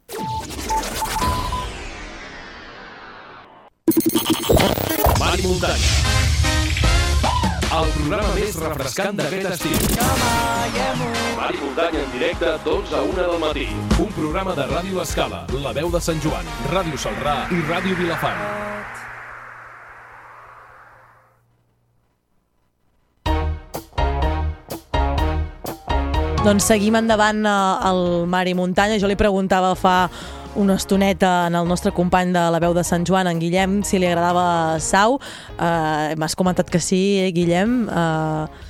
Mar 5.19 5.37
i 5.39 5.41
muntanya. 5.47 6.26
El 7.77 7.89
programa 7.93 8.29
més 8.33 8.55
refrescant 8.57 9.19
d'aquest 9.19 9.51
estiu. 9.51 9.75
Mar 11.37 11.49
i 11.53 11.59
muntanya 11.61 11.99
en 12.01 12.07
directe, 12.15 12.53
12 12.65 12.95
a 12.97 13.01
1 13.05 13.17
del 13.19 13.37
matí. 13.43 13.67
Un 14.01 14.09
programa 14.15 14.55
de 14.57 14.65
Ràdio 14.71 15.03
Escala, 15.03 15.43
La 15.61 15.75
Veu 15.77 15.91
de 15.93 16.01
Sant 16.01 16.17
Joan, 16.23 16.49
Ràdio 16.71 16.97
Salrà 16.97 17.35
i 17.53 17.61
Ràdio 17.69 17.99
Vilafant. 17.99 18.41
Doncs 26.47 26.63
seguim 26.63 26.95
endavant 26.95 27.45
eh, 27.45 27.53
al 27.91 28.01
Mar 28.25 28.45
i 28.47 28.57
Muntanya. 28.57 28.97
Jo 28.97 29.09
li 29.11 29.19
preguntava 29.19 29.73
fa 29.75 30.07
una 30.57 30.75
estoneta 30.75 31.47
en 31.47 31.55
el 31.55 31.67
nostre 31.69 31.93
company 31.93 32.33
de 32.33 32.45
la 32.51 32.59
veu 32.59 32.73
de 32.73 32.83
Sant 32.83 33.05
Joan, 33.07 33.29
en 33.29 33.39
Guillem, 33.39 33.83
si 33.85 34.01
li 34.01 34.09
agradava 34.09 34.79
Sau. 34.83 35.19
Uh, 35.57 36.17
M'has 36.17 36.35
comentat 36.35 36.69
que 36.73 36.81
sí, 36.81 37.19
eh, 37.21 37.29
Guillem. 37.31 37.85
Uh, 37.87 38.65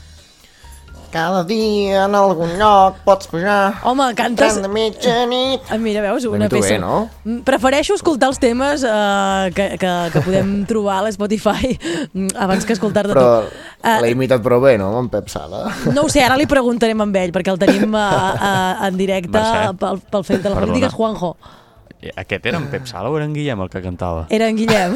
Cada 1.08 1.46
dia 1.48 2.04
en 2.04 2.16
algun 2.20 2.58
lloc 2.60 2.98
pots 3.08 3.30
pujar. 3.32 3.80
Home, 3.88 4.10
cantes... 4.18 4.58
Tren 4.58 4.66
de 4.66 4.72
mitjanit. 4.72 5.64
Ah, 5.72 5.78
Mira, 5.80 6.02
veus, 6.04 6.26
una 6.28 6.50
peça... 6.52 6.74
bé, 6.76 6.80
no? 6.84 7.08
Mm, 7.24 7.46
Prefereixo 7.48 7.96
escoltar 7.96 8.28
els 8.34 8.42
temes 8.44 8.84
uh, 8.84 9.48
que, 9.56 9.70
que, 9.80 9.92
que 10.12 10.24
podem 10.26 10.52
trobar 10.72 11.00
a 11.00 11.06
l'Spotify 11.08 11.72
mm, 12.12 12.36
abans 12.36 12.68
que 12.68 12.76
escoltar-te 12.76 13.16
Però 13.16 13.46
tu. 13.46 13.56
Eh, 13.88 13.96
l'he 14.04 14.12
imitat 14.18 14.44
prou 14.44 14.60
bé, 14.66 14.76
no, 14.82 14.92
amb 14.92 15.06
en 15.06 15.14
Pep 15.16 15.32
Sala? 15.32 15.64
No 15.96 16.04
ho 16.06 16.12
sé, 16.12 16.26
ara 16.28 16.36
li 16.36 16.50
preguntarem 16.50 17.08
amb 17.08 17.22
ell, 17.24 17.32
perquè 17.32 17.56
el 17.56 17.62
tenim 17.62 17.96
uh, 17.96 18.04
uh, 18.36 18.84
en 18.90 19.00
directe 19.00 19.32
Mercè. 19.32 19.78
pel, 19.80 20.04
pel 20.12 20.28
fet 20.28 20.44
de 20.44 20.52
la 20.52 20.60
Perdona. 20.60 20.76
Digues, 20.76 20.98
Juanjo. 20.98 21.38
Aquest 22.16 22.46
era 22.46 22.60
en 22.62 22.68
Pep 22.70 22.86
Sala 22.86 23.10
o 23.10 23.16
era 23.18 23.26
en 23.26 23.34
Guillem 23.34 23.62
el 23.64 23.70
que 23.74 23.82
cantava? 23.82 24.28
Era 24.30 24.48
en 24.52 24.58
Guillem. 24.58 24.94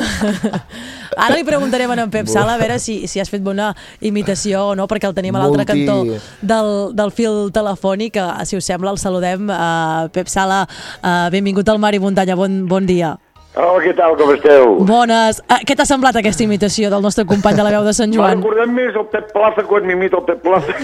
Ara 1.17 1.33
li 1.33 1.43
preguntarem 1.43 1.89
a 1.89 1.97
en 1.97 2.11
Pep 2.13 2.29
Sala 2.29 2.53
a 2.53 2.59
veure 2.61 2.77
si, 2.79 3.07
si 3.09 3.19
has 3.19 3.29
fet 3.29 3.41
bona 3.41 3.71
imitació 4.05 4.67
o 4.69 4.75
no, 4.77 4.85
perquè 4.87 5.09
el 5.09 5.15
tenim 5.17 5.35
a 5.35 5.41
l'altre 5.41 5.65
cantó 5.65 5.97
del, 6.41 6.69
del 6.93 7.11
fil 7.11 7.49
telefònic. 7.53 8.21
Eh, 8.21 8.45
Si 8.45 8.57
us 8.57 8.65
sembla, 8.69 8.91
el 8.93 8.99
saludem. 9.01 9.49
Uh, 9.49 10.09
Pep 10.13 10.29
Sala, 10.29 10.67
uh, 11.01 11.29
benvingut 11.33 11.67
al 11.69 11.79
Mar 11.81 11.93
i 11.95 11.99
Muntanya, 11.99 12.35
bon, 12.37 12.67
bon 12.69 12.85
dia. 12.85 13.15
Hola, 13.55 13.81
què 13.83 13.95
tal, 13.97 14.13
com 14.19 14.29
esteu? 14.35 14.77
Bones. 14.87 15.41
Uh, 15.49 15.57
què 15.67 15.75
t'ha 15.75 15.87
semblat 15.89 16.19
aquesta 16.21 16.45
imitació 16.45 16.91
del 16.93 17.01
nostre 17.01 17.25
company 17.25 17.57
de 17.57 17.65
la 17.65 17.71
veu 17.73 17.87
de 17.87 17.95
Sant 17.97 18.13
M'ha 18.13 18.21
Joan? 18.21 18.37
recordat 18.45 18.75
més 18.75 18.93
el 18.93 19.07
Pep 19.15 19.33
Plaza 19.33 19.65
quan 19.67 19.89
m'imita 19.89 20.21
el 20.21 20.27
Pep 20.29 20.45
Plaza. 20.45 20.77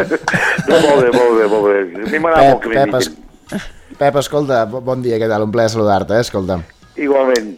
no, 0.70 0.80
molt 0.88 1.04
bé, 1.04 1.12
molt 1.18 1.36
bé, 1.36 1.50
molt 1.52 1.68
bé. 1.68 1.76
A 1.84 2.08
mi 2.08 2.22
m'agrada 2.24 2.48
molt 2.48 2.64
que 2.64 2.72
m'imitin. 2.72 3.78
Pep, 4.00 4.16
escolta, 4.16 4.62
bo- 4.64 4.80
bon 4.80 5.02
dia, 5.04 5.18
què 5.20 5.28
tal? 5.28 5.44
Un 5.44 5.52
plaer 5.52 5.68
saludar-te, 5.72 6.16
eh? 6.16 6.24
escolta. 6.24 6.56
Igualment. 6.96 7.50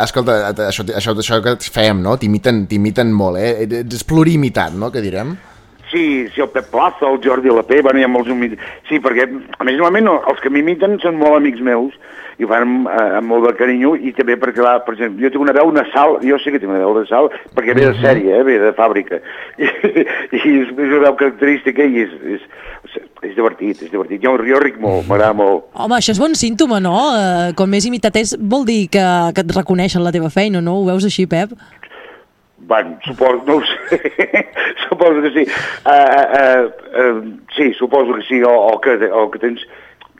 Escolta, 0.00 0.38
això, 0.68 0.84
això, 0.96 1.12
això 1.20 1.38
que 1.44 1.52
fem, 1.72 2.00
no? 2.04 2.16
T'imiten 2.20 2.64
t'imiten 2.70 3.12
molt, 3.16 3.36
eh? 3.40 3.66
Ets 3.82 4.02
pluriimitat, 4.08 4.72
no?, 4.76 4.90
que 4.92 5.02
direm? 5.04 5.34
Sí, 5.90 6.26
sí, 6.34 6.40
el 6.42 6.48
Pep 6.50 6.66
Plaza, 6.72 7.06
el 7.08 7.20
Jordi 7.24 7.52
Lapé, 7.52 7.78
bueno, 7.84 8.00
hi 8.00 8.04
ha 8.04 8.10
molts. 8.10 8.32
Sí, 8.88 8.98
perquè, 9.04 9.28
a 9.28 9.64
més, 9.64 9.76
normalment 9.78 10.08
no, 10.08 10.16
els 10.32 10.40
que 10.42 10.50
m'imiten 10.52 10.98
són 11.04 11.20
molt 11.20 11.38
amics 11.38 11.62
meus 11.64 11.94
i 12.38 12.44
ho 12.44 12.48
fan 12.50 12.62
amb, 12.66 12.88
eh, 12.92 13.16
amb 13.16 13.30
molt 13.32 13.46
de 13.48 13.54
carinyo 13.56 13.94
i 13.96 14.12
també 14.12 14.34
perquè, 14.36 14.60
va, 14.60 14.74
per 14.84 14.92
exemple, 14.94 15.22
jo 15.24 15.30
tinc 15.32 15.40
una 15.46 15.54
veu 15.56 15.70
nasal, 15.72 16.18
jo 16.20 16.36
sé 16.42 16.52
que 16.52 16.58
tinc 16.60 16.68
una 16.72 16.82
veu 16.82 16.92
nasal 16.98 17.30
perquè 17.56 17.72
ve 17.74 17.86
de 17.86 17.92
Mhm. 17.94 18.02
sèrie, 18.02 18.34
eh, 18.38 18.42
ve 18.44 18.58
de 18.60 18.72
fàbrica. 18.76 19.20
I, 19.58 19.64
i 20.36 20.40
és, 20.60 20.68
és 20.68 20.90
una 20.90 21.06
veu 21.06 21.16
característica 21.16 21.82
i 21.82 22.02
és, 22.04 22.12
és, 22.36 22.44
és 23.22 23.34
divertit, 23.34 23.80
és 23.82 23.90
divertit. 23.90 24.20
Jo, 24.22 24.36
jo 24.44 24.60
ric 24.60 24.76
molt, 24.78 25.08
m'agrada 25.08 25.32
molt. 25.34 25.64
Home, 25.74 25.96
això 25.96 26.12
és 26.12 26.20
bon 26.20 26.34
símptoma, 26.36 26.78
no? 26.80 26.92
Uh, 27.14 27.54
com 27.56 27.70
més 27.72 27.86
imitat 27.88 28.16
és, 28.20 28.36
vol 28.38 28.66
dir 28.68 28.86
que, 28.92 29.06
que 29.34 29.40
et 29.46 29.56
reconeixen 29.56 30.04
la 30.04 30.12
teva 30.12 30.28
feina, 30.30 30.60
no? 30.60 30.76
Ho 30.82 30.86
veus 30.92 31.04
així, 31.08 31.26
Pep? 31.26 31.56
Bueno, 32.66 32.98
suposo, 33.04 33.42
no 33.46 33.56
ho 33.56 33.62
sé, 33.62 33.98
suposo 34.88 35.22
que 35.22 35.30
sí. 35.30 35.44
Uh, 35.86 35.90
uh, 36.36 36.62
uh, 37.00 37.20
sí, 37.56 37.72
suposo 37.78 38.14
que 38.14 38.22
sí, 38.26 38.42
o, 38.42 38.50
o, 38.50 38.80
que, 38.80 38.96
o 39.08 39.30
que 39.30 39.38
tens... 39.38 39.62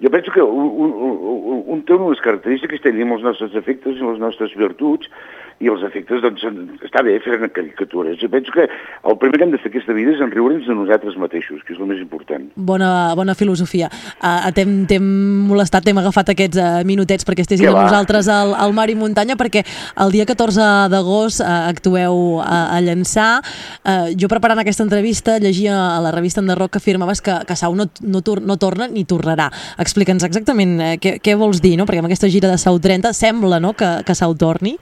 Jo 0.03 0.11
penso 0.13 0.33
que 0.33 0.43
un, 0.43 0.67
un, 0.69 0.91
un, 0.93 1.63
un 1.73 1.83
té 1.89 1.97
unes 1.97 2.21
característiques, 2.25 2.83
tenim 2.85 3.15
els 3.17 3.25
nostres 3.25 3.55
defectes 3.57 3.97
i 3.97 4.05
les 4.05 4.21
nostres 4.21 4.53
virtuts, 4.59 5.09
i 5.59 5.71
els 5.73 5.81
efectes, 5.89 6.21
doncs, 6.21 6.43
en- 6.45 6.77
està 6.85 7.01
bé 7.03 7.15
fer 7.25 7.39
caricatures. 7.49 8.19
Jo 8.21 8.29
penso 8.29 8.53
que 8.53 8.67
el 8.69 9.17
primer 9.17 9.39
que 9.39 9.45
hem 9.47 9.53
de 9.55 9.59
fer 9.63 9.71
aquesta 9.71 9.95
vida 9.97 10.13
és 10.13 10.21
enriure'ns 10.21 10.67
de 10.69 10.75
nosaltres 10.77 11.17
mateixos, 11.17 11.63
que 11.65 11.73
és 11.73 11.81
el 11.81 11.87
més 11.89 12.01
important. 12.03 12.45
Bona, 12.57 13.15
bona 13.17 13.35
filosofia. 13.35 13.89
Uh, 14.21 14.51
T'hem 14.53 15.07
molestat, 15.49 15.85
t'hem 15.87 15.97
agafat 16.03 16.35
aquests 16.35 16.61
uh, 16.61 16.83
minutets 16.85 17.25
perquè 17.25 17.45
estiguessin 17.47 17.71
Què 17.71 17.73
amb 17.73 17.87
nosaltres 17.89 18.29
al, 18.29 18.53
al 18.55 18.75
Mar 18.77 18.89
i 18.93 18.97
Muntanya, 18.99 19.37
perquè 19.41 19.63
el 20.05 20.13
dia 20.13 20.27
14 20.29 20.67
d'agost 20.93 21.41
uh, 21.41 21.49
actueu 21.71 22.43
a, 22.45 22.77
a 22.77 22.83
llançar. 22.85 23.41
Uh, 23.81 24.13
jo 24.19 24.29
preparant 24.29 24.61
aquesta 24.61 24.85
entrevista 24.85 25.39
llegia 25.41 25.73
a 25.97 26.01
la 26.05 26.13
revista 26.13 26.45
Enderroc 26.45 26.75
que 26.77 26.83
afirmaves 26.85 27.23
que, 27.25 27.33
que 27.49 27.57
Sau 27.57 27.75
no, 27.75 27.89
no, 28.03 28.21
tor 28.21 28.43
no 28.45 28.59
torna 28.61 28.89
ni 28.93 29.07
tornarà. 29.09 29.49
Explica'ns 29.81 30.25
exactament 30.29 30.77
uh, 30.81 30.93
què, 31.01 31.17
què 31.25 31.37
vols 31.41 31.63
dir, 31.65 31.77
no? 31.81 31.89
perquè 31.89 32.05
amb 32.05 32.11
aquesta 32.13 32.29
gira 32.29 32.53
de 32.53 32.61
Sau 32.61 32.77
30 32.79 33.15
sembla 33.17 33.61
no? 33.61 33.73
que, 33.73 34.03
que 34.05 34.15
Sau 34.15 34.37
torni. 34.37 34.77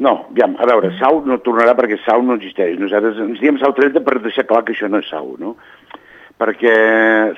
No, 0.00 0.14
ja, 0.36 0.46
a 0.48 0.66
veure, 0.66 0.94
Sau 0.98 1.20
no 1.28 1.36
tornarà 1.44 1.74
perquè 1.76 1.98
Sau 2.06 2.22
no 2.24 2.38
existeix. 2.38 2.78
Nosaltres 2.80 3.18
ens 3.20 3.40
diem 3.42 3.58
Sau 3.60 3.74
30 3.76 4.00
per 4.06 4.18
deixar 4.24 4.46
clar 4.48 4.62
que 4.64 4.72
això 4.72 4.88
no 4.88 5.02
és 5.02 5.08
Sau, 5.12 5.34
no? 5.38 5.56
Perquè 6.40 6.72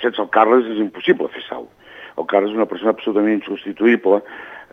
sense 0.03 0.21
el 0.23 0.31
Carles 0.31 0.69
és 0.71 0.79
impossible 0.83 1.31
fer 1.35 1.43
Sau. 1.49 1.67
El 2.19 2.29
Carles 2.31 2.53
és 2.53 2.59
una 2.61 2.69
persona 2.71 2.93
absolutament 2.95 3.41
insubstituïble 3.41 4.21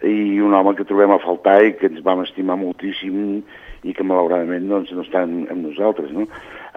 i 0.06 0.38
un 0.44 0.53
home 0.56 0.76
que 0.78 0.86
trobem 0.88 1.11
a 1.11 1.20
faltar 1.24 1.57
i 1.66 1.74
que 1.80 1.90
ens 1.90 2.03
vam 2.06 2.22
estimar 2.24 2.60
moltíssim 2.60 3.41
i 3.88 3.94
que 3.95 4.03
malauradament 4.03 4.68
doncs, 4.70 4.91
no 4.94 5.02
està 5.06 5.24
amb, 5.26 5.49
nosaltres. 5.64 6.11
No? 6.14 6.28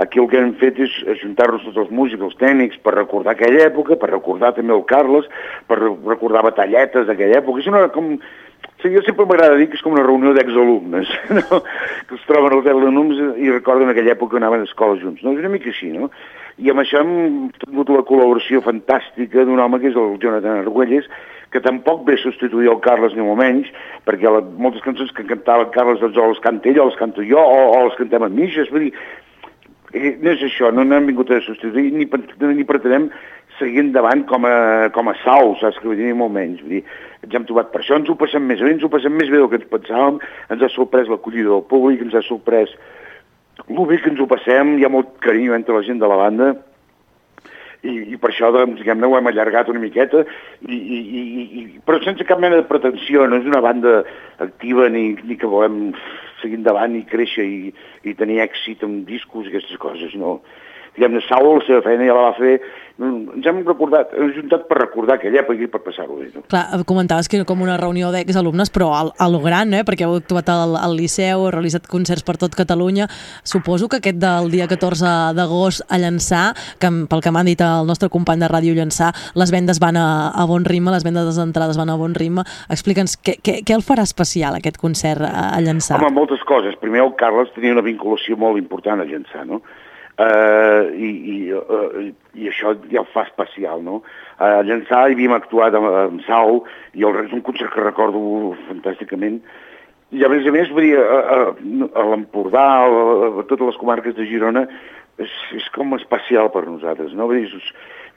Aquí 0.02 0.20
el 0.22 0.28
que 0.30 0.38
hem 0.40 0.54
fet 0.60 0.78
és 0.80 0.94
ajuntar-nos 1.16 1.64
tots 1.66 1.80
els 1.84 1.90
músics, 1.92 2.22
els 2.22 2.38
tècnics, 2.40 2.78
per 2.82 2.94
recordar 2.96 3.34
aquella 3.34 3.66
època, 3.68 3.98
per 4.00 4.10
recordar 4.14 4.54
també 4.56 4.72
el 4.74 4.84
Carles, 4.88 5.26
per 5.68 5.80
re- 5.82 5.96
recordar 6.08 6.44
batalletes 6.46 7.06
d'aquella 7.10 7.42
època. 7.42 7.60
És 7.60 7.68
una, 7.70 7.84
com, 7.94 8.14
Sí, 8.82 8.90
jo 8.90 9.02
sempre 9.06 9.26
m'agrada 9.30 9.58
dir 9.60 9.68
que 9.70 9.78
és 9.78 9.82
com 9.84 9.94
una 9.94 10.02
reunió 10.02 10.32
d'exalumnes, 10.34 11.10
no? 11.38 11.60
que 12.08 12.16
es 12.18 12.24
troben 12.26 12.56
els 12.56 12.70
alumnes 12.72 13.20
i 13.38 13.50
recorden 13.52 13.92
aquella 13.92 14.16
època 14.16 14.34
que 14.34 14.40
anaven 14.42 14.64
a 14.64 14.66
escola 14.66 14.98
junts. 14.98 15.22
No? 15.22 15.36
És 15.36 15.44
una 15.44 15.52
mica 15.52 15.70
així, 15.70 15.92
no? 15.94 16.10
I 16.58 16.72
amb 16.72 16.82
això 16.82 17.00
hem 17.00 17.12
tingut 17.62 17.92
la 17.94 18.02
col·laboració 18.08 18.60
fantàstica 18.64 19.46
d'un 19.46 19.62
home 19.62 19.78
que 19.80 19.92
és 19.92 19.96
el 19.98 20.18
Jonathan 20.22 20.64
Argüelles, 20.64 21.06
que 21.52 21.60
tampoc 21.60 22.02
ve 22.08 22.16
substituir 22.16 22.70
el 22.72 22.80
Carles 22.84 23.14
ni 23.14 23.22
molt 23.22 23.38
menys, 23.38 23.68
perquè 24.08 24.30
la, 24.32 24.40
moltes 24.64 24.82
cançons 24.84 25.12
que 25.14 25.26
cantava 25.28 25.70
Carles 25.74 26.00
doncs, 26.00 26.16
o 26.16 26.28
les 26.32 26.42
canta 26.44 26.70
ell 26.70 26.80
o 26.80 26.88
les 26.88 26.98
canto 26.98 27.24
jo, 27.28 27.38
o, 27.38 27.64
o 27.76 27.82
les 27.86 27.98
cantem 28.00 28.24
amb 28.24 28.38
mitges, 28.40 28.72
vull 28.72 28.88
dir, 28.88 28.94
eh, 29.92 30.16
no 30.22 30.32
és 30.32 30.42
això, 30.48 30.72
no 30.74 30.84
n'hem 30.84 31.12
vingut 31.12 31.30
a 31.30 31.40
substituir, 31.44 31.92
ni, 31.94 32.08
ni 32.08 32.68
pretenem 32.68 33.10
seguir 33.58 33.84
endavant 33.84 34.24
com 34.28 34.46
a, 34.48 34.88
com 34.94 35.10
a 35.10 35.16
Sau, 35.22 35.54
saps 35.60 35.78
que 35.80 35.88
vull 35.88 36.00
dir, 36.00 36.08
ni 36.08 36.18
molt 36.18 36.34
menys. 36.34 36.62
Vull 36.64 36.78
dir, 36.78 36.82
ens 37.22 37.36
hem 37.36 37.46
trobat 37.48 37.70
per 37.74 37.82
això, 37.82 37.98
ens 38.00 38.10
ho 38.10 38.16
passem 38.18 38.44
més 38.48 38.62
bé, 38.62 38.72
ens 38.74 38.82
ho 38.84 38.90
passem 38.92 39.14
més 39.14 39.30
bé 39.30 39.38
del 39.38 39.48
que 39.52 39.60
ens 39.60 39.70
pensàvem, 39.70 40.18
ens 40.54 40.64
ha 40.64 40.72
sorprès 40.72 41.10
l'acollida 41.12 41.52
del 41.52 41.64
públic, 41.70 42.02
ens 42.04 42.16
ha 42.18 42.24
sorprès 42.26 42.74
el 43.68 43.86
bé 43.86 44.00
que 44.02 44.10
ens 44.10 44.20
ho 44.20 44.26
passem, 44.30 44.76
hi 44.78 44.86
ha 44.86 44.92
molt 44.92 45.18
carinyo 45.22 45.54
entre 45.54 45.76
la 45.76 45.84
gent 45.86 46.00
de 46.02 46.08
la 46.08 46.18
banda, 46.18 46.52
i, 47.82 47.92
i 48.14 48.18
per 48.20 48.30
això 48.30 48.50
doncs, 48.54 48.78
diguem-ne, 48.78 49.06
ho 49.06 49.16
hem 49.18 49.28
allargat 49.30 49.70
una 49.70 49.82
miqueta, 49.82 50.24
i, 50.62 50.76
i, 50.76 50.98
i, 51.02 51.22
i, 51.44 51.64
però 51.86 51.98
sense 52.02 52.26
cap 52.26 52.40
mena 52.42 52.60
de 52.60 52.66
pretensió, 52.68 53.26
no 53.26 53.38
és 53.42 53.48
una 53.48 53.62
banda 53.62 54.00
activa 54.42 54.88
ni, 54.90 55.12
ni 55.26 55.38
que 55.38 55.50
volem 55.50 55.92
seguir 56.42 56.58
endavant 56.60 56.98
i 56.98 57.06
créixer 57.08 57.46
i, 57.46 57.72
i 58.04 58.14
tenir 58.18 58.42
èxit 58.44 58.84
amb 58.86 59.06
discos 59.08 59.46
i 59.46 59.54
aquestes 59.54 59.80
coses, 59.82 60.14
no. 60.18 60.40
Diguem-ne, 60.96 61.22
Saul, 61.24 61.54
la 61.56 61.66
seva 61.66 61.84
feina 61.86 62.04
ja 62.08 62.16
la 62.18 62.26
va 62.28 62.36
fer, 62.36 62.56
ens 63.00 63.46
hem 63.48 63.62
recordat, 63.64 64.12
hem 64.16 64.32
juntat 64.36 64.66
per 64.68 64.78
recordar 64.78 65.16
aquella 65.16 65.40
època 65.42 65.64
i 65.64 65.68
per 65.70 65.80
passar-ho 65.84 66.18
bé. 66.18 66.28
No? 66.34 66.42
Clar, 66.50 66.64
comentaves 66.88 67.28
que 67.28 67.38
era 67.38 67.46
com 67.48 67.62
una 67.64 67.78
reunió 67.80 68.12
d'exalumnes, 68.14 68.70
però 68.74 68.90
a, 68.94 69.02
a 69.16 69.28
lo 69.32 69.40
gran, 69.44 69.72
eh? 69.74 69.82
perquè 69.88 70.06
heu 70.06 70.16
actuat 70.18 70.50
al, 70.52 70.76
al 70.76 70.96
Liceu, 70.98 71.46
heu 71.46 71.52
realitzat 71.54 71.88
concerts 71.90 72.26
per 72.26 72.36
tot 72.40 72.56
Catalunya. 72.58 73.08
Suposo 73.48 73.88
que 73.88 74.02
aquest 74.02 74.20
del 74.22 74.50
dia 74.52 74.68
14 74.70 75.32
d'agost 75.38 75.86
a 75.88 75.98
Llançà, 76.02 76.42
que 76.82 76.90
pel 77.10 77.24
que 77.24 77.32
m'han 77.34 77.48
dit 77.48 77.64
el 77.64 77.88
nostre 77.88 78.10
company 78.12 78.42
de 78.42 78.50
ràdio 78.52 78.76
Llançà, 78.76 79.12
les 79.38 79.54
vendes 79.54 79.80
van 79.82 79.98
a, 79.98 80.06
a 80.36 80.46
bon 80.48 80.66
ritme, 80.68 80.92
les 80.94 81.06
vendes 81.06 81.24
de 81.24 81.32
les 81.32 81.40
entrades 81.42 81.80
van 81.80 81.92
a 81.92 81.98
bon 81.98 82.16
ritme. 82.18 82.44
Explica'ns, 82.72 83.16
què, 83.24 83.38
què, 83.42 83.60
què 83.66 83.76
el 83.76 83.86
farà 83.86 84.04
especial 84.06 84.58
aquest 84.58 84.78
concert 84.82 85.24
a, 85.26 85.52
a 85.56 85.62
Llançà? 85.64 85.98
Home, 85.98 86.12
moltes 86.14 86.44
coses. 86.48 86.76
Primer, 86.82 87.02
el 87.06 87.16
Carles 87.20 87.52
tenia 87.56 87.74
una 87.74 87.84
vinculació 87.86 88.36
molt 88.38 88.60
important 88.60 89.02
a 89.02 89.08
Llançà, 89.08 89.46
no? 89.48 89.62
Uh, 90.20 90.92
i, 90.92 91.08
i, 91.08 91.36
uh, 91.56 92.02
i 92.36 92.48
això 92.50 92.74
ja 92.92 93.00
ho 93.00 93.08
fa 93.14 93.24
especial, 93.24 93.80
no? 93.82 94.02
A 94.36 94.60
Llançà 94.66 95.06
hi 95.08 95.16
havíem 95.16 95.32
actuat 95.32 95.74
amb, 95.78 95.88
amb 95.88 96.24
Sau 96.26 96.60
i 96.92 97.06
el, 97.08 97.16
és 97.24 97.32
un 97.32 97.40
concert 97.46 97.72
que 97.72 97.80
recordo 97.80 98.52
fantàsticament 98.68 99.40
i 100.12 100.24
a 100.26 100.28
més 100.28 100.44
a 100.44 100.52
més, 100.52 100.68
vull 100.68 100.84
dir, 100.84 100.98
a, 101.00 101.20
a, 101.32 101.36
a 101.96 102.02
l'Empordà, 102.10 102.66
a, 102.84 103.04
a 103.40 103.44
totes 103.48 103.70
les 103.70 103.80
comarques 103.80 104.16
de 104.18 104.26
Girona, 104.28 104.66
és, 105.22 105.32
és 105.56 105.68
com 105.72 105.96
especial 105.96 106.50
per 106.52 106.66
nosaltres, 106.66 107.14
no? 107.16 107.30
Vull 107.30 107.40
dir, 107.40 107.48
és, 107.56 107.70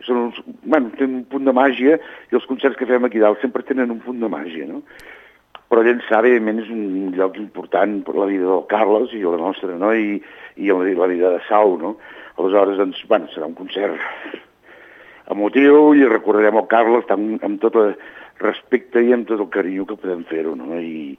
són 0.03 0.25
uns, 0.25 0.41
bueno, 0.65 0.91
tenen 0.99 1.21
un 1.21 1.27
punt 1.31 1.47
de 1.47 1.53
màgia 1.55 1.95
i 1.95 2.35
els 2.35 2.47
concerts 2.49 2.75
que 2.79 2.87
fem 2.89 3.07
aquí 3.07 3.23
dalt 3.23 3.39
sempre 3.39 3.63
tenen 3.63 3.93
un 3.95 4.01
punt 4.03 4.19
de 4.19 4.31
màgia, 4.31 4.67
no? 4.67 4.81
Però 5.71 5.81
Llançà, 5.81 6.19
evidentment, 6.21 6.59
és 6.61 6.71
un 6.73 7.13
lloc 7.17 7.39
important 7.41 7.97
per 8.05 8.15
la 8.17 8.27
vida 8.29 8.45
del 8.47 8.65
Carles 8.71 9.13
i 9.17 9.23
la 9.23 9.39
nostra, 9.41 9.77
no? 9.81 9.91
I, 9.93 10.19
i 10.61 10.69
la 10.69 11.07
vida 11.09 11.31
de 11.37 11.41
Sau, 11.47 11.77
no? 11.81 11.95
Aleshores, 12.35 12.77
doncs, 12.81 13.01
bueno, 13.09 13.31
serà 13.33 13.47
un 13.49 13.55
concert 13.57 13.97
emotiu 15.33 15.95
i 15.97 16.05
recordarem 16.05 16.59
el 16.59 16.67
Carles 16.69 17.09
amb, 17.13 17.39
amb 17.45 17.61
tot 17.63 17.77
el 17.81 17.95
respecte 18.43 19.01
i 19.01 19.13
amb 19.15 19.25
tot 19.29 19.41
el 19.41 19.49
carinyo 19.49 19.87
que 19.89 19.97
podem 20.01 20.21
fer-ho, 20.29 20.53
no? 20.59 20.75
I, 20.77 21.15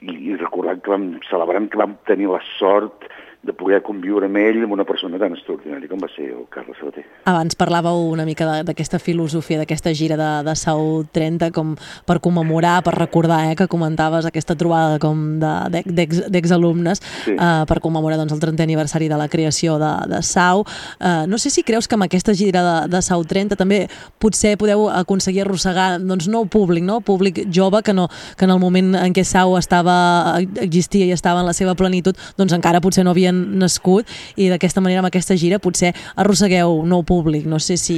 i, 0.00 0.14
i 0.30 0.38
recordant 0.38 0.80
que 0.82 0.94
vam, 0.94 1.08
celebrant 1.28 1.68
que 1.68 1.80
vam 1.82 1.98
tenir 2.08 2.30
la 2.30 2.40
sort 2.56 3.08
de 3.42 3.52
poder 3.52 3.80
conviure 3.82 4.26
amb 4.28 4.36
ell, 4.38 4.60
amb 4.62 4.72
una 4.76 4.84
persona 4.86 5.18
tan 5.18 5.32
extraordinària 5.34 5.88
com 5.90 5.98
va 5.98 6.06
ser 6.14 6.28
el 6.30 6.44
Carles 6.52 6.76
Sabater. 6.78 7.02
Abans 7.26 7.56
parlàveu 7.58 8.04
una 8.12 8.22
mica 8.24 8.46
d'aquesta 8.62 9.00
filosofia, 9.02 9.58
d'aquesta 9.58 9.90
gira 9.98 10.14
de, 10.16 10.28
de 10.46 10.54
Sau 10.54 11.02
30 11.10 11.48
com 11.50 11.72
per 12.06 12.20
commemorar, 12.22 12.84
per 12.86 12.94
recordar, 12.94 13.40
eh, 13.50 13.56
que 13.58 13.66
comentaves 13.66 14.28
aquesta 14.28 14.54
trobada 14.54 15.00
com 15.02 15.40
de- 15.42 15.70
d'ex- 15.74 15.90
d'ex- 15.96 16.30
d'exalumnes 16.30 17.02
Sí. 17.24 17.32
eh, 17.34 17.64
per 17.66 17.80
commemorar 17.80 18.16
doncs, 18.20 18.32
el 18.32 18.38
30è 18.38 18.62
aniversari 18.62 19.08
de 19.10 19.18
la 19.18 19.26
creació 19.28 19.76
de, 19.82 19.90
de 20.14 20.22
Sau. 20.22 20.62
Eh, 21.00 21.24
no 21.26 21.36
sé 21.38 21.50
si 21.50 21.64
creus 21.64 21.88
que 21.88 21.96
amb 21.98 22.04
aquesta 22.06 22.34
gira 22.34 22.62
de, 22.62 22.88
de 22.94 23.02
Sau 23.02 23.24
30 23.24 23.56
també 23.58 23.88
potser 24.22 24.54
podeu 24.56 24.86
aconseguir 24.88 25.42
arrossegar 25.42 25.98
doncs, 25.98 26.28
nou 26.28 26.46
públic, 26.46 26.84
no? 26.86 27.00
públic 27.00 27.42
jove 27.50 27.82
que, 27.82 27.92
no, 27.92 28.06
que 28.38 28.44
en 28.44 28.50
el 28.54 28.60
moment 28.62 28.94
en 28.94 29.12
què 29.12 29.24
Sau 29.26 29.56
estava, 29.58 30.38
existia 30.62 31.06
i 31.06 31.10
estava 31.10 31.40
en 31.40 31.46
la 31.50 31.52
seva 31.58 31.74
plenitud, 31.74 32.14
doncs 32.38 32.52
encara 32.54 32.80
potser 32.80 33.02
no 33.04 33.10
havien 33.32 33.58
nascut 33.58 34.08
i 34.36 34.48
d'aquesta 34.50 34.82
manera 34.84 35.02
amb 35.02 35.08
aquesta 35.08 35.36
gira 35.36 35.58
potser 35.62 35.92
arrossegueu 36.16 36.82
nou 36.86 37.02
públic. 37.02 37.46
No 37.46 37.58
sé 37.58 37.76
si 37.76 37.96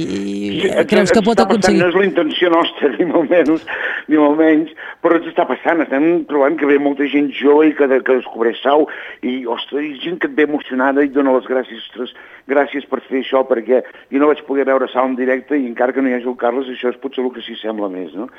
creus 0.89 1.11
que 1.11 1.21
pot 1.21 1.37
passant, 1.37 1.51
aconseguir... 1.51 1.81
No 1.81 1.89
és 1.89 1.99
la 1.99 2.05
intenció 2.07 2.49
nostra, 2.53 2.91
ni 2.97 3.07
molt 3.09 3.29
menys, 3.29 3.65
ni 4.07 4.19
molt 4.21 4.39
menys, 4.39 4.73
però 5.03 5.19
ens 5.19 5.29
està 5.31 5.47
passant. 5.49 5.83
Estem 5.85 6.25
trobant 6.29 6.57
que 6.59 6.69
ve 6.69 6.79
molta 6.79 7.07
gent 7.11 7.31
jove 7.35 7.69
i 7.69 7.75
que, 7.75 7.87
que 7.87 8.19
descobreix 8.21 8.61
Sau 8.65 8.87
i, 9.21 9.43
ostres, 9.51 9.99
gent 10.03 10.19
que 10.21 10.29
et 10.31 10.37
ve 10.37 10.47
emocionada 10.47 11.03
i 11.03 11.11
dona 11.13 11.35
les 11.35 11.47
gràcies, 11.49 11.83
ostres, 11.89 12.13
gràcies 12.49 12.85
per 12.89 13.01
fer 13.05 13.21
això, 13.21 13.43
perquè 13.47 13.81
jo 14.13 14.21
no 14.21 14.31
vaig 14.31 14.43
poder 14.47 14.67
veure 14.69 14.89
Sau 14.93 15.09
en 15.09 15.17
directe 15.19 15.57
i 15.57 15.67
encara 15.67 15.93
que 15.93 16.01
no 16.01 16.11
hi 16.11 16.17
hagi 16.17 16.31
el 16.31 16.39
Carles, 16.39 16.69
això 16.71 16.93
és 16.93 17.01
potser 17.01 17.25
el 17.25 17.33
que 17.35 17.43
s'hi 17.45 17.57
sembla 17.61 17.91
més, 17.91 18.15
no? 18.17 18.29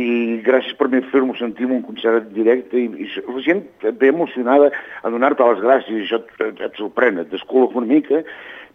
I 0.00 0.40
gràcies 0.42 0.74
per 0.78 0.88
fer-me 1.12 1.36
sentir 1.38 1.68
en 1.68 1.76
un 1.76 1.84
concert 1.86 2.26
directe 2.34 2.80
i, 2.80 2.88
i 3.04 3.06
la 3.28 3.44
gent 3.46 3.62
ve 3.84 4.10
emocionada 4.10 4.72
a 5.02 5.10
donar-te 5.10 5.46
les 5.46 5.62
gràcies 5.62 6.00
i 6.00 6.02
això 6.02 6.18
et, 6.18 6.60
et, 6.66 6.80
sorprèn, 6.80 7.20
et 7.22 7.30
descol·loca 7.30 7.78
una 7.78 7.92
mica 7.92 8.24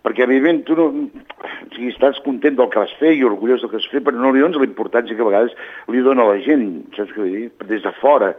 perquè 0.05 0.23
evidentment 0.23 0.61
tu 0.63 0.77
no, 0.79 0.85
o 0.87 1.49
sigui, 1.73 1.89
estàs 1.91 2.21
content 2.23 2.55
del 2.55 2.69
que 2.71 2.79
vas 2.79 2.95
fer 3.01 3.11
i 3.17 3.25
orgullós 3.27 3.63
del 3.63 3.71
que 3.73 3.81
has 3.81 3.89
fet, 3.91 4.05
però 4.05 4.15
no 4.15 4.31
li 4.31 4.43
dones 4.43 4.61
la 4.61 4.69
importància 4.69 5.15
que 5.15 5.25
a 5.25 5.27
vegades 5.27 5.55
li 5.91 6.03
dona 6.05 6.27
la 6.29 6.39
gent, 6.45 6.65
saps 6.95 7.11
què 7.11 7.19
vull 7.19 7.33
dir? 7.35 7.49
Des 7.67 7.83
de 7.83 7.91
fora. 7.99 8.31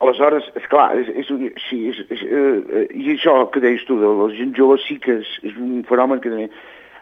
Aleshores, 0.00 0.46
és 0.56 0.66
clar, 0.72 0.90
és, 1.00 1.08
és, 1.22 1.32
sí, 1.64 1.80
és, 1.92 2.02
és, 2.12 2.24
eh, 2.24 2.84
i 2.96 3.14
això 3.14 3.38
que 3.52 3.64
deies 3.64 3.84
tu, 3.88 3.96
de 4.00 4.12
la 4.20 4.28
gent 4.36 4.52
jove 4.56 4.76
sí 4.84 4.98
que 5.00 5.18
és, 5.20 5.32
és 5.48 5.56
un 5.60 5.80
fenomen 5.88 6.20
que 6.20 6.32
també 6.32 6.50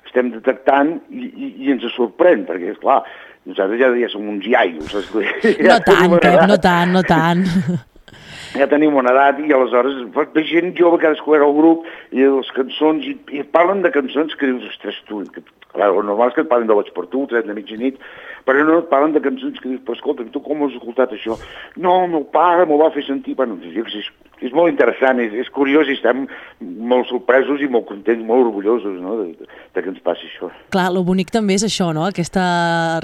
estem 0.09 0.31
detectant 0.35 0.97
i, 1.11 1.27
i, 1.27 1.51
i 1.67 1.75
ens 1.75 1.87
sorprèn, 1.95 2.47
perquè, 2.49 2.73
és 2.75 2.83
clar, 2.83 3.03
nosaltres 3.47 3.81
ja, 3.81 3.93
ja 4.01 4.09
som 4.13 4.27
uns 4.29 4.47
iaios? 4.47 4.95
No 4.95 5.23
Ja 5.69 5.79
tenim 5.85 6.17
tant, 6.17 6.23
Pep, 6.25 6.41
no 6.49 6.59
tant, 6.63 6.97
no 6.97 7.03
tant. 7.07 7.45
ja 8.59 8.67
tenim 8.71 8.97
una 8.97 9.13
edat 9.13 9.41
i 9.45 9.53
aleshores 9.53 10.01
ve 10.15 10.45
gent 10.49 10.75
jove 10.79 10.99
que 10.99 11.09
ha 11.09 11.15
descobert 11.15 11.45
el 11.47 11.55
grup 11.57 11.87
i 12.17 12.25
les 12.25 12.51
cançons, 12.57 13.05
i, 13.05 13.15
i 13.37 13.45
parlen 13.45 13.85
de 13.85 13.93
cançons 13.95 14.35
que 14.35 14.49
dius, 14.49 14.67
ostres, 14.73 14.99
tu, 15.09 15.21
que, 15.35 15.45
clar, 15.75 15.91
el 15.93 16.07
normal 16.07 16.33
és 16.33 16.39
que 16.39 16.47
et 16.47 16.51
parlen 16.51 16.71
de 16.71 16.77
Vaig 16.79 16.91
per 16.97 17.07
tu, 17.13 17.27
Tret 17.31 17.49
de 17.49 17.57
mitjanit, 17.57 18.01
però 18.49 18.65
no 18.65 18.79
et 18.81 18.89
parlen 18.89 19.13
de 19.13 19.21
cançons 19.21 19.61
que 19.61 19.69
dius, 19.69 19.83
però 19.85 19.99
escolta, 19.99 20.25
tu 20.33 20.41
com 20.41 20.65
has 20.65 20.73
escoltat 20.79 21.13
això? 21.13 21.37
No, 21.77 21.99
el 22.07 22.15
meu 22.17 22.25
pare 22.33 22.65
m'ho 22.69 22.81
va 22.81 22.89
fer 22.95 23.05
sentir, 23.05 23.35
bueno, 23.37 23.59
és, 23.61 24.09
és 24.41 24.53
molt 24.57 24.71
interessant, 24.73 25.19
és, 25.21 25.35
és 25.37 25.51
curiós 25.53 25.89
i 25.91 25.97
estem 25.99 26.25
molt 26.63 27.09
sorpresos 27.11 27.61
i 27.61 27.69
molt 27.69 27.89
contents, 27.91 28.25
molt 28.25 28.47
orgullosos, 28.47 28.97
no?, 29.03 29.17
de, 29.21 29.27
de, 29.37 29.49
de 29.77 29.83
que 29.85 29.93
ens 29.93 30.01
passi 30.05 30.29
això. 30.31 30.49
Clar, 30.73 30.89
lo 30.95 31.03
bonic 31.07 31.33
també 31.35 31.59
és 31.59 31.67
això, 31.67 31.91
no? 31.93 32.07
Aquesta 32.09 32.45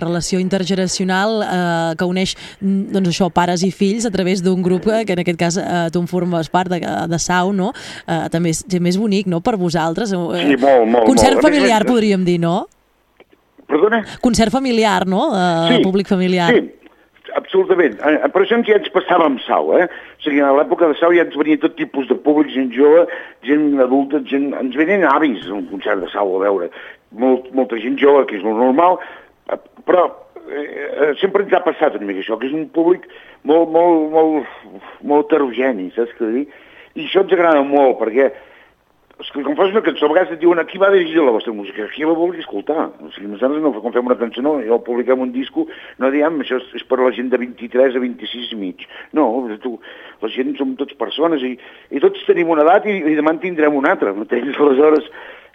relació 0.01 0.41
intergeneracional 0.43 1.43
eh, 1.45 1.95
que 1.99 2.09
uneix 2.09 2.37
mm, 2.61 2.93
doncs 2.95 3.13
això, 3.13 3.29
pares 3.35 3.65
i 3.67 3.73
fills 3.75 4.07
a 4.09 4.13
través 4.15 4.43
d'un 4.45 4.63
grup 4.65 4.89
eh, 4.89 5.03
que 5.05 5.17
en 5.17 5.25
aquest 5.25 5.41
cas 5.41 5.59
eh, 5.61 5.89
tu 5.93 6.01
en 6.03 6.09
formes 6.11 6.49
part 6.55 6.73
de, 6.73 6.81
de 6.81 7.21
Sau, 7.23 7.53
no? 7.53 7.73
Eh, 8.07 8.25
també 8.33 8.55
és, 8.55 8.63
també 8.65 8.95
és 8.95 9.01
bonic, 9.01 9.29
no?, 9.31 9.43
per 9.45 9.59
vosaltres. 9.61 10.15
Eh, 10.15 10.23
Sí, 10.45 10.57
molt, 10.61 10.87
molt, 10.89 11.05
Concert 11.09 11.37
molt. 11.37 11.43
Més, 11.43 11.51
familiar, 11.51 11.83
és- 11.85 11.91
podríem 11.91 12.25
dir, 12.25 12.39
no? 12.41 12.63
Perdona? 13.71 14.03
Concert 14.23 14.53
familiar, 14.53 15.07
no? 15.09 15.29
Eh, 15.35 15.79
públic 15.83 16.09
familiar. 16.11 16.53
Sí, 16.53 17.31
absolutament. 17.35 17.97
Eh, 18.01 18.29
Per 18.33 18.43
això 18.43 18.59
ja 18.67 18.79
ens 18.79 18.91
passava 18.95 19.29
amb 19.31 19.41
Sau, 19.47 19.73
eh? 19.79 19.87
O 19.89 20.25
sigui, 20.25 20.43
a 20.45 20.53
l'època 20.57 20.89
de 20.91 20.99
Sau 21.01 21.15
ja 21.17 21.25
ens 21.27 21.37
venia 21.39 21.61
tot 21.63 21.77
tipus 21.79 22.09
de 22.11 22.17
públic, 22.17 22.53
gent 22.55 22.73
jove, 22.75 23.07
gent 23.47 23.81
adulta, 23.81 24.23
gent... 24.31 24.53
ens 24.61 24.77
venien 24.77 25.07
avis 25.09 25.47
a 25.49 25.55
un 25.57 25.67
concert 25.71 26.05
de 26.05 26.11
Sau 26.13 26.37
a 26.37 26.43
veure. 26.45 26.71
Molt, 27.15 27.51
molta 27.55 27.79
gent 27.81 27.99
jove, 28.01 28.27
que 28.29 28.39
és 28.39 28.45
lo 28.45 28.57
normal, 28.59 28.99
eh, 29.51 29.61
però 29.89 30.09
eh, 30.49 30.65
eh, 30.65 31.13
sempre 31.21 31.45
ens 31.45 31.55
ha 31.55 31.65
passat 31.65 31.97
una 31.99 32.11
mica 32.11 32.25
això, 32.25 32.39
que 32.41 32.51
és 32.51 32.57
un 32.57 32.69
públic 32.75 33.07
molt, 33.45 33.71
molt, 33.73 34.11
molt, 34.13 34.81
molt 35.03 35.29
heterogeni, 35.29 35.91
saps 35.95 36.17
què 36.19 36.33
dir? 36.33 36.49
I 36.95 37.07
això 37.09 37.25
ens 37.25 37.33
agrada 37.35 37.63
molt, 37.67 37.99
perquè 38.01 38.31
és 39.25 39.31
que 39.33 39.43
quan 39.43 39.57
fas 39.57 39.71
una 39.73 39.81
cançó, 39.81 40.05
a 40.05 40.13
vegades 40.13 40.35
et 40.35 40.41
diuen 40.43 40.61
aquí 40.61 40.77
va 40.79 40.91
dirigida 40.93 41.23
la 41.25 41.33
vostra 41.33 41.53
música, 41.57 41.87
aquí 41.87 42.05
la 42.05 42.13
vulgui 42.13 42.43
escoltar. 42.43 42.91
O 43.01 43.11
sigui, 43.15 43.31
nosaltres 43.33 43.63
no, 43.65 43.73
quan 43.81 43.95
fem 43.95 44.05
una 44.11 44.19
cançó, 44.21 44.43
no, 44.45 44.59
jo 44.61 44.77
publiquem 44.85 45.23
un 45.25 45.33
disco, 45.33 45.65
no 45.99 46.11
diem 46.13 46.37
això 46.45 46.59
és, 46.61 46.67
és 46.77 46.85
per 46.85 46.99
a 47.01 47.07
la 47.07 47.13
gent 47.17 47.31
de 47.33 47.41
23 47.41 47.97
a 47.97 48.03
26 48.05 48.53
i 48.53 48.59
mig. 48.61 48.85
No, 49.17 49.31
tu, 49.65 49.79
la 50.21 50.29
gent 50.35 50.53
som 50.61 50.77
tots 50.77 50.93
persones 51.01 51.41
i, 51.43 51.55
i 51.91 52.03
tots 52.05 52.27
tenim 52.29 52.53
una 52.53 52.67
edat 52.67 52.85
i, 52.91 52.99
i 53.01 53.17
demà 53.17 53.33
en 53.33 53.41
tindrem 53.47 53.75
una 53.81 53.95
altra. 53.97 54.13
M'entens? 54.13 54.61
Aleshores, 54.61 55.09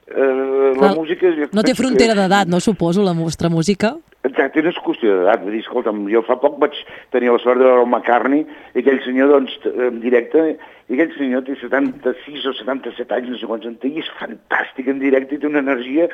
eh, 0.09 0.17
la 0.17 0.73
Clar, 0.79 0.95
música... 0.97 1.29
No 1.53 1.61
té 1.63 1.77
frontera 1.77 2.15
que- 2.17 2.23
d'edat, 2.23 2.49
no 2.49 2.59
suposo, 2.59 3.05
la 3.05 3.13
vostra 3.13 3.53
música? 3.53 3.93
Exacte, 4.25 4.59
no 4.65 4.73
és 4.73 4.81
qüestió 4.83 5.13
d'edat. 5.21 5.45
Vull 5.45 5.53
dir, 5.55 5.61
escolta'm, 5.63 6.01
jo 6.11 6.25
fa 6.27 6.35
poc 6.41 6.57
vaig 6.59 6.75
tenir 7.13 7.29
la 7.31 7.39
sort 7.39 7.61
de 7.61 7.69
veure 7.69 7.85
el 7.85 7.87
McCartney 7.87 8.41
i 8.73 8.81
aquell 8.81 8.99
senyor, 9.05 9.29
doncs, 9.31 9.53
en 9.69 10.01
directe, 10.03 10.57
i 10.89 10.95
aquell 10.97 11.11
senyor 11.13 11.43
té 11.45 11.53
76 11.61 12.47
o 12.49 12.53
77 12.57 13.13
anys, 13.13 13.29
no 13.29 13.37
sé 13.37 13.49
quants 13.49 13.67
en 13.69 13.75
té, 13.77 13.91
i 13.93 14.01
és 14.01 14.09
fantàstic 14.17 14.89
en 14.89 15.01
directe 15.03 15.37
i 15.37 15.41
té 15.41 15.45
una 15.49 15.61
energia 15.61 16.07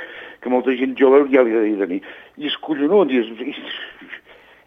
que 0.43 0.51
molta 0.51 0.75
gent 0.75 0.97
jove 0.99 1.21
ja 1.31 1.45
li 1.47 1.55
ha 1.55 1.61
de 1.63 1.77
tenir. 1.79 2.01
I 2.35 2.49
és 2.51 2.57
collonut, 2.65 3.13
i 3.15 3.21
és, 3.21 3.29
i, 3.39 3.53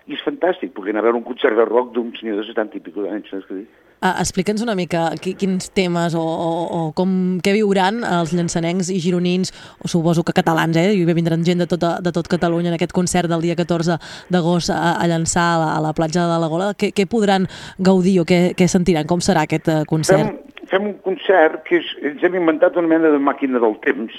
i 0.08 0.16
és 0.16 0.24
fantàstic, 0.24 0.72
perquè 0.72 0.94
anar 0.94 1.04
a 1.04 1.08
veure 1.10 1.20
un 1.20 1.28
concert 1.28 1.60
de 1.60 1.68
rock 1.68 1.92
d'un 1.92 2.08
senyor 2.16 2.40
de 2.40 2.48
70 2.48 2.80
i 2.80 2.84
pico 2.88 3.04
d'anys, 3.04 3.28
saps 3.28 3.50
què 3.50 3.60
dir? 3.60 3.68
Uh, 3.98 4.12
Explica'ns 4.22 4.62
una 4.62 4.76
mica 4.78 5.08
qui, 5.18 5.32
quins 5.34 5.72
temes 5.74 6.14
o, 6.14 6.22
o, 6.22 6.50
o 6.70 6.80
com, 6.94 7.10
què 7.42 7.50
viuran 7.56 8.04
els 8.06 8.30
llançanencs 8.30 8.92
i 8.94 9.00
gironins, 9.02 9.50
o 9.82 9.90
suposo 9.90 10.22
que 10.22 10.34
catalans, 10.36 10.78
eh? 10.78 10.92
Hi 10.94 11.16
vindran 11.18 11.42
gent 11.42 11.64
de, 11.64 11.66
tota, 11.66 11.96
de 11.98 12.12
tot 12.14 12.30
Catalunya 12.30 12.70
en 12.70 12.76
aquest 12.76 12.94
concert 12.94 13.26
del 13.26 13.42
dia 13.42 13.56
14 13.58 13.96
d'agost 14.30 14.70
a, 14.70 14.94
a 15.02 15.08
llançar 15.10 15.48
a 15.56 15.58
la, 15.58 15.70
a 15.80 15.82
la 15.88 15.90
platja 15.98 16.28
de 16.30 16.38
la 16.38 16.50
Gola. 16.52 16.68
Què, 16.78 16.92
què 16.94 17.08
podran 17.10 17.48
gaudir 17.82 18.20
o 18.22 18.26
què, 18.28 18.52
què 18.54 18.68
sentiran? 18.70 19.08
Com 19.10 19.24
serà 19.24 19.42
aquest 19.48 19.66
uh, 19.72 19.82
concert? 19.90 20.30
Fem, 20.30 20.62
fem 20.70 20.88
un 20.92 20.96
concert 21.02 21.64
que 21.66 21.80
és, 21.82 21.90
ens 22.12 22.22
hem 22.22 22.38
inventat 22.38 22.78
una 22.78 22.92
mena 22.94 23.10
de 23.10 23.18
màquina 23.18 23.58
del 23.58 23.74
temps, 23.82 24.14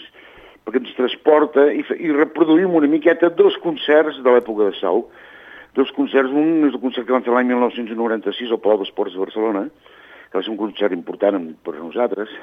perquè 0.68 0.84
ens 0.84 0.92
transporta 1.00 1.70
i, 1.72 1.88
i 2.04 2.12
reproduïm 2.20 2.76
una 2.76 2.92
miqueta 2.92 3.32
dos 3.32 3.56
concerts 3.64 4.20
de 4.26 4.36
l'època 4.36 4.74
de 4.74 4.76
Sau. 4.82 5.06
Dos 5.80 5.92
concerts, 5.96 6.34
un 6.36 6.66
és 6.68 6.74
el 6.74 6.82
concert 6.84 7.06
que 7.08 7.14
vam 7.16 7.24
fer 7.24 7.32
l'any 7.32 7.54
1996 7.54 8.50
al 8.52 8.60
Palau 8.60 8.82
d'Esports 8.82 9.14
de 9.16 9.22
Barcelona, 9.22 9.62
que 10.28 10.36
va 10.36 10.42
ser 10.44 10.52
un 10.52 10.60
concert 10.60 10.92
important 10.92 11.40
per 11.64 11.78
a 11.78 11.80
nosaltres, 11.80 12.34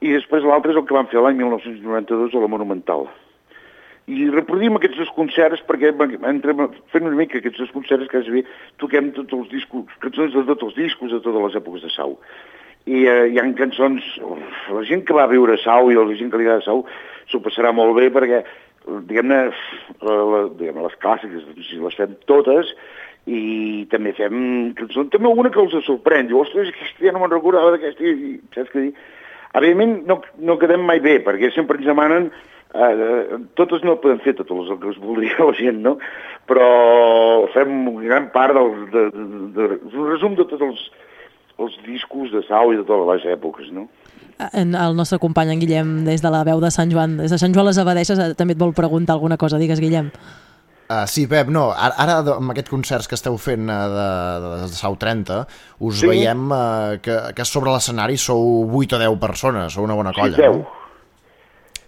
i 0.00 0.14
després 0.14 0.46
l'altre 0.46 0.72
és 0.72 0.78
el 0.80 0.86
que 0.88 0.96
vam 0.96 1.08
fer 1.10 1.20
l'any 1.20 1.36
1992 1.42 2.32
a 2.32 2.44
la 2.46 2.50
Monumental. 2.54 3.04
I 4.08 4.30
reproduïm 4.30 4.78
aquests 4.78 5.02
dos 5.02 5.12
concerts 5.12 5.60
perquè 5.68 5.90
entrem 6.30 6.62
fent 6.94 7.04
una 7.04 7.18
mica 7.18 7.42
aquests 7.42 7.60
dos 7.60 7.72
concerts 7.74 8.08
que 8.08 8.22
bé 8.32 8.46
toquem 8.80 9.10
tots 9.16 9.36
els 9.36 9.52
discos, 9.52 9.92
cançons 10.00 10.32
de 10.36 10.44
tots 10.46 10.70
els 10.70 10.76
discos 10.78 11.12
de 11.12 11.20
totes 11.20 11.42
les 11.42 11.58
èpoques 11.60 11.84
de 11.84 11.92
Sau. 11.92 12.16
I 12.86 13.02
eh, 13.04 13.24
hi 13.34 13.40
ha 13.42 13.46
cançons, 13.58 14.06
uf, 14.22 14.60
la 14.78 14.84
gent 14.86 15.04
que 15.04 15.16
va 15.16 15.28
viure 15.28 15.58
a 15.58 15.62
Sau 15.64 15.90
i 15.90 15.98
la 15.98 16.06
gent 16.14 16.32
que 16.32 16.40
li 16.40 16.48
agrada 16.48 16.64
Sau 16.64 16.86
s'ho 17.26 17.42
passarà 17.42 17.74
molt 17.74 17.98
bé 17.98 18.08
perquè 18.14 18.44
diguem-ne, 19.08 19.40
diguem 20.58 20.80
les 20.84 20.96
clàssiques, 21.02 21.46
les 21.82 21.98
fem 21.98 22.14
totes 22.30 22.72
i 23.26 23.86
també 23.90 24.12
fem 24.14 24.74
també 24.78 25.26
alguna 25.26 25.50
que 25.50 25.62
els 25.62 25.74
sorprèn, 25.86 26.28
diu, 26.30 26.40
ostres, 26.44 26.70
aquesta 26.70 27.08
ja 27.08 27.14
no 27.14 27.22
me'n 27.22 27.32
recordava 27.34 27.72
d'aquesta, 27.74 28.06
i, 28.06 28.36
saps 28.54 28.70
què 28.70 28.84
dir? 28.84 28.92
Evidentment 29.56 29.96
no, 30.06 30.20
no 30.46 30.58
quedem 30.60 30.84
mai 30.86 31.00
bé, 31.02 31.16
perquè 31.24 31.50
sempre 31.54 31.80
ens 31.80 31.88
demanen 31.88 32.28
eh, 32.76 33.38
totes 33.58 33.82
no 33.86 33.96
podem 34.02 34.20
fer 34.24 34.36
totes 34.38 34.70
les 34.70 34.80
que 34.82 34.92
es 34.92 35.00
voldria 35.02 35.48
la 35.48 35.56
gent, 35.58 35.80
no? 35.82 35.96
Però 36.46 36.68
fem 37.54 37.72
gran 38.04 38.30
part 38.34 38.54
del, 38.54 38.72
de, 38.92 39.04
de, 39.14 39.26
de, 39.26 39.68
de, 39.72 39.80
un 39.94 40.10
resum 40.12 40.36
de 40.38 40.46
tots 40.46 40.66
els, 40.68 40.84
els 41.62 41.78
discos 41.86 42.30
de 42.34 42.44
Sau 42.46 42.74
i 42.74 42.78
de 42.78 42.86
totes 42.86 43.10
les 43.14 43.30
èpoques, 43.36 43.72
no? 43.74 43.88
En 44.52 44.74
el 44.74 44.96
nostre 44.96 45.18
company, 45.18 45.50
en 45.54 45.60
Guillem, 45.60 45.92
des 46.04 46.20
de 46.20 46.30
la 46.30 46.42
veu 46.44 46.60
de 46.60 46.70
Sant 46.70 46.90
Joan, 46.92 47.16
des 47.22 47.30
de 47.32 47.38
Sant 47.40 47.54
Joan 47.56 47.66
les 47.70 47.78
Abadeixes, 47.80 48.18
eh, 48.20 48.34
també 48.36 48.52
et 48.52 48.60
vol 48.60 48.74
preguntar 48.76 49.14
alguna 49.16 49.38
cosa. 49.40 49.56
Digues, 49.58 49.80
Guillem. 49.80 50.10
Uh, 50.86 51.02
sí, 51.10 51.24
Pep, 51.26 51.48
no, 51.50 51.72
ara, 51.74 51.96
ara 51.98 52.18
amb 52.36 52.52
aquests 52.52 52.70
concerts 52.70 53.08
que 53.10 53.16
esteu 53.18 53.34
fent 53.42 53.64
uh, 53.66 53.78
de, 53.90 54.04
de, 54.44 54.50
de 54.68 54.76
Sau 54.78 54.94
30, 54.94 55.40
us 55.82 55.96
Sí. 55.98 56.06
veiem 56.06 56.44
uh, 56.54 56.98
que, 57.02 57.16
que 57.34 57.44
sobre 57.48 57.72
l'escenari 57.74 58.14
sou 58.16 58.68
8 58.70 58.94
o 58.94 59.00
10 59.00 59.16
persones, 59.18 59.72
sou 59.74 59.82
una 59.88 59.96
bona 59.98 60.12
Sí, 60.14 60.20
colla, 60.20 60.36
deu. 60.38 60.60
no? 60.60 60.75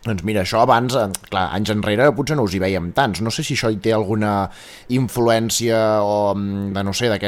Doncs 0.07 0.23
mira, 0.23 0.45
això 0.45 0.61
abans, 0.63 0.95
eh, 0.95 1.09
clar, 1.29 1.49
anys 1.57 1.73
enrere 1.75 2.07
potser 2.15 2.37
no 2.39 2.45
us 2.47 2.55
hi 2.55 2.61
veiem 2.63 2.93
tants. 2.95 3.21
No 3.25 3.33
sé 3.35 3.43
si 3.43 3.57
això 3.57 3.71
hi 3.73 3.81
té 3.83 3.93
alguna 3.93 4.49
influència 4.95 5.81
o 6.05 6.35
mm, 6.37 6.71
de, 6.77 6.85
no 6.87 6.95
sé, 6.95 7.11
uh, 7.11 7.19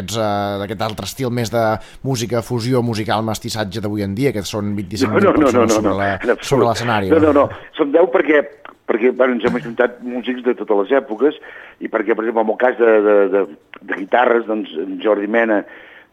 d'aquest 0.62 0.84
altre 0.86 1.09
estil 1.09 1.32
més 1.34 1.51
de 1.51 1.64
música, 2.06 2.44
fusió 2.47 2.82
musical, 2.86 3.24
mestissatge 3.26 3.82
d'avui 3.82 4.06
en 4.06 4.14
dia, 4.14 4.32
que 4.32 4.44
són 4.47 4.74
25 4.78 5.10
no, 5.10 5.18
no, 5.18 5.34
no, 5.34 5.44
persones 5.44 5.74
no, 5.74 5.80
sobre 5.80 5.97
no, 5.98 6.09
absolut. 6.14 6.47
sobre 6.52 6.70
l'escenari. 6.70 7.10
No, 7.10 7.20
no, 7.26 7.34
no, 7.42 7.47
som 7.76 7.90
10 7.90 8.10
perquè, 8.14 8.44
perquè 8.86 9.12
bueno, 9.18 9.36
ens 9.36 9.51
hem 9.51 9.59
ajuntat 9.59 10.01
músics 10.06 10.47
de 10.47 10.55
totes 10.62 10.84
les 10.84 10.97
èpoques 11.02 11.42
i 11.80 11.90
perquè, 11.90 12.14
per 12.14 12.26
exemple, 12.26 12.47
en 12.47 12.55
el 12.55 12.60
cas 12.60 12.78
de, 12.78 12.97
de, 13.06 13.16
de, 13.34 13.47
de 13.82 14.02
guitarres, 14.05 14.47
doncs, 14.47 14.72
en 14.78 14.98
Jordi 15.02 15.26
Mena, 15.26 15.64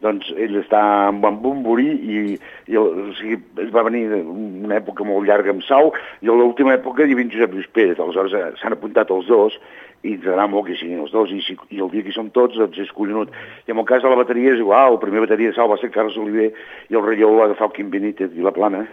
doncs 0.03 0.29
ell 0.37 0.59
està 0.59 0.79
en 1.09 1.21
Bumburi 1.21 1.87
i, 1.89 2.19
i 2.69 2.77
el, 2.77 3.09
o 3.09 3.15
sigui, 3.17 3.39
ell 3.63 3.73
va 3.73 3.85
venir 3.87 4.03
una 4.19 4.77
època 4.77 5.07
molt 5.07 5.25
llarga 5.27 5.53
amb 5.53 5.65
Sau 5.65 5.91
i 6.21 6.29
a 6.29 6.37
l'última 6.37 6.75
època 6.77 7.05
hi 7.05 7.15
havia 7.15 7.31
Josep 7.33 7.55
Lluís 7.55 7.71
Pérez, 7.73 7.97
aleshores 7.99 8.35
eh, 8.37 8.51
s'han 8.61 8.77
apuntat 8.77 9.11
els 9.13 9.29
dos 9.31 9.57
i 10.05 10.13
ens 10.13 10.27
agrada 10.27 10.45
molt 10.51 10.67
que 10.67 10.77
siguin 10.77 11.01
els 11.01 11.11
dos 11.15 11.33
i, 11.33 11.41
si, 11.41 11.57
i 11.73 11.81
el 11.81 11.89
dia 11.93 12.05
que 12.05 12.13
som 12.13 12.29
tots 12.29 12.59
doncs 12.59 12.77
és 12.83 12.93
collonut. 12.93 13.33
I 13.65 13.73
en 13.73 13.81
el 13.81 13.89
cas 13.89 14.05
de 14.05 14.13
la 14.13 14.19
bateria 14.19 14.53
és 14.53 14.61
igual, 14.61 14.93
el 14.93 15.01
primer 15.01 15.25
bateria 15.25 15.49
de 15.49 15.57
Sau 15.57 15.71
va 15.71 15.79
ser 15.81 15.89
Carles 15.93 16.19
Oliver 16.21 16.51
i 16.53 16.95
el 16.95 17.03
relleu 17.03 17.33
va 17.39 17.49
agafar 17.49 17.71
el 17.71 17.75
Quim 17.79 17.89
Benítez 17.93 18.37
i 18.37 18.45
la 18.45 18.53
plana 18.53 18.85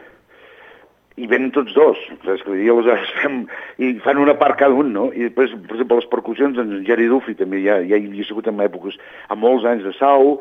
i 1.14 1.28
venen 1.30 1.52
tots 1.54 1.70
dos, 1.76 2.00
saps 2.24 2.42
vull 2.42 2.58
dir? 2.58 2.72
Aleshores 2.72 3.12
fem, 3.20 3.42
i 3.78 3.92
fan 4.02 4.18
una 4.18 4.34
part 4.38 4.58
cada 4.58 4.74
un, 4.74 4.90
no? 4.96 5.06
I 5.14 5.28
després, 5.28 5.52
per 5.68 5.76
exemple, 5.76 6.00
les 6.00 6.10
percussions, 6.10 6.58
en 6.58 6.80
Geri 6.88 7.06
Dufi 7.10 7.36
també 7.38 7.60
ja, 7.62 7.78
ja 7.86 8.00
hi 8.00 8.08
havia 8.08 8.26
sigut 8.26 8.48
en 8.50 8.62
èpoques, 8.64 8.98
a 9.30 9.38
molts 9.38 9.68
anys 9.70 9.86
de 9.86 9.92
Sau, 10.00 10.40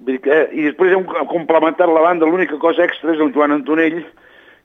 Vull 0.00 0.16
dir 0.16 0.20
que, 0.24 0.38
i 0.52 0.66
després 0.68 0.92
hem 0.96 1.04
complementat 1.30 1.88
la 1.88 2.02
banda, 2.02 2.26
l'única 2.26 2.58
cosa 2.58 2.82
extra 2.84 3.14
és 3.14 3.20
el 3.22 3.32
Joan 3.34 3.54
Antonell, 3.54 4.02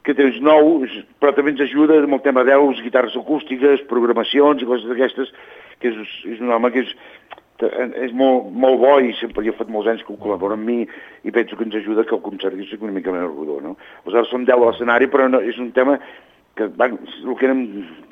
que 0.04 0.16
té 0.16 0.26
uns 0.26 0.40
nous, 0.42 0.94
però 1.22 1.34
també 1.36 1.52
ens 1.54 1.62
ajuda 1.62 2.00
amb 2.02 2.16
el 2.18 2.22
tema 2.26 2.44
d'eus, 2.48 2.80
guitarres 2.82 3.16
acústiques, 3.20 3.84
programacions 3.92 4.64
i 4.64 4.68
coses 4.70 4.88
d'aquestes, 4.90 5.32
que 5.80 5.92
és, 5.92 6.14
és 6.34 6.40
un 6.42 6.52
home 6.56 6.72
que 6.74 6.82
és, 6.86 6.94
és 8.08 8.14
molt, 8.16 8.48
molt 8.56 8.80
bo 8.80 8.94
i 9.04 9.12
sempre 9.20 9.44
jo 9.44 9.52
he 9.52 9.58
fet 9.58 9.70
molts 9.72 9.90
anys 9.92 10.06
que 10.08 10.14
ho 10.16 10.20
col·labora 10.20 10.56
amb 10.56 10.64
mi 10.66 10.80
i 11.28 11.32
penso 11.36 11.58
que 11.60 11.66
ens 11.68 11.76
ajuda 11.76 12.06
que 12.08 12.16
el 12.16 12.24
concert 12.24 12.56
sigui 12.56 12.88
una 12.88 12.96
mica 12.96 13.12
més 13.12 13.28
rodó, 13.28 13.60
no? 13.62 13.76
Aleshores 14.06 14.32
som 14.32 14.46
10 14.48 14.56
a 14.56 14.70
l'escenari, 14.72 15.10
però 15.12 15.28
no, 15.30 15.42
és 15.44 15.60
un 15.60 15.74
tema 15.76 15.98
que 16.56 16.70
van, 16.80 16.96
el 17.20 17.36
que 17.40 17.46
érem, 17.48 17.66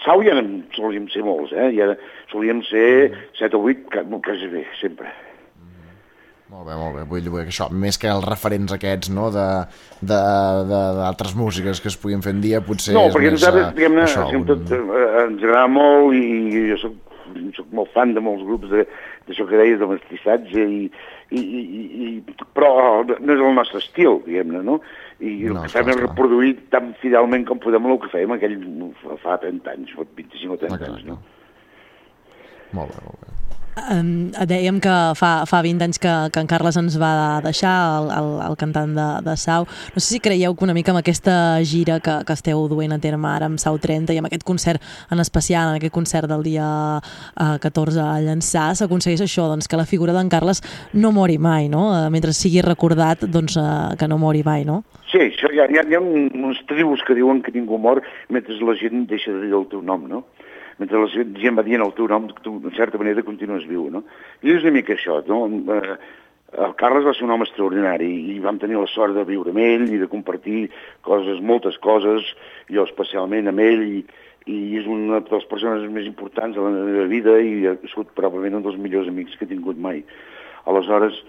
Sau 0.04 0.22
ja 0.24 0.36
solíem 0.76 1.08
ser 1.12 1.24
molts, 1.24 1.56
eh? 1.56 1.72
Ja 1.80 1.94
solíem 2.32 2.62
ser 2.68 3.16
7 3.40 3.56
o 3.58 3.64
8, 3.64 3.88
ca- 3.96 4.06
quasi 4.24 4.52
bé, 4.52 4.66
sempre. 4.80 5.08
Molt 6.48 6.64
bé, 6.70 6.76
molt 6.80 6.96
bé. 6.96 7.02
Vull 7.10 7.26
dir 7.26 7.32
que 7.34 7.42
això, 7.52 7.66
més 7.76 7.98
que 8.00 8.08
els 8.08 8.24
referents 8.24 8.72
aquests, 8.72 9.10
no?, 9.12 9.26
de 9.36 9.48
de- 10.00 10.22
de- 10.70 10.94
d'altres 11.02 11.34
músiques 11.36 11.82
que 11.82 11.90
es 11.92 11.98
puguin 12.00 12.22
fer 12.24 12.32
en 12.36 12.40
dia, 12.42 12.62
potser 12.62 12.94
no, 12.96 13.08
és 13.10 13.16
perquè 13.16 13.32
més... 13.32 13.42
nosaltres, 13.42 13.68
eh, 13.68 13.76
diguem-ne, 13.76 14.38
un- 14.38 14.46
tot, 14.48 14.72
eh, 14.72 15.26
ens 15.26 15.44
agrada 15.44 15.68
molt 15.68 16.16
i 16.16 16.70
jo 16.72 16.78
soc, 16.86 16.96
soc 17.58 17.68
molt 17.76 17.92
fan 17.92 18.14
de 18.16 18.22
molts 18.24 18.46
grups 18.48 18.70
de- 18.72 18.88
d'això 19.28 19.44
que 19.50 19.60
deies, 19.60 19.80
de 19.82 19.88
mestissatge, 19.92 20.64
i, 20.64 20.86
i, 21.36 21.42
i, 21.42 21.84
i, 22.06 22.36
però 22.56 22.72
no 23.04 23.34
és 23.36 23.42
el 23.44 23.56
nostre 23.58 23.82
estil, 23.84 24.22
diguem-ne, 24.26 24.62
no? 24.64 24.80
I 25.20 25.34
el 25.50 25.54
No, 25.58 25.66
que 25.66 25.74
fem 25.74 25.90
és 25.92 26.00
reproduir 26.00 26.54
tan 26.72 26.94
fidelment 27.02 27.44
com 27.50 27.60
podem 27.60 27.92
el 27.92 28.00
que 28.00 28.08
fèiem 28.14 28.32
aquell 28.38 28.56
fa- 29.04 29.18
fa 29.26 29.36
30 29.44 29.74
anys, 29.76 29.92
fa 29.98 30.08
25 30.16 30.54
o 30.56 30.62
30 30.64 30.80
anys, 30.94 31.04
no? 31.12 31.20
Molt 32.72 32.96
bé, 32.96 33.04
molt 33.04 33.20
bé. 33.26 33.34
Um, 33.78 34.32
dèiem 34.50 34.80
que 34.82 34.94
fa, 35.20 35.44
fa 35.46 35.60
20 35.62 35.84
anys 35.86 36.00
que, 36.02 36.10
que 36.34 36.42
en 36.42 36.48
Carles 36.50 36.80
ens 36.80 36.96
va 36.98 37.38
deixar, 37.46 37.74
el, 38.00 38.08
el, 38.10 38.30
el 38.48 38.56
cantant 38.58 38.96
de, 38.98 39.06
de 39.28 39.36
Sau. 39.38 39.68
No 39.94 40.02
sé 40.02 40.16
si 40.16 40.20
creieu 40.24 40.56
que 40.58 40.66
una 40.66 40.74
mica 40.74 40.90
amb 40.96 40.98
aquesta 41.04 41.36
gira 41.62 42.00
que, 42.02 42.16
que 42.26 42.34
esteu 42.34 42.64
duent 42.72 42.96
a 42.96 43.00
terme 43.04 43.30
ara 43.30 43.46
amb 43.46 43.62
Sau 43.62 43.78
30 43.78 44.16
i 44.16 44.18
amb 44.18 44.32
aquest 44.32 44.44
concert 44.48 44.82
en 45.14 45.22
especial, 45.22 45.70
en 45.70 45.78
aquest 45.78 45.94
concert 45.94 46.26
del 46.32 46.42
dia 46.48 46.66
eh, 46.98 47.58
14 47.62 48.02
a 48.02 48.18
Llançà, 48.26 48.72
s'aconsegueix 48.80 49.22
això, 49.28 49.46
doncs, 49.54 49.70
que 49.70 49.78
la 49.78 49.86
figura 49.86 50.16
d'en 50.18 50.34
Carles 50.34 50.64
no 50.98 51.14
mori 51.14 51.38
mai, 51.38 51.70
no? 51.70 51.92
Eh, 51.94 52.10
mentre 52.10 52.34
sigui 52.34 52.66
recordat, 52.66 53.28
doncs, 53.30 53.60
eh, 53.62 53.94
que 54.02 54.10
no 54.10 54.18
mori 54.18 54.42
mai, 54.48 54.66
no? 54.66 54.82
Sí, 55.12 55.22
això 55.30 55.54
hi 55.54 55.62
ha, 55.62 55.70
hi 55.70 55.78
ha, 55.80 55.86
hi 55.88 55.96
ha 55.96 56.02
un- 56.02 56.34
uns 56.50 56.66
tribus 56.68 57.06
que 57.08 57.14
diuen 57.16 57.44
que 57.46 57.54
ningú 57.54 57.78
mor 57.78 58.02
mentre 58.34 58.58
la 58.58 58.74
gent 58.76 59.06
deixa 59.08 59.32
de 59.32 59.46
dir 59.46 59.54
el 59.54 59.70
teu 59.70 59.86
nom, 59.86 60.10
no? 60.10 60.26
Mentre 60.78 61.02
la 61.02 61.10
gent 61.10 61.58
va 61.58 61.66
dient 61.66 61.82
el 61.82 61.94
teu 61.98 62.08
nom, 62.12 62.28
tu, 62.46 62.60
en 62.62 62.76
certa 62.78 63.00
manera, 63.02 63.26
continues 63.26 63.66
viu, 63.66 63.88
no? 63.94 64.04
I 64.46 64.54
és 64.54 64.66
una 64.66 64.76
mica 64.76 64.94
això, 64.94 65.20
no? 65.26 65.46
Eh, 65.74 65.98
el 66.64 66.76
Carles 66.80 67.04
va 67.04 67.12
ser 67.18 67.26
un 67.26 67.34
home 67.34 67.44
extraordinari 67.44 68.08
i 68.32 68.38
vam 68.40 68.60
tenir 68.62 68.78
la 68.80 68.88
sort 68.88 69.18
de 69.18 69.26
viure 69.28 69.52
amb 69.52 69.60
ell 69.60 69.90
i 69.92 70.00
de 70.00 70.08
compartir 70.08 70.68
coses, 71.04 71.42
moltes 71.44 71.76
coses, 71.84 72.30
jo 72.72 72.86
especialment 72.88 73.52
amb 73.52 73.64
ell, 73.66 73.84
i, 73.84 74.06
i 74.48 74.78
és 74.80 74.88
una 74.88 75.20
de 75.20 75.34
les 75.34 75.50
persones 75.50 75.90
més 75.92 76.08
importants 76.08 76.56
de 76.56 76.64
la 76.64 76.72
meva 76.72 77.08
vida 77.12 77.36
i 77.44 77.68
ha 77.68 77.76
sigut 77.90 78.14
probablement 78.16 78.62
un 78.62 78.70
dels 78.70 78.80
millors 78.80 79.10
amics 79.12 79.36
que 79.36 79.44
he 79.44 79.52
tingut 79.52 79.82
mai. 79.82 80.06
Aleshores, 80.72 81.20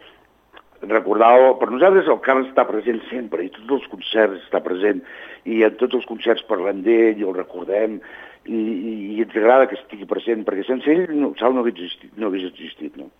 recordar, 0.87 1.33
per 1.59 1.70
nosaltres 1.73 2.07
el 2.07 2.23
Carles 2.23 2.53
està 2.53 2.62
present 2.69 3.03
sempre, 3.11 3.43
i 3.43 3.51
tots 3.51 3.81
els 3.81 3.91
concerts 3.91 4.45
està 4.47 4.62
present, 4.62 5.03
i 5.51 5.65
en 5.66 5.75
tots 5.81 5.99
els 5.99 6.07
concerts 6.07 6.47
parlem 6.47 6.85
d'ell, 6.87 7.19
i 7.19 7.27
el 7.27 7.35
recordem, 7.35 7.99
i, 8.49 8.59
i, 8.59 8.93
i 9.15 9.23
ens 9.25 9.37
agrada 9.37 9.69
que 9.70 9.79
estigui 9.79 10.09
present, 10.11 10.45
perquè 10.49 10.66
sense 10.66 10.91
ell 10.93 11.07
no, 11.15 11.33
Sal 11.41 11.55
no 11.55 11.62
hagués 11.65 11.77
existit, 11.77 12.12
no 12.16 12.31
hagués 12.33 12.49
existit 12.51 12.97
no? 13.01 13.11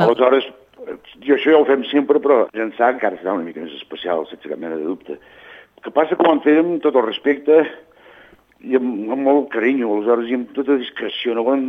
Aleshores, 0.00 0.46
jo 1.20 1.36
això 1.36 1.52
ja 1.52 1.60
ho 1.60 1.68
fem 1.68 1.82
sempre, 1.90 2.20
però 2.22 2.46
llançar 2.56 2.94
encara 2.94 3.18
serà 3.20 3.34
una 3.36 3.44
mica 3.44 3.60
més 3.60 3.74
especial, 3.76 4.24
sense 4.30 4.48
cap 4.48 4.60
mena 4.60 4.78
de 4.78 4.86
dubte. 4.88 5.18
El 5.18 5.84
que 5.84 5.92
passa 5.92 6.16
que 6.16 6.28
ho 6.28 6.38
fet 6.44 6.60
amb 6.62 6.78
tot 6.84 6.96
el 6.96 7.04
respecte 7.04 7.58
i 8.62 8.78
amb, 8.78 9.10
amb 9.12 9.26
molt 9.26 9.50
carinyo, 9.52 9.90
aleshores, 9.92 10.30
i 10.30 10.38
amb 10.38 10.54
tota 10.56 10.78
discreció, 10.80 11.36
no 11.36 11.44
van 11.44 11.66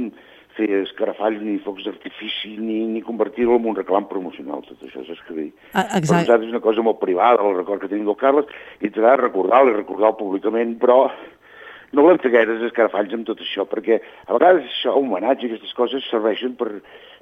fer 0.54 0.70
escarafalls 0.84 1.42
ni 1.42 1.58
focs 1.66 1.88
d'artifici 1.88 2.54
ni, 2.60 2.84
ni 2.94 3.02
convertir-ho 3.02 3.58
en 3.58 3.68
un 3.72 3.78
reclam 3.78 4.06
promocional, 4.10 4.62
tot 4.68 4.84
això, 4.86 5.02
saps 5.08 5.24
què 5.28 5.38
dir? 5.38 5.48
Ah, 5.74 5.88
Per 5.88 6.04
exacte. 6.04 6.20
nosaltres 6.22 6.48
és 6.48 6.54
una 6.54 6.64
cosa 6.64 6.86
molt 6.86 7.00
privada, 7.02 7.42
el 7.42 7.58
record 7.58 7.82
que 7.82 7.90
tenim 7.90 8.06
del 8.10 8.20
Carles, 8.22 8.52
i 8.80 8.92
ens 8.92 9.00
agrada 9.00 9.24
recordar-lo 9.26 9.74
i 9.74 9.80
recordar-lo 9.80 10.20
públicament, 10.22 10.78
però 10.82 11.08
no 11.94 12.06
volem 12.06 12.20
fer 12.24 12.34
gaires 12.34 12.62
escarafalls 12.70 13.14
amb 13.14 13.26
tot 13.30 13.42
això, 13.44 13.68
perquè 13.70 14.02
a 14.02 14.36
vegades 14.36 14.66
això, 14.66 14.98
homenatge, 14.98 15.48
aquestes 15.48 15.74
coses 15.78 16.06
serveixen 16.10 16.56
per, 16.58 16.72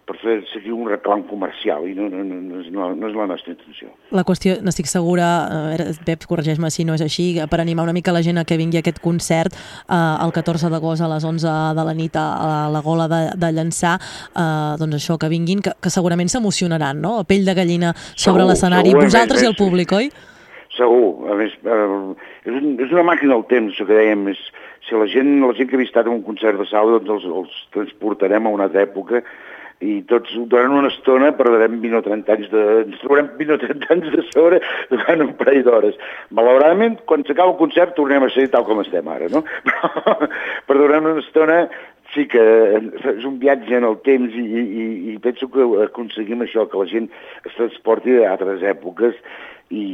per 0.08 0.16
fer 0.22 0.38
seguir 0.50 0.72
un 0.74 0.88
reclam 0.90 1.22
comercial 1.30 1.86
i 1.88 1.94
no, 1.96 2.08
no, 2.10 2.24
no, 2.26 2.38
no, 2.42 2.62
és, 2.62 2.70
no, 2.74 2.88
no 2.98 3.10
és 3.10 3.16
la 3.16 3.28
nostra 3.30 3.54
intenció. 3.54 3.92
La 4.16 4.24
qüestió, 4.28 4.56
n'estic 4.64 4.90
segura, 4.90 5.28
eh, 5.76 5.90
Pep, 6.08 6.26
corregeix-me 6.30 6.72
si 6.74 6.86
no 6.88 6.96
és 6.98 7.04
així, 7.06 7.28
per 7.52 7.62
animar 7.62 7.86
una 7.86 7.96
mica 7.96 8.16
la 8.16 8.24
gent 8.26 8.42
a 8.42 8.46
que 8.48 8.58
vingui 8.60 8.80
a 8.80 8.84
aquest 8.86 9.02
concert 9.04 9.56
eh, 9.56 10.00
el 10.26 10.34
14 10.36 10.72
d'agost 10.74 11.06
a 11.06 11.12
les 11.12 11.28
11 11.28 11.54
de 11.78 11.86
la 11.88 11.96
nit 11.98 12.18
a, 12.20 12.26
a 12.32 12.50
la 12.74 12.82
gola 12.86 13.08
de, 13.12 13.22
de 13.44 13.52
Llançà, 13.56 13.98
eh, 14.32 14.48
doncs 14.82 15.02
això, 15.02 15.20
que 15.22 15.32
vinguin, 15.32 15.62
que, 15.64 15.76
que 15.80 15.94
segurament 15.94 16.32
s'emocionaran, 16.32 17.00
no? 17.04 17.20
Pell 17.30 17.46
de 17.48 17.56
gallina 17.58 17.94
sobre 18.16 18.48
l'escenari, 18.48 18.96
a 18.96 19.04
vosaltres 19.04 19.46
i 19.46 19.52
el 19.52 19.60
públic, 19.60 19.94
oi? 20.00 20.12
Segur, 20.72 21.30
a 21.30 21.38
més, 21.38 21.54
eh, 21.62 21.88
és, 22.48 22.56
un, 22.56 22.76
és 22.80 22.92
una 22.96 23.06
màquina 23.06 23.36
del 23.36 23.48
temps, 23.52 23.76
això 23.76 23.86
que 23.86 23.96
dèiem, 24.00 24.28
és, 24.34 24.42
si 24.92 25.00
la 25.00 25.08
gent, 25.08 25.40
la 25.40 25.56
gent 25.56 25.72
que 25.72 25.80
ha 25.80 25.86
visitat 25.86 26.12
un 26.12 26.20
concert 26.26 26.60
de 26.60 26.68
Sau, 26.68 26.92
doncs 26.92 27.10
els, 27.16 27.28
els 27.42 27.64
transportarem 27.72 28.48
a 28.48 28.52
una 28.52 28.68
altra 28.68 28.84
època 28.84 29.24
i 29.82 30.02
tots 30.10 30.34
durant 30.52 30.76
una 30.78 30.92
estona 30.92 31.32
perdrem 31.34 31.80
20 31.82 31.98
o 31.98 32.02
30 32.06 32.34
anys 32.36 32.50
de... 32.52 32.66
ens 32.84 33.00
trobarem 33.02 33.32
20 33.40 33.56
o 33.56 33.60
30 33.64 33.94
anys 33.96 34.12
de 34.14 34.26
sobre 34.30 34.60
durant 34.92 35.24
un 35.26 35.32
parell 35.40 35.64
d'hores. 35.66 35.98
Malauradament, 36.38 37.00
quan 37.10 37.26
s'acaba 37.26 37.56
el 37.56 37.58
concert 37.62 37.96
tornem 37.98 38.28
a 38.28 38.30
ser 38.36 38.46
tal 38.54 38.68
com 38.68 38.84
estem 38.84 39.10
ara, 39.10 39.32
no? 39.34 39.42
Però, 40.68 40.78
durant 40.78 41.10
una 41.10 41.24
estona 41.24 41.64
sí 42.14 42.28
que 42.30 42.44
és 43.16 43.26
un 43.26 43.40
viatge 43.42 43.80
en 43.80 43.88
el 43.88 43.98
temps 44.06 44.36
i, 44.38 44.46
i, 44.46 44.88
i 45.14 45.20
penso 45.24 45.48
que 45.50 45.66
aconseguim 45.88 46.44
això, 46.46 46.68
que 46.70 46.82
la 46.82 46.90
gent 46.92 47.08
es 47.48 47.56
transporti 47.56 48.20
a 48.20 48.36
altres 48.36 48.66
èpoques 48.76 49.18
i, 49.72 49.86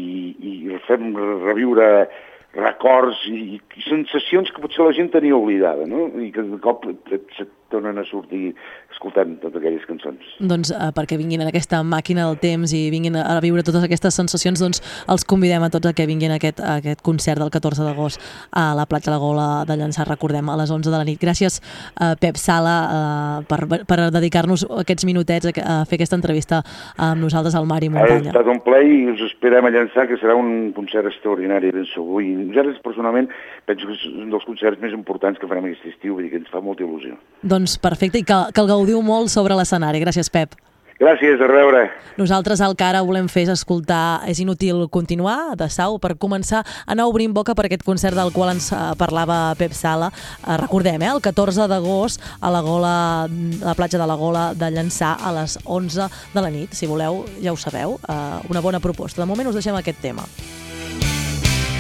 i 0.41 0.79
fem 0.89 1.13
reviure 1.45 2.09
records 2.57 3.21
i, 3.29 3.59
i 3.59 3.85
sensacions 3.85 4.51
que 4.53 4.63
potser 4.63 4.85
la 4.85 4.95
gent 4.97 5.11
tenia 5.13 5.37
oblidada, 5.37 5.85
no? 5.89 6.07
I 6.21 6.31
que 6.33 6.45
de 6.45 6.59
cop 6.63 6.87
et, 6.89 7.13
et, 7.13 7.41
tornen 7.71 7.97
a 7.97 8.05
sortir 8.07 8.53
escoltant 8.91 9.37
totes 9.41 9.59
aquelles 9.61 9.85
cançons. 9.89 10.23
Doncs 10.39 10.71
eh, 10.71 10.89
perquè 10.95 11.17
vinguin 11.19 11.43
en 11.43 11.49
aquesta 11.51 11.81
màquina 11.83 12.25
del 12.27 12.39
temps 12.41 12.73
i 12.73 12.87
vinguin 12.93 13.17
a, 13.19 13.37
viure 13.43 13.63
totes 13.65 13.83
aquestes 13.85 14.17
sensacions, 14.17 14.61
doncs 14.63 14.81
els 15.07 15.25
convidem 15.27 15.63
a 15.63 15.69
tots 15.73 15.89
a 15.89 15.93
que 15.97 16.07
vinguin 16.09 16.31
a 16.33 16.39
aquest, 16.41 16.61
a 16.63 16.77
aquest 16.81 17.03
concert 17.05 17.41
del 17.43 17.51
14 17.53 17.85
d'agost 17.87 18.21
a 18.51 18.69
la 18.77 18.87
platja 18.89 19.11
de 19.13 19.19
Gola 19.21 19.65
de 19.67 19.77
Llançà, 19.79 20.05
recordem, 20.07 20.49
a 20.49 20.57
les 20.59 20.71
11 20.71 20.89
de 20.91 20.97
la 20.97 21.05
nit. 21.07 21.19
Gràcies, 21.21 21.59
eh, 21.99 22.13
Pep 22.21 22.39
Sala, 22.41 22.77
eh, 22.87 23.45
per, 23.49 23.61
per 23.85 23.99
dedicar-nos 24.15 24.65
aquests 24.83 25.05
minutets 25.05 25.51
a, 25.51 25.53
a 25.61 25.77
fer 25.85 25.99
aquesta 25.99 26.17
entrevista 26.17 26.63
amb 26.97 27.21
nosaltres 27.21 27.55
al 27.55 27.67
Mar 27.69 27.81
i 27.83 27.87
Ha 27.87 27.95
Muntanya. 27.97 28.31
estat 28.31 28.47
un 28.51 28.59
ple 28.65 28.81
i 28.85 28.97
us 29.11 29.21
esperem 29.27 29.65
a 29.65 29.71
llançar, 29.73 30.07
que 30.07 30.17
serà 30.21 30.35
un 30.37 30.71
concert 30.75 31.07
extraordinari, 31.09 31.71
ben 31.71 31.85
segur. 31.93 32.21
I 32.23 32.33
nosaltres, 32.47 32.79
personalment, 32.83 33.29
penso 33.65 33.87
que 33.87 33.93
és 33.93 34.05
un 34.09 34.29
dels 34.33 34.45
concerts 34.47 34.81
més 34.81 34.93
importants 34.95 35.39
que 35.39 35.47
farem 35.49 35.65
aquest 35.69 35.85
estiu, 35.93 36.15
vull 36.15 36.23
dir 36.25 36.31
que 36.33 36.41
ens 36.41 36.49
fa 36.51 36.61
molta 36.63 36.83
il·lusió. 36.85 37.17
Doncs 37.41 37.77
perfecte, 37.77 38.21
i 38.21 38.25
que, 38.25 38.37
que 38.53 38.63
el 38.63 38.71
gaudiu 38.71 39.03
molt 39.05 39.29
sobre 39.33 39.57
l'escenari. 39.57 40.01
Gràcies, 40.03 40.31
Pep. 40.33 40.55
Gràcies, 40.97 41.37
a 41.37 41.45
reveure. 41.45 41.83
Nosaltres 42.17 42.61
el 42.65 42.73
que 42.73 42.85
ara 42.87 43.03
volem 43.05 43.27
fer 43.29 43.43
és 43.45 43.51
escoltar 43.53 44.23
És 44.25 44.39
inútil 44.41 44.87
continuar, 44.89 45.53
de 45.59 45.67
Sau, 45.69 45.99
per 46.01 46.15
començar 46.17 46.63
a 46.63 46.77
anar 46.89 47.05
obrint 47.05 47.35
boca 47.37 47.53
per 47.53 47.67
aquest 47.67 47.85
concert 47.85 48.17
del 48.17 48.33
qual 48.33 48.55
ens 48.55 48.71
eh, 48.73 48.79
parlava 48.97 49.53
Pep 49.59 49.77
Sala. 49.77 50.09
Eh, 50.09 50.57
recordem, 50.57 51.05
eh, 51.05 51.11
el 51.13 51.21
14 51.21 51.69
d'agost 51.69 52.23
a 52.41 52.49
la 52.49 52.63
gola, 52.65 52.95
a 53.27 53.29
la 53.61 53.77
platja 53.77 54.01
de 54.01 54.09
la 54.09 54.17
Gola 54.17 54.49
de 54.57 54.71
Llançà 54.73 55.13
a 55.21 55.35
les 55.37 55.59
11 55.65 56.09
de 56.33 56.41
la 56.41 56.49
nit. 56.49 56.73
Si 56.73 56.89
voleu, 56.89 57.25
ja 57.43 57.53
ho 57.53 57.61
sabeu, 57.61 57.99
eh, 58.01 58.49
una 58.49 58.65
bona 58.65 58.81
proposta. 58.81 59.21
De 59.21 59.29
moment 59.29 59.53
us 59.53 59.61
deixem 59.61 59.77
aquest 59.77 60.01
tema. 60.01 60.25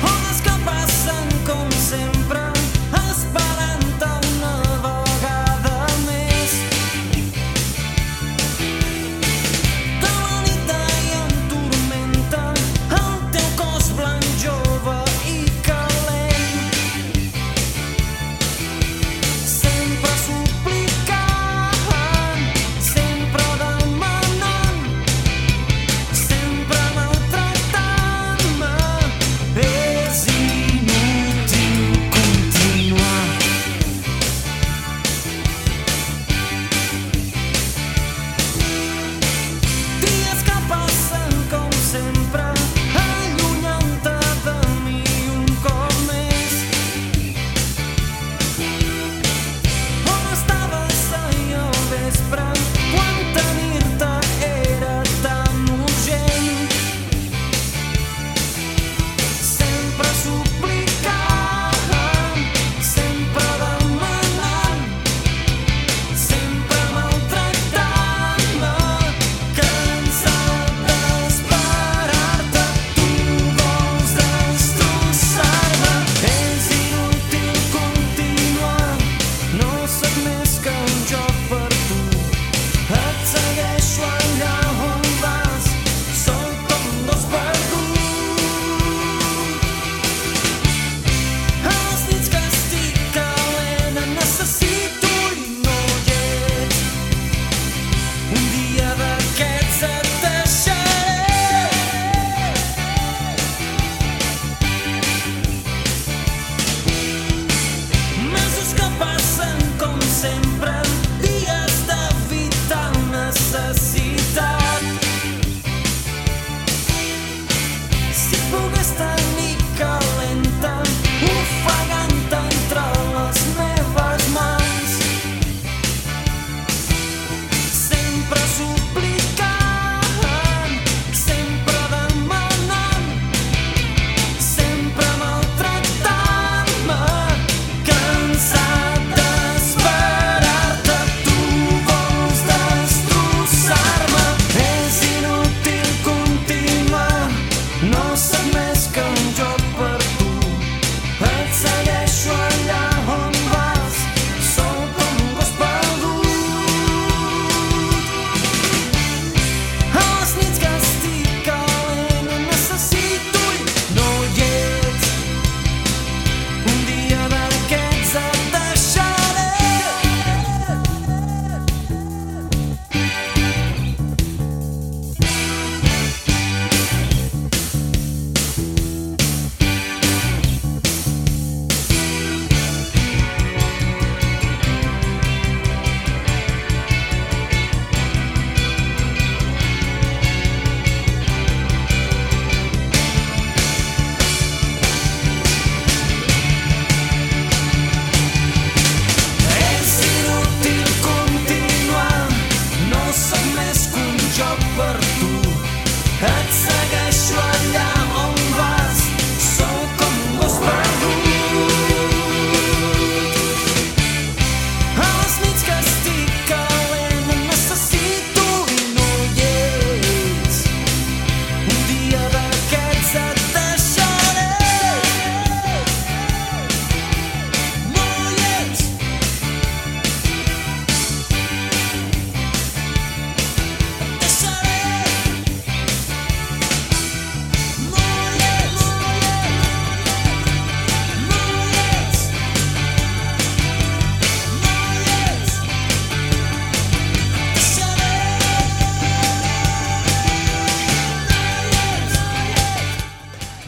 Hores 0.05 0.45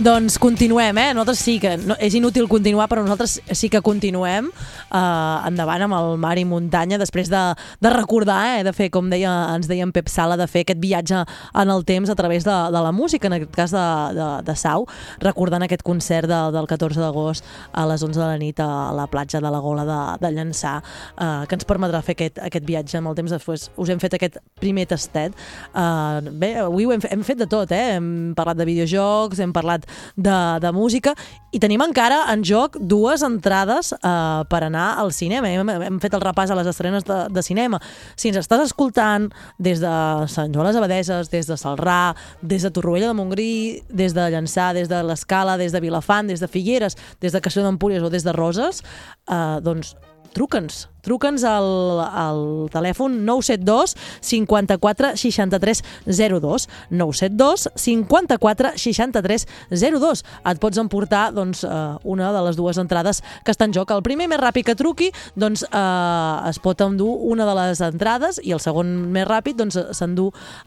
Doncs 0.09 0.39
continuem, 0.41 0.97
eh? 0.97 1.13
Nosaltres 1.13 1.41
sí 1.45 1.59
que... 1.61 1.75
No, 1.77 1.93
és 2.01 2.15
inútil 2.17 2.47
continuar, 2.49 2.87
però 2.89 3.03
nosaltres 3.05 3.37
sí 3.53 3.69
que 3.69 3.83
continuem 3.85 4.47
eh, 4.89 5.47
endavant 5.49 5.85
amb 5.85 5.97
el 5.99 6.17
mar 6.21 6.35
i 6.39 6.45
muntanya, 6.47 6.99
després 7.01 7.29
de, 7.31 7.41
de 7.81 7.93
recordar, 7.93 8.39
eh? 8.57 8.63
De 8.67 8.73
fer, 8.75 8.89
com 8.93 9.09
deia, 9.11 9.31
ens 9.55 9.69
deia 9.69 9.85
en 9.87 9.93
Pep 9.95 10.09
Sala, 10.11 10.37
de 10.39 10.47
fer 10.49 10.65
aquest 10.65 10.81
viatge 10.81 11.23
en 11.23 11.73
el 11.73 11.85
temps 11.87 12.09
a 12.09 12.17
través 12.19 12.45
de, 12.47 12.57
de 12.73 12.83
la 12.85 12.91
música, 12.95 13.29
en 13.29 13.37
aquest 13.39 13.55
cas 13.55 13.75
de, 13.75 13.85
de, 14.17 14.29
de 14.47 14.55
Sau, 14.59 14.87
recordant 15.23 15.65
aquest 15.65 15.83
concert 15.87 16.29
de, 16.29 16.39
del 16.55 16.69
14 16.69 17.01
d'agost 17.01 17.47
a 17.73 17.85
les 17.89 18.03
11 18.05 18.19
de 18.19 18.25
la 18.25 18.37
nit 18.41 18.59
a 18.63 18.69
la 18.95 19.07
platja 19.11 19.41
de 19.41 19.51
la 19.51 19.61
Gola 19.63 19.85
de, 19.87 19.99
de 20.23 20.33
Llançà, 20.35 20.77
eh, 21.15 21.45
que 21.49 21.59
ens 21.59 21.67
permetrà 21.69 22.01
fer 22.05 22.17
aquest, 22.17 22.41
aquest 22.49 22.67
viatge 22.67 22.99
amb 22.99 23.11
el 23.11 23.17
temps. 23.19 23.33
Després 23.33 23.69
us 23.79 23.91
hem 23.91 24.01
fet 24.01 24.17
aquest 24.17 24.39
primer 24.59 24.87
tastet. 24.89 25.35
Eh, 25.73 26.31
bé, 26.31 26.53
avui 26.65 26.87
ho 26.87 26.95
hem, 26.95 27.03
hem 27.09 27.25
fet 27.25 27.41
de 27.41 27.49
tot, 27.49 27.71
eh? 27.75 27.97
Hem 27.97 28.09
parlat 28.37 28.59
de 28.59 28.67
videojocs, 28.69 29.41
hem 29.43 29.53
parlat 29.55 29.87
de, 30.15 30.37
de 30.61 30.73
música 30.75 31.15
i 31.49 31.59
tenim 31.61 31.81
encara 31.81 32.21
en 32.29 32.43
joc 32.45 32.77
dues 32.77 33.23
entrades 33.25 33.91
eh, 33.97 34.41
per 34.49 34.61
anar 34.67 34.78
al 34.79 35.13
cinema. 35.15 35.49
Hem, 35.49 35.69
hem 35.69 35.99
fet 36.01 36.15
el 36.17 36.23
repàs 36.23 36.51
a 36.51 36.57
les 36.59 36.69
estrenes 36.71 37.05
de, 37.07 37.19
de 37.33 37.43
cinema. 37.45 37.79
Si 38.15 38.31
ens 38.31 38.41
estàs 38.41 38.63
escoltant 38.65 39.29
des 39.59 39.81
de 39.83 39.93
Sant 40.31 40.53
Joan 40.55 40.69
les 40.69 40.79
Abadeses, 40.79 41.31
des 41.31 41.49
de 41.49 41.57
Salrà, 41.59 42.15
des 42.41 42.65
de 42.65 42.73
Torroella 42.73 43.11
de 43.11 43.17
Montgrí, 43.17 43.81
des 43.89 44.15
de 44.17 44.29
Llançà, 44.33 44.71
des 44.77 44.91
de 44.91 45.01
l'Escala, 45.05 45.57
des 45.57 45.73
de 45.75 45.81
Vilafant, 45.83 46.29
des 46.29 46.41
de 46.41 46.47
Figueres, 46.47 46.97
des 47.21 47.33
de 47.33 47.41
Castelló 47.41 47.67
d'Empúries 47.67 48.03
o 48.03 48.09
des 48.09 48.23
de 48.23 48.35
Roses, 48.35 48.83
eh, 49.29 49.59
doncs 49.65 49.95
truca'ns, 50.33 50.87
truca'ns 51.05 51.43
al, 51.47 51.69
al 52.03 52.41
telèfon 52.73 53.19
972 53.25 53.95
54 54.21 55.13
63 55.19 55.83
02 56.07 56.67
972 56.89 57.67
54 57.75 58.73
63 58.77 59.47
02 59.69 60.23
et 60.51 60.61
pots 60.61 60.81
emportar 60.81 61.29
doncs, 61.35 61.63
eh, 61.63 61.69
una 62.03 62.31
de 62.35 62.43
les 62.47 62.57
dues 62.59 62.77
entrades 62.81 63.21
que 63.43 63.53
està 63.53 63.67
en 63.67 63.73
joc. 63.75 63.91
El 63.91 64.03
primer 64.05 64.29
més 64.31 64.41
ràpid 64.41 64.67
que 64.67 64.77
truqui 64.79 65.11
doncs, 65.35 65.63
eh, 65.63 66.49
es 66.49 66.59
pot 66.59 66.81
endur 66.81 67.17
una 67.29 67.45
de 67.45 67.55
les 67.61 67.81
entrades 67.81 68.39
i 68.43 68.53
el 68.55 68.61
segon 68.63 69.11
més 69.11 69.27
ràpid 69.27 69.59
doncs, 69.59 69.77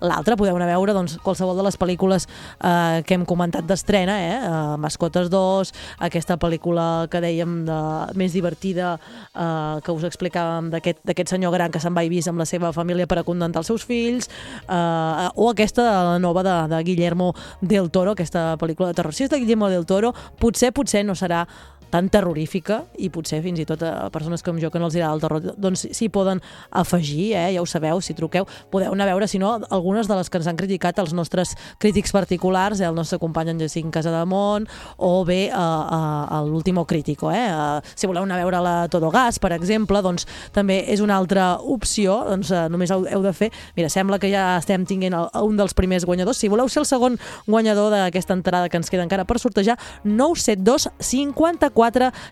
l'altra. 0.01 0.37
Podeu 0.37 0.57
anar 0.57 0.69
a 0.69 0.77
veure 0.77 0.95
doncs, 0.95 1.19
qualsevol 1.23 1.57
de 1.57 1.67
les 1.67 1.79
pel·lícules 1.79 2.27
eh, 2.29 3.03
que 3.07 3.15
hem 3.15 3.25
comentat 3.29 3.67
d'estrena, 3.67 4.19
eh? 4.21 4.39
eh, 4.39 4.77
Mascotes 4.83 5.31
2, 5.33 5.73
aquesta 6.09 6.39
pel·lícula 6.41 7.07
que 7.11 7.21
dèiem 7.23 7.63
de, 7.67 7.81
més 8.19 8.33
divertida 8.33 8.95
eh, 9.35 9.81
que 9.85 9.93
us 9.93 10.05
explicàvem 10.23 10.71
d'aquest 10.73 11.35
senyor 11.35 11.53
gran 11.55 11.73
que 11.73 11.81
se'n 11.83 11.95
va 11.95 12.05
i 12.07 12.11
vist 12.13 12.31
amb 12.31 12.39
la 12.39 12.47
seva 12.47 12.73
família 12.73 13.07
per 13.07 13.19
acontentar 13.21 13.63
els 13.63 13.71
seus 13.71 13.85
fills, 13.85 14.29
eh, 14.69 15.29
o 15.35 15.51
aquesta 15.51 15.83
la 15.83 16.19
nova 16.19 16.43
de, 16.43 16.57
de 16.71 16.83
Guillermo 16.85 17.33
del 17.61 17.91
Toro, 17.91 18.13
aquesta 18.13 18.57
pel·lícula 18.59 18.93
de 18.93 18.95
terror. 18.95 19.15
Si 19.15 19.25
és 19.25 19.31
de 19.31 19.41
Guillermo 19.43 19.69
del 19.69 19.87
Toro, 19.87 20.13
potser, 20.39 20.73
potser 20.73 21.05
no 21.05 21.15
serà 21.19 21.47
tan 21.93 22.09
terrorífica 22.13 22.83
i 22.97 23.11
potser 23.13 23.43
fins 23.45 23.61
i 23.61 23.67
tot 23.69 23.83
a 23.85 24.09
persones 24.13 24.43
com 24.43 24.59
jo 24.61 24.71
que 24.73 24.81
no 24.81 24.89
els 24.89 24.97
agrada 24.97 25.13
el 25.13 25.23
terror 25.23 25.59
doncs 25.61 25.85
s'hi 25.93 26.09
poden 26.13 26.41
afegir, 26.71 27.33
eh? 27.37 27.51
ja 27.55 27.63
ho 27.63 27.69
sabeu, 27.69 28.01
si 28.01 28.17
truqueu 28.17 28.47
podeu 28.73 28.95
anar 28.95 29.11
a 29.11 29.13
veure, 29.13 29.29
si 29.29 29.39
no, 29.43 29.59
algunes 29.71 30.09
de 30.09 30.17
les 30.17 30.31
que 30.31 30.41
ens 30.41 30.49
han 30.49 30.57
criticat 30.57 30.99
els 31.03 31.13
nostres 31.13 31.55
crítics 31.83 32.15
particulars, 32.17 32.81
eh? 32.81 32.89
el 32.89 32.97
nostre 32.97 33.21
company 33.21 33.53
en 33.53 33.61
Jacint 33.61 33.93
Casademont 33.93 34.67
o 34.97 35.13
bé 35.29 35.43
eh, 35.49 35.53
eh, 35.53 36.41
l'Último 36.49 36.87
Crítico. 36.89 37.31
Eh? 37.33 37.45
Eh, 37.51 37.81
si 37.95 38.09
voleu 38.09 38.25
anar 38.25 38.39
a 38.39 38.45
veure 38.45 38.63
la 38.65 38.77
Todo 38.89 39.11
Gas, 39.13 39.39
per 39.43 39.53
exemple, 39.53 40.01
doncs 40.05 40.27
també 40.55 40.83
és 40.93 41.03
una 41.05 41.19
altra 41.21 41.59
opció, 41.61 42.23
doncs 42.31 42.53
eh, 42.53 42.65
només 42.73 42.93
heu, 42.95 43.05
heu 43.11 43.25
de 43.25 43.35
fer, 43.37 43.51
mira, 43.77 43.93
sembla 43.93 44.21
que 44.23 44.33
ja 44.33 44.57
estem 44.57 44.87
tinguent 44.89 45.17
el, 45.19 45.29
un 45.45 45.61
dels 45.61 45.77
primers 45.77 46.07
guanyadors, 46.09 46.41
si 46.41 46.49
voleu 46.53 46.71
ser 46.73 46.83
el 46.83 46.89
segon 46.89 47.19
guanyador 47.47 47.93
d'aquesta 47.93 48.37
entrada 48.39 48.73
que 48.73 48.81
ens 48.81 48.91
queda 48.93 49.05
encara 49.05 49.27
per 49.29 49.39
sortejar, 49.43 49.77
972 50.05 50.89
54 51.03 51.82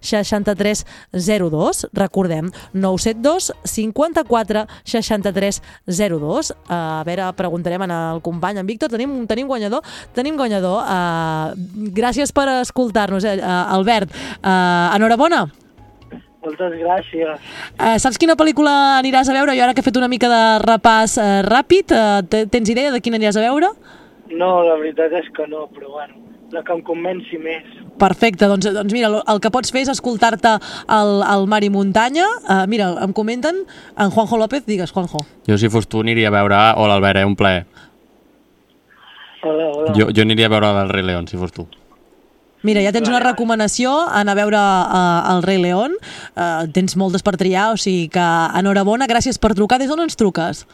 63 0.01 0.85
02. 1.12 1.89
Recordem, 1.93 2.51
972 2.72 3.52
54 3.64 4.66
63 4.85 5.62
02. 5.86 6.51
Uh, 6.51 7.01
a 7.01 7.05
veure, 7.06 7.31
preguntarem 7.36 7.82
al 7.86 8.22
company, 8.22 8.60
en 8.60 8.66
Víctor, 8.66 8.90
tenim, 8.93 9.27
tenim 9.27 9.48
guanyador? 9.51 9.82
Tenim 10.14 10.36
guanyador. 10.36 10.85
Uh, 10.85 11.90
gràcies 11.97 12.32
per 12.32 12.48
escoltar-nos, 12.60 13.24
eh? 13.24 13.39
uh, 13.40 13.74
Albert. 13.74 14.12
Uh, 14.40 14.94
enhorabona. 14.97 15.48
Moltes 16.40 16.72
gràcies. 16.81 17.48
Uh, 17.77 17.97
saps 18.01 18.16
quina 18.20 18.36
pel·lícula 18.39 18.72
aniràs 19.01 19.28
a 19.28 19.36
veure? 19.36 19.52
Jo 19.59 19.66
ara 19.66 19.74
que 19.77 19.82
he 19.82 19.86
fet 19.86 19.98
una 20.01 20.09
mica 20.09 20.31
de 20.31 20.43
repàs 20.64 21.18
uh, 21.20 21.40
ràpid, 21.44 21.93
uh, 21.93 22.47
tens 22.48 22.72
idea 22.72 22.93
de 22.94 23.01
quina 23.05 23.20
aniràs 23.20 23.36
a 23.36 23.44
veure? 23.44 23.68
No, 24.31 24.51
la 24.64 24.78
veritat 24.81 25.12
és 25.20 25.28
que 25.36 25.44
no, 25.51 25.66
però 25.74 25.90
bueno, 25.98 26.30
la 26.55 26.62
que 26.66 26.74
em 26.74 26.82
convenci 26.85 27.39
més. 27.40 27.66
Perfecte, 28.01 28.48
doncs, 28.51 28.68
doncs 28.74 28.94
mira, 28.94 29.10
el 29.20 29.43
que 29.43 29.51
pots 29.52 29.72
fer 29.74 29.85
és 29.85 29.93
escoltar-te 29.93 30.56
al, 30.86 31.12
al 31.22 31.47
Mar 31.51 31.62
i 31.66 31.70
Muntanya. 31.72 32.27
Uh, 32.44 32.64
mira, 32.70 32.90
em 33.05 33.14
comenten, 33.16 33.64
en 33.97 34.14
Juanjo 34.14 34.40
López, 34.40 34.64
digues, 34.68 34.93
Juanjo. 34.94 35.24
Jo, 35.48 35.59
si 35.60 35.70
fos 35.72 35.89
tu, 35.90 36.05
aniria 36.05 36.31
a 36.32 36.36
veure... 36.39 36.59
Hola, 36.81 36.97
Albert, 36.98 37.22
eh? 37.22 37.28
un 37.28 37.36
plaer. 37.39 37.66
Hola, 39.43 39.70
hola. 39.72 39.93
Jo, 39.97 40.10
jo 40.12 40.24
aniria 40.27 40.51
a 40.51 40.52
veure 40.52 40.72
el 40.82 40.90
Rei 40.93 41.06
León, 41.06 41.28
si 41.28 41.39
fos 41.40 41.52
tu. 41.56 41.66
Mira, 42.62 42.82
ja 42.85 42.93
tens 42.93 43.09
una 43.09 43.22
recomanació, 43.24 43.94
anar 44.12 44.35
a 44.35 44.40
veure 44.43 44.59
uh, 44.60 45.32
el 45.32 45.44
Rei 45.47 45.60
León. 45.62 45.94
Uh, 46.35 46.66
tens 46.77 46.97
moltes 47.01 47.24
per 47.24 47.39
triar, 47.40 47.70
o 47.72 47.81
sigui 47.81 48.10
que 48.12 48.27
enhorabona, 48.60 49.09
gràcies 49.09 49.40
per 49.40 49.55
trucar. 49.56 49.81
Des 49.81 49.89
d'on 49.89 50.05
ens 50.05 50.18
truques? 50.20 50.66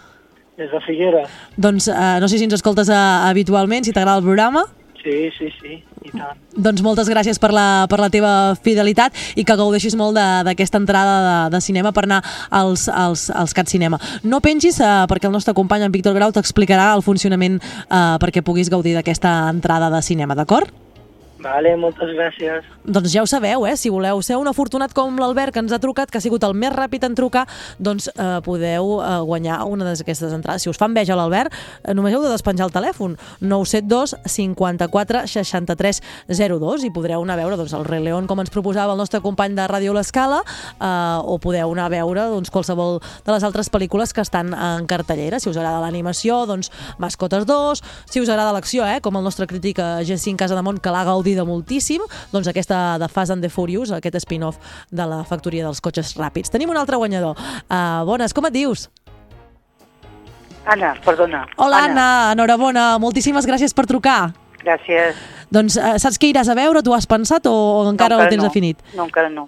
Des 0.58 0.72
de 0.72 0.80
Figueres. 0.82 1.30
Doncs 1.60 1.86
uh, 1.92 2.16
no 2.22 2.26
sé 2.32 2.40
si 2.40 2.48
ens 2.48 2.56
escoltes 2.58 2.90
uh, 2.90 3.28
habitualment, 3.28 3.86
si 3.86 3.94
t'agrada 3.94 4.18
el 4.18 4.26
programa. 4.26 4.64
Sí, 5.06 5.30
sí, 5.38 5.46
sí, 5.62 5.74
i 6.02 6.10
tant. 6.10 6.34
Doncs 6.58 6.80
moltes 6.82 7.06
gràcies 7.06 7.38
per 7.38 7.52
la, 7.54 7.86
per 7.86 8.00
la 8.02 8.08
teva 8.10 8.30
fidelitat 8.58 9.14
i 9.38 9.44
que 9.46 9.54
gaudeixis 9.54 9.94
molt 9.94 10.18
d'aquesta 10.18 10.80
entrada 10.82 11.12
de, 11.22 11.36
de 11.54 11.60
cinema 11.62 11.92
per 11.94 12.08
anar 12.08 12.18
als, 12.50 12.88
als, 12.90 13.28
als 13.30 13.54
Cat 13.54 13.70
Cinema. 13.70 14.00
No 14.26 14.40
pengis 14.42 14.80
uh, 14.82 15.04
perquè 15.06 15.30
el 15.30 15.36
nostre 15.36 15.54
company 15.54 15.86
en 15.86 15.94
Víctor 15.94 16.16
Grau 16.18 16.34
t'explicarà 16.34 16.88
el 16.96 17.06
funcionament 17.06 17.60
uh, 17.60 18.16
perquè 18.18 18.42
puguis 18.42 18.72
gaudir 18.72 18.96
d'aquesta 18.98 19.36
entrada 19.52 19.92
de 19.94 20.02
cinema, 20.02 20.34
d'acord? 20.34 20.74
Vale, 21.46 21.76
moltes 21.78 22.10
gràcies. 22.10 22.64
Doncs 22.82 23.12
ja 23.12 23.22
ho 23.22 23.26
sabeu, 23.30 23.66
eh? 23.68 23.76
Si 23.78 23.90
voleu 23.92 24.18
ser 24.24 24.38
un 24.40 24.48
afortunat 24.50 24.90
com 24.94 25.18
l'Albert, 25.20 25.52
que 25.54 25.62
ens 25.62 25.72
ha 25.74 25.78
trucat, 25.82 26.10
que 26.10 26.18
ha 26.18 26.24
sigut 26.24 26.42
el 26.46 26.56
més 26.58 26.72
ràpid 26.74 27.04
en 27.06 27.14
trucar, 27.18 27.44
doncs 27.78 28.08
eh, 28.10 28.38
podeu 28.46 28.96
eh, 28.98 29.12
guanyar 29.26 29.60
una 29.70 29.86
d'aquestes 29.86 30.34
entrades. 30.34 30.64
Si 30.64 30.70
us 30.72 30.80
fa 30.80 30.88
enveja 30.90 31.14
l'Albert, 31.18 31.54
eh, 31.84 31.94
només 31.94 32.14
heu 32.16 32.24
de 32.24 32.32
despenjar 32.32 32.66
el 32.66 32.74
telèfon 32.74 33.14
972 33.40 34.16
54 34.26 35.22
63 35.30 36.02
02 36.26 36.86
i 36.88 36.92
podreu 36.94 37.22
anar 37.22 37.36
a 37.36 37.42
veure 37.44 37.60
doncs, 37.60 37.76
el 37.78 37.86
Rei 37.86 38.02
León, 38.02 38.26
com 38.26 38.42
ens 38.42 38.50
proposava 38.54 38.96
el 38.96 39.02
nostre 39.02 39.22
company 39.22 39.54
de 39.54 39.68
Ràdio 39.70 39.94
L'Escala, 39.94 40.42
eh, 40.42 40.90
o 41.22 41.38
podeu 41.42 41.76
anar 41.76 41.86
a 41.86 41.94
veure 41.94 42.26
doncs, 42.34 42.50
qualsevol 42.50 42.98
de 42.98 43.36
les 43.36 43.46
altres 43.46 43.70
pel·lícules 43.70 44.14
que 44.16 44.24
estan 44.26 44.50
en 44.54 44.90
cartellera. 44.90 45.38
Si 45.38 45.50
us 45.50 45.60
agrada 45.60 45.84
l'animació, 45.84 46.42
doncs 46.50 46.72
Mascotes 46.98 47.46
2, 47.46 47.84
si 48.10 48.24
us 48.24 48.34
agrada 48.34 48.54
l'acció, 48.56 48.82
eh, 48.86 48.98
com 49.02 49.14
el 49.14 49.26
nostre 49.26 49.46
crític 49.46 49.78
eh, 49.78 50.02
Jacint 50.06 50.38
Casademont, 50.40 50.82
que 50.82 50.90
l'ha 50.90 51.06
gaudit 51.06 51.35
de 51.36 51.46
moltíssim, 51.46 52.04
doncs 52.32 52.50
aquesta 52.50 52.98
de 53.02 53.08
Fast 53.12 53.34
and 53.34 53.44
the 53.44 53.50
Furious, 53.52 53.92
aquest 53.94 54.18
spin-off 54.24 54.58
de 54.90 55.06
la 55.08 55.22
factoria 55.28 55.66
dels 55.66 55.82
cotxes 55.84 56.16
ràpids. 56.18 56.52
Tenim 56.52 56.72
un 56.72 56.80
altre 56.80 56.98
guanyador. 57.00 57.36
Uh, 57.68 58.04
bones, 58.08 58.34
com 58.36 58.48
et 58.48 58.56
dius? 58.56 58.88
Anna, 60.66 60.96
perdona. 61.04 61.44
Hola, 61.56 61.84
Anna. 61.84 61.92
Anna, 61.92 62.32
enhorabona. 62.34 62.86
Moltíssimes 62.98 63.46
gràcies 63.46 63.74
per 63.76 63.86
trucar. 63.86 64.32
Gràcies. 64.64 65.14
Doncs 65.54 65.76
uh, 65.78 65.94
saps 66.02 66.18
què 66.18 66.30
iràs 66.32 66.48
a 66.50 66.56
veure? 66.58 66.82
Tu 66.82 66.94
has 66.94 67.06
pensat 67.06 67.46
o, 67.46 67.52
o 67.54 67.84
encara, 67.90 68.16
no, 68.16 68.22
encara 68.22 68.26
ho 68.26 68.32
tens 68.32 68.42
no. 68.42 68.48
definit? 68.48 68.80
No, 68.96 69.06
encara 69.06 69.30
no. 69.30 69.46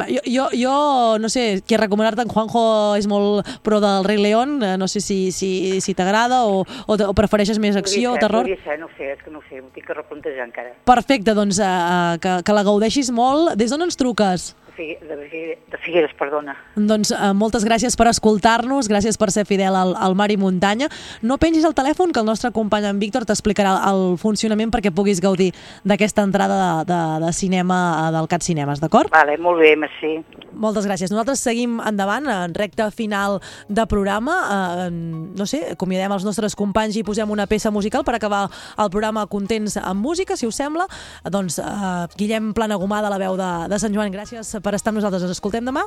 Va, 0.00 0.06
Jo, 0.08 0.22
jo, 0.24 0.46
jo 0.56 0.74
no 1.20 1.28
sé, 1.32 1.60
què 1.66 1.78
recomanar-te, 1.80 2.24
en 2.24 2.32
Juanjo 2.32 2.62
és 2.98 3.08
molt 3.10 3.48
pro 3.66 3.80
del 3.84 4.06
Rei 4.08 4.20
León, 4.20 4.58
eh, 4.64 4.76
no 4.80 4.88
sé 4.88 5.02
si, 5.04 5.30
si, 5.32 5.80
si 5.84 5.94
t'agrada 5.94 6.42
o, 6.48 6.62
o, 6.64 6.96
o 6.96 7.12
prefereixes 7.16 7.60
més 7.60 7.76
acció 7.76 8.14
o 8.14 8.16
ser, 8.16 8.24
terror. 8.24 8.48
Podria 8.48 8.64
ser, 8.64 8.78
no 8.80 8.88
ho 8.88 8.94
sé, 8.96 9.12
és 9.12 9.20
que 9.24 9.32
no 9.32 9.42
ho 9.42 9.44
sé, 9.48 9.60
m'ho 9.60 9.70
tinc 9.76 9.90
que 9.90 9.98
replantejar 9.98 10.48
encara. 10.48 10.72
Perfecte, 10.88 11.36
doncs 11.36 11.60
uh, 11.60 12.16
que, 12.22 12.40
que 12.46 12.56
la 12.56 12.64
gaudeixis 12.66 13.12
molt. 13.14 13.54
Des 13.60 13.72
d'on 13.72 13.84
ens 13.84 14.00
truques? 14.00 14.50
De 14.80 15.08
De, 15.10 15.28
Figue- 15.28 15.58
de 15.70 15.78
Figueres, 15.84 16.12
perdona. 16.18 16.54
Doncs 16.74 17.10
uh, 17.12 17.34
moltes 17.36 17.64
gràcies 17.68 17.92
per 18.00 18.06
escoltar-nos, 18.08 18.88
gràcies 18.88 19.18
per 19.20 19.28
ser 19.30 19.44
fidel 19.44 19.76
al, 19.76 19.92
al 19.96 20.14
Mar 20.16 20.30
i 20.32 20.38
Muntanya. 20.40 20.88
No 21.22 21.36
pengis 21.36 21.66
el 21.68 21.74
telèfon, 21.76 22.12
que 22.14 22.20
el 22.22 22.26
nostre 22.26 22.50
company 22.50 22.86
en 22.88 22.98
Víctor 23.02 23.26
t'explicarà 23.28 23.74
el 23.90 24.16
funcionament 24.18 24.72
perquè 24.72 24.92
puguis 24.94 25.20
gaudir 25.20 25.50
d'aquesta 25.84 26.24
entrada 26.24 26.56
de, 26.60 26.94
de, 26.94 27.00
de 27.26 27.32
cinema 27.36 27.76
eh, 28.08 28.12
del 28.16 28.28
Cat 28.32 28.46
Cinemes, 28.46 28.80
d'acord? 28.80 29.12
Vale, 29.12 29.36
molt 29.38 29.60
bé, 29.60 29.74
merci. 29.76 30.14
Moltes 30.56 30.88
gràcies. 30.88 31.12
Nosaltres 31.12 31.44
seguim 31.44 31.76
endavant 31.86 32.26
en 32.32 32.54
recta 32.56 32.88
final 32.90 33.38
de 33.68 33.84
programa. 33.86 34.38
Eh, 34.86 34.88
no 34.90 35.46
sé, 35.46 35.62
acomiadem 35.76 36.16
els 36.16 36.24
nostres 36.24 36.56
companys 36.56 36.96
i 36.96 37.04
posem 37.04 37.30
una 37.30 37.46
peça 37.50 37.70
musical 37.70 38.04
per 38.06 38.16
acabar 38.16 38.46
el 38.80 38.90
programa 38.90 39.26
contents 39.30 39.76
amb 39.76 40.00
música, 40.00 40.36
si 40.40 40.48
us 40.48 40.56
sembla. 40.56 40.88
Doncs 41.28 41.60
eh, 41.60 41.92
Guillem 42.16 42.52
Planagumà 42.56 43.02
de 43.04 43.12
la 43.12 43.20
veu 43.20 43.36
de, 43.40 43.50
de 43.68 43.78
Sant 43.82 43.92
Joan, 43.94 44.12
gràcies 44.14 44.56
per 44.62 44.69
estar 44.78 44.92
amb 44.92 45.00
nosaltres. 45.00 45.22
Ens 45.26 45.32
escoltem 45.38 45.64
demà? 45.66 45.86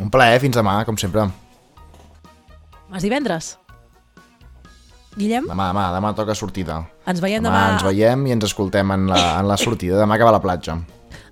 Un 0.00 0.10
plaer, 0.10 0.38
fins 0.40 0.56
demà, 0.56 0.78
com 0.88 0.96
sempre. 1.00 1.26
És 2.94 3.02
divendres. 3.06 3.56
Guillem? 5.18 5.46
Demà, 5.50 5.68
demà, 5.72 5.88
demà 5.94 6.12
toca 6.14 6.34
sortida. 6.38 6.84
Ens 7.10 7.20
veiem 7.22 7.42
Demà 7.42 7.58
demà. 7.64 7.72
ens 7.74 7.82
veiem 7.86 8.26
i 8.28 8.32
ens 8.36 8.46
escoltem 8.46 8.90
en 8.94 9.08
la, 9.10 9.20
en 9.40 9.48
la 9.50 9.56
sortida. 9.58 9.98
Demà 9.98 10.16
que 10.18 10.26
va 10.26 10.30
a 10.30 10.36
la 10.38 10.42
platja. 10.42 10.78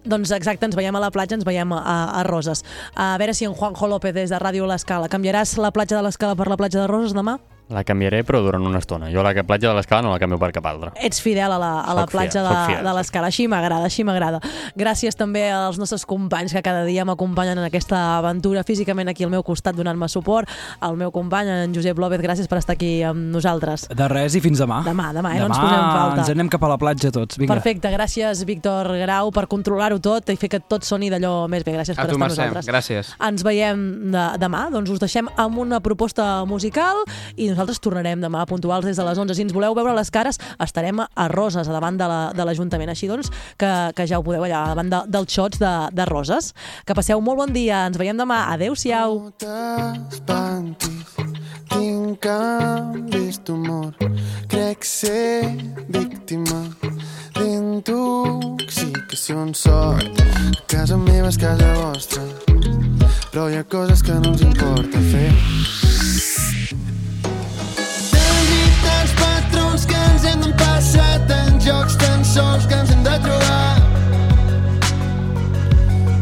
Doncs 0.08 0.30
exacte, 0.34 0.66
ens 0.66 0.74
veiem 0.78 0.94
a 0.96 1.00
la 1.02 1.10
platja, 1.14 1.36
ens 1.36 1.44
veiem 1.46 1.72
a, 1.76 1.82
a 2.18 2.22
Roses. 2.26 2.64
A 2.96 3.12
veure 3.20 3.34
si 3.34 3.46
en 3.46 3.54
Juanjo 3.54 3.86
López 3.90 4.14
des 4.16 4.30
de 4.30 4.38
Ràdio 4.40 4.66
L'Escala 4.66 5.08
canviaràs 5.12 5.56
la 5.62 5.70
platja 5.74 5.98
de 5.98 6.02
l'Escala 6.06 6.34
per 6.38 6.48
la 6.50 6.56
platja 6.56 6.80
de 6.82 6.86
Roses 6.90 7.14
demà? 7.14 7.38
La 7.68 7.82
canviaré, 7.84 8.22
però 8.24 8.40
durant 8.40 8.64
una 8.64 8.78
estona. 8.80 9.10
Jo 9.12 9.20
la 9.22 9.34
platja 9.44 9.68
de 9.68 9.74
l'escala 9.76 10.00
no 10.06 10.12
la 10.14 10.18
canvio 10.18 10.38
per 10.40 10.48
cap 10.56 10.64
altra. 10.70 10.92
Ets 11.04 11.20
fidel 11.20 11.52
a 11.52 11.58
la, 11.60 11.72
a 11.82 11.92
la 11.92 12.06
Soc 12.06 12.14
platja 12.14 12.40
fiel, 12.40 12.46
de, 12.48 12.62
fiel, 12.70 12.86
de 12.86 12.94
l'Escala. 12.96 13.28
Així 13.28 13.44
m'agrada, 13.50 13.84
així 13.84 14.04
m'agrada. 14.08 14.40
Gràcies 14.78 15.18
també 15.18 15.42
als 15.52 15.76
nostres 15.76 16.06
companys 16.08 16.54
que 16.56 16.62
cada 16.64 16.86
dia 16.88 17.04
m'acompanyen 17.04 17.60
en 17.60 17.66
aquesta 17.68 18.00
aventura 18.22 18.62
físicament 18.64 19.10
aquí 19.12 19.26
al 19.26 19.32
meu 19.34 19.44
costat 19.44 19.76
donant-me 19.76 20.08
suport. 20.08 20.48
Al 20.80 20.96
meu 20.96 21.12
company, 21.12 21.50
en 21.66 21.74
Josep 21.76 22.00
López, 22.00 22.22
gràcies 22.24 22.48
per 22.48 22.62
estar 22.62 22.72
aquí 22.78 23.02
amb 23.04 23.28
nosaltres. 23.34 23.84
De 23.92 24.08
res 24.08 24.38
i 24.38 24.40
fins 24.40 24.64
demà. 24.64 24.80
Demà, 24.88 25.10
demà, 25.12 25.34
eh? 25.36 25.42
no 25.44 25.50
ens 25.50 25.60
posem 25.60 25.84
falta. 25.92 26.22
ens 26.24 26.32
anem 26.32 26.48
cap 26.48 26.64
a 26.64 26.72
la 26.72 26.80
platja 26.80 27.12
tots. 27.12 27.36
Vinga. 27.36 27.52
Perfecte, 27.52 27.92
gràcies 27.92 28.46
Víctor 28.48 28.88
Grau 29.02 29.28
per 29.36 29.44
controlar-ho 29.52 30.00
tot 30.00 30.32
i 30.32 30.38
fer 30.40 30.48
que 30.56 30.62
tot 30.64 30.88
soni 30.88 31.12
d'allò 31.12 31.44
més 31.52 31.68
bé. 31.68 31.76
Gràcies 31.76 31.98
A 31.98 32.00
per 32.00 32.08
tu, 32.08 32.16
estar 32.16 32.24
amb 32.24 32.24
Mercè, 32.30 32.48
nosaltres. 32.48 32.72
gràcies. 32.72 33.12
Ens 33.28 33.44
veiem 33.44 33.84
de, 34.16 34.24
demà, 34.40 34.64
doncs 34.72 34.96
us 34.96 35.04
deixem 35.04 35.28
amb 35.36 35.60
una 35.60 35.84
proposta 35.84 36.30
musical 36.48 37.04
i 37.36 37.57
nosaltres 37.58 37.80
tornarem 37.82 38.20
demà 38.22 38.44
puntuals 38.46 38.84
des 38.86 38.96
de 38.96 39.02
les 39.04 39.18
11. 39.18 39.34
Si 39.34 39.42
ens 39.42 39.52
voleu 39.52 39.74
veure 39.74 39.94
les 39.98 40.10
cares, 40.14 40.38
estarem 40.62 41.00
a 41.02 41.26
Roses, 41.28 41.66
a 41.68 41.72
davant 41.74 41.98
de 41.98 42.06
la- 42.06 42.30
l'Ajuntament. 42.46 42.88
Així 42.94 43.08
doncs, 43.10 43.30
que, 43.58 43.72
que 43.98 44.06
ja 44.06 44.18
ho 44.18 44.22
podeu 44.22 44.44
allà, 44.46 44.62
a 44.64 44.68
davant 44.76 44.88
de, 44.94 45.02
dels 45.10 45.34
xots 45.34 45.58
de, 45.58 45.74
de 45.92 46.04
Roses. 46.06 46.54
Que 46.86 46.94
passeu 46.94 47.20
molt 47.20 47.38
bon 47.42 47.52
dia, 47.52 47.82
ens 47.90 47.98
veiem 47.98 48.16
demà. 48.16 48.44
Adéu-siau. 48.54 49.32
t'espantis, 49.42 51.16
tinc 51.74 52.20
canvis 52.24 53.42
d'humor. 53.44 53.92
Crec 54.48 54.84
ser 54.86 55.42
víctima 55.90 56.62
d'intoxicació 57.38 59.42
en 59.42 59.52
sort. 59.54 60.22
Casa 60.70 60.96
meva 60.96 61.28
és 61.28 61.36
casa 61.38 61.68
vostra, 61.82 62.22
però 63.32 63.48
hi 63.50 63.56
ha 63.60 63.64
coses 63.64 64.02
que 64.02 64.12
no 64.22 64.32
ens 64.32 64.42
importa 64.46 64.98
fer. 65.12 65.30
Tants 68.88 69.12
patrons 69.20 69.84
que 69.88 69.96
ens 70.10 70.24
hem 70.24 70.40
d'empassar, 70.42 71.14
tants 71.28 71.64
jocs 71.66 71.94
tan 72.00 72.24
sols 72.24 72.64
que 72.68 72.76
ens 72.80 72.90
hem 72.94 73.02
de 73.04 73.16
trobar. 73.24 73.74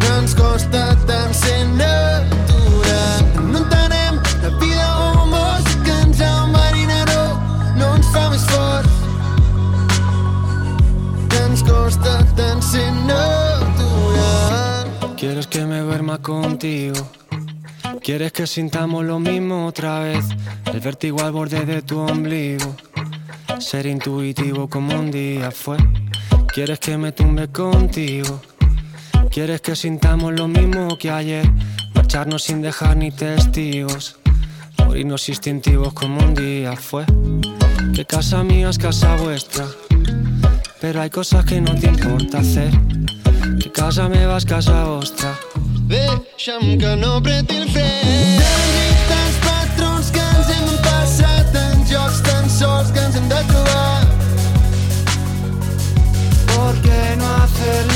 No 0.02 0.09
ens 0.18 0.34
costa 0.34 0.82
tant 1.06 1.34
ser 1.38 1.60
natural. 1.78 3.22
No 3.52 3.62
entenem 3.62 4.14
la 4.43 4.51
vida 4.60 4.86
o 5.05 5.26
mort 5.30 5.68
que 5.86 5.94
ens 6.05 6.18
enverinaró, 6.26 7.24
no 7.78 7.86
ens 7.98 8.09
fa 8.14 8.24
més 8.34 8.44
forts. 8.51 8.94
Que 11.30 11.44
ens 11.44 11.62
costa 11.70 12.18
tant 12.40 12.60
ser 12.72 12.90
natural. 13.12 14.90
Quieres 15.16 15.47
que 15.47 15.62
me 15.64 15.78
duerma 15.86 16.18
contigo. 16.18 17.06
Quieres 18.02 18.32
que 18.32 18.46
sintamos 18.46 19.04
lo 19.04 19.18
mismo 19.18 19.66
otra 19.66 20.00
vez. 20.00 20.24
El 20.72 20.80
vértigo 20.80 21.22
al 21.22 21.32
borde 21.32 21.64
de 21.64 21.82
tu 21.82 21.98
ombligo. 21.98 22.76
Ser 23.58 23.86
intuitivo 23.86 24.68
como 24.68 24.94
un 24.98 25.10
día 25.10 25.50
fue. 25.50 25.76
Quieres 26.52 26.78
que 26.78 26.96
me 26.96 27.12
tumbe 27.12 27.48
contigo. 27.48 28.40
Quieres 29.30 29.60
que 29.60 29.76
sintamos 29.76 30.32
lo 30.32 30.48
mismo 30.48 30.96
que 30.98 31.10
ayer. 31.10 31.50
Marcharnos 31.94 32.44
sin 32.44 32.62
dejar 32.62 32.96
ni 32.96 33.10
testigos. 33.10 34.18
Morirnos 34.78 35.28
instintivos 35.28 35.92
como 35.92 36.24
un 36.24 36.34
día 36.34 36.76
fue. 36.76 37.04
Que 37.94 38.04
casa 38.04 38.42
mía 38.44 38.70
es 38.70 38.78
casa 38.78 39.16
vuestra. 39.16 39.66
Pero 40.80 41.00
hay 41.00 41.10
cosas 41.10 41.44
que 41.44 41.60
no 41.60 41.74
te 41.74 41.86
importa 41.86 42.38
hacer. 42.38 42.70
Que 43.60 43.70
casa 43.72 44.08
meva 44.08 44.36
és 44.36 44.44
casa 44.44 44.84
vostra. 44.84 45.45
Deixa'm 45.88 46.78
que 46.78 46.96
no 46.96 47.16
apreti 47.18 47.56
el 47.62 47.68
fre. 47.70 47.84
Derric 48.40 49.04
tants 49.10 49.36
patrons 49.44 50.08
que 50.16 50.24
ens 50.32 50.48
hem 50.54 50.72
passat 50.86 51.58
en 51.60 51.84
jocs 51.92 52.18
tan 52.26 52.50
sols 52.50 52.90
que 52.96 53.04
ens 53.06 53.20
hem 53.20 53.28
de 53.30 53.42
trobar. 53.52 54.00
¿Por 56.50 56.82
què 56.88 57.04
no 57.22 57.30
hacerlo? 57.44 57.95